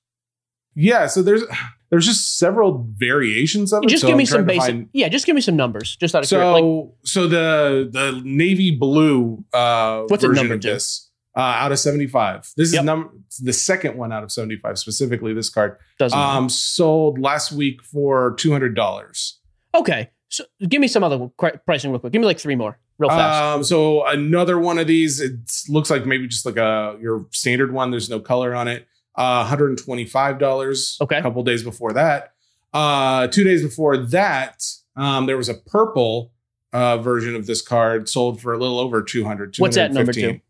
Yeah. 0.74 1.06
So 1.06 1.22
there's 1.22 1.42
there's 1.90 2.06
just 2.06 2.38
several 2.38 2.86
variations 2.96 3.72
of 3.72 3.82
it. 3.82 3.88
Just 3.88 4.02
so 4.02 4.06
give 4.08 4.16
me 4.16 4.24
some 4.24 4.44
basic. 4.44 4.62
find- 4.62 4.88
Yeah, 4.92 5.08
just 5.08 5.26
give 5.26 5.34
me 5.34 5.40
some 5.40 5.56
numbers, 5.56 5.96
just 5.96 6.14
out 6.14 6.22
of 6.22 6.28
curiosity. 6.28 6.64
Like, 6.64 6.88
So 7.04 7.22
so 7.22 7.26
the 7.28 7.88
the 7.90 8.20
navy 8.24 8.70
blue 8.70 9.44
uh 9.52 10.02
What's 10.06 10.22
version 10.24 10.44
numbered 10.44 10.64
of 10.64 10.72
this 10.72 11.10
uh, 11.36 11.40
out 11.40 11.72
of 11.72 11.78
75. 11.78 12.52
This 12.56 12.72
Yep. 12.72 12.80
is 12.80 12.84
number 12.84 13.10
the 13.40 13.52
second 13.52 13.96
one 13.96 14.12
out 14.12 14.22
of 14.22 14.30
75 14.32 14.78
specifically 14.78 15.32
this 15.34 15.48
card. 15.48 15.76
doesn't 15.98 16.16
matter. 16.18 16.38
Um 16.38 16.48
sold 16.48 17.18
last 17.18 17.50
week 17.52 17.82
for 17.82 18.34
$200. 18.36 19.32
okay, 19.74 20.10
so 20.28 20.44
give 20.68 20.80
me 20.80 20.88
some 20.88 21.02
other 21.04 21.28
qu- 21.36 21.58
pricing 21.66 21.90
real 21.90 22.00
quick. 22.00 22.12
Give 22.12 22.20
me 22.20 22.26
like 22.26 22.38
three 22.38 22.56
more, 22.56 22.78
real 23.00 23.10
fast. 23.10 23.42
Um 23.42 23.64
so 23.64 24.06
another 24.06 24.58
one 24.58 24.78
of 24.78 24.86
these 24.86 25.20
it 25.20 25.32
looks 25.68 25.90
like 25.90 26.06
maybe 26.06 26.28
just 26.28 26.46
like 26.46 26.56
a 26.56 26.96
your 27.00 27.26
standard 27.32 27.72
one 27.72 27.90
there's 27.90 28.08
no 28.08 28.20
color 28.20 28.54
on 28.54 28.68
it. 28.68 28.86
Uh 29.16 29.44
$125. 29.50 31.00
Okay. 31.00 31.16
A 31.16 31.22
couple 31.22 31.42
days 31.42 31.62
before 31.64 31.92
that. 31.94 32.34
Uh 32.72 33.26
2 33.26 33.42
days 33.44 33.62
before 33.62 33.96
that 33.96 34.64
um 34.96 35.26
there 35.26 35.36
was 35.36 35.48
a 35.48 35.54
purple 35.54 36.30
uh 36.72 36.98
version 36.98 37.34
of 37.34 37.46
this 37.46 37.62
card 37.62 38.08
sold 38.08 38.40
for 38.40 38.52
a 38.52 38.58
little 38.58 38.78
over 38.78 39.02
200 39.02 39.56
What's 39.58 39.76
that 39.76 39.92
number 39.92 40.12
215. 40.12 40.42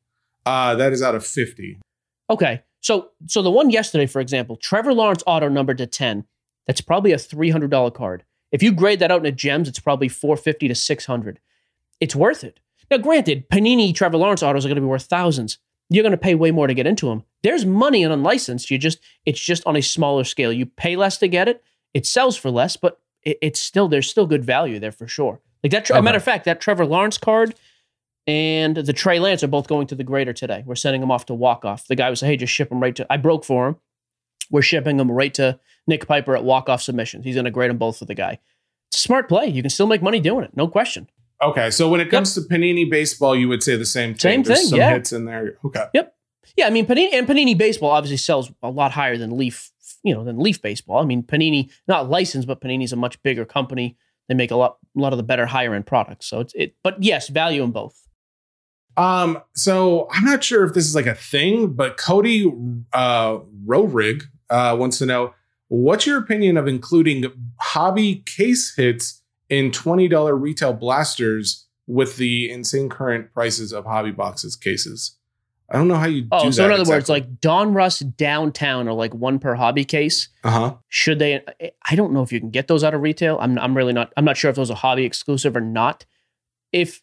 Uh, 0.47 0.75
that 0.75 0.93
is 0.93 1.03
out 1.03 1.15
of 1.15 1.25
50. 1.25 1.79
Okay. 2.29 2.63
So 2.81 3.11
so 3.27 3.43
the 3.43 3.51
one 3.51 3.71
yesterday, 3.71 4.07
for 4.07 4.21
example, 4.21 4.57
Trevor 4.57 4.95
Lawrence 4.95 5.23
auto 5.27 5.49
numbered 5.49 5.79
to 5.79 5.87
10. 5.87 6.25
That's 6.67 6.81
probably 6.81 7.13
a 7.13 7.17
$300 7.17 7.93
card. 7.95 8.25
If 8.53 8.63
you 8.63 8.73
grade 8.73 9.01
that 9.01 9.11
out 9.11 9.19
into 9.19 9.33
gems, 9.33 9.69
it's 9.69 9.79
probably 9.79 10.09
450 10.09 10.69
to 10.69 10.75
600. 10.75 11.41
It's 12.01 12.17
worth 12.17 12.45
it. 12.45 12.59
Now, 12.91 12.97
granted, 12.99 13.49
Panini 13.51 13.95
Trevor 13.95 14.17
Lawrence 14.17 14.43
autos 14.43 14.65
are 14.65 14.69
going 14.69 14.77
to 14.77 14.81
be 14.83 14.87
worth 14.87 15.05
thousands. 15.05 15.59
You're 15.91 16.03
going 16.03 16.13
to 16.13 16.17
pay 16.19 16.35
way 16.35 16.51
more 16.51 16.67
to 16.67 16.75
get 16.75 16.87
into 16.87 17.07
them. 17.07 17.25
There's 17.43 17.65
money 17.67 18.03
in 18.03 18.11
unlicensed. 18.13 18.71
You 18.71 18.79
just 18.79 18.99
it's 19.27 19.41
just 19.41 19.65
on 19.67 19.77
a 19.77 19.83
smaller 19.83 20.25
scale. 20.25 20.53
You 20.53 20.67
pay 20.67 20.97
less 20.97 21.19
to 21.19 21.29
get 21.29 21.49
it. 21.49 21.63
It 21.95 22.07
sells 22.07 22.37
for 22.37 22.51
less, 22.51 22.77
but 22.77 23.01
it, 23.23 23.39
it's 23.43 23.61
still 23.61 23.89
there's 23.89 24.09
still 24.09 24.27
good 24.27 24.45
value 24.45 24.79
there 24.79 24.93
for 24.93 25.07
sure. 25.09 25.41
Like 25.63 25.73
that. 25.73 25.91
A 25.91 25.95
Okay. 25.95 26.01
matter 26.01 26.17
of 26.17 26.25
fact, 26.25 26.45
that 26.47 26.61
Trevor 26.61 26.87
Lawrence 26.87 27.19
card 27.19 27.55
and 28.27 28.77
the 28.77 28.93
Trey 28.93 29.19
Lance 29.19 29.43
are 29.43 29.49
both 29.49 29.67
going 29.67 29.87
to 29.89 29.95
the 29.95 30.05
grader 30.05 30.33
today. 30.33 30.63
We're 30.67 30.75
sending 30.77 31.01
them 31.01 31.11
off 31.11 31.27
to 31.27 31.35
walk 31.35 31.65
off. 31.65 31.87
The 31.87 31.97
guy 31.97 32.09
was, 32.11 32.23
like, 32.23 32.31
hey, 32.31 32.37
just 32.37 32.53
ship 32.53 32.69
them 32.69 32.81
right 32.81 32.95
to. 32.97 33.07
I 33.11 33.17
broke 33.17 33.45
for 33.45 33.67
him. 33.69 33.77
We're 34.51 34.63
shipping 34.63 34.97
them 34.97 35.11
right 35.11 35.33
to 35.35 35.59
Nick 35.87 36.07
Piper 36.07 36.37
at 36.37 36.45
walk 36.45 36.69
off 36.69 36.83
submissions. 36.83 37.25
He's 37.25 37.35
going 37.35 37.45
to 37.47 37.51
grade 37.51 37.71
them 37.71 37.79
both 37.79 37.99
for 37.99 38.05
the 38.05 38.15
guy. 38.15 38.39
It's 38.89 38.97
a 38.97 39.01
smart 39.01 39.29
play. 39.29 39.47
You 39.47 39.63
can 39.63 39.71
still 39.71 39.87
make 39.87 40.03
money 40.03 40.21
doing 40.21 40.45
it, 40.45 40.57
no 40.57 40.67
question. 40.69 41.09
Okay, 41.43 41.71
so 41.71 41.89
when 41.89 42.01
it 42.01 42.11
comes 42.11 42.35
to 42.35 42.43
Panini 42.43 42.89
baseball, 42.89 43.35
you 43.35 43.49
would 43.49 43.63
say 43.63 43.77
the 43.77 43.87
same 43.87 44.11
thing. 44.11 44.19
Same 44.19 44.43
There's 44.43 44.59
thing, 44.61 44.69
Some 44.69 44.79
yeah. 44.79 44.93
hits 44.93 45.13
in 45.13 45.25
there. 45.25 45.57
Okay. 45.65 45.87
Yep. 45.95 46.15
Yeah, 46.57 46.67
I 46.67 46.71
mean 46.71 46.87
Panini 46.87 47.11
and 47.13 47.27
Panini 47.27 47.57
baseball 47.57 47.91
obviously 47.91 48.19
sells 48.19 48.51
a 48.63 48.71
lot 48.71 48.93
higher 48.93 49.17
than 49.17 49.37
Leaf, 49.37 49.71
you 50.03 50.15
know, 50.15 50.25
than 50.25 50.39
Leaf 50.39 50.61
baseball. 50.61 50.99
I 50.99 51.05
mean 51.05 51.23
Panini 51.23 51.71
not 51.89 52.11
licensed, 52.11 52.47
but 52.47 52.61
Panini's 52.61 52.93
a 52.93 52.97
much 52.97 53.23
bigger 53.23 53.45
company. 53.45 53.97
They 54.29 54.35
make 54.35 54.51
a 54.51 54.57
lot, 54.57 54.77
a 54.97 55.01
lot 55.01 55.13
of 55.13 55.17
the 55.17 55.23
better 55.23 55.47
higher 55.47 55.75
end 55.75 55.87
products. 55.87 56.27
So 56.27 56.41
it's 56.41 56.53
it, 56.55 56.75
but 56.83 57.03
yes, 57.03 57.29
value 57.29 57.63
in 57.63 57.71
both. 57.71 58.07
Um, 58.97 59.41
so 59.55 60.09
I'm 60.13 60.25
not 60.25 60.45
sure 60.45 60.65
if 60.65 60.75
this 60.75 60.85
is 60.85 60.95
like 60.95 61.07
a 61.07 61.15
thing, 61.15 61.73
but 61.73 61.97
Cody 61.97 62.53
uh 62.93 63.39
Rorig 63.65 64.25
uh 64.51 64.77
wants 64.79 64.99
to 64.99 65.07
know 65.07 65.35
what's 65.69 66.07
your 66.07 66.19
opinion 66.19 66.57
of 66.57 66.69
including 66.69 67.25
hobby 67.61 68.17
case 68.27 68.75
hits 68.77 69.20
in 69.51 69.71
$20 69.71 70.41
retail 70.41 70.73
blasters 70.73 71.67
with 71.87 72.17
the 72.17 72.51
insane 72.51 72.89
current 72.89 73.33
prices 73.35 73.73
of 73.73 73.85
hobby 73.85 74.13
boxes 74.13 74.57
cases. 74.57 75.17
I 75.69 75.75
don't 75.77 75.87
know 75.89 75.97
how 75.97 76.07
you 76.07 76.27
Oh, 76.33 76.45
do 76.45 76.53
so 76.53 76.63
that. 76.63 76.73
in 76.75 76.81
other 76.81 76.89
words, 76.91 77.09
like 77.09 77.41
Donruss 77.41 78.01
downtown 78.17 78.89
are 78.89 78.93
like 78.95 79.15
one 79.15 79.39
per 79.39 79.55
hobby 79.55 79.85
case. 79.85 80.29
uh-huh. 80.43 80.75
Should 80.89 81.19
they? 81.21 81.43
I 81.89 81.95
don't 81.95 82.13
know 82.13 82.23
if 82.23 82.33
you 82.33 82.41
can 82.41 82.51
get 82.51 82.67
those 82.67 82.83
out 82.83 82.93
of 82.95 83.03
retail. 83.03 83.39
I'm 83.41 83.57
I'm 83.59 83.77
really 83.77 83.93
not. 83.93 84.13
I'm 84.17 84.25
not 84.25 84.37
sure 84.37 84.51
if 84.51 84.57
those 84.57 84.71
are 84.71 84.77
hobby 84.77 85.05
exclusive 85.05 85.55
or 85.57 85.61
not. 85.61 86.07
If 86.73 87.03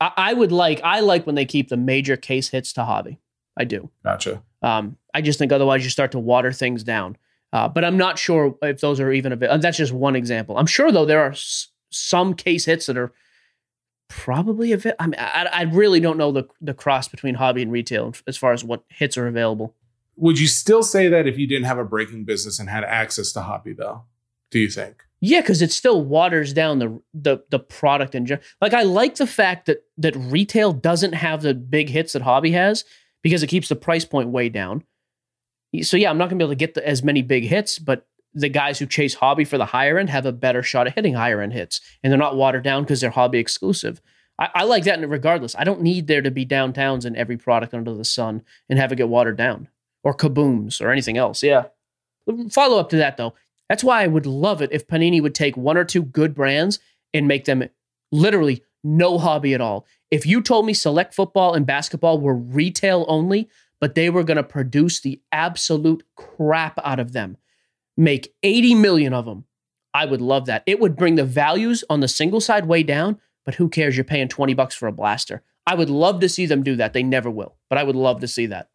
I, 0.00 0.12
I 0.16 0.34
would 0.34 0.52
like, 0.52 0.80
I 0.84 1.00
like 1.00 1.26
when 1.26 1.34
they 1.34 1.44
keep 1.46 1.68
the 1.68 1.76
major 1.76 2.16
case 2.16 2.48
hits 2.50 2.72
to 2.74 2.84
hobby. 2.84 3.18
I 3.56 3.64
do. 3.64 3.90
Gotcha. 4.04 4.40
Um, 4.62 4.96
I 5.12 5.20
just 5.20 5.38
think 5.40 5.50
otherwise 5.50 5.82
you 5.82 5.90
start 5.90 6.12
to 6.12 6.18
water 6.20 6.52
things 6.52 6.84
down. 6.84 7.16
Uh, 7.52 7.66
but 7.68 7.84
I'm 7.84 7.96
not 7.96 8.18
sure 8.20 8.56
if 8.62 8.80
those 8.80 9.00
are 9.00 9.10
even 9.12 9.32
available. 9.32 9.60
That's 9.60 9.78
just 9.78 9.92
one 9.92 10.14
example. 10.14 10.58
I'm 10.58 10.66
sure 10.66 10.92
though 10.92 11.06
there 11.06 11.20
are 11.22 11.30
s- 11.30 11.68
some 11.90 12.34
case 12.34 12.64
hits 12.64 12.86
that 12.86 12.96
are 12.96 13.12
probably 14.08 14.72
available. 14.72 14.96
I 15.02 15.06
mean, 15.06 15.18
I, 15.18 15.48
I 15.52 15.62
really 15.62 16.00
don't 16.00 16.18
know 16.18 16.32
the 16.32 16.44
the 16.60 16.74
cross 16.74 17.08
between 17.08 17.34
hobby 17.34 17.62
and 17.62 17.72
retail 17.72 18.14
as 18.26 18.36
far 18.36 18.52
as 18.52 18.64
what 18.64 18.84
hits 18.88 19.16
are 19.16 19.26
available. 19.26 19.74
Would 20.16 20.38
you 20.38 20.46
still 20.46 20.82
say 20.82 21.08
that 21.08 21.26
if 21.26 21.38
you 21.38 21.46
didn't 21.46 21.66
have 21.66 21.78
a 21.78 21.84
breaking 21.84 22.24
business 22.24 22.58
and 22.58 22.70
had 22.70 22.84
access 22.84 23.32
to 23.32 23.42
hobby 23.42 23.72
though? 23.72 24.04
Do 24.50 24.58
you 24.58 24.68
think? 24.68 25.02
Yeah, 25.20 25.40
because 25.40 25.62
it 25.62 25.72
still 25.72 26.02
waters 26.02 26.52
down 26.52 26.78
the 26.78 27.00
the 27.14 27.38
the 27.50 27.58
product 27.58 28.14
in 28.14 28.26
general. 28.26 28.46
Like 28.60 28.74
I 28.74 28.82
like 28.82 29.16
the 29.16 29.26
fact 29.26 29.66
that 29.66 29.84
that 29.98 30.14
retail 30.16 30.72
doesn't 30.72 31.14
have 31.14 31.42
the 31.42 31.54
big 31.54 31.88
hits 31.88 32.12
that 32.12 32.22
hobby 32.22 32.52
has 32.52 32.84
because 33.22 33.42
it 33.42 33.48
keeps 33.48 33.68
the 33.68 33.76
price 33.76 34.04
point 34.04 34.28
way 34.28 34.48
down. 34.48 34.84
So 35.82 35.96
yeah, 35.96 36.10
I'm 36.10 36.18
not 36.18 36.28
gonna 36.28 36.38
be 36.38 36.44
able 36.44 36.52
to 36.52 36.56
get 36.56 36.74
the, 36.74 36.86
as 36.86 37.02
many 37.02 37.22
big 37.22 37.44
hits, 37.44 37.78
but 37.78 38.06
the 38.36 38.48
guys 38.50 38.78
who 38.78 38.86
chase 38.86 39.14
hobby 39.14 39.44
for 39.44 39.56
the 39.56 39.64
higher 39.64 39.98
end 39.98 40.10
have 40.10 40.26
a 40.26 40.32
better 40.32 40.62
shot 40.62 40.86
at 40.86 40.94
hitting 40.94 41.14
higher 41.14 41.40
end 41.40 41.54
hits, 41.54 41.80
and 42.02 42.12
they're 42.12 42.18
not 42.18 42.36
watered 42.36 42.62
down 42.62 42.82
because 42.82 43.00
they're 43.00 43.10
hobby 43.10 43.38
exclusive. 43.38 44.00
I, 44.38 44.50
I 44.54 44.64
like 44.64 44.84
that 44.84 45.00
regardless. 45.08 45.56
I 45.58 45.64
don't 45.64 45.80
need 45.80 46.06
there 46.06 46.20
to 46.20 46.30
be 46.30 46.44
downtowns 46.44 47.06
in 47.06 47.16
every 47.16 47.38
product 47.38 47.72
under 47.72 47.94
the 47.94 48.04
sun 48.04 48.42
and 48.68 48.78
have 48.78 48.92
it 48.92 48.96
get 48.96 49.08
watered 49.08 49.38
down 49.38 49.68
or 50.04 50.14
kabooms 50.14 50.82
or 50.82 50.90
anything 50.90 51.16
else. 51.16 51.42
Yeah. 51.42 51.64
Follow 52.50 52.78
up 52.78 52.90
to 52.90 52.96
that 52.96 53.16
though. 53.16 53.34
That's 53.70 53.82
why 53.82 54.02
I 54.02 54.06
would 54.06 54.26
love 54.26 54.60
it 54.60 54.70
if 54.70 54.86
Panini 54.86 55.20
would 55.22 55.34
take 55.34 55.56
one 55.56 55.78
or 55.78 55.84
two 55.84 56.02
good 56.02 56.34
brands 56.34 56.78
and 57.14 57.26
make 57.26 57.46
them 57.46 57.64
literally 58.12 58.62
no 58.84 59.18
hobby 59.18 59.54
at 59.54 59.60
all. 59.60 59.86
If 60.10 60.26
you 60.26 60.42
told 60.42 60.66
me 60.66 60.74
select 60.74 61.14
football 61.14 61.54
and 61.54 61.66
basketball 61.66 62.20
were 62.20 62.36
retail 62.36 63.06
only, 63.08 63.48
but 63.80 63.94
they 63.94 64.10
were 64.10 64.22
going 64.22 64.36
to 64.36 64.42
produce 64.42 65.00
the 65.00 65.20
absolute 65.32 66.04
crap 66.14 66.78
out 66.84 67.00
of 67.00 67.12
them, 67.12 67.36
make 67.96 68.34
80 68.42 68.74
million 68.74 69.12
of 69.12 69.24
them, 69.24 69.44
I 69.94 70.04
would 70.04 70.20
love 70.20 70.46
that. 70.46 70.62
It 70.66 70.80
would 70.80 70.96
bring 70.96 71.14
the 71.14 71.24
values 71.24 71.82
on 71.88 72.00
the 72.00 72.08
single 72.08 72.40
side 72.40 72.66
way 72.66 72.82
down, 72.82 73.18
but 73.44 73.54
who 73.54 73.68
cares? 73.68 73.96
You're 73.96 74.04
paying 74.04 74.28
20 74.28 74.54
bucks 74.54 74.74
for 74.74 74.86
a 74.86 74.92
blaster. 74.92 75.42
I 75.66 75.74
would 75.74 75.90
love 75.90 76.20
to 76.20 76.28
see 76.28 76.46
them 76.46 76.62
do 76.62 76.76
that. 76.76 76.92
They 76.92 77.02
never 77.02 77.30
will, 77.30 77.56
but 77.68 77.78
I 77.78 77.82
would 77.82 77.96
love 77.96 78.20
to 78.20 78.28
see 78.28 78.46
that. 78.46 78.68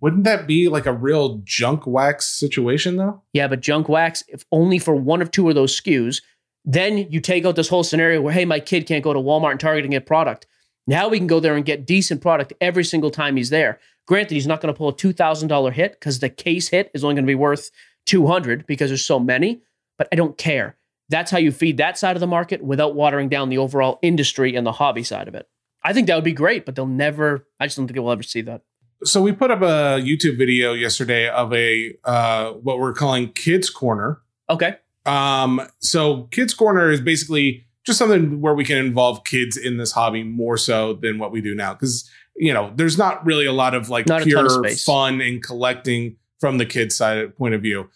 Wouldn't 0.00 0.24
that 0.24 0.46
be 0.46 0.68
like 0.68 0.86
a 0.86 0.92
real 0.92 1.40
junk 1.44 1.86
wax 1.86 2.26
situation 2.26 2.96
though? 2.96 3.22
Yeah, 3.32 3.48
but 3.48 3.60
junk 3.60 3.88
wax, 3.88 4.22
if 4.28 4.44
only 4.52 4.78
for 4.78 4.94
one 4.94 5.20
or 5.20 5.26
two 5.26 5.48
of 5.48 5.54
those 5.54 5.78
SKUs, 5.80 6.22
then 6.64 6.98
you 7.10 7.20
take 7.20 7.44
out 7.44 7.56
this 7.56 7.68
whole 7.68 7.82
scenario 7.82 8.20
where, 8.20 8.32
hey, 8.32 8.44
my 8.44 8.60
kid 8.60 8.86
can't 8.86 9.02
go 9.02 9.12
to 9.12 9.18
Walmart 9.18 9.52
and 9.52 9.60
Target 9.60 9.84
and 9.84 9.92
get 9.92 10.06
product. 10.06 10.46
Now 10.86 11.08
we 11.08 11.18
can 11.18 11.26
go 11.26 11.40
there 11.40 11.56
and 11.56 11.64
get 11.64 11.86
decent 11.86 12.20
product 12.20 12.52
every 12.60 12.84
single 12.84 13.10
time 13.10 13.36
he's 13.36 13.50
there. 13.50 13.80
Granted, 14.06 14.34
he's 14.34 14.46
not 14.46 14.60
going 14.60 14.72
to 14.72 14.78
pull 14.78 14.88
a 14.88 14.96
two 14.96 15.12
thousand 15.12 15.48
dollar 15.48 15.70
hit 15.70 15.92
because 15.92 16.20
the 16.20 16.30
case 16.30 16.68
hit 16.68 16.90
is 16.94 17.02
only 17.02 17.14
going 17.14 17.24
to 17.24 17.30
be 17.30 17.34
worth 17.34 17.70
two 18.08 18.26
hundred 18.26 18.66
because 18.66 18.90
there's 18.90 19.04
so 19.04 19.20
many. 19.20 19.62
But 19.98 20.08
I 20.10 20.16
don't 20.16 20.36
care. 20.38 20.76
That's 21.08 21.30
how 21.30 21.38
you 21.38 21.52
feed 21.52 21.76
that 21.76 21.98
side 21.98 22.16
of 22.16 22.20
the 22.20 22.26
market 22.26 22.62
without 22.62 22.94
watering 22.94 23.28
down 23.28 23.48
the 23.48 23.58
overall 23.58 23.98
industry 24.02 24.56
and 24.56 24.66
the 24.66 24.72
hobby 24.72 25.02
side 25.02 25.28
of 25.28 25.34
it. 25.34 25.48
I 25.82 25.92
think 25.92 26.06
that 26.06 26.14
would 26.14 26.24
be 26.24 26.32
great, 26.32 26.66
but 26.66 26.74
they'll 26.74 26.86
never. 26.86 27.46
I 27.60 27.66
just 27.66 27.76
don't 27.76 27.86
think 27.86 27.98
we'll 27.98 28.10
ever 28.10 28.22
see 28.22 28.40
that. 28.42 28.62
So 29.04 29.22
we 29.22 29.32
put 29.32 29.50
up 29.50 29.62
a 29.62 30.00
YouTube 30.02 30.38
video 30.38 30.72
yesterday 30.72 31.28
of 31.28 31.52
a 31.52 31.94
uh 32.04 32.52
what 32.52 32.78
we're 32.78 32.94
calling 32.94 33.32
kids 33.32 33.70
corner. 33.70 34.20
Okay. 34.50 34.76
Um 35.06 35.60
so 35.78 36.24
kids 36.24 36.54
corner 36.54 36.90
is 36.90 37.00
basically 37.00 37.64
just 37.84 37.98
something 37.98 38.40
where 38.40 38.54
we 38.54 38.64
can 38.64 38.76
involve 38.76 39.24
kids 39.24 39.56
in 39.56 39.76
this 39.76 39.92
hobby 39.92 40.24
more 40.24 40.56
so 40.56 40.94
than 40.94 41.18
what 41.18 41.30
we 41.30 41.40
do 41.40 41.54
now 41.54 41.74
cuz 41.74 42.10
you 42.40 42.52
know, 42.52 42.72
there's 42.76 42.96
not 42.96 43.24
really 43.26 43.46
a 43.46 43.52
lot 43.52 43.74
of 43.74 43.88
like 43.88 44.06
Not 44.06 44.22
ton 44.22 44.46
of 44.46 44.62
pure 44.62 44.70
fun 44.76 45.20
and 45.20 45.42
collecting 45.42 46.16
from 46.40 46.58
the 46.58 46.66
kids 46.66 46.96
side 46.96 47.36
point 47.36 47.54
of 47.54 47.62
view. 47.62 47.88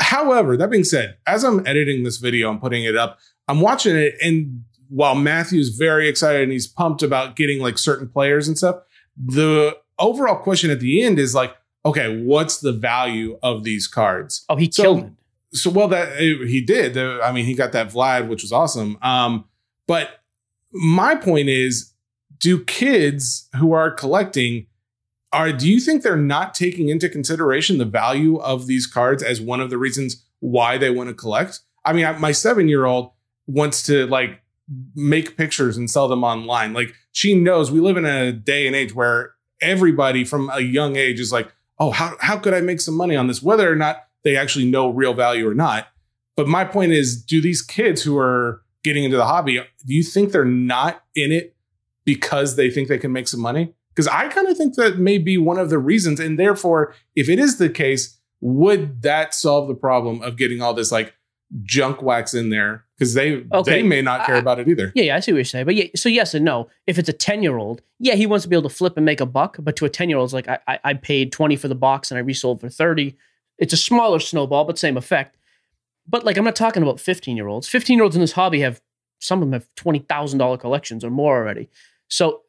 However, 0.00 0.56
that 0.56 0.70
being 0.70 0.84
said, 0.84 1.16
as 1.26 1.44
I'm 1.44 1.66
editing 1.66 2.02
this 2.02 2.16
video 2.18 2.50
and 2.50 2.60
putting 2.60 2.84
it 2.84 2.96
up, 2.96 3.18
I'm 3.48 3.60
watching 3.60 3.96
it 3.96 4.14
and 4.22 4.64
while 4.88 5.14
Matthew's 5.14 5.70
very 5.70 6.06
excited 6.08 6.42
and 6.42 6.52
he's 6.52 6.66
pumped 6.66 7.02
about 7.02 7.34
getting 7.34 7.60
like 7.60 7.78
certain 7.78 8.08
players 8.08 8.46
and 8.46 8.58
stuff, 8.58 8.76
the 9.16 9.76
overall 9.98 10.36
question 10.36 10.70
at 10.70 10.80
the 10.80 11.02
end 11.02 11.18
is 11.18 11.34
like, 11.34 11.54
okay, 11.84 12.22
what's 12.22 12.60
the 12.60 12.72
value 12.72 13.38
of 13.42 13.64
these 13.64 13.86
cards? 13.86 14.44
Oh, 14.50 14.56
he 14.56 14.70
So- 14.70 14.82
killed 14.82 14.98
it. 15.04 15.12
So, 15.54 15.68
well, 15.70 15.88
that 15.88 16.12
eh, 16.16 16.46
he 16.46 16.62
did. 16.62 16.96
I 16.96 17.30
mean, 17.30 17.44
he 17.44 17.54
got 17.54 17.72
that 17.72 17.90
Vlad, 17.90 18.26
which 18.28 18.40
was 18.42 18.52
awesome. 18.52 18.96
Um, 19.02 19.44
but 19.86 20.22
my 20.72 21.14
point 21.14 21.50
is, 21.50 21.92
do 22.38 22.64
kids 22.64 23.48
who 23.58 23.72
are 23.72 23.90
collecting 23.90 24.66
are 25.32 25.52
do 25.52 25.68
you 25.68 25.80
think 25.80 26.02
they're 26.02 26.16
not 26.16 26.54
taking 26.54 26.88
into 26.88 27.08
consideration 27.08 27.78
the 27.78 27.84
value 27.84 28.36
of 28.36 28.66
these 28.66 28.86
cards 28.86 29.22
as 29.22 29.40
one 29.40 29.60
of 29.60 29.70
the 29.70 29.78
reasons 29.78 30.24
why 30.40 30.78
they 30.78 30.90
want 30.90 31.08
to 31.08 31.14
collect? 31.14 31.60
I 31.84 31.92
mean, 31.92 32.20
my 32.20 32.32
seven 32.32 32.68
year 32.68 32.84
old 32.84 33.12
wants 33.46 33.82
to 33.84 34.06
like 34.06 34.40
make 34.94 35.36
pictures 35.36 35.76
and 35.76 35.90
sell 35.90 36.08
them 36.08 36.24
online. 36.24 36.72
Like 36.72 36.94
she 37.12 37.34
knows 37.34 37.70
we 37.70 37.80
live 37.80 37.96
in 37.96 38.04
a 38.04 38.32
day 38.32 38.66
and 38.66 38.76
age 38.76 38.94
where 38.94 39.34
everybody 39.60 40.24
from 40.24 40.50
a 40.50 40.60
young 40.60 40.96
age 40.96 41.20
is 41.20 41.32
like, 41.32 41.52
oh, 41.78 41.90
how, 41.90 42.16
how 42.20 42.38
could 42.38 42.54
I 42.54 42.60
make 42.60 42.80
some 42.80 42.94
money 42.94 43.16
on 43.16 43.26
this? 43.26 43.42
Whether 43.42 43.70
or 43.70 43.76
not 43.76 44.04
they 44.24 44.36
actually 44.36 44.70
know 44.70 44.88
real 44.88 45.14
value 45.14 45.48
or 45.48 45.54
not. 45.54 45.88
But 46.36 46.48
my 46.48 46.64
point 46.64 46.92
is, 46.92 47.22
do 47.22 47.40
these 47.40 47.60
kids 47.60 48.02
who 48.02 48.16
are 48.18 48.62
getting 48.82 49.04
into 49.04 49.16
the 49.16 49.26
hobby, 49.26 49.56
do 49.56 49.94
you 49.94 50.02
think 50.02 50.32
they're 50.32 50.44
not 50.44 51.02
in 51.14 51.30
it 51.32 51.54
because 52.04 52.56
they 52.56 52.70
think 52.70 52.88
they 52.88 52.98
can 52.98 53.12
make 53.12 53.28
some 53.28 53.40
money? 53.40 53.74
Because 53.94 54.08
I 54.08 54.28
kind 54.28 54.48
of 54.48 54.56
think 54.56 54.74
that 54.76 54.98
may 54.98 55.18
be 55.18 55.36
one 55.38 55.58
of 55.58 55.70
the 55.70 55.78
reasons. 55.78 56.18
And 56.20 56.38
therefore, 56.38 56.94
if 57.14 57.28
it 57.28 57.38
is 57.38 57.58
the 57.58 57.68
case, 57.68 58.18
would 58.40 59.02
that 59.02 59.34
solve 59.34 59.68
the 59.68 59.74
problem 59.74 60.22
of 60.22 60.36
getting 60.36 60.60
all 60.62 60.74
this 60.74 60.90
like 60.90 61.14
junk 61.62 62.00
wax 62.02 62.32
in 62.34 62.50
there? 62.50 62.84
Because 62.98 63.14
they 63.14 63.44
Okay. 63.52 63.70
they 63.70 63.82
may 63.82 64.00
not 64.02 64.24
care 64.26 64.36
I- 64.36 64.38
about 64.38 64.58
it 64.60 64.68
either. 64.68 64.92
Yeah, 64.94 65.04
yeah, 65.04 65.16
I 65.16 65.20
see 65.20 65.32
what 65.32 65.36
you're 65.38 65.44
saying. 65.44 65.66
But 65.66 65.74
yeah, 65.74 65.84
so 65.94 66.08
yes 66.08 66.34
and 66.34 66.44
no. 66.44 66.68
If 66.86 66.98
it's 66.98 67.08
a 67.08 67.12
10 67.12 67.42
year 67.42 67.56
old, 67.56 67.82
yeah, 67.98 68.14
he 68.14 68.26
wants 68.26 68.44
to 68.44 68.48
be 68.48 68.56
able 68.56 68.68
to 68.68 68.74
flip 68.74 68.96
and 68.96 69.04
make 69.04 69.20
a 69.20 69.26
buck. 69.26 69.56
But 69.60 69.76
to 69.76 69.84
a 69.84 69.90
10 69.90 70.08
year 70.08 70.18
old, 70.18 70.26
it's 70.28 70.32
like 70.34 70.48
I, 70.48 70.58
I, 70.66 70.78
I 70.84 70.94
paid 70.94 71.32
20 71.32 71.56
for 71.56 71.68
the 71.68 71.74
box 71.74 72.10
and 72.10 72.18
I 72.18 72.20
resold 72.22 72.60
for 72.60 72.68
30. 72.68 73.16
It's 73.58 73.72
a 73.72 73.76
smaller 73.76 74.18
snowball, 74.18 74.64
but 74.64 74.78
same 74.78 74.96
effect. 74.96 75.36
But 76.08 76.24
like, 76.24 76.36
I'm 76.36 76.44
not 76.44 76.56
talking 76.56 76.82
about 76.82 76.98
15 76.98 77.36
year 77.36 77.46
olds. 77.48 77.68
15 77.68 77.96
year 77.96 78.02
olds 78.04 78.16
in 78.16 78.22
this 78.22 78.32
hobby 78.32 78.60
have, 78.60 78.80
some 79.20 79.40
of 79.40 79.48
them 79.48 79.52
have 79.52 79.68
$20,000 79.76 80.58
collections 80.58 81.04
or 81.04 81.10
more 81.10 81.36
already. 81.36 81.68
So 82.08 82.42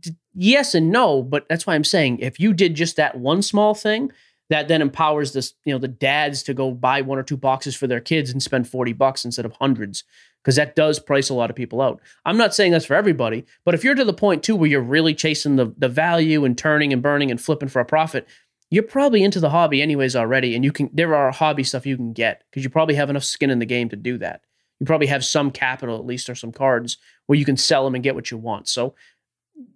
d- 0.00 0.16
yes 0.34 0.74
and 0.74 0.90
no, 0.90 1.22
but 1.22 1.46
that's 1.48 1.66
why 1.66 1.74
I'm 1.74 1.84
saying 1.84 2.18
if 2.20 2.40
you 2.40 2.52
did 2.52 2.74
just 2.74 2.96
that 2.96 3.18
one 3.18 3.42
small 3.42 3.74
thing, 3.74 4.12
that 4.50 4.68
then 4.68 4.80
empowers 4.80 5.32
this, 5.32 5.54
you 5.64 5.72
know, 5.72 5.78
the 5.78 5.88
dads 5.88 6.42
to 6.44 6.54
go 6.54 6.72
buy 6.72 7.02
one 7.02 7.18
or 7.18 7.22
two 7.22 7.36
boxes 7.36 7.76
for 7.76 7.86
their 7.86 8.00
kids 8.00 8.30
and 8.30 8.42
spend 8.42 8.68
40 8.68 8.94
bucks 8.94 9.24
instead 9.24 9.44
of 9.44 9.52
hundreds 9.52 10.04
because 10.42 10.56
that 10.56 10.74
does 10.76 10.98
price 10.98 11.28
a 11.28 11.34
lot 11.34 11.50
of 11.50 11.56
people 11.56 11.82
out. 11.82 12.00
I'm 12.24 12.38
not 12.38 12.54
saying 12.54 12.72
that's 12.72 12.86
for 12.86 12.94
everybody, 12.94 13.44
but 13.64 13.74
if 13.74 13.84
you're 13.84 13.94
to 13.94 14.04
the 14.04 14.12
point 14.12 14.42
too 14.42 14.56
where 14.56 14.70
you're 14.70 14.80
really 14.80 15.14
chasing 15.14 15.56
the 15.56 15.74
the 15.76 15.88
value 15.88 16.44
and 16.44 16.56
turning 16.56 16.92
and 16.92 17.02
burning 17.02 17.30
and 17.30 17.40
flipping 17.40 17.68
for 17.68 17.80
a 17.80 17.84
profit, 17.84 18.26
you're 18.70 18.82
probably 18.82 19.22
into 19.22 19.40
the 19.40 19.50
hobby 19.50 19.82
anyways 19.82 20.16
already, 20.16 20.54
and 20.54 20.64
you 20.64 20.72
can 20.72 20.90
there 20.92 21.14
are 21.14 21.30
hobby 21.30 21.64
stuff 21.64 21.86
you 21.86 21.96
can 21.96 22.12
get 22.12 22.44
because 22.50 22.64
you 22.64 22.70
probably 22.70 22.94
have 22.94 23.10
enough 23.10 23.24
skin 23.24 23.50
in 23.50 23.58
the 23.58 23.66
game 23.66 23.88
to 23.90 23.96
do 23.96 24.18
that. 24.18 24.42
You 24.80 24.86
probably 24.86 25.08
have 25.08 25.24
some 25.24 25.50
capital 25.50 25.98
at 25.98 26.06
least 26.06 26.30
or 26.30 26.34
some 26.34 26.52
cards 26.52 26.98
where 27.26 27.38
you 27.38 27.44
can 27.44 27.56
sell 27.56 27.84
them 27.84 27.94
and 27.94 28.04
get 28.04 28.14
what 28.14 28.30
you 28.30 28.38
want. 28.38 28.68
So 28.68 28.94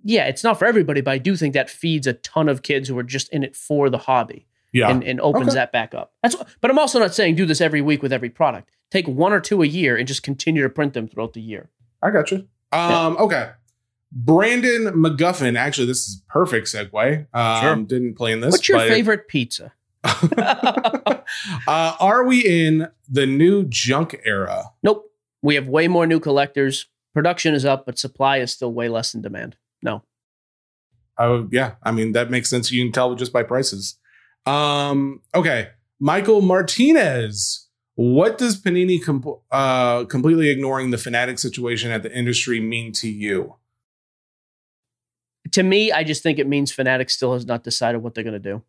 yeah, 0.04 0.26
it's 0.26 0.42
not 0.44 0.58
for 0.58 0.64
everybody, 0.66 1.00
but 1.00 1.12
I 1.12 1.18
do 1.18 1.36
think 1.36 1.54
that 1.54 1.70
feeds 1.70 2.06
a 2.06 2.12
ton 2.14 2.48
of 2.48 2.62
kids 2.62 2.88
who 2.88 2.98
are 2.98 3.02
just 3.04 3.28
in 3.30 3.42
it 3.42 3.54
for 3.56 3.88
the 3.90 3.98
hobby 3.98 4.46
Yeah. 4.72 4.90
and, 4.90 5.02
and 5.04 5.20
opens 5.20 5.48
Okay. 5.48 5.54
that 5.54 5.72
back 5.72 5.94
up. 5.94 6.12
That's 6.22 6.36
but 6.60 6.70
I'm 6.70 6.78
also 6.78 6.98
not 6.98 7.14
saying 7.14 7.34
do 7.36 7.46
this 7.46 7.60
every 7.60 7.80
week 7.82 8.02
with 8.02 8.12
every 8.12 8.30
product. 8.30 8.70
Take 8.90 9.06
one 9.08 9.32
or 9.32 9.40
two 9.40 9.62
a 9.62 9.66
year 9.66 9.96
and 9.96 10.06
just 10.08 10.22
continue 10.22 10.62
to 10.62 10.68
print 10.68 10.92
them 10.94 11.08
throughout 11.08 11.32
the 11.32 11.40
year. 11.40 11.70
I 12.02 12.10
got 12.10 12.30
you. 12.30 12.46
Um, 12.72 13.16
okay. 13.18 13.50
Brandon 14.14 14.86
McGuffin. 14.94 15.56
Actually, 15.56 15.86
this 15.86 16.06
is 16.06 16.22
a 16.28 16.32
perfect 16.32 16.66
segue. 16.66 17.26
Um, 17.32 17.60
Sure. 17.62 17.76
Didn't 17.86 18.14
play 18.14 18.32
in 18.32 18.40
this. 18.40 18.52
What's 18.52 18.68
your 18.68 18.78
but- 18.78 18.88
favorite 18.88 19.28
pizza? 19.28 19.72
uh, 20.04 21.22
are 21.66 22.24
we 22.24 22.40
in 22.44 22.88
the 23.08 23.26
new 23.26 23.64
junk 23.64 24.20
era? 24.24 24.72
Nope. 24.82 25.10
We 25.42 25.54
have 25.56 25.68
way 25.68 25.88
more 25.88 26.06
new 26.06 26.20
collectors. 26.20 26.86
Production 27.14 27.54
is 27.54 27.64
up, 27.64 27.84
but 27.86 27.98
supply 27.98 28.38
is 28.38 28.50
still 28.52 28.72
way 28.72 28.88
less 28.88 29.12
than 29.12 29.22
demand. 29.22 29.56
No. 29.82 30.02
Oh, 31.18 31.48
yeah. 31.52 31.74
I 31.82 31.90
mean, 31.92 32.12
that 32.12 32.30
makes 32.30 32.48
sense. 32.48 32.70
You 32.70 32.84
can 32.84 32.92
tell 32.92 33.14
just 33.14 33.32
by 33.32 33.42
prices. 33.42 33.98
Um, 34.46 35.20
okay. 35.34 35.68
Michael 36.00 36.40
Martinez. 36.40 37.68
What 37.94 38.38
does 38.38 38.60
Panini 38.60 39.04
com- 39.04 39.22
uh, 39.50 40.04
completely 40.06 40.48
ignoring 40.48 40.90
the 40.90 40.98
fanatic 40.98 41.38
situation 41.38 41.90
at 41.90 42.02
the 42.02 42.16
industry 42.16 42.58
mean 42.58 42.92
to 42.94 43.08
you? 43.08 43.56
To 45.52 45.62
me, 45.62 45.92
I 45.92 46.02
just 46.02 46.22
think 46.22 46.38
it 46.38 46.46
means 46.46 46.72
Fanatics 46.72 47.14
still 47.14 47.34
has 47.34 47.44
not 47.44 47.62
decided 47.62 47.98
what 48.02 48.14
they're 48.14 48.24
going 48.24 48.32
to 48.32 48.38
do. 48.38 48.62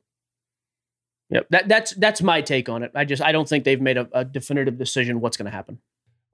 Yep. 1.29 1.47
That, 1.49 1.67
that's 1.69 1.93
that's 1.93 2.21
my 2.21 2.41
take 2.41 2.67
on 2.67 2.83
it. 2.83 2.91
I 2.93 3.05
just 3.05 3.21
I 3.21 3.31
don't 3.31 3.47
think 3.47 3.63
they've 3.63 3.81
made 3.81 3.97
a, 3.97 4.07
a 4.11 4.25
definitive 4.25 4.77
decision 4.77 5.21
what's 5.21 5.37
going 5.37 5.49
to 5.49 5.55
happen. 5.55 5.79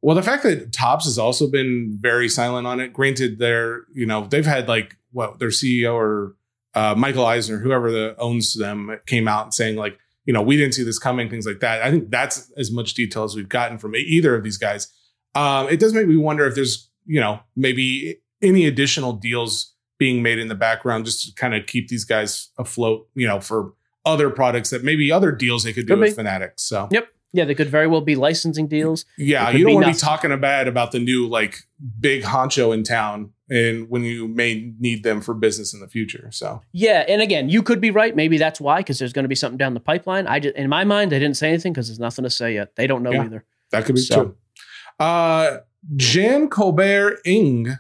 Well, 0.02 0.16
the 0.16 0.24
fact 0.24 0.44
that 0.44 0.72
Topps 0.72 1.06
has 1.06 1.18
also 1.18 1.50
been 1.50 1.98
very 2.00 2.30
silent 2.30 2.66
on 2.66 2.80
it. 2.80 2.94
Granted, 2.94 3.40
they're 3.40 3.84
you 3.94 4.06
know 4.06 4.28
they've 4.28 4.46
had 4.46 4.68
like 4.68 4.98
what 5.12 5.40
their 5.40 5.50
CEO 5.50 5.94
or 5.94 6.36
uh, 6.74 6.96
Michael 6.98 7.26
Eisner, 7.26 7.60
whoever 7.60 7.92
the 7.92 8.16
owns 8.18 8.54
them, 8.54 8.98
came 9.06 9.28
out 9.28 9.54
saying 9.54 9.76
like 9.76 9.98
you 10.26 10.34
know 10.34 10.42
we 10.42 10.56
didn't 10.56 10.74
see 10.74 10.84
this 10.84 11.00
coming, 11.00 11.30
things 11.30 11.46
like 11.46 11.60
that. 11.60 11.82
I 11.82 11.92
think 11.92 12.10
that's 12.10 12.52
as 12.58 12.72
much 12.72 12.94
detail 12.94 13.24
as 13.24 13.36
we've 13.36 13.50
gotten 13.50 13.78
from 13.78 13.96
either 13.96 14.36
of 14.36 14.44
these 14.44 14.58
guys. 14.58 14.88
Um, 15.36 15.68
it 15.68 15.80
does 15.80 15.94
make 15.94 16.08
me 16.08 16.18
wonder 16.18 16.46
if 16.46 16.56
there's 16.56 16.90
you 17.06 17.20
know 17.20 17.42
maybe 17.56 18.22
any 18.42 18.66
additional 18.66 19.14
deals 19.14 19.74
being 19.98 20.24
made 20.24 20.40
in 20.40 20.48
the 20.48 20.56
background 20.56 21.04
just 21.04 21.26
to 21.28 21.34
kind 21.36 21.54
of 21.54 21.66
keep 21.66 21.90
these 21.90 22.06
guys 22.06 22.50
afloat. 22.58 23.08
You 23.16 23.28
know 23.28 23.42
for 23.42 23.74
other 24.06 24.30
products 24.30 24.70
that 24.70 24.84
maybe 24.84 25.12
other 25.12 25.32
deals 25.32 25.64
they 25.64 25.74
could 25.74 25.88
do 25.88 25.94
Could 25.94 26.00
with. 26.00 26.16
Fanatics. 26.16 26.64
So 26.64 26.88
Yep. 26.90 27.10
Yeah, 27.32 27.46
they 27.46 27.54
could 27.54 27.70
very 27.70 27.86
well 27.88 28.02
be 28.02 28.16
licensing 28.16 28.68
deals. 28.68 29.06
yeah, 29.18 29.52
you 29.52 29.64
don't 29.66 29.76
want 29.76 29.86
to 29.86 29.92
be 29.92 29.98
talking 29.98 30.38
bad 30.40 30.68
about 30.68 30.92
the 30.92 31.00
new 31.00 31.28
like 31.28 31.60
big 32.00 32.24
honcho 32.24 32.74
in 32.74 32.84
town 32.84 33.32
and 33.52 33.88
when 33.90 34.04
you 34.04 34.28
may 34.28 34.74
need 34.80 35.04
them 35.04 35.22
for 35.22 35.34
business 35.34 35.74
in 35.74 35.80
the 35.80 35.88
future. 35.88 36.30
So 36.32 36.62
Yeah, 36.72 37.06
and 37.08 37.22
again, 37.22 37.48
you 37.50 37.62
could 37.64 37.80
be 37.82 37.92
right. 37.92 38.16
Maybe 38.16 38.38
that's 38.38 38.60
why, 38.60 38.78
because 38.80 38.98
there's 39.00 39.14
going 39.14 39.24
to 39.26 39.30
be 39.30 39.36
something 39.36 39.58
down 39.58 39.74
the 39.76 39.80
pipeline. 39.80 40.26
I 40.28 40.40
just, 40.40 40.56
in 40.56 40.70
my 40.70 40.84
mind, 40.84 41.12
they 41.12 41.20
didn't 41.20 41.38
say 41.38 41.50
anything 41.50 41.74
because 41.74 41.88
there's 41.88 42.00
nothing 42.00 42.24
to 42.24 42.30
say 42.32 42.54
yet. 42.56 42.76
They 42.76 42.88
don't 42.88 43.04
know 43.04 43.12
Yeah. 43.12 43.24
either. 43.26 43.46
that 43.72 43.86
could 43.86 43.96
be 43.96 44.02
So- 44.02 44.24
true. 44.24 44.36
Uh 45.00 45.58
Jan 45.96 46.50
Colbert 46.50 47.20
Ing, 47.26 47.78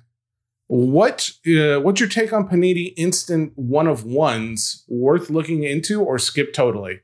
what 0.68 1.32
uh, 1.48 1.80
what's 1.82 2.00
your 2.00 2.08
take 2.10 2.32
on 2.32 2.48
Panini 2.48 2.94
instant 2.96 3.54
one 3.56 3.88
of 3.88 4.06
ones 4.06 4.86
worth 4.88 5.30
looking 5.30 5.64
into 5.64 6.02
or 6.02 6.18
skip 6.20 6.54
totally? 6.54 7.02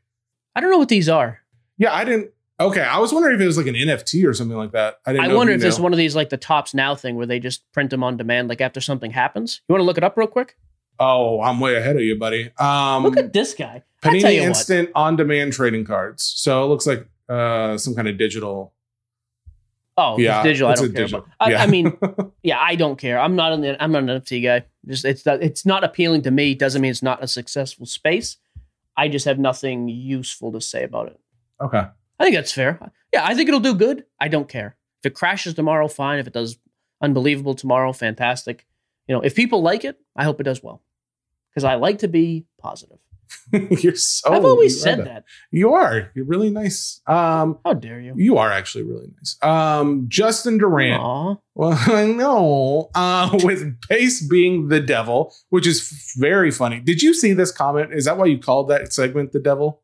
I 0.56 0.62
don't 0.62 0.72
know 0.72 0.78
what 0.78 0.90
these 0.90 1.10
are. 1.10 1.40
Yeah, 1.78 1.94
I 1.94 2.06
didn't 2.06 2.32
Okay, 2.60 2.82
I 2.82 3.00
was 3.00 3.12
wondering 3.12 3.36
if 3.36 3.42
it 3.42 3.46
was 3.48 3.58
like 3.58 3.68
an 3.68 3.76
NFT 3.76 4.26
or 4.26 4.34
something 4.34 4.56
like 4.58 4.72
that. 4.72 4.96
I 5.06 5.12
didn't 5.12 5.26
I 5.26 5.28
know 5.28 5.38
wonder 5.38 5.54
if 5.54 5.62
know. 5.62 5.84
one 5.84 5.92
of 5.92 5.98
these 5.98 6.16
like 6.16 6.30
the 6.30 6.38
Topps 6.38 6.74
Now 6.74 6.96
thing 6.96 7.16
where 7.18 7.26
they 7.26 7.40
just 7.40 7.70
print 7.74 7.90
them 7.90 8.02
on 8.04 8.16
demand, 8.16 8.48
like 8.48 8.62
after 8.62 8.80
something 8.80 9.12
happens. 9.12 9.62
You 9.68 9.74
want 9.74 9.82
to 9.82 9.86
look 9.86 9.98
it 9.98 10.04
up 10.06 10.16
real 10.16 10.28
quick? 10.28 10.56
Oh, 10.98 11.42
I'm 11.42 11.60
way 11.60 11.76
ahead 11.76 11.98
of 11.98 12.02
you, 12.04 12.18
buddy. 12.18 12.52
Um 12.58 13.04
Look 13.04 13.18
at 13.18 13.34
this 13.34 13.54
guy. 13.54 13.84
Panini. 14.02 14.36
Instant 14.42 14.90
on 14.96 15.18
demand 15.18 15.52
trading 15.52 15.84
cards. 15.84 16.24
So 16.38 16.64
it 16.64 16.68
looks 16.68 16.88
like 16.88 17.10
uh, 17.28 17.78
some 17.78 17.94
kind 17.96 18.08
of 18.08 18.18
digital. 18.18 18.74
Oh, 19.98 20.18
Yeah, 20.18 20.38
yeah, 20.38 20.44
digital. 20.44 20.70
I 20.70 20.76
don't 20.76 20.94
care. 20.94 21.04
digital. 21.04 21.26
About. 21.40 21.54
I. 21.60 21.64
I 21.64 21.68
mean, 21.68 21.98
yeah, 22.44 22.60
I 22.60 22.76
don't 22.76 22.98
care. 22.98 23.20
I'm 23.20 23.36
not 23.36 23.52
an 23.54 23.78
I'm 23.80 23.92
not 23.92 24.04
an 24.04 24.22
NFT 24.22 24.44
guy. 24.44 24.66
Just 24.88 25.04
it's 25.06 25.26
not, 25.26 25.42
it's 25.42 25.66
not 25.66 25.84
appealing 25.84 26.22
to 26.24 26.32
me. 26.32 26.54
Doesn't 26.54 26.82
mean 26.82 26.92
it's 26.92 27.04
not 27.04 27.24
a 27.24 27.28
successful 27.28 27.86
space. 27.86 28.38
I 28.96 29.08
just 29.10 29.26
have 29.26 29.40
nothing 29.40 29.90
useful 29.90 30.52
to 30.54 30.62
say 30.62 30.84
about 30.84 31.08
it. 31.08 31.20
okay. 31.62 31.88
I 32.20 32.24
think 32.24 32.36
that's 32.36 32.52
fair. 32.52 32.80
Yeah, 33.14 33.26
I 33.26 33.36
think 33.36 33.48
it'll 33.48 33.60
do 33.60 33.74
good. 33.76 34.06
I 34.20 34.28
don't 34.28 34.50
care. 34.50 34.78
If 35.02 35.12
it 35.12 35.16
crashes 35.16 35.54
tomorrow, 35.54 35.88
fine. 35.88 36.20
If 36.20 36.28
it 36.28 36.34
does 36.34 36.58
unbelievable 37.02 37.56
tomorrow, 37.56 37.94
fantastic. 37.94 38.66
You 39.08 39.16
know, 39.16 39.22
if 39.22 39.36
people 39.36 39.62
like 39.62 39.84
it, 39.86 40.00
I 40.16 40.24
hope 40.24 40.40
it 40.40 40.46
does 40.46 40.64
well. 40.64 40.82
Because 41.52 41.64
I 41.64 41.76
like 41.76 42.00
to 42.00 42.08
be 42.08 42.46
positive. 42.60 42.98
You're 43.52 43.96
so. 43.96 44.34
I've 44.34 44.46
always 44.46 44.82
said 44.82 45.00
are 45.00 45.04
that. 45.06 45.24
You 45.52 45.74
are. 45.74 46.12
You're 46.16 46.26
really 46.26 46.50
nice. 46.50 47.02
Um, 47.08 47.60
How 47.66 47.74
dare 47.74 48.00
you? 48.00 48.14
you 48.18 48.38
are 48.38 48.52
actually 48.52 48.84
really 48.84 49.08
nice. 49.18 49.38
Um, 49.42 50.06
Justin 50.08 50.58
Durant. 50.58 51.02
Aw. 51.02 51.36
Well, 51.54 51.78
I 51.88 52.08
know. 52.08 52.90
Uh, 52.94 53.38
with 53.44 53.80
base 53.88 54.26
being 54.26 54.68
the 54.68 54.80
devil, 54.80 55.34
which 55.50 55.68
is 55.68 56.14
very 56.18 56.52
funny. 56.52 56.80
Did 56.80 57.02
you 57.02 57.14
see 57.14 57.34
this 57.34 57.52
comment? 57.52 57.94
Is 57.94 58.06
that 58.06 58.18
why 58.18 58.26
you 58.26 58.38
called 58.38 58.70
that 58.70 58.94
segment 58.94 59.32
the 59.32 59.40
devil? 59.40 59.82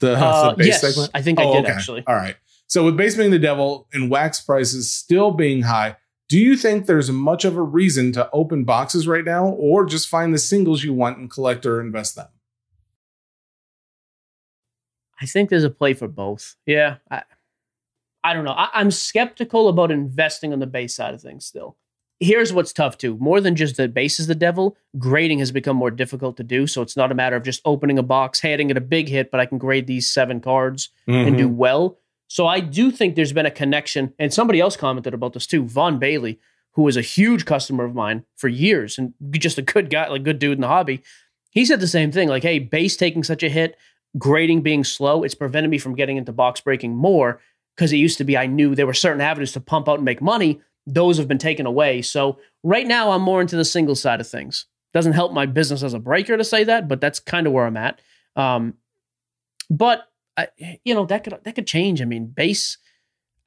The, 0.00 0.14
Uh, 0.16 0.50
the 0.50 0.56
base 0.56 0.66
yes, 0.66 0.80
segment? 0.80 1.10
I 1.14 1.22
think 1.22 1.38
I 1.38 1.44
Oh, 1.44 1.52
did 1.54 1.64
okay. 1.64 1.72
actually. 1.72 2.04
All 2.06 2.14
right. 2.14 2.36
So 2.66 2.84
with 2.84 2.96
base 2.96 3.16
being 3.16 3.30
the 3.30 3.38
devil 3.38 3.86
and 3.92 4.10
wax 4.10 4.40
prices 4.40 4.90
still 4.90 5.30
being 5.30 5.62
high, 5.62 5.96
do 6.28 6.38
you 6.38 6.56
think 6.56 6.86
there's 6.86 7.10
much 7.10 7.44
of 7.44 7.56
a 7.56 7.62
reason 7.62 8.12
to 8.12 8.30
open 8.32 8.64
boxes 8.64 9.06
right 9.08 9.24
now, 9.24 9.48
or 9.48 9.84
just 9.84 10.08
find 10.08 10.32
the 10.32 10.38
singles 10.38 10.84
you 10.84 10.94
want 10.94 11.18
and 11.18 11.30
collect 11.30 11.66
or 11.66 11.80
invest 11.80 12.14
them? 12.16 12.28
I 15.20 15.26
think 15.26 15.50
there's 15.50 15.64
a 15.64 15.70
play 15.70 15.92
for 15.94 16.08
both. 16.08 16.56
Yeah. 16.66 16.96
I, 17.10 17.22
I 18.24 18.32
don't 18.32 18.44
know. 18.44 18.52
I, 18.52 18.68
I'm 18.72 18.90
skeptical 18.90 19.68
about 19.68 19.90
investing 19.90 20.52
on 20.52 20.60
the 20.60 20.66
base 20.66 20.94
side 20.94 21.12
of 21.14 21.20
things 21.20 21.44
still. 21.44 21.76
Here's 22.22 22.52
what's 22.52 22.74
tough 22.74 22.98
too. 22.98 23.16
More 23.18 23.40
than 23.40 23.56
just 23.56 23.76
the 23.76 23.88
base 23.88 24.20
is 24.20 24.26
the 24.26 24.34
devil, 24.34 24.76
grading 24.98 25.38
has 25.38 25.50
become 25.50 25.76
more 25.76 25.90
difficult 25.90 26.36
to 26.36 26.42
do. 26.42 26.66
So 26.66 26.82
it's 26.82 26.96
not 26.96 27.10
a 27.10 27.14
matter 27.14 27.34
of 27.34 27.42
just 27.42 27.62
opening 27.64 27.98
a 27.98 28.02
box, 28.02 28.40
hey, 28.40 28.52
I 28.52 28.58
didn't 28.58 28.68
get 28.68 28.76
a 28.76 28.82
big 28.82 29.08
hit, 29.08 29.30
but 29.30 29.40
I 29.40 29.46
can 29.46 29.56
grade 29.56 29.86
these 29.86 30.06
seven 30.06 30.40
cards 30.40 30.90
and 31.06 31.36
do 31.36 31.46
mm-hmm. 31.46 31.56
well. 31.56 31.98
So 32.28 32.46
I 32.46 32.60
do 32.60 32.90
think 32.90 33.16
there's 33.16 33.32
been 33.32 33.46
a 33.46 33.50
connection. 33.50 34.12
And 34.18 34.32
somebody 34.32 34.60
else 34.60 34.76
commented 34.76 35.14
about 35.14 35.32
this 35.32 35.46
too. 35.46 35.64
Vaughn 35.64 35.98
Bailey, 35.98 36.38
who 36.74 36.82
was 36.82 36.96
a 36.96 37.02
huge 37.02 37.46
customer 37.46 37.84
of 37.84 37.94
mine 37.94 38.24
for 38.36 38.48
years 38.48 38.98
and 38.98 39.14
just 39.32 39.58
a 39.58 39.62
good 39.62 39.88
guy, 39.88 40.06
like 40.08 40.22
good 40.22 40.38
dude 40.38 40.58
in 40.58 40.60
the 40.60 40.68
hobby. 40.68 41.02
He 41.50 41.64
said 41.64 41.80
the 41.80 41.88
same 41.88 42.12
thing, 42.12 42.28
like, 42.28 42.44
hey, 42.44 42.58
base 42.58 42.96
taking 42.96 43.24
such 43.24 43.42
a 43.42 43.48
hit, 43.48 43.76
grading 44.18 44.60
being 44.62 44.84
slow, 44.84 45.24
it's 45.24 45.34
prevented 45.34 45.70
me 45.70 45.78
from 45.78 45.96
getting 45.96 46.18
into 46.18 46.32
box 46.32 46.60
breaking 46.60 46.94
more 46.94 47.40
because 47.76 47.92
it 47.92 47.96
used 47.96 48.18
to 48.18 48.24
be 48.24 48.36
I 48.36 48.46
knew 48.46 48.74
there 48.74 48.86
were 48.86 48.94
certain 48.94 49.20
avenues 49.20 49.52
to 49.52 49.60
pump 49.60 49.88
out 49.88 49.96
and 49.96 50.04
make 50.04 50.20
money. 50.20 50.60
Those 50.86 51.18
have 51.18 51.28
been 51.28 51.38
taken 51.38 51.66
away. 51.66 52.02
So 52.02 52.38
right 52.62 52.86
now 52.86 53.10
I'm 53.10 53.22
more 53.22 53.40
into 53.40 53.56
the 53.56 53.64
single 53.64 53.94
side 53.94 54.20
of 54.20 54.28
things. 54.28 54.66
Doesn't 54.92 55.12
help 55.12 55.32
my 55.32 55.46
business 55.46 55.82
as 55.82 55.94
a 55.94 56.00
breaker 56.00 56.36
to 56.36 56.44
say 56.44 56.64
that, 56.64 56.88
but 56.88 57.00
that's 57.00 57.20
kind 57.20 57.46
of 57.46 57.52
where 57.52 57.66
I'm 57.66 57.76
at. 57.76 58.00
Um, 58.34 58.74
but 59.68 60.08
I, 60.36 60.48
you 60.84 60.94
know 60.94 61.06
that 61.06 61.24
could 61.24 61.38
that 61.42 61.54
could 61.54 61.66
change. 61.66 62.02
I 62.02 62.04
mean, 62.04 62.26
base. 62.26 62.78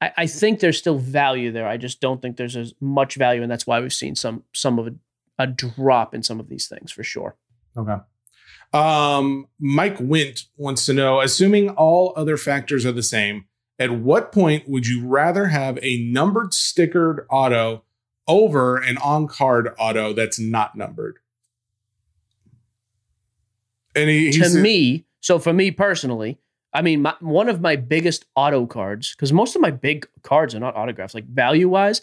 I, 0.00 0.12
I 0.16 0.26
think 0.26 0.60
there's 0.60 0.78
still 0.78 0.98
value 0.98 1.52
there. 1.52 1.68
I 1.68 1.76
just 1.76 2.00
don't 2.00 2.22
think 2.22 2.36
there's 2.36 2.56
as 2.56 2.74
much 2.80 3.16
value, 3.16 3.42
and 3.42 3.50
that's 3.50 3.66
why 3.66 3.80
we've 3.80 3.92
seen 3.92 4.14
some 4.14 4.44
some 4.52 4.78
of 4.78 4.86
a, 4.86 4.94
a 5.38 5.46
drop 5.46 6.14
in 6.14 6.22
some 6.22 6.40
of 6.40 6.48
these 6.48 6.66
things 6.66 6.92
for 6.92 7.02
sure. 7.02 7.36
Okay. 7.76 7.96
Um, 8.72 9.46
Mike 9.60 9.98
Wint 10.00 10.46
wants 10.56 10.86
to 10.86 10.92
know, 10.92 11.20
assuming 11.20 11.70
all 11.70 12.12
other 12.16 12.36
factors 12.36 12.84
are 12.84 12.92
the 12.92 13.04
same, 13.04 13.46
at 13.78 13.90
what 13.90 14.32
point 14.32 14.68
would 14.68 14.86
you 14.86 15.06
rather 15.06 15.46
have 15.46 15.78
a 15.82 15.98
numbered 15.98 16.52
stickered 16.52 17.24
auto 17.30 17.82
over 18.26 18.76
an 18.76 18.96
on-card 18.98 19.74
auto 19.78 20.12
that's 20.12 20.38
not 20.38 20.76
numbered? 20.76 21.18
And 23.94 24.10
he, 24.10 24.26
he 24.32 24.38
to 24.38 24.48
said- 24.50 24.62
me, 24.62 25.06
so 25.20 25.38
for 25.38 25.52
me 25.52 25.70
personally, 25.70 26.38
I 26.72 26.82
mean, 26.82 27.02
my, 27.02 27.14
one 27.20 27.48
of 27.48 27.60
my 27.60 27.76
biggest 27.76 28.24
auto 28.34 28.66
cards, 28.66 29.14
because 29.14 29.32
most 29.32 29.54
of 29.54 29.62
my 29.62 29.70
big 29.70 30.08
cards 30.22 30.54
are 30.54 30.60
not 30.60 30.74
autographs, 30.74 31.14
like 31.14 31.26
value 31.26 31.68
wise, 31.68 32.02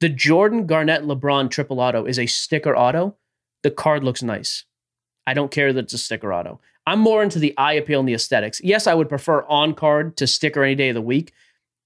the 0.00 0.10
Jordan 0.10 0.66
Garnett 0.66 1.02
LeBron 1.04 1.50
triple 1.50 1.80
auto 1.80 2.04
is 2.04 2.18
a 2.18 2.26
sticker 2.26 2.76
auto. 2.76 3.16
The 3.62 3.70
card 3.70 4.04
looks 4.04 4.22
nice. 4.22 4.64
I 5.26 5.34
don't 5.34 5.50
care 5.50 5.72
that 5.72 5.84
it's 5.84 5.92
a 5.94 5.98
sticker 5.98 6.32
auto. 6.32 6.60
I'm 6.86 7.00
more 7.00 7.22
into 7.22 7.38
the 7.38 7.56
eye 7.56 7.74
appeal 7.74 8.00
and 8.00 8.08
the 8.08 8.14
aesthetics. 8.14 8.60
Yes, 8.62 8.86
I 8.86 8.94
would 8.94 9.08
prefer 9.08 9.44
on 9.44 9.74
card 9.74 10.16
to 10.16 10.26
sticker 10.26 10.64
any 10.64 10.74
day 10.74 10.88
of 10.88 10.94
the 10.94 11.02
week, 11.02 11.32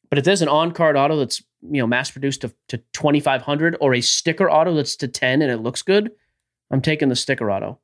but 0.08 0.18
if 0.18 0.24
there's 0.24 0.42
an 0.42 0.48
on 0.48 0.72
card 0.72 0.96
auto 0.96 1.16
that's 1.16 1.42
you 1.62 1.80
know 1.80 1.86
mass 1.86 2.10
produced 2.10 2.42
to, 2.42 2.54
to 2.68 2.78
2500 2.92 3.76
or 3.80 3.94
a 3.94 4.00
sticker 4.00 4.50
auto 4.50 4.74
that's 4.74 4.96
to 4.96 5.08
10 5.08 5.42
and 5.42 5.50
it 5.50 5.58
looks 5.58 5.82
good, 5.82 6.12
I'm 6.70 6.80
taking 6.80 7.08
the 7.08 7.16
sticker 7.16 7.50
auto. 7.50 7.78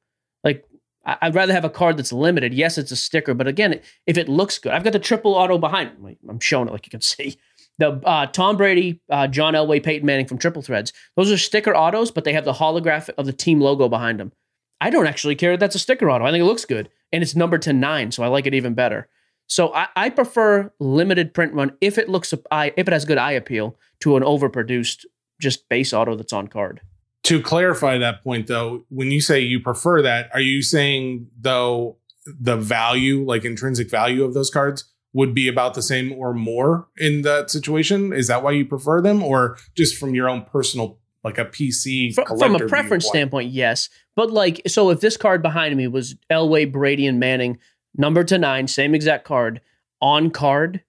Like 0.45 0.65
I'd 1.05 1.35
rather 1.35 1.53
have 1.53 1.65
a 1.65 1.70
card 1.70 1.97
that's 1.97 2.12
limited. 2.12 2.53
Yes, 2.53 2.77
it's 2.78 2.93
a 2.93 2.97
sticker, 2.97 3.35
but 3.35 3.47
again, 3.47 3.81
if 4.07 4.19
it 4.19 4.28
looks 4.28 4.59
good, 4.59 4.73
I've 4.73 4.85
got 4.85 4.93
the 4.93 4.99
triple 4.99 5.35
auto 5.35 5.59
behind. 5.59 5.99
me. 6.01 6.19
I'm 6.28 6.41
showing 6.41 6.69
it 6.69 6.73
like 6.73 6.87
you 6.87 6.91
can 6.91 7.01
see. 7.01 7.39
The 7.78 7.93
uh, 8.05 8.27
Tom 8.27 8.59
Brady, 8.59 9.01
uh, 9.09 9.27
John 9.27 9.55
Elway, 9.55 9.82
Peyton 9.82 10.05
Manning 10.05 10.27
from 10.27 10.37
Triple 10.37 10.61
Threads. 10.61 10.93
Those 11.16 11.32
are 11.32 11.39
sticker 11.39 11.74
autos, 11.74 12.11
but 12.11 12.24
they 12.24 12.35
have 12.35 12.45
the 12.45 12.53
holographic 12.53 13.15
of 13.16 13.24
the 13.24 13.32
team 13.32 13.61
logo 13.61 13.89
behind 13.89 14.20
them. 14.20 14.32
I 14.81 14.90
don't 14.90 15.07
actually 15.07 15.36
care 15.36 15.52
that 15.52 15.61
that's 15.61 15.74
a 15.74 15.78
sticker 15.78 16.11
auto. 16.11 16.24
I 16.24 16.31
think 16.31 16.43
it 16.43 16.47
looks 16.47 16.65
good, 16.65 16.89
and 17.12 17.23
it's 17.23 17.36
numbered 17.36 17.62
to 17.62 17.73
nine, 17.73 18.12
so 18.12 18.23
I 18.23 18.28
like 18.28 18.47
it 18.47 18.55
even 18.55 18.74
better. 18.74 19.09
So 19.47 19.74
I, 19.74 19.89
I 19.97 20.11
prefer 20.11 20.73
limited 20.78 21.35
print 21.35 21.52
run 21.55 21.73
if 21.81 21.98
it 21.98 22.09
looks 22.09 22.32
if 22.32 22.40
it 22.52 22.93
has 22.93 23.05
good 23.05 23.19
eye 23.19 23.32
appeal 23.32 23.77
to 24.01 24.16
an 24.16 24.23
overproduced 24.23 25.05
just 25.40 25.69
base 25.69 25.93
auto 25.93 26.15
that's 26.15 26.32
on 26.32 26.48
card. 26.48 26.81
To 27.24 27.43
clarify 27.43 27.98
that 27.98 28.23
point, 28.23 28.47
though, 28.47 28.85
when 28.89 29.11
you 29.11 29.20
say 29.20 29.40
you 29.40 29.61
prefer 29.61 30.02
that, 30.02 30.31
are 30.32 30.40
you 30.40 30.62
saying 30.62 31.27
though 31.39 31.98
the 32.27 32.57
value, 32.57 33.24
like 33.24 33.44
intrinsic 33.44 33.90
value 33.90 34.24
of 34.24 34.35
those 34.35 34.51
cards, 34.51 34.85
would 35.12 35.35
be 35.35 35.48
about 35.48 35.74
the 35.74 35.82
same 35.82 36.12
or 36.12 36.32
more 36.32 36.86
in 36.97 37.23
that 37.23 37.51
situation? 37.51 38.12
Is 38.12 38.28
that 38.28 38.44
why 38.44 38.52
you 38.52 38.65
prefer 38.65 39.02
them, 39.02 39.23
or 39.23 39.59
just 39.74 39.97
from 39.97 40.15
your 40.15 40.28
own 40.28 40.44
personal, 40.44 40.99
like 41.25 41.39
a 41.39 41.45
PC 41.45 42.15
from, 42.15 42.39
from 42.39 42.55
a 42.57 42.59
preference 42.61 43.05
viewpoint? 43.05 43.05
standpoint? 43.05 43.51
Yes, 43.51 43.89
but 44.17 44.31
like, 44.31 44.63
so 44.67 44.91
if 44.91 45.01
this 45.01 45.17
card 45.17 45.43
behind 45.43 45.77
me 45.77 45.87
was 45.87 46.17
Elway, 46.31 46.71
Brady, 46.71 47.07
and 47.07 47.21
Manning, 47.21 47.59
number 47.97 48.25
to 48.25 48.39
nine, 48.39 48.67
same 48.69 48.95
exact 48.95 49.25
card 49.25 49.61
on 50.01 50.31
card, 50.31 50.83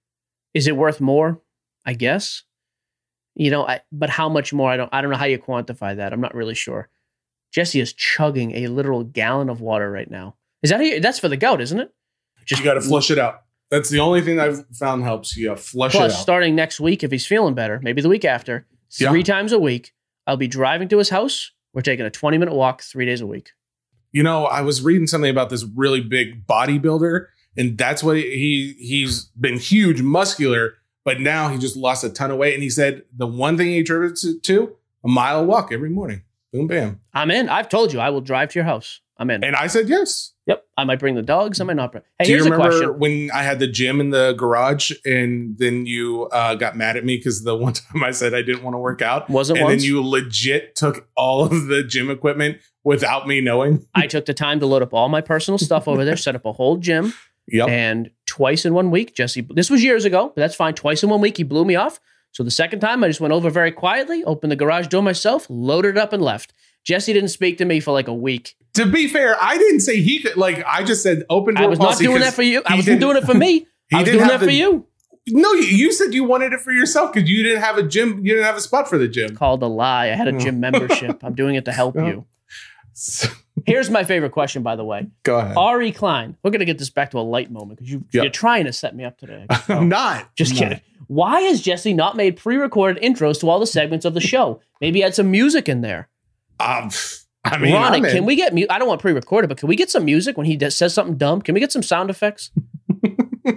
is 0.53 0.67
it 0.67 0.77
worth 0.77 1.01
more? 1.01 1.41
I 1.85 1.93
guess. 1.93 2.43
You 3.35 3.49
know, 3.49 3.65
I, 3.65 3.81
but 3.91 4.09
how 4.09 4.27
much 4.29 4.51
more? 4.53 4.69
I 4.69 4.77
don't. 4.77 4.89
I 4.93 5.01
don't 5.01 5.09
know 5.11 5.17
how 5.17 5.25
you 5.25 5.39
quantify 5.39 5.95
that. 5.95 6.11
I'm 6.13 6.21
not 6.21 6.35
really 6.35 6.53
sure. 6.55 6.89
Jesse 7.51 7.79
is 7.79 7.93
chugging 7.93 8.55
a 8.55 8.67
literal 8.67 9.03
gallon 9.03 9.49
of 9.49 9.61
water 9.61 9.89
right 9.89 10.09
now. 10.09 10.35
Is 10.63 10.69
that 10.69 11.01
that's 11.01 11.19
for 11.19 11.27
the 11.29 11.37
gout, 11.37 11.61
isn't 11.61 11.79
it? 11.79 11.93
Just 12.45 12.59
you 12.61 12.65
got 12.65 12.75
to 12.75 12.81
flush 12.81 13.09
it 13.09 13.17
out. 13.17 13.43
That's 13.69 13.89
the 13.89 13.99
only 13.99 14.21
thing 14.21 14.39
I've 14.39 14.65
found 14.75 15.03
helps. 15.03 15.35
You 15.37 15.55
flush 15.55 15.93
Plus, 15.93 16.11
it 16.11 16.15
out. 16.15 16.21
starting 16.21 16.55
next 16.55 16.79
week, 16.79 17.03
if 17.03 17.11
he's 17.11 17.25
feeling 17.25 17.53
better, 17.53 17.79
maybe 17.81 18.01
the 18.01 18.09
week 18.09 18.25
after, 18.25 18.65
three 18.91 19.19
Yeah. 19.19 19.23
times 19.23 19.53
a 19.53 19.59
week, 19.59 19.93
I'll 20.27 20.37
be 20.37 20.47
driving 20.47 20.87
to 20.89 20.97
his 20.97 21.09
house. 21.09 21.51
We're 21.73 21.81
taking 21.81 22.05
a 22.05 22.09
20 22.11 22.37
minute 22.37 22.53
walk 22.53 22.81
three 22.81 23.05
days 23.05 23.21
a 23.21 23.27
week. 23.27 23.51
you 24.11 24.23
know, 24.23 24.45
I 24.45 24.61
was 24.61 24.81
reading 24.81 25.07
something 25.07 25.29
about 25.31 25.49
this 25.49 25.65
really 25.75 26.01
big 26.01 26.45
bodybuilder, 26.45 27.27
and 27.57 27.77
that's 27.77 28.03
what 28.03 28.17
he 28.17 28.75
he's 28.79 29.25
been 29.39 29.57
huge, 29.57 30.01
muscular, 30.01 30.73
but 31.05 31.19
now 31.21 31.49
he 31.49 31.57
just 31.57 31.77
lost 31.77 32.03
a 32.03 32.09
ton 32.09 32.29
of 32.31 32.37
weight. 32.37 32.53
And 32.53 32.63
he 32.63 32.69
said 32.69 33.03
the 33.15 33.27
one 33.27 33.57
thing 33.57 33.67
he 33.67 33.79
attributes 33.79 34.23
it 34.25 34.43
to 34.43 34.75
a 35.03 35.07
mile 35.07 35.45
walk 35.45 35.71
every 35.71 35.89
morning. 35.89 36.23
Boom, 36.51 36.67
bam. 36.67 36.99
I'm 37.13 37.31
in. 37.31 37.47
I've 37.47 37.69
told 37.69 37.93
you 37.93 37.99
I 38.01 38.09
will 38.09 38.21
drive 38.21 38.49
to 38.49 38.59
your 38.59 38.65
house. 38.65 38.99
I'm 39.17 39.29
in. 39.29 39.43
And 39.43 39.55
I 39.55 39.67
said 39.67 39.87
yes. 39.87 40.33
Yep. 40.51 40.65
I 40.77 40.83
might 40.83 40.99
bring 40.99 41.15
the 41.15 41.21
dogs. 41.21 41.59
I 41.59 41.63
might 41.63 41.75
not 41.75 41.91
bring. 41.91 42.03
Hey, 42.19 42.25
Do 42.25 42.31
you 42.31 42.43
remember 42.43 42.69
question. 42.69 42.99
when 42.99 43.29
I 43.33 43.43
had 43.43 43.59
the 43.59 43.67
gym 43.67 43.99
in 43.99 44.09
the 44.11 44.33
garage, 44.33 44.91
and 45.05 45.57
then 45.57 45.85
you 45.85 46.23
uh, 46.31 46.55
got 46.55 46.75
mad 46.77 46.97
at 46.97 47.05
me 47.05 47.17
because 47.17 47.43
the 47.43 47.55
one 47.65 47.73
time 47.73 48.03
I 48.03 48.11
said 48.11 48.33
I 48.33 48.41
didn't 48.41 48.63
want 48.63 48.73
to 48.75 48.79
work 48.79 49.01
out, 49.01 49.29
wasn't, 49.29 49.59
and 49.59 49.65
once? 49.65 49.81
then 49.81 49.87
you 49.87 50.01
legit 50.05 50.75
took 50.75 51.07
all 51.15 51.45
of 51.45 51.67
the 51.67 51.83
gym 51.83 52.09
equipment 52.09 52.59
without 52.83 53.27
me 53.27 53.41
knowing. 53.41 53.85
I 53.95 54.07
took 54.07 54.25
the 54.25 54.33
time 54.33 54.59
to 54.59 54.65
load 54.65 54.81
up 54.81 54.93
all 54.93 55.09
my 55.09 55.21
personal 55.21 55.57
stuff 55.57 55.87
over 55.87 56.03
there, 56.05 56.17
set 56.17 56.35
up 56.35 56.45
a 56.45 56.51
whole 56.53 56.77
gym, 56.77 57.13
Yep. 57.47 57.69
and 57.69 58.11
twice 58.27 58.65
in 58.65 58.73
one 58.73 58.91
week, 58.91 59.15
Jesse. 59.15 59.41
This 59.41 59.69
was 59.69 59.83
years 59.83 60.05
ago, 60.05 60.27
but 60.33 60.41
that's 60.41 60.55
fine. 60.55 60.73
Twice 60.73 61.03
in 61.03 61.09
one 61.09 61.21
week, 61.21 61.37
he 61.37 61.43
blew 61.43 61.65
me 61.65 61.75
off. 61.75 61.99
So 62.33 62.43
the 62.43 62.51
second 62.51 62.79
time, 62.79 63.03
I 63.03 63.07
just 63.07 63.19
went 63.19 63.33
over 63.33 63.49
very 63.49 63.71
quietly, 63.73 64.23
opened 64.23 64.51
the 64.53 64.55
garage 64.55 64.87
door 64.87 65.03
myself, 65.03 65.47
loaded 65.49 65.89
it 65.89 65.97
up, 65.97 66.13
and 66.13 66.21
left. 66.23 66.53
Jesse 66.83 67.13
didn't 67.13 67.29
speak 67.29 67.57
to 67.59 67.65
me 67.65 67.79
for 67.79 67.91
like 67.91 68.07
a 68.07 68.13
week. 68.13 68.55
to 68.73 68.85
be 68.85 69.07
fair, 69.07 69.35
I 69.41 69.57
didn't 69.57 69.81
say 69.81 70.01
he 70.01 70.19
could. 70.21 70.37
Like 70.37 70.63
I 70.65 70.83
just 70.83 71.03
said 71.03 71.23
open 71.29 71.55
door 71.55 71.65
I 71.65 71.67
was 71.67 71.79
not 71.79 71.97
doing 71.97 72.21
that 72.21 72.33
for 72.33 72.43
you. 72.43 72.61
I 72.65 72.75
wasn't 72.75 72.99
doing 72.99 73.17
it 73.17 73.23
for 73.23 73.33
me. 73.33 73.67
I 73.93 74.01
was 74.01 74.09
doing 74.09 74.27
that 74.27 74.39
for 74.39 74.49
you. 74.49 74.87
No, 75.27 75.53
you, 75.53 75.91
said 75.91 76.15
you 76.15 76.23
wanted 76.23 76.51
it 76.51 76.61
for 76.61 76.71
yourself 76.71 77.13
because 77.13 77.29
you 77.29 77.43
didn't 77.43 77.61
have 77.61 77.77
a 77.77 77.83
gym. 77.83 78.25
You 78.25 78.33
didn't 78.33 78.45
have 78.45 78.55
a 78.55 78.61
spot 78.61 78.89
for 78.89 78.97
the 78.97 79.07
gym. 79.07 79.35
Called 79.35 79.61
a 79.61 79.67
lie. 79.67 80.05
I 80.05 80.15
had 80.15 80.27
a 80.27 80.31
hmm. 80.31 80.39
gym 80.39 80.59
membership. 80.59 81.23
I'm 81.23 81.35
doing 81.35 81.55
it 81.55 81.65
to 81.65 81.71
help 81.71 81.95
Oh. 81.99 82.07
you. 82.07 82.25
Here's 83.65 83.89
my 83.89 84.03
favorite 84.03 84.31
question, 84.31 84.63
by 84.63 84.75
the 84.75 84.83
way. 84.83 85.07
Go 85.23 85.37
ahead. 85.37 85.55
Ari 85.55 85.91
Klein. 85.91 86.35
We're 86.43 86.51
gonna 86.51 86.65
get 86.65 86.79
this 86.79 86.89
back 86.89 87.11
to 87.11 87.19
a 87.19 87.21
light 87.21 87.51
moment 87.51 87.79
because 87.79 87.91
you, 87.91 88.03
Yeah. 88.11 88.23
you're 88.23 88.31
trying 88.31 88.65
to 88.65 88.73
set 88.73 88.95
me 88.95 89.03
up 89.03 89.17
today. 89.17 89.45
I'm 89.49 89.61
oh. 89.69 89.83
not. 89.83 90.35
Just 90.35 90.53
I'm 90.53 90.57
kidding. 90.57 90.81
Why 91.07 91.41
has 91.41 91.61
Jesse 91.61 91.93
not 91.93 92.15
made 92.15 92.37
pre-recorded 92.37 93.01
intros 93.03 93.39
to 93.41 93.49
all 93.49 93.59
the 93.59 93.67
segments 93.67 94.05
of 94.05 94.13
the 94.13 94.21
show? 94.21 94.61
Maybe 94.79 95.03
add 95.03 95.13
some 95.13 95.29
music 95.29 95.67
in 95.69 95.81
there. 95.81 96.09
Not. 96.67 96.83
Um, 96.83 96.89
I 97.43 97.57
mean, 97.57 97.73
Ronnie, 97.73 97.97
I'm 97.97 98.05
in. 98.05 98.11
can 98.11 98.25
we 98.25 98.35
get? 98.35 98.53
Mu- 98.53 98.67
I 98.69 98.77
don't 98.77 98.87
want 98.87 99.01
pre-recorded, 99.01 99.47
but 99.47 99.57
can 99.57 99.67
we 99.67 99.75
get 99.75 99.89
some 99.89 100.05
music 100.05 100.37
when 100.37 100.45
he 100.45 100.55
does, 100.55 100.75
says 100.75 100.93
something 100.93 101.17
dumb? 101.17 101.41
Can 101.41 101.53
we 101.55 101.59
get 101.59 101.71
some 101.71 101.83
sound 101.83 102.09
effects? 102.09 102.51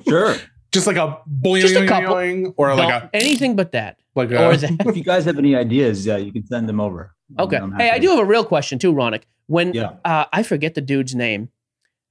Sure. 0.08 0.34
just 0.72 0.86
like 0.86 0.96
a 0.96 1.18
boing, 1.30 1.60
Just 1.60 1.76
a 1.76 1.86
couple. 1.86 2.54
or 2.56 2.74
like 2.74 2.88
No, 2.88 2.96
a 2.96 3.10
anything 3.12 3.54
but 3.54 3.72
that. 3.72 3.98
like 4.14 4.30
a. 4.30 4.50
is 4.50 4.62
that 4.62 4.70
if 4.86 4.96
you 4.96 5.04
guys 5.04 5.26
have 5.26 5.36
any 5.38 5.54
ideas, 5.54 6.06
yeah, 6.06 6.16
you 6.16 6.32
can 6.32 6.46
send 6.46 6.68
them 6.68 6.80
over. 6.80 7.14
okay? 7.38 7.58
I'm 7.58 7.72
Hey, 7.72 7.90
I 7.90 7.98
do 7.98 8.08
have 8.10 8.18
a 8.18 8.24
real 8.24 8.44
question 8.44 8.78
too, 8.78 8.92
Ronak. 8.94 9.24
When 9.46 9.74
Yeah. 9.74 9.96
uh, 10.04 10.24
I 10.32 10.42
forget 10.42 10.74
the 10.74 10.80
dude's 10.80 11.14
name, 11.14 11.50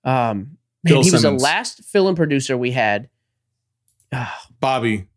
um, 0.04 0.12
man, 0.14 0.58
Bill 0.84 1.04
he 1.04 1.10
was 1.12 1.24
the 1.24 1.32
last 1.32 1.84
film 1.84 2.16
producer 2.16 2.56
we 2.56 2.72
had. 2.72 3.10
Ah, 4.14 4.46
Bobby. 4.60 5.08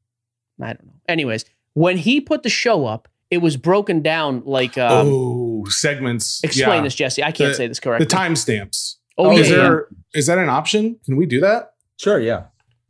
I 0.60 0.68
don't 0.72 0.86
know. 0.86 0.92
Anyways, 1.06 1.44
when 1.74 1.98
he 1.98 2.22
put 2.22 2.42
the 2.42 2.48
show 2.48 2.86
up, 2.86 3.06
it 3.30 3.38
was 3.38 3.56
broken 3.58 4.00
down 4.00 4.42
like. 4.46 4.78
Um, 4.78 5.08
oh, 5.08 5.45
segments. 5.66 6.40
explain 6.44 6.76
yeah. 6.78 6.82
this, 6.82 6.94
Jesse. 6.94 7.22
I 7.22 7.32
can't 7.32 7.50
The- 7.50 7.54
say 7.54 7.66
this 7.68 7.80
correctly. 7.80 8.06
The 8.06 8.14
timestamps. 8.14 8.96
oh, 9.16 9.30
yeah, 9.30 9.38
is 9.38 9.48
yeah. 9.50 9.56
there? 9.56 9.88
Is 10.14 10.26
that 10.26 10.38
an 10.38 10.48
option? 10.48 10.98
Can 11.04 11.16
we 11.16 11.24
do 11.26 11.40
that? 11.40 11.72
Sure, 11.98 12.20
yeah, 12.20 12.44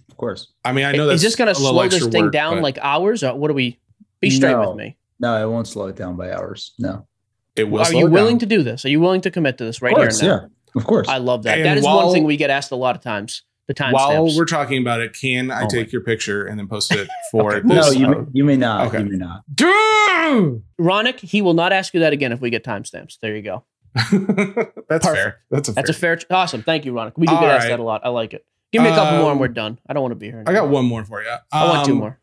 of 0.08 0.16
course. 0.16 0.52
I 0.64 0.72
mean, 0.72 0.84
I 0.84 0.92
know 0.92 1.06
that's 1.06 1.16
Is 1.16 1.22
this 1.22 1.36
going 1.36 1.46
to 1.46 1.52
a 1.52 1.54
slow 1.54 1.88
this 1.88 2.06
thing 2.08 2.24
work, 2.24 2.32
down 2.32 2.56
but 2.56 2.62
like 2.62 2.78
hours, 2.82 3.22
or 3.22 3.34
what 3.36 3.48
do 3.48 3.54
we? 3.54 3.78
Be 4.20 4.30
straight 4.30 4.52
No. 4.52 4.70
with 4.70 4.78
me. 4.78 4.96
No, 5.20 5.40
it 5.42 5.50
won't 5.50 5.68
slow 5.68 5.86
it 5.86 5.96
down 5.96 6.16
by 6.16 6.32
hours. 6.32 6.72
No, 6.78 7.06
it 7.54 7.64
will. 7.64 7.80
Are 7.82 7.84
slow 7.84 8.00
you 8.00 8.06
it 8.06 8.10
willing 8.10 8.34
down. 8.38 8.40
to 8.40 8.46
do 8.56 8.62
this? 8.62 8.84
Are 8.84 8.88
you 8.88 8.98
willing 9.00 9.20
to 9.22 9.30
commit 9.30 9.58
to 9.58 9.64
this 9.64 9.80
right 9.82 9.92
of 9.92 9.98
course, 9.98 10.20
here 10.20 10.32
and 10.32 10.42
now? 10.42 10.48
yeah, 10.74 10.80
of 10.80 10.86
course. 10.86 11.08
I 11.08 11.18
love 11.18 11.44
that. 11.44 11.58
And 11.58 11.66
that 11.66 11.78
is 11.78 11.84
while- 11.84 12.04
one 12.06 12.12
thing 12.14 12.24
we 12.24 12.36
get 12.36 12.50
asked 12.50 12.70
a 12.72 12.76
lot 12.76 12.96
of 12.96 13.02
times. 13.02 13.42
The 13.68 13.74
time 13.74 13.92
While 13.92 14.10
stamps. 14.28 14.36
we're 14.38 14.44
talking 14.44 14.80
about 14.80 15.00
it, 15.00 15.12
can 15.12 15.50
I 15.50 15.64
Oh 15.64 15.68
take 15.68 15.90
your 15.90 16.00
picture 16.02 16.46
and 16.46 16.56
then 16.58 16.68
post 16.68 16.92
it 16.94 17.08
for 17.32 17.56
Okay. 17.56 17.66
no, 17.66 17.90
you 17.90 18.06
may, 18.08 18.16
you 18.32 18.44
may 18.44 18.56
not. 18.56 18.86
Okay. 18.88 18.98
You 19.00 19.06
may 19.10 19.16
not. 19.16 19.42
Dude! 19.52 20.62
Ronak, 20.80 21.18
he 21.18 21.42
will 21.42 21.54
not 21.54 21.72
ask 21.72 21.92
you 21.92 22.00
that 22.00 22.12
again 22.12 22.30
if 22.32 22.40
we 22.40 22.50
get 22.50 22.62
timestamps. 22.64 23.18
There 23.20 23.34
you 23.34 23.42
go. 23.42 23.64
That's 23.94 24.12
Perfect. 24.12 25.04
fair. 25.16 25.38
That's 25.50 25.68
a 25.68 25.72
That's 25.72 25.90
a 25.90 25.92
fair. 25.94 26.16
fair. 26.18 26.36
awesome. 26.36 26.62
Thank 26.62 26.84
you, 26.84 26.92
Ronak. 26.92 27.14
We 27.16 27.26
do 27.26 27.34
All 27.34 27.40
get 27.40 27.50
asked 27.50 27.64
right. 27.64 27.70
that 27.70 27.80
a 27.80 27.82
lot. 27.82 28.02
I 28.04 28.10
like 28.10 28.34
it. 28.34 28.44
Give 28.72 28.82
me 28.82 28.88
a 28.88 28.94
couple 28.94 29.18
more 29.18 29.30
and 29.30 29.32
Um, 29.32 29.38
we're 29.38 29.48
done. 29.48 29.78
I 29.88 29.92
don't 29.94 30.02
want 30.02 30.12
to 30.12 30.16
be 30.16 30.26
here. 30.26 30.44
I 30.46 30.52
got 30.52 30.68
one 30.68 30.84
more 30.84 31.04
for 31.04 31.22
you. 31.22 31.30
I 31.52 31.64
want 31.68 31.86
two 31.86 31.92
Um, 31.92 31.98
more. 31.98 32.20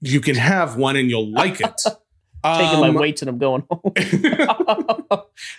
You 0.00 0.20
can 0.20 0.34
have 0.36 0.76
one 0.76 0.96
and 0.96 1.08
you'll 1.10 1.30
like 1.32 1.60
it. 1.60 1.72
Taking 2.44 2.80
my 2.80 2.88
Um, 2.88 2.94
weights 2.94 3.22
and 3.22 3.28
I'm 3.28 3.38
going 3.38 3.64
home. 3.68 3.92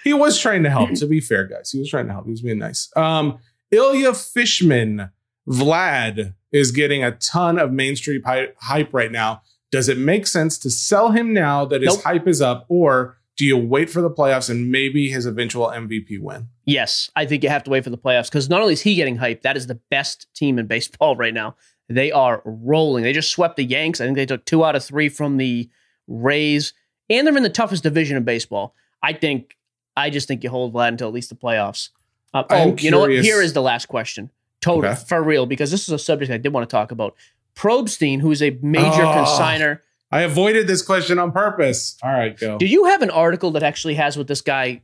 he 0.03 0.13
was 0.13 0.39
trying 0.39 0.63
to 0.63 0.69
help. 0.69 0.93
To 0.93 1.07
be 1.07 1.19
fair, 1.19 1.45
guys, 1.45 1.71
he 1.71 1.79
was 1.79 1.89
trying 1.89 2.07
to 2.07 2.13
help. 2.13 2.25
He 2.25 2.31
was 2.31 2.41
being 2.41 2.59
nice. 2.59 2.89
Um, 2.95 3.39
Ilya 3.71 4.13
Fishman, 4.13 5.09
Vlad 5.47 6.33
is 6.51 6.71
getting 6.71 7.03
a 7.03 7.11
ton 7.11 7.59
of 7.59 7.71
mainstream 7.71 8.21
hy- 8.23 8.49
hype 8.61 8.93
right 8.93 9.11
now. 9.11 9.41
Does 9.71 9.87
it 9.89 9.97
make 9.97 10.25
sense 10.27 10.57
to 10.59 10.69
sell 10.69 11.11
him 11.11 11.33
now 11.33 11.65
that 11.65 11.81
his 11.81 11.95
Nope. 11.95 12.03
hype 12.03 12.27
is 12.27 12.41
up, 12.41 12.65
or 12.69 13.17
do 13.37 13.45
you 13.45 13.55
wait 13.57 13.89
for 13.89 14.01
the 14.01 14.09
playoffs 14.09 14.49
and 14.49 14.71
maybe 14.71 15.09
his 15.09 15.25
eventual 15.25 15.67
MVP 15.67 16.19
win? 16.19 16.47
yes, 16.65 17.09
I 17.15 17.25
think 17.25 17.41
you 17.43 17.49
have 17.49 17.63
to 17.63 17.71
wait 17.71 17.83
for 17.83 17.89
the 17.89 17.97
playoffs 17.97 18.25
because 18.29 18.47
not 18.47 18.61
only 18.61 18.73
is 18.73 18.81
he 18.81 18.93
getting 18.93 19.17
hyped, 19.17 19.41
that 19.41 19.57
is 19.57 19.65
the 19.65 19.79
best 19.89 20.27
team 20.35 20.59
in 20.59 20.67
baseball 20.67 21.15
right 21.15 21.33
now. 21.33 21.55
They 21.87 22.11
are 22.11 22.43
rolling. 22.45 23.03
They 23.03 23.13
just 23.13 23.31
swept 23.31 23.55
the 23.57 23.63
Yanks. 23.63 23.99
I 23.99 24.05
think 24.05 24.17
they 24.17 24.27
took 24.27 24.45
two 24.45 24.63
out 24.63 24.75
of 24.75 24.83
three 24.83 25.09
from 25.09 25.37
the 25.37 25.67
Rays, 26.07 26.73
and 27.09 27.25
they're 27.25 27.35
in 27.37 27.41
the 27.43 27.49
toughest 27.49 27.81
division 27.83 28.17
in 28.17 28.23
baseball. 28.23 28.75
I 29.01 29.13
think. 29.13 29.55
I 29.97 30.09
just 30.11 30.27
think 30.27 30.43
you 30.43 30.49
hold 30.51 30.73
Vlad 30.73 30.89
until 30.89 31.07
at 31.07 31.13
least 31.13 31.29
the 31.29 31.35
playoffs. 31.35 31.89
Uh, 32.33 32.43
oh, 32.49 32.75
you 32.79 32.91
know 32.91 32.99
what? 32.99 33.11
Here 33.11 33.41
is 33.41 33.53
the 33.53 33.61
last 33.61 33.87
question. 33.87 34.29
Total 34.61 34.91
Okay. 34.91 35.01
for 35.07 35.23
real, 35.23 35.45
because 35.45 35.71
this 35.71 35.83
is 35.83 35.89
a 35.89 35.99
subject 35.99 36.31
I 36.31 36.37
did 36.37 36.53
want 36.53 36.69
to 36.69 36.71
talk 36.73 36.91
about. 36.91 37.15
Probstein, 37.55 38.21
who's 38.21 38.41
a 38.41 38.57
major 38.61 39.03
Oh. 39.03 39.25
consigner. 39.25 39.79
I 40.11 40.21
avoided 40.21 40.67
this 40.67 40.81
question 40.81 41.19
on 41.19 41.31
purpose. 41.31 41.95
All 42.03 42.11
right, 42.11 42.37
go. 42.37 42.57
Do 42.57 42.65
you 42.65 42.85
have 42.85 43.01
an 43.01 43.09
article 43.09 43.51
that 43.51 43.63
actually 43.63 43.95
has 43.95 44.17
what 44.17 44.27
this 44.27 44.41
guy? 44.41 44.81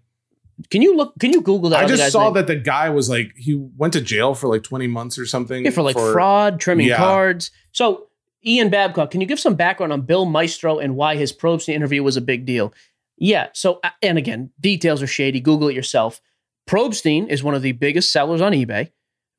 Can 0.70 0.82
you 0.82 0.96
look? 0.96 1.14
Can 1.20 1.34
you 1.34 1.42
Google 1.42 1.70
that? 1.72 1.84
I 1.84 1.88
just 1.88 2.12
saw 2.12 2.26
name? 2.26 2.34
that 2.36 2.48
the 2.48 2.56
guy 2.56 2.90
was 2.90 3.10
like 3.10 3.32
he 3.36 3.56
went 3.56 3.94
to 3.94 4.02
jail 4.02 4.36
for 4.36 4.48
like 4.48 4.64
20 4.64 4.88
months 4.88 5.18
or 5.18 5.26
something. 5.26 5.66
Yeah, 5.66 5.72
for 5.72 5.82
like 5.82 5.96
fraud, 5.98 6.60
trimming 6.60 6.88
Yeah. 6.88 6.98
cards. 6.98 7.52
So, 7.72 8.08
Ian 8.46 8.70
Babcock, 8.70 9.12
can 9.12 9.20
you 9.20 9.28
give 9.28 9.40
some 9.40 9.56
background 9.56 9.92
on 9.92 10.02
Bill 10.02 10.26
Mastro 10.26 10.78
and 10.80 10.96
why 10.96 11.16
his 11.16 11.34
Probstein 11.34 11.74
interview 11.74 12.04
was 12.04 12.16
a 12.16 12.22
big 12.22 12.46
deal? 12.46 12.74
Yeah. 13.18 13.48
So, 13.54 13.80
uh, 13.84 13.90
and 14.02 14.18
again, 14.18 14.52
details 14.60 15.02
are 15.02 15.08
shady. 15.08 15.40
Google 15.42 15.68
it 15.70 15.76
yourself. 15.76 16.22
Probstein 16.68 17.28
is 17.28 17.44
one 17.44 17.54
of 17.56 17.62
the 17.62 17.74
biggest 17.74 18.12
sellers 18.12 18.42
on 18.42 18.52
eBay, 18.54 18.90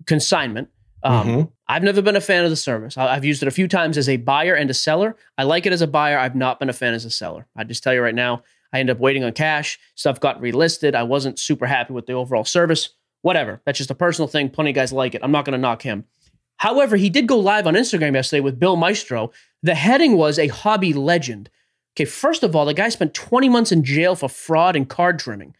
consignment. 0.07 0.69
Um, 1.03 1.29
Mhm. 1.29 1.53
I've 1.69 1.83
never 1.83 2.03
been 2.03 2.17
a 2.17 2.21
fan 2.21 2.45
of 2.45 2.51
the 2.51 2.57
service. 2.57 2.97
I- 2.97 3.15
I've 3.15 3.25
used 3.25 3.43
it 3.43 3.49
a 3.49 3.53
few 3.53 3.69
times 3.69 3.99
as 3.99 4.09
a 4.09 4.17
buyer 4.17 4.55
and 4.55 4.71
a 4.71 4.75
seller. 4.75 5.17
I 5.37 5.43
like 5.45 5.67
it 5.67 5.73
as 5.73 5.83
a 5.83 5.87
buyer. 5.87 6.19
I've 6.19 6.35
not 6.35 6.59
been 6.59 6.69
a 6.71 6.73
fan 6.73 6.95
as 6.95 7.05
a 7.05 7.11
seller. 7.11 7.47
I 7.57 7.65
just 7.65 7.83
tell 7.83 7.95
you 7.95 8.01
right 8.03 8.15
now, 8.15 8.43
I 8.73 8.81
end 8.81 8.91
up 8.91 8.99
waiting 8.99 9.23
on 9.25 9.33
cash. 9.33 9.79
Stuff 9.95 10.21
got 10.21 10.41
relisted. 10.41 10.95
I 10.95 11.03
wasn't 11.05 11.39
super 11.39 11.67
happy 11.67 11.93
with 11.93 12.07
the 12.07 12.13
overall 12.15 12.45
service. 12.45 12.91
Whatever. 13.23 13.61
That's 13.65 13.79
just 13.79 13.91
a 13.91 13.95
personal 13.95 14.29
thing. 14.29 14.49
Plenty 14.51 14.71
of 14.71 14.77
guys 14.77 14.93
like 14.93 15.15
it. 15.15 15.21
I'm 15.23 15.33
not 15.33 15.45
going 15.45 15.53
to 15.53 15.59
knock 15.59 15.83
him. 15.83 16.05
However, 16.59 16.97
he 16.97 17.11
did 17.11 17.27
go 17.27 17.39
live 17.39 17.67
on 17.67 17.75
Instagram 17.75 18.15
yesterday 18.15 18.41
with 18.41 18.59
Bill 18.59 18.77
Mastro. 18.77 19.31
The 19.63 19.75
heading 19.75 20.17
was 20.17 20.39
a 20.39 20.49
hobby 20.49 20.93
legend. 20.93 21.51
Okay, 21.95 22.05
first 22.05 22.43
of 22.43 22.55
all, 22.57 22.65
the 22.65 22.75
guy 22.75 22.89
spent 22.89 23.15
20 23.15 23.49
months 23.49 23.73
in 23.73 23.83
jail 23.85 24.15
for 24.15 24.29
fraud 24.29 24.77
and 24.77 24.89
card 24.89 25.19
trimming. 25.19 25.55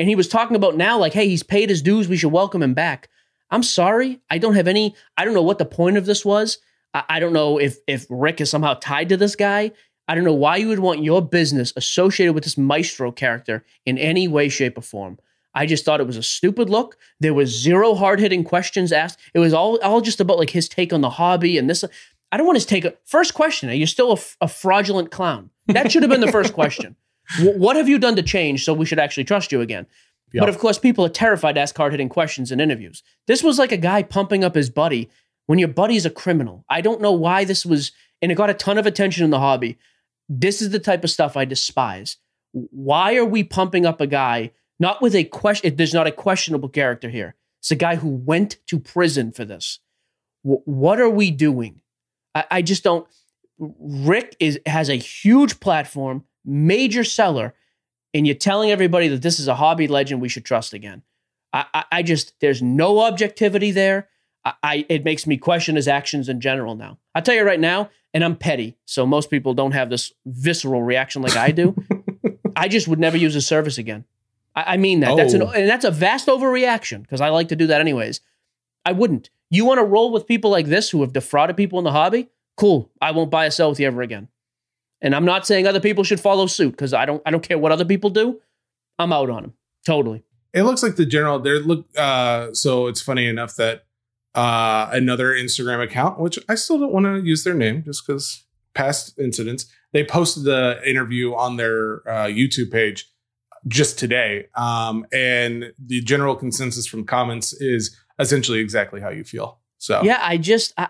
And 0.00 0.08
he 0.08 0.16
was 0.16 0.28
talking 0.28 0.56
about 0.56 0.78
now, 0.78 0.98
like, 0.98 1.12
hey, 1.12 1.28
he's 1.28 1.42
paid 1.42 1.68
his 1.68 1.82
dues. 1.82 2.08
We 2.08 2.16
should 2.16 2.32
welcome 2.32 2.62
him 2.62 2.72
back. 2.72 3.10
I'm 3.50 3.62
sorry. 3.62 4.20
I 4.30 4.38
don't 4.38 4.54
have 4.54 4.66
any, 4.66 4.94
I 5.18 5.26
don't 5.26 5.34
know 5.34 5.42
what 5.42 5.58
the 5.58 5.66
point 5.66 5.98
of 5.98 6.06
this 6.06 6.24
was. 6.24 6.58
I, 6.94 7.04
I 7.08 7.20
don't 7.20 7.34
know 7.34 7.58
if 7.58 7.76
if 7.86 8.06
Rick 8.08 8.40
is 8.40 8.48
somehow 8.48 8.74
tied 8.74 9.10
to 9.10 9.18
this 9.18 9.36
guy. 9.36 9.72
I 10.08 10.14
don't 10.14 10.24
know 10.24 10.32
why 10.32 10.56
you 10.56 10.68
would 10.68 10.78
want 10.78 11.04
your 11.04 11.20
business 11.20 11.72
associated 11.76 12.32
with 12.32 12.44
this 12.44 12.56
Mastro 12.56 13.12
character 13.12 13.64
in 13.84 13.98
any 13.98 14.26
way, 14.26 14.48
shape, 14.48 14.78
or 14.78 14.80
form. 14.80 15.18
I 15.54 15.66
just 15.66 15.84
thought 15.84 16.00
it 16.00 16.06
was 16.06 16.16
a 16.16 16.22
stupid 16.22 16.70
look. 16.70 16.96
There 17.20 17.34
was 17.34 17.50
zero 17.50 17.94
hard 17.94 18.20
hitting 18.20 18.42
questions 18.42 18.92
asked. 18.92 19.20
It 19.34 19.38
was 19.38 19.52
all 19.52 19.78
all 19.80 20.00
just 20.00 20.20
about 20.20 20.38
like 20.38 20.50
his 20.50 20.66
take 20.66 20.94
on 20.94 21.02
the 21.02 21.10
hobby 21.10 21.58
and 21.58 21.68
this. 21.68 21.84
I 22.32 22.38
don't 22.38 22.46
want 22.46 22.56
his 22.56 22.66
take. 22.66 22.86
First 23.04 23.34
question: 23.34 23.68
Are 23.68 23.74
you 23.74 23.86
still 23.86 24.12
a, 24.12 24.44
a 24.44 24.48
fraudulent 24.48 25.10
clown? 25.10 25.50
That 25.66 25.92
should 25.92 26.02
have 26.02 26.10
been 26.10 26.22
the 26.22 26.32
first 26.32 26.54
question. 26.54 26.96
What 27.38 27.76
have 27.76 27.88
you 27.88 27.98
done 27.98 28.16
to 28.16 28.22
change 28.22 28.64
so 28.64 28.74
we 28.74 28.86
should 28.86 28.98
actually 28.98 29.24
trust 29.24 29.52
you 29.52 29.60
again? 29.60 29.86
But 30.32 30.48
of 30.48 30.58
course, 30.58 30.78
people 30.78 31.04
are 31.04 31.10
terrified 31.10 31.54
to 31.54 31.60
ask 31.60 31.76
hard 31.76 31.92
hitting 31.92 32.08
questions 32.08 32.52
in 32.52 32.60
interviews. 32.60 33.02
This 33.26 33.42
was 33.42 33.58
like 33.58 33.72
a 33.72 33.76
guy 33.76 34.02
pumping 34.02 34.44
up 34.44 34.54
his 34.54 34.70
buddy 34.70 35.10
when 35.46 35.58
your 35.58 35.68
buddy's 35.68 36.06
a 36.06 36.10
criminal. 36.10 36.64
I 36.68 36.80
don't 36.80 37.00
know 37.00 37.12
why 37.12 37.44
this 37.44 37.66
was, 37.66 37.90
and 38.22 38.30
it 38.30 38.36
got 38.36 38.50
a 38.50 38.54
ton 38.54 38.78
of 38.78 38.86
attention 38.86 39.24
in 39.24 39.30
the 39.30 39.40
hobby. 39.40 39.78
This 40.28 40.62
is 40.62 40.70
the 40.70 40.78
type 40.78 41.02
of 41.02 41.10
stuff 41.10 41.36
I 41.36 41.44
despise. 41.44 42.16
Why 42.52 43.16
are 43.16 43.24
we 43.24 43.42
pumping 43.42 43.84
up 43.86 44.00
a 44.00 44.06
guy 44.06 44.52
not 44.78 45.02
with 45.02 45.16
a 45.16 45.24
question? 45.24 45.74
There's 45.74 45.94
not 45.94 46.06
a 46.06 46.12
questionable 46.12 46.68
character 46.68 47.08
here. 47.08 47.34
It's 47.60 47.72
a 47.72 47.76
guy 47.76 47.96
who 47.96 48.08
went 48.08 48.58
to 48.68 48.78
prison 48.78 49.32
for 49.32 49.44
this. 49.44 49.80
W- 50.44 50.62
what 50.64 51.00
are 51.00 51.10
we 51.10 51.30
doing? 51.32 51.80
I, 52.34 52.44
I 52.50 52.62
just 52.62 52.84
don't. 52.84 53.06
Rick 53.58 54.36
is 54.38 54.60
has 54.66 54.88
a 54.88 54.94
huge 54.94 55.60
platform, 55.60 56.24
major 56.50 57.04
seller 57.04 57.54
and 58.12 58.26
you're 58.26 58.34
telling 58.34 58.70
everybody 58.70 59.08
that 59.08 59.22
this 59.22 59.38
is 59.38 59.48
a 59.48 59.54
hobby 59.54 59.86
legend 59.86 60.20
we 60.20 60.28
should 60.28 60.44
trust 60.44 60.72
again. 60.72 61.02
I, 61.52 61.64
I, 61.72 61.84
I 61.92 62.02
just 62.02 62.38
there's 62.40 62.62
no 62.62 63.00
objectivity 63.00 63.70
there. 63.70 64.08
I, 64.44 64.54
I, 64.62 64.86
it 64.88 65.04
makes 65.04 65.26
me 65.26 65.36
question 65.36 65.76
his 65.76 65.88
actions 65.88 66.28
in 66.28 66.40
general 66.40 66.74
now. 66.74 66.98
I'll 67.14 67.22
tell 67.22 67.34
you 67.34 67.44
right 67.44 67.60
now, 67.60 67.90
and 68.12 68.24
I'm 68.24 68.36
petty, 68.36 68.76
so 68.84 69.06
most 69.06 69.30
people 69.30 69.54
don't 69.54 69.72
have 69.72 69.90
this 69.90 70.12
visceral 70.26 70.82
reaction 70.82 71.22
like 71.22 71.36
I 71.36 71.50
do. 71.50 71.76
I 72.56 72.68
just 72.68 72.88
would 72.88 72.98
never 72.98 73.16
use 73.16 73.34
his 73.34 73.46
service 73.46 73.78
again. 73.78 74.04
I, 74.54 74.74
I 74.74 74.76
mean 74.76 75.00
that. 75.00 75.10
Oh. 75.10 75.16
That's 75.16 75.34
an 75.34 75.42
oh. 75.42 75.50
and 75.50 75.68
that's 75.68 75.84
a 75.84 75.90
vast 75.90 76.26
overreaction 76.26 77.02
because 77.02 77.20
I 77.20 77.28
like 77.28 77.48
to 77.48 77.56
do 77.56 77.68
that 77.68 77.80
anyways. 77.80 78.20
I 78.84 78.92
wouldn't. 78.92 79.30
You 79.50 79.64
want 79.64 79.78
to 79.78 79.84
roll 79.84 80.12
with 80.12 80.26
people 80.26 80.50
like 80.50 80.66
this 80.66 80.90
who 80.90 81.00
have 81.02 81.12
defrauded 81.12 81.56
people 81.56 81.78
in 81.78 81.84
the 81.84 81.92
hobby? 81.92 82.28
Cool. 82.56 82.90
I 83.00 83.10
won't 83.10 83.30
buy 83.30 83.46
a 83.46 83.50
sell 83.50 83.70
with 83.70 83.80
you 83.80 83.86
ever 83.86 84.02
again. 84.02 84.28
And 85.02 85.14
I'm 85.14 85.24
not 85.24 85.46
saying 85.46 85.66
other 85.66 85.80
people 85.80 86.04
should 86.04 86.20
follow 86.20 86.46
suit 86.46 86.72
because 86.72 86.92
I 86.92 87.06
don't 87.06 87.22
I 87.24 87.30
don't 87.30 87.42
care 87.42 87.58
what 87.58 87.72
other 87.72 87.84
people 87.84 88.10
do. 88.10 88.40
I'm 88.98 89.12
out 89.12 89.30
on 89.30 89.42
them. 89.42 89.54
Totally. 89.86 90.22
It 90.52 90.64
looks 90.64 90.82
like 90.82 90.96
the 90.96 91.06
general 91.06 91.38
there 91.38 91.60
look 91.60 91.86
uh 91.96 92.52
so 92.52 92.86
it's 92.86 93.00
funny 93.00 93.26
enough 93.26 93.56
that 93.56 93.84
uh 94.34 94.88
another 94.92 95.32
Instagram 95.32 95.82
account, 95.82 96.20
which 96.20 96.38
I 96.48 96.54
still 96.54 96.78
don't 96.78 96.92
want 96.92 97.06
to 97.06 97.20
use 97.22 97.44
their 97.44 97.54
name 97.54 97.82
just 97.84 98.06
because 98.06 98.44
past 98.74 99.18
incidents, 99.18 99.66
they 99.92 100.04
posted 100.04 100.44
the 100.44 100.80
interview 100.86 101.34
on 101.34 101.56
their 101.56 102.08
uh, 102.08 102.26
YouTube 102.26 102.70
page 102.70 103.10
just 103.68 103.98
today. 103.98 104.46
Um, 104.56 105.06
and 105.12 105.72
the 105.78 106.00
general 106.02 106.36
consensus 106.36 106.86
from 106.86 107.04
comments 107.04 107.52
is 107.54 107.96
essentially 108.18 108.60
exactly 108.60 109.00
how 109.00 109.10
you 109.10 109.24
feel. 109.24 109.58
So 109.78 110.02
yeah, 110.02 110.18
I 110.20 110.36
just 110.36 110.72
I, 110.76 110.88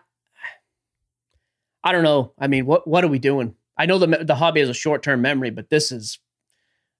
I 1.82 1.92
don't 1.92 2.04
know. 2.04 2.32
I 2.38 2.48
mean, 2.48 2.66
what 2.66 2.86
what 2.86 3.04
are 3.04 3.08
we 3.08 3.18
doing? 3.18 3.54
I 3.80 3.86
know 3.86 3.96
the 3.96 4.24
the 4.24 4.34
hobby 4.34 4.60
has 4.60 4.68
a 4.68 4.74
short 4.74 5.02
term 5.02 5.22
memory, 5.22 5.48
but 5.48 5.70
this 5.70 5.90
is, 5.90 6.18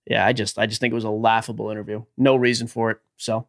yeah, 0.07 0.25
I 0.25 0.33
just 0.33 0.59
I 0.59 0.65
just 0.65 0.81
think 0.81 0.93
it 0.93 0.95
was 0.95 1.05
a 1.05 1.11
laughable 1.11 1.71
interview. 1.71 2.05
No 2.17 2.37
reason 2.37 2.69
for 2.69 2.91
it. 2.91 2.99
So, 3.19 3.49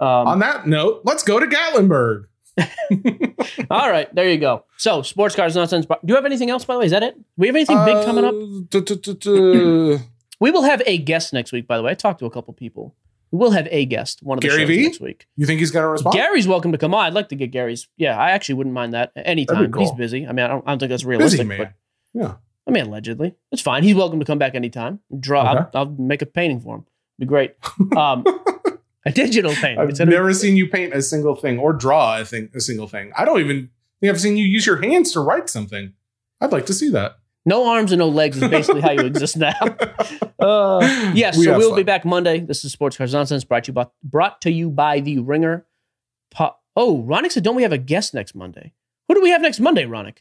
um, 0.00 0.08
on 0.08 0.38
that 0.38 0.66
note, 0.66 1.02
let's 1.04 1.22
go 1.22 1.38
to 1.38 1.46
Gatlinburg. 1.46 2.24
All 3.70 3.90
right, 3.90 4.12
there 4.14 4.30
you 4.30 4.38
go. 4.38 4.64
So, 4.78 5.02
Sports 5.02 5.36
Cards 5.36 5.54
Nonsense. 5.54 5.84
Do 5.84 5.96
you 6.06 6.14
have 6.14 6.24
anything 6.24 6.48
else? 6.48 6.64
By 6.64 6.72
the 6.72 6.80
way, 6.80 6.86
is 6.86 6.92
that 6.92 7.02
it? 7.02 7.16
Do 7.18 7.24
we 7.36 7.48
have 7.48 7.56
anything 7.56 7.84
big 7.84 8.02
coming 8.06 8.24
up? 8.24 8.32
Uh, 8.32 9.98
we 10.40 10.50
will 10.50 10.62
have 10.62 10.80
a 10.86 10.96
guest 10.96 11.34
next 11.34 11.52
week. 11.52 11.66
By 11.66 11.76
the 11.76 11.82
way, 11.82 11.90
I 11.90 11.94
talked 11.94 12.20
to 12.20 12.26
a 12.26 12.30
couple 12.30 12.54
people. 12.54 12.94
We 13.30 13.38
will 13.38 13.50
have 13.50 13.68
a 13.70 13.84
guest 13.84 14.22
one 14.22 14.38
of 14.38 14.42
the 14.42 14.48
Gary 14.48 14.60
shows 14.60 14.68
v? 14.68 14.82
next 14.84 15.00
week. 15.02 15.26
You 15.36 15.44
think 15.44 15.60
he's 15.60 15.70
going 15.70 15.82
to 15.82 15.88
respond? 15.88 16.14
Gary's 16.14 16.48
welcome 16.48 16.72
to 16.72 16.78
come 16.78 16.94
on. 16.94 17.04
I'd 17.04 17.12
like 17.12 17.28
to 17.28 17.36
get 17.36 17.50
Gary's. 17.50 17.88
Yeah, 17.98 18.18
I 18.18 18.30
actually 18.30 18.54
wouldn't 18.54 18.74
mind 18.74 18.94
that 18.94 19.12
anytime. 19.16 19.70
Cool. 19.70 19.82
He's 19.82 19.92
busy. 19.92 20.26
I 20.26 20.32
mean, 20.32 20.46
I 20.46 20.48
don't, 20.48 20.66
I 20.66 20.70
don't 20.70 20.78
think 20.78 20.88
that's 20.90 21.04
realistic. 21.04 21.40
Busy 21.40 21.48
man. 21.48 21.58
But 21.58 21.72
yeah. 22.14 22.34
I 22.66 22.70
mean, 22.70 22.86
allegedly, 22.86 23.34
it's 23.52 23.62
fine. 23.62 23.82
He's 23.82 23.94
welcome 23.94 24.18
to 24.20 24.24
come 24.24 24.38
back 24.38 24.54
anytime. 24.54 25.00
Draw. 25.18 25.40
Okay. 25.40 25.58
I'll, 25.58 25.70
I'll, 25.74 25.86
make 25.86 26.22
a 26.22 26.26
painting 26.26 26.60
for 26.60 26.76
him. 26.76 26.86
Be 27.18 27.26
great. 27.26 27.54
Um, 27.96 28.24
a 29.04 29.12
digital 29.12 29.52
painting. 29.52 29.78
I've 29.78 30.08
never 30.08 30.32
seen 30.32 30.56
you 30.56 30.68
paint 30.68 30.94
a 30.94 31.02
single 31.02 31.36
thing 31.36 31.58
or 31.58 31.72
draw 31.72 32.20
a 32.20 32.24
thing, 32.24 32.50
a 32.54 32.60
single 32.60 32.88
thing. 32.88 33.12
I 33.16 33.24
don't 33.24 33.40
even 33.40 33.70
think 34.00 34.10
I've 34.12 34.20
seen 34.20 34.36
you 34.36 34.44
use 34.44 34.66
your 34.66 34.80
hands 34.80 35.12
to 35.12 35.20
write 35.20 35.50
something. 35.50 35.92
I'd 36.40 36.52
like 36.52 36.66
to 36.66 36.74
see 36.74 36.90
that. 36.90 37.18
No 37.46 37.68
arms 37.68 37.92
and 37.92 37.98
no 37.98 38.08
legs 38.08 38.42
is 38.42 38.48
basically 38.48 38.80
how 38.80 38.92
you 38.92 39.00
exist 39.06 39.36
now. 39.36 39.54
Uh, 40.36 40.80
yes, 41.14 41.38
we 41.38 41.44
so 41.44 41.56
we'll 41.56 41.70
fun. 41.70 41.76
be 41.76 41.82
back 41.84 42.04
Monday. 42.04 42.38
This 42.38 42.66
is 42.66 42.72
Sports 42.72 42.98
Cards 42.98 43.14
Nonsense 43.14 43.44
brought 43.44 43.64
to 43.64 43.70
you 43.70 43.72
by, 43.72 43.86
brought 44.02 44.42
to 44.42 44.50
you 44.50 44.68
by 44.68 45.00
the 45.00 45.20
Ringer. 45.20 45.64
Po- 46.30 46.56
oh, 46.76 47.02
Ronak 47.02 47.32
said, 47.32 47.44
don't 47.44 47.54
we 47.54 47.62
have 47.62 47.72
a 47.72 47.78
guest 47.78 48.12
next 48.12 48.34
Monday? 48.34 48.74
Who 49.08 49.14
do 49.14 49.22
we 49.22 49.30
have 49.30 49.40
next 49.40 49.58
Monday, 49.58 49.84
Ronak? 49.84 50.18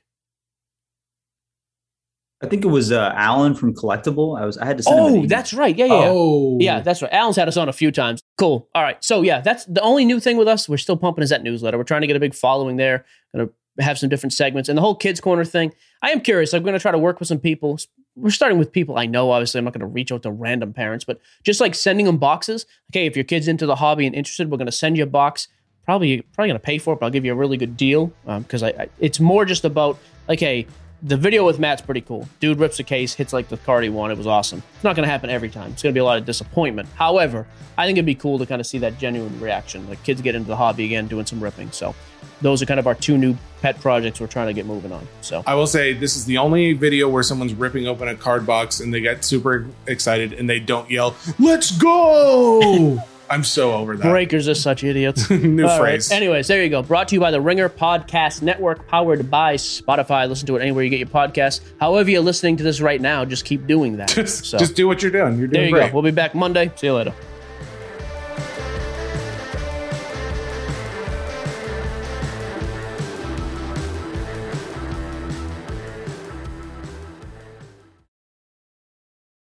I 2.43 2.47
think 2.47 2.65
it 2.65 2.67
was 2.67 2.91
uh, 2.91 3.13
Alan 3.15 3.55
from 3.55 3.73
Collectable. 3.73 4.37
I 4.39 4.45
was 4.45 4.57
I 4.57 4.65
had 4.65 4.77
to 4.77 4.83
send 4.83 4.99
Oh, 4.99 5.25
that's 5.25 5.53
right. 5.53 5.75
Yeah, 5.75 5.85
yeah. 5.85 6.03
Oh. 6.07 6.57
Yeah, 6.59 6.81
that's 6.81 7.01
right. 7.01 7.11
Alan's 7.13 7.37
had 7.37 7.47
us 7.47 7.55
on 7.55 7.69
a 7.69 7.73
few 7.73 7.89
times. 7.89 8.21
Cool. 8.37 8.67
All 8.75 8.83
right. 8.83 9.01
So 9.03 9.21
yeah, 9.21 9.39
that's 9.39 9.63
the 9.65 9.81
only 9.81 10.03
new 10.03 10.19
thing 10.19 10.35
with 10.35 10.49
us. 10.49 10.67
We're 10.67 10.77
still 10.77 10.97
pumping 10.97 11.23
is 11.23 11.29
that 11.29 11.41
newsletter. 11.41 11.77
We're 11.77 11.85
trying 11.85 12.01
to 12.01 12.07
get 12.07 12.17
a 12.17 12.19
big 12.19 12.35
following 12.35 12.75
there. 12.75 13.05
Gonna 13.33 13.49
have 13.79 13.97
some 13.97 14.09
different 14.09 14.33
segments 14.33 14.67
and 14.67 14.77
the 14.77 14.81
whole 14.81 14.95
kids 14.95 15.21
corner 15.21 15.45
thing. 15.45 15.73
I 16.01 16.11
am 16.11 16.19
curious. 16.19 16.53
I'm 16.53 16.63
gonna 16.63 16.79
try 16.79 16.91
to 16.91 16.97
work 16.97 17.19
with 17.19 17.29
some 17.29 17.39
people. 17.39 17.79
We're 18.17 18.29
starting 18.29 18.57
with 18.57 18.73
people 18.73 18.97
I 18.97 19.05
know. 19.05 19.31
Obviously, 19.31 19.59
I'm 19.59 19.65
not 19.65 19.73
gonna 19.73 19.87
reach 19.87 20.11
out 20.11 20.23
to 20.23 20.31
random 20.31 20.73
parents, 20.73 21.05
but 21.05 21.21
just 21.43 21.61
like 21.61 21.75
sending 21.75 22.05
them 22.05 22.17
boxes. 22.17 22.65
Okay, 22.91 23.05
if 23.05 23.15
your 23.15 23.23
kid's 23.23 23.47
into 23.47 23.65
the 23.65 23.77
hobby 23.77 24.05
and 24.05 24.13
interested, 24.13 24.51
we're 24.51 24.57
gonna 24.57 24.71
send 24.71 24.97
you 24.97 25.03
a 25.03 25.07
box. 25.07 25.47
Probably 25.85 26.21
probably 26.33 26.49
gonna 26.49 26.59
pay 26.59 26.77
for 26.77 26.93
it, 26.93 26.99
but 26.99 27.05
I'll 27.05 27.11
give 27.11 27.23
you 27.23 27.31
a 27.31 27.35
really 27.35 27.57
good 27.57 27.77
deal 27.77 28.11
because 28.25 28.63
um, 28.63 28.71
I, 28.77 28.83
I 28.83 28.89
it's 28.99 29.21
more 29.21 29.45
just 29.45 29.63
about 29.63 29.97
like 30.27 30.41
hey 30.41 30.67
the 31.03 31.17
video 31.17 31.45
with 31.45 31.59
Matt's 31.59 31.81
pretty 31.81 32.01
cool. 32.01 32.27
Dude 32.39 32.59
rips 32.59 32.79
a 32.79 32.83
case, 32.83 33.13
hits 33.13 33.33
like 33.33 33.49
the 33.49 33.57
card 33.57 33.83
he 33.83 33.89
wanted. 33.89 34.13
It 34.13 34.17
was 34.17 34.27
awesome. 34.27 34.63
It's 34.75 34.83
not 34.83 34.95
going 34.95 35.05
to 35.05 35.11
happen 35.11 35.29
every 35.29 35.49
time. 35.49 35.71
It's 35.71 35.83
going 35.83 35.93
to 35.93 35.97
be 35.97 35.99
a 35.99 36.05
lot 36.05 36.17
of 36.17 36.25
disappointment. 36.25 36.87
However, 36.95 37.45
I 37.77 37.85
think 37.85 37.97
it'd 37.97 38.05
be 38.05 38.15
cool 38.15 38.39
to 38.39 38.45
kind 38.45 38.61
of 38.61 38.65
see 38.65 38.77
that 38.79 38.97
genuine 38.97 39.37
reaction. 39.41 39.87
Like 39.89 40.01
kids 40.03 40.21
get 40.21 40.33
into 40.33 40.47
the 40.47 40.55
hobby 40.55 40.85
again, 40.85 41.07
doing 41.07 41.25
some 41.25 41.43
ripping. 41.43 41.71
So 41.71 41.93
those 42.41 42.61
are 42.61 42.65
kind 42.65 42.79
of 42.79 42.87
our 42.87 42.95
two 42.95 43.17
new 43.17 43.35
pet 43.61 43.79
projects 43.81 44.21
we're 44.21 44.27
trying 44.27 44.47
to 44.47 44.53
get 44.53 44.65
moving 44.65 44.93
on. 44.93 45.05
So 45.21 45.43
I 45.45 45.55
will 45.55 45.67
say 45.67 45.93
this 45.93 46.15
is 46.15 46.25
the 46.25 46.37
only 46.37 46.71
video 46.71 47.09
where 47.09 47.23
someone's 47.23 47.53
ripping 47.53 47.85
open 47.85 48.07
a 48.07 48.15
card 48.15 48.45
box 48.45 48.79
and 48.79 48.93
they 48.93 49.01
get 49.01 49.25
super 49.25 49.67
excited 49.87 50.33
and 50.33 50.49
they 50.49 50.59
don't 50.59 50.89
yell, 50.89 51.15
"Let's 51.37 51.71
go!" 51.71 53.03
I'm 53.29 53.43
so 53.43 53.73
over 53.73 53.95
that. 53.97 54.03
Breakers 54.09 54.47
are 54.47 54.55
such 54.55 54.83
idiots. 54.83 55.29
New 55.31 55.65
All 55.65 55.79
phrase. 55.79 56.09
Right. 56.11 56.17
Anyways, 56.17 56.47
there 56.47 56.63
you 56.63 56.69
go. 56.69 56.83
Brought 56.83 57.07
to 57.09 57.15
you 57.15 57.21
by 57.21 57.31
the 57.31 57.41
Ringer 57.41 57.69
Podcast 57.69 58.41
Network, 58.41 58.87
powered 58.87 59.31
by 59.31 59.55
Spotify. 59.55 60.27
Listen 60.27 60.45
to 60.47 60.57
it 60.57 60.61
anywhere 60.61 60.83
you 60.83 60.89
get 60.89 60.99
your 60.99 61.07
podcasts. 61.07 61.61
However, 61.79 62.11
you're 62.11 62.21
listening 62.21 62.57
to 62.57 62.63
this 62.63 62.81
right 62.81 63.01
now, 63.01 63.25
just 63.25 63.45
keep 63.45 63.65
doing 63.65 63.97
that. 63.97 64.09
Just, 64.13 64.45
so, 64.45 64.57
just 64.57 64.75
do 64.75 64.87
what 64.87 65.01
you're 65.01 65.11
doing. 65.11 65.37
You're 65.39 65.47
doing 65.47 65.51
there 65.51 65.65
you 65.65 65.71
great. 65.71 65.87
go. 65.87 65.93
We'll 65.93 66.03
be 66.03 66.11
back 66.11 66.35
Monday. 66.35 66.71
See 66.75 66.87
you 66.87 66.93
later. 66.93 67.13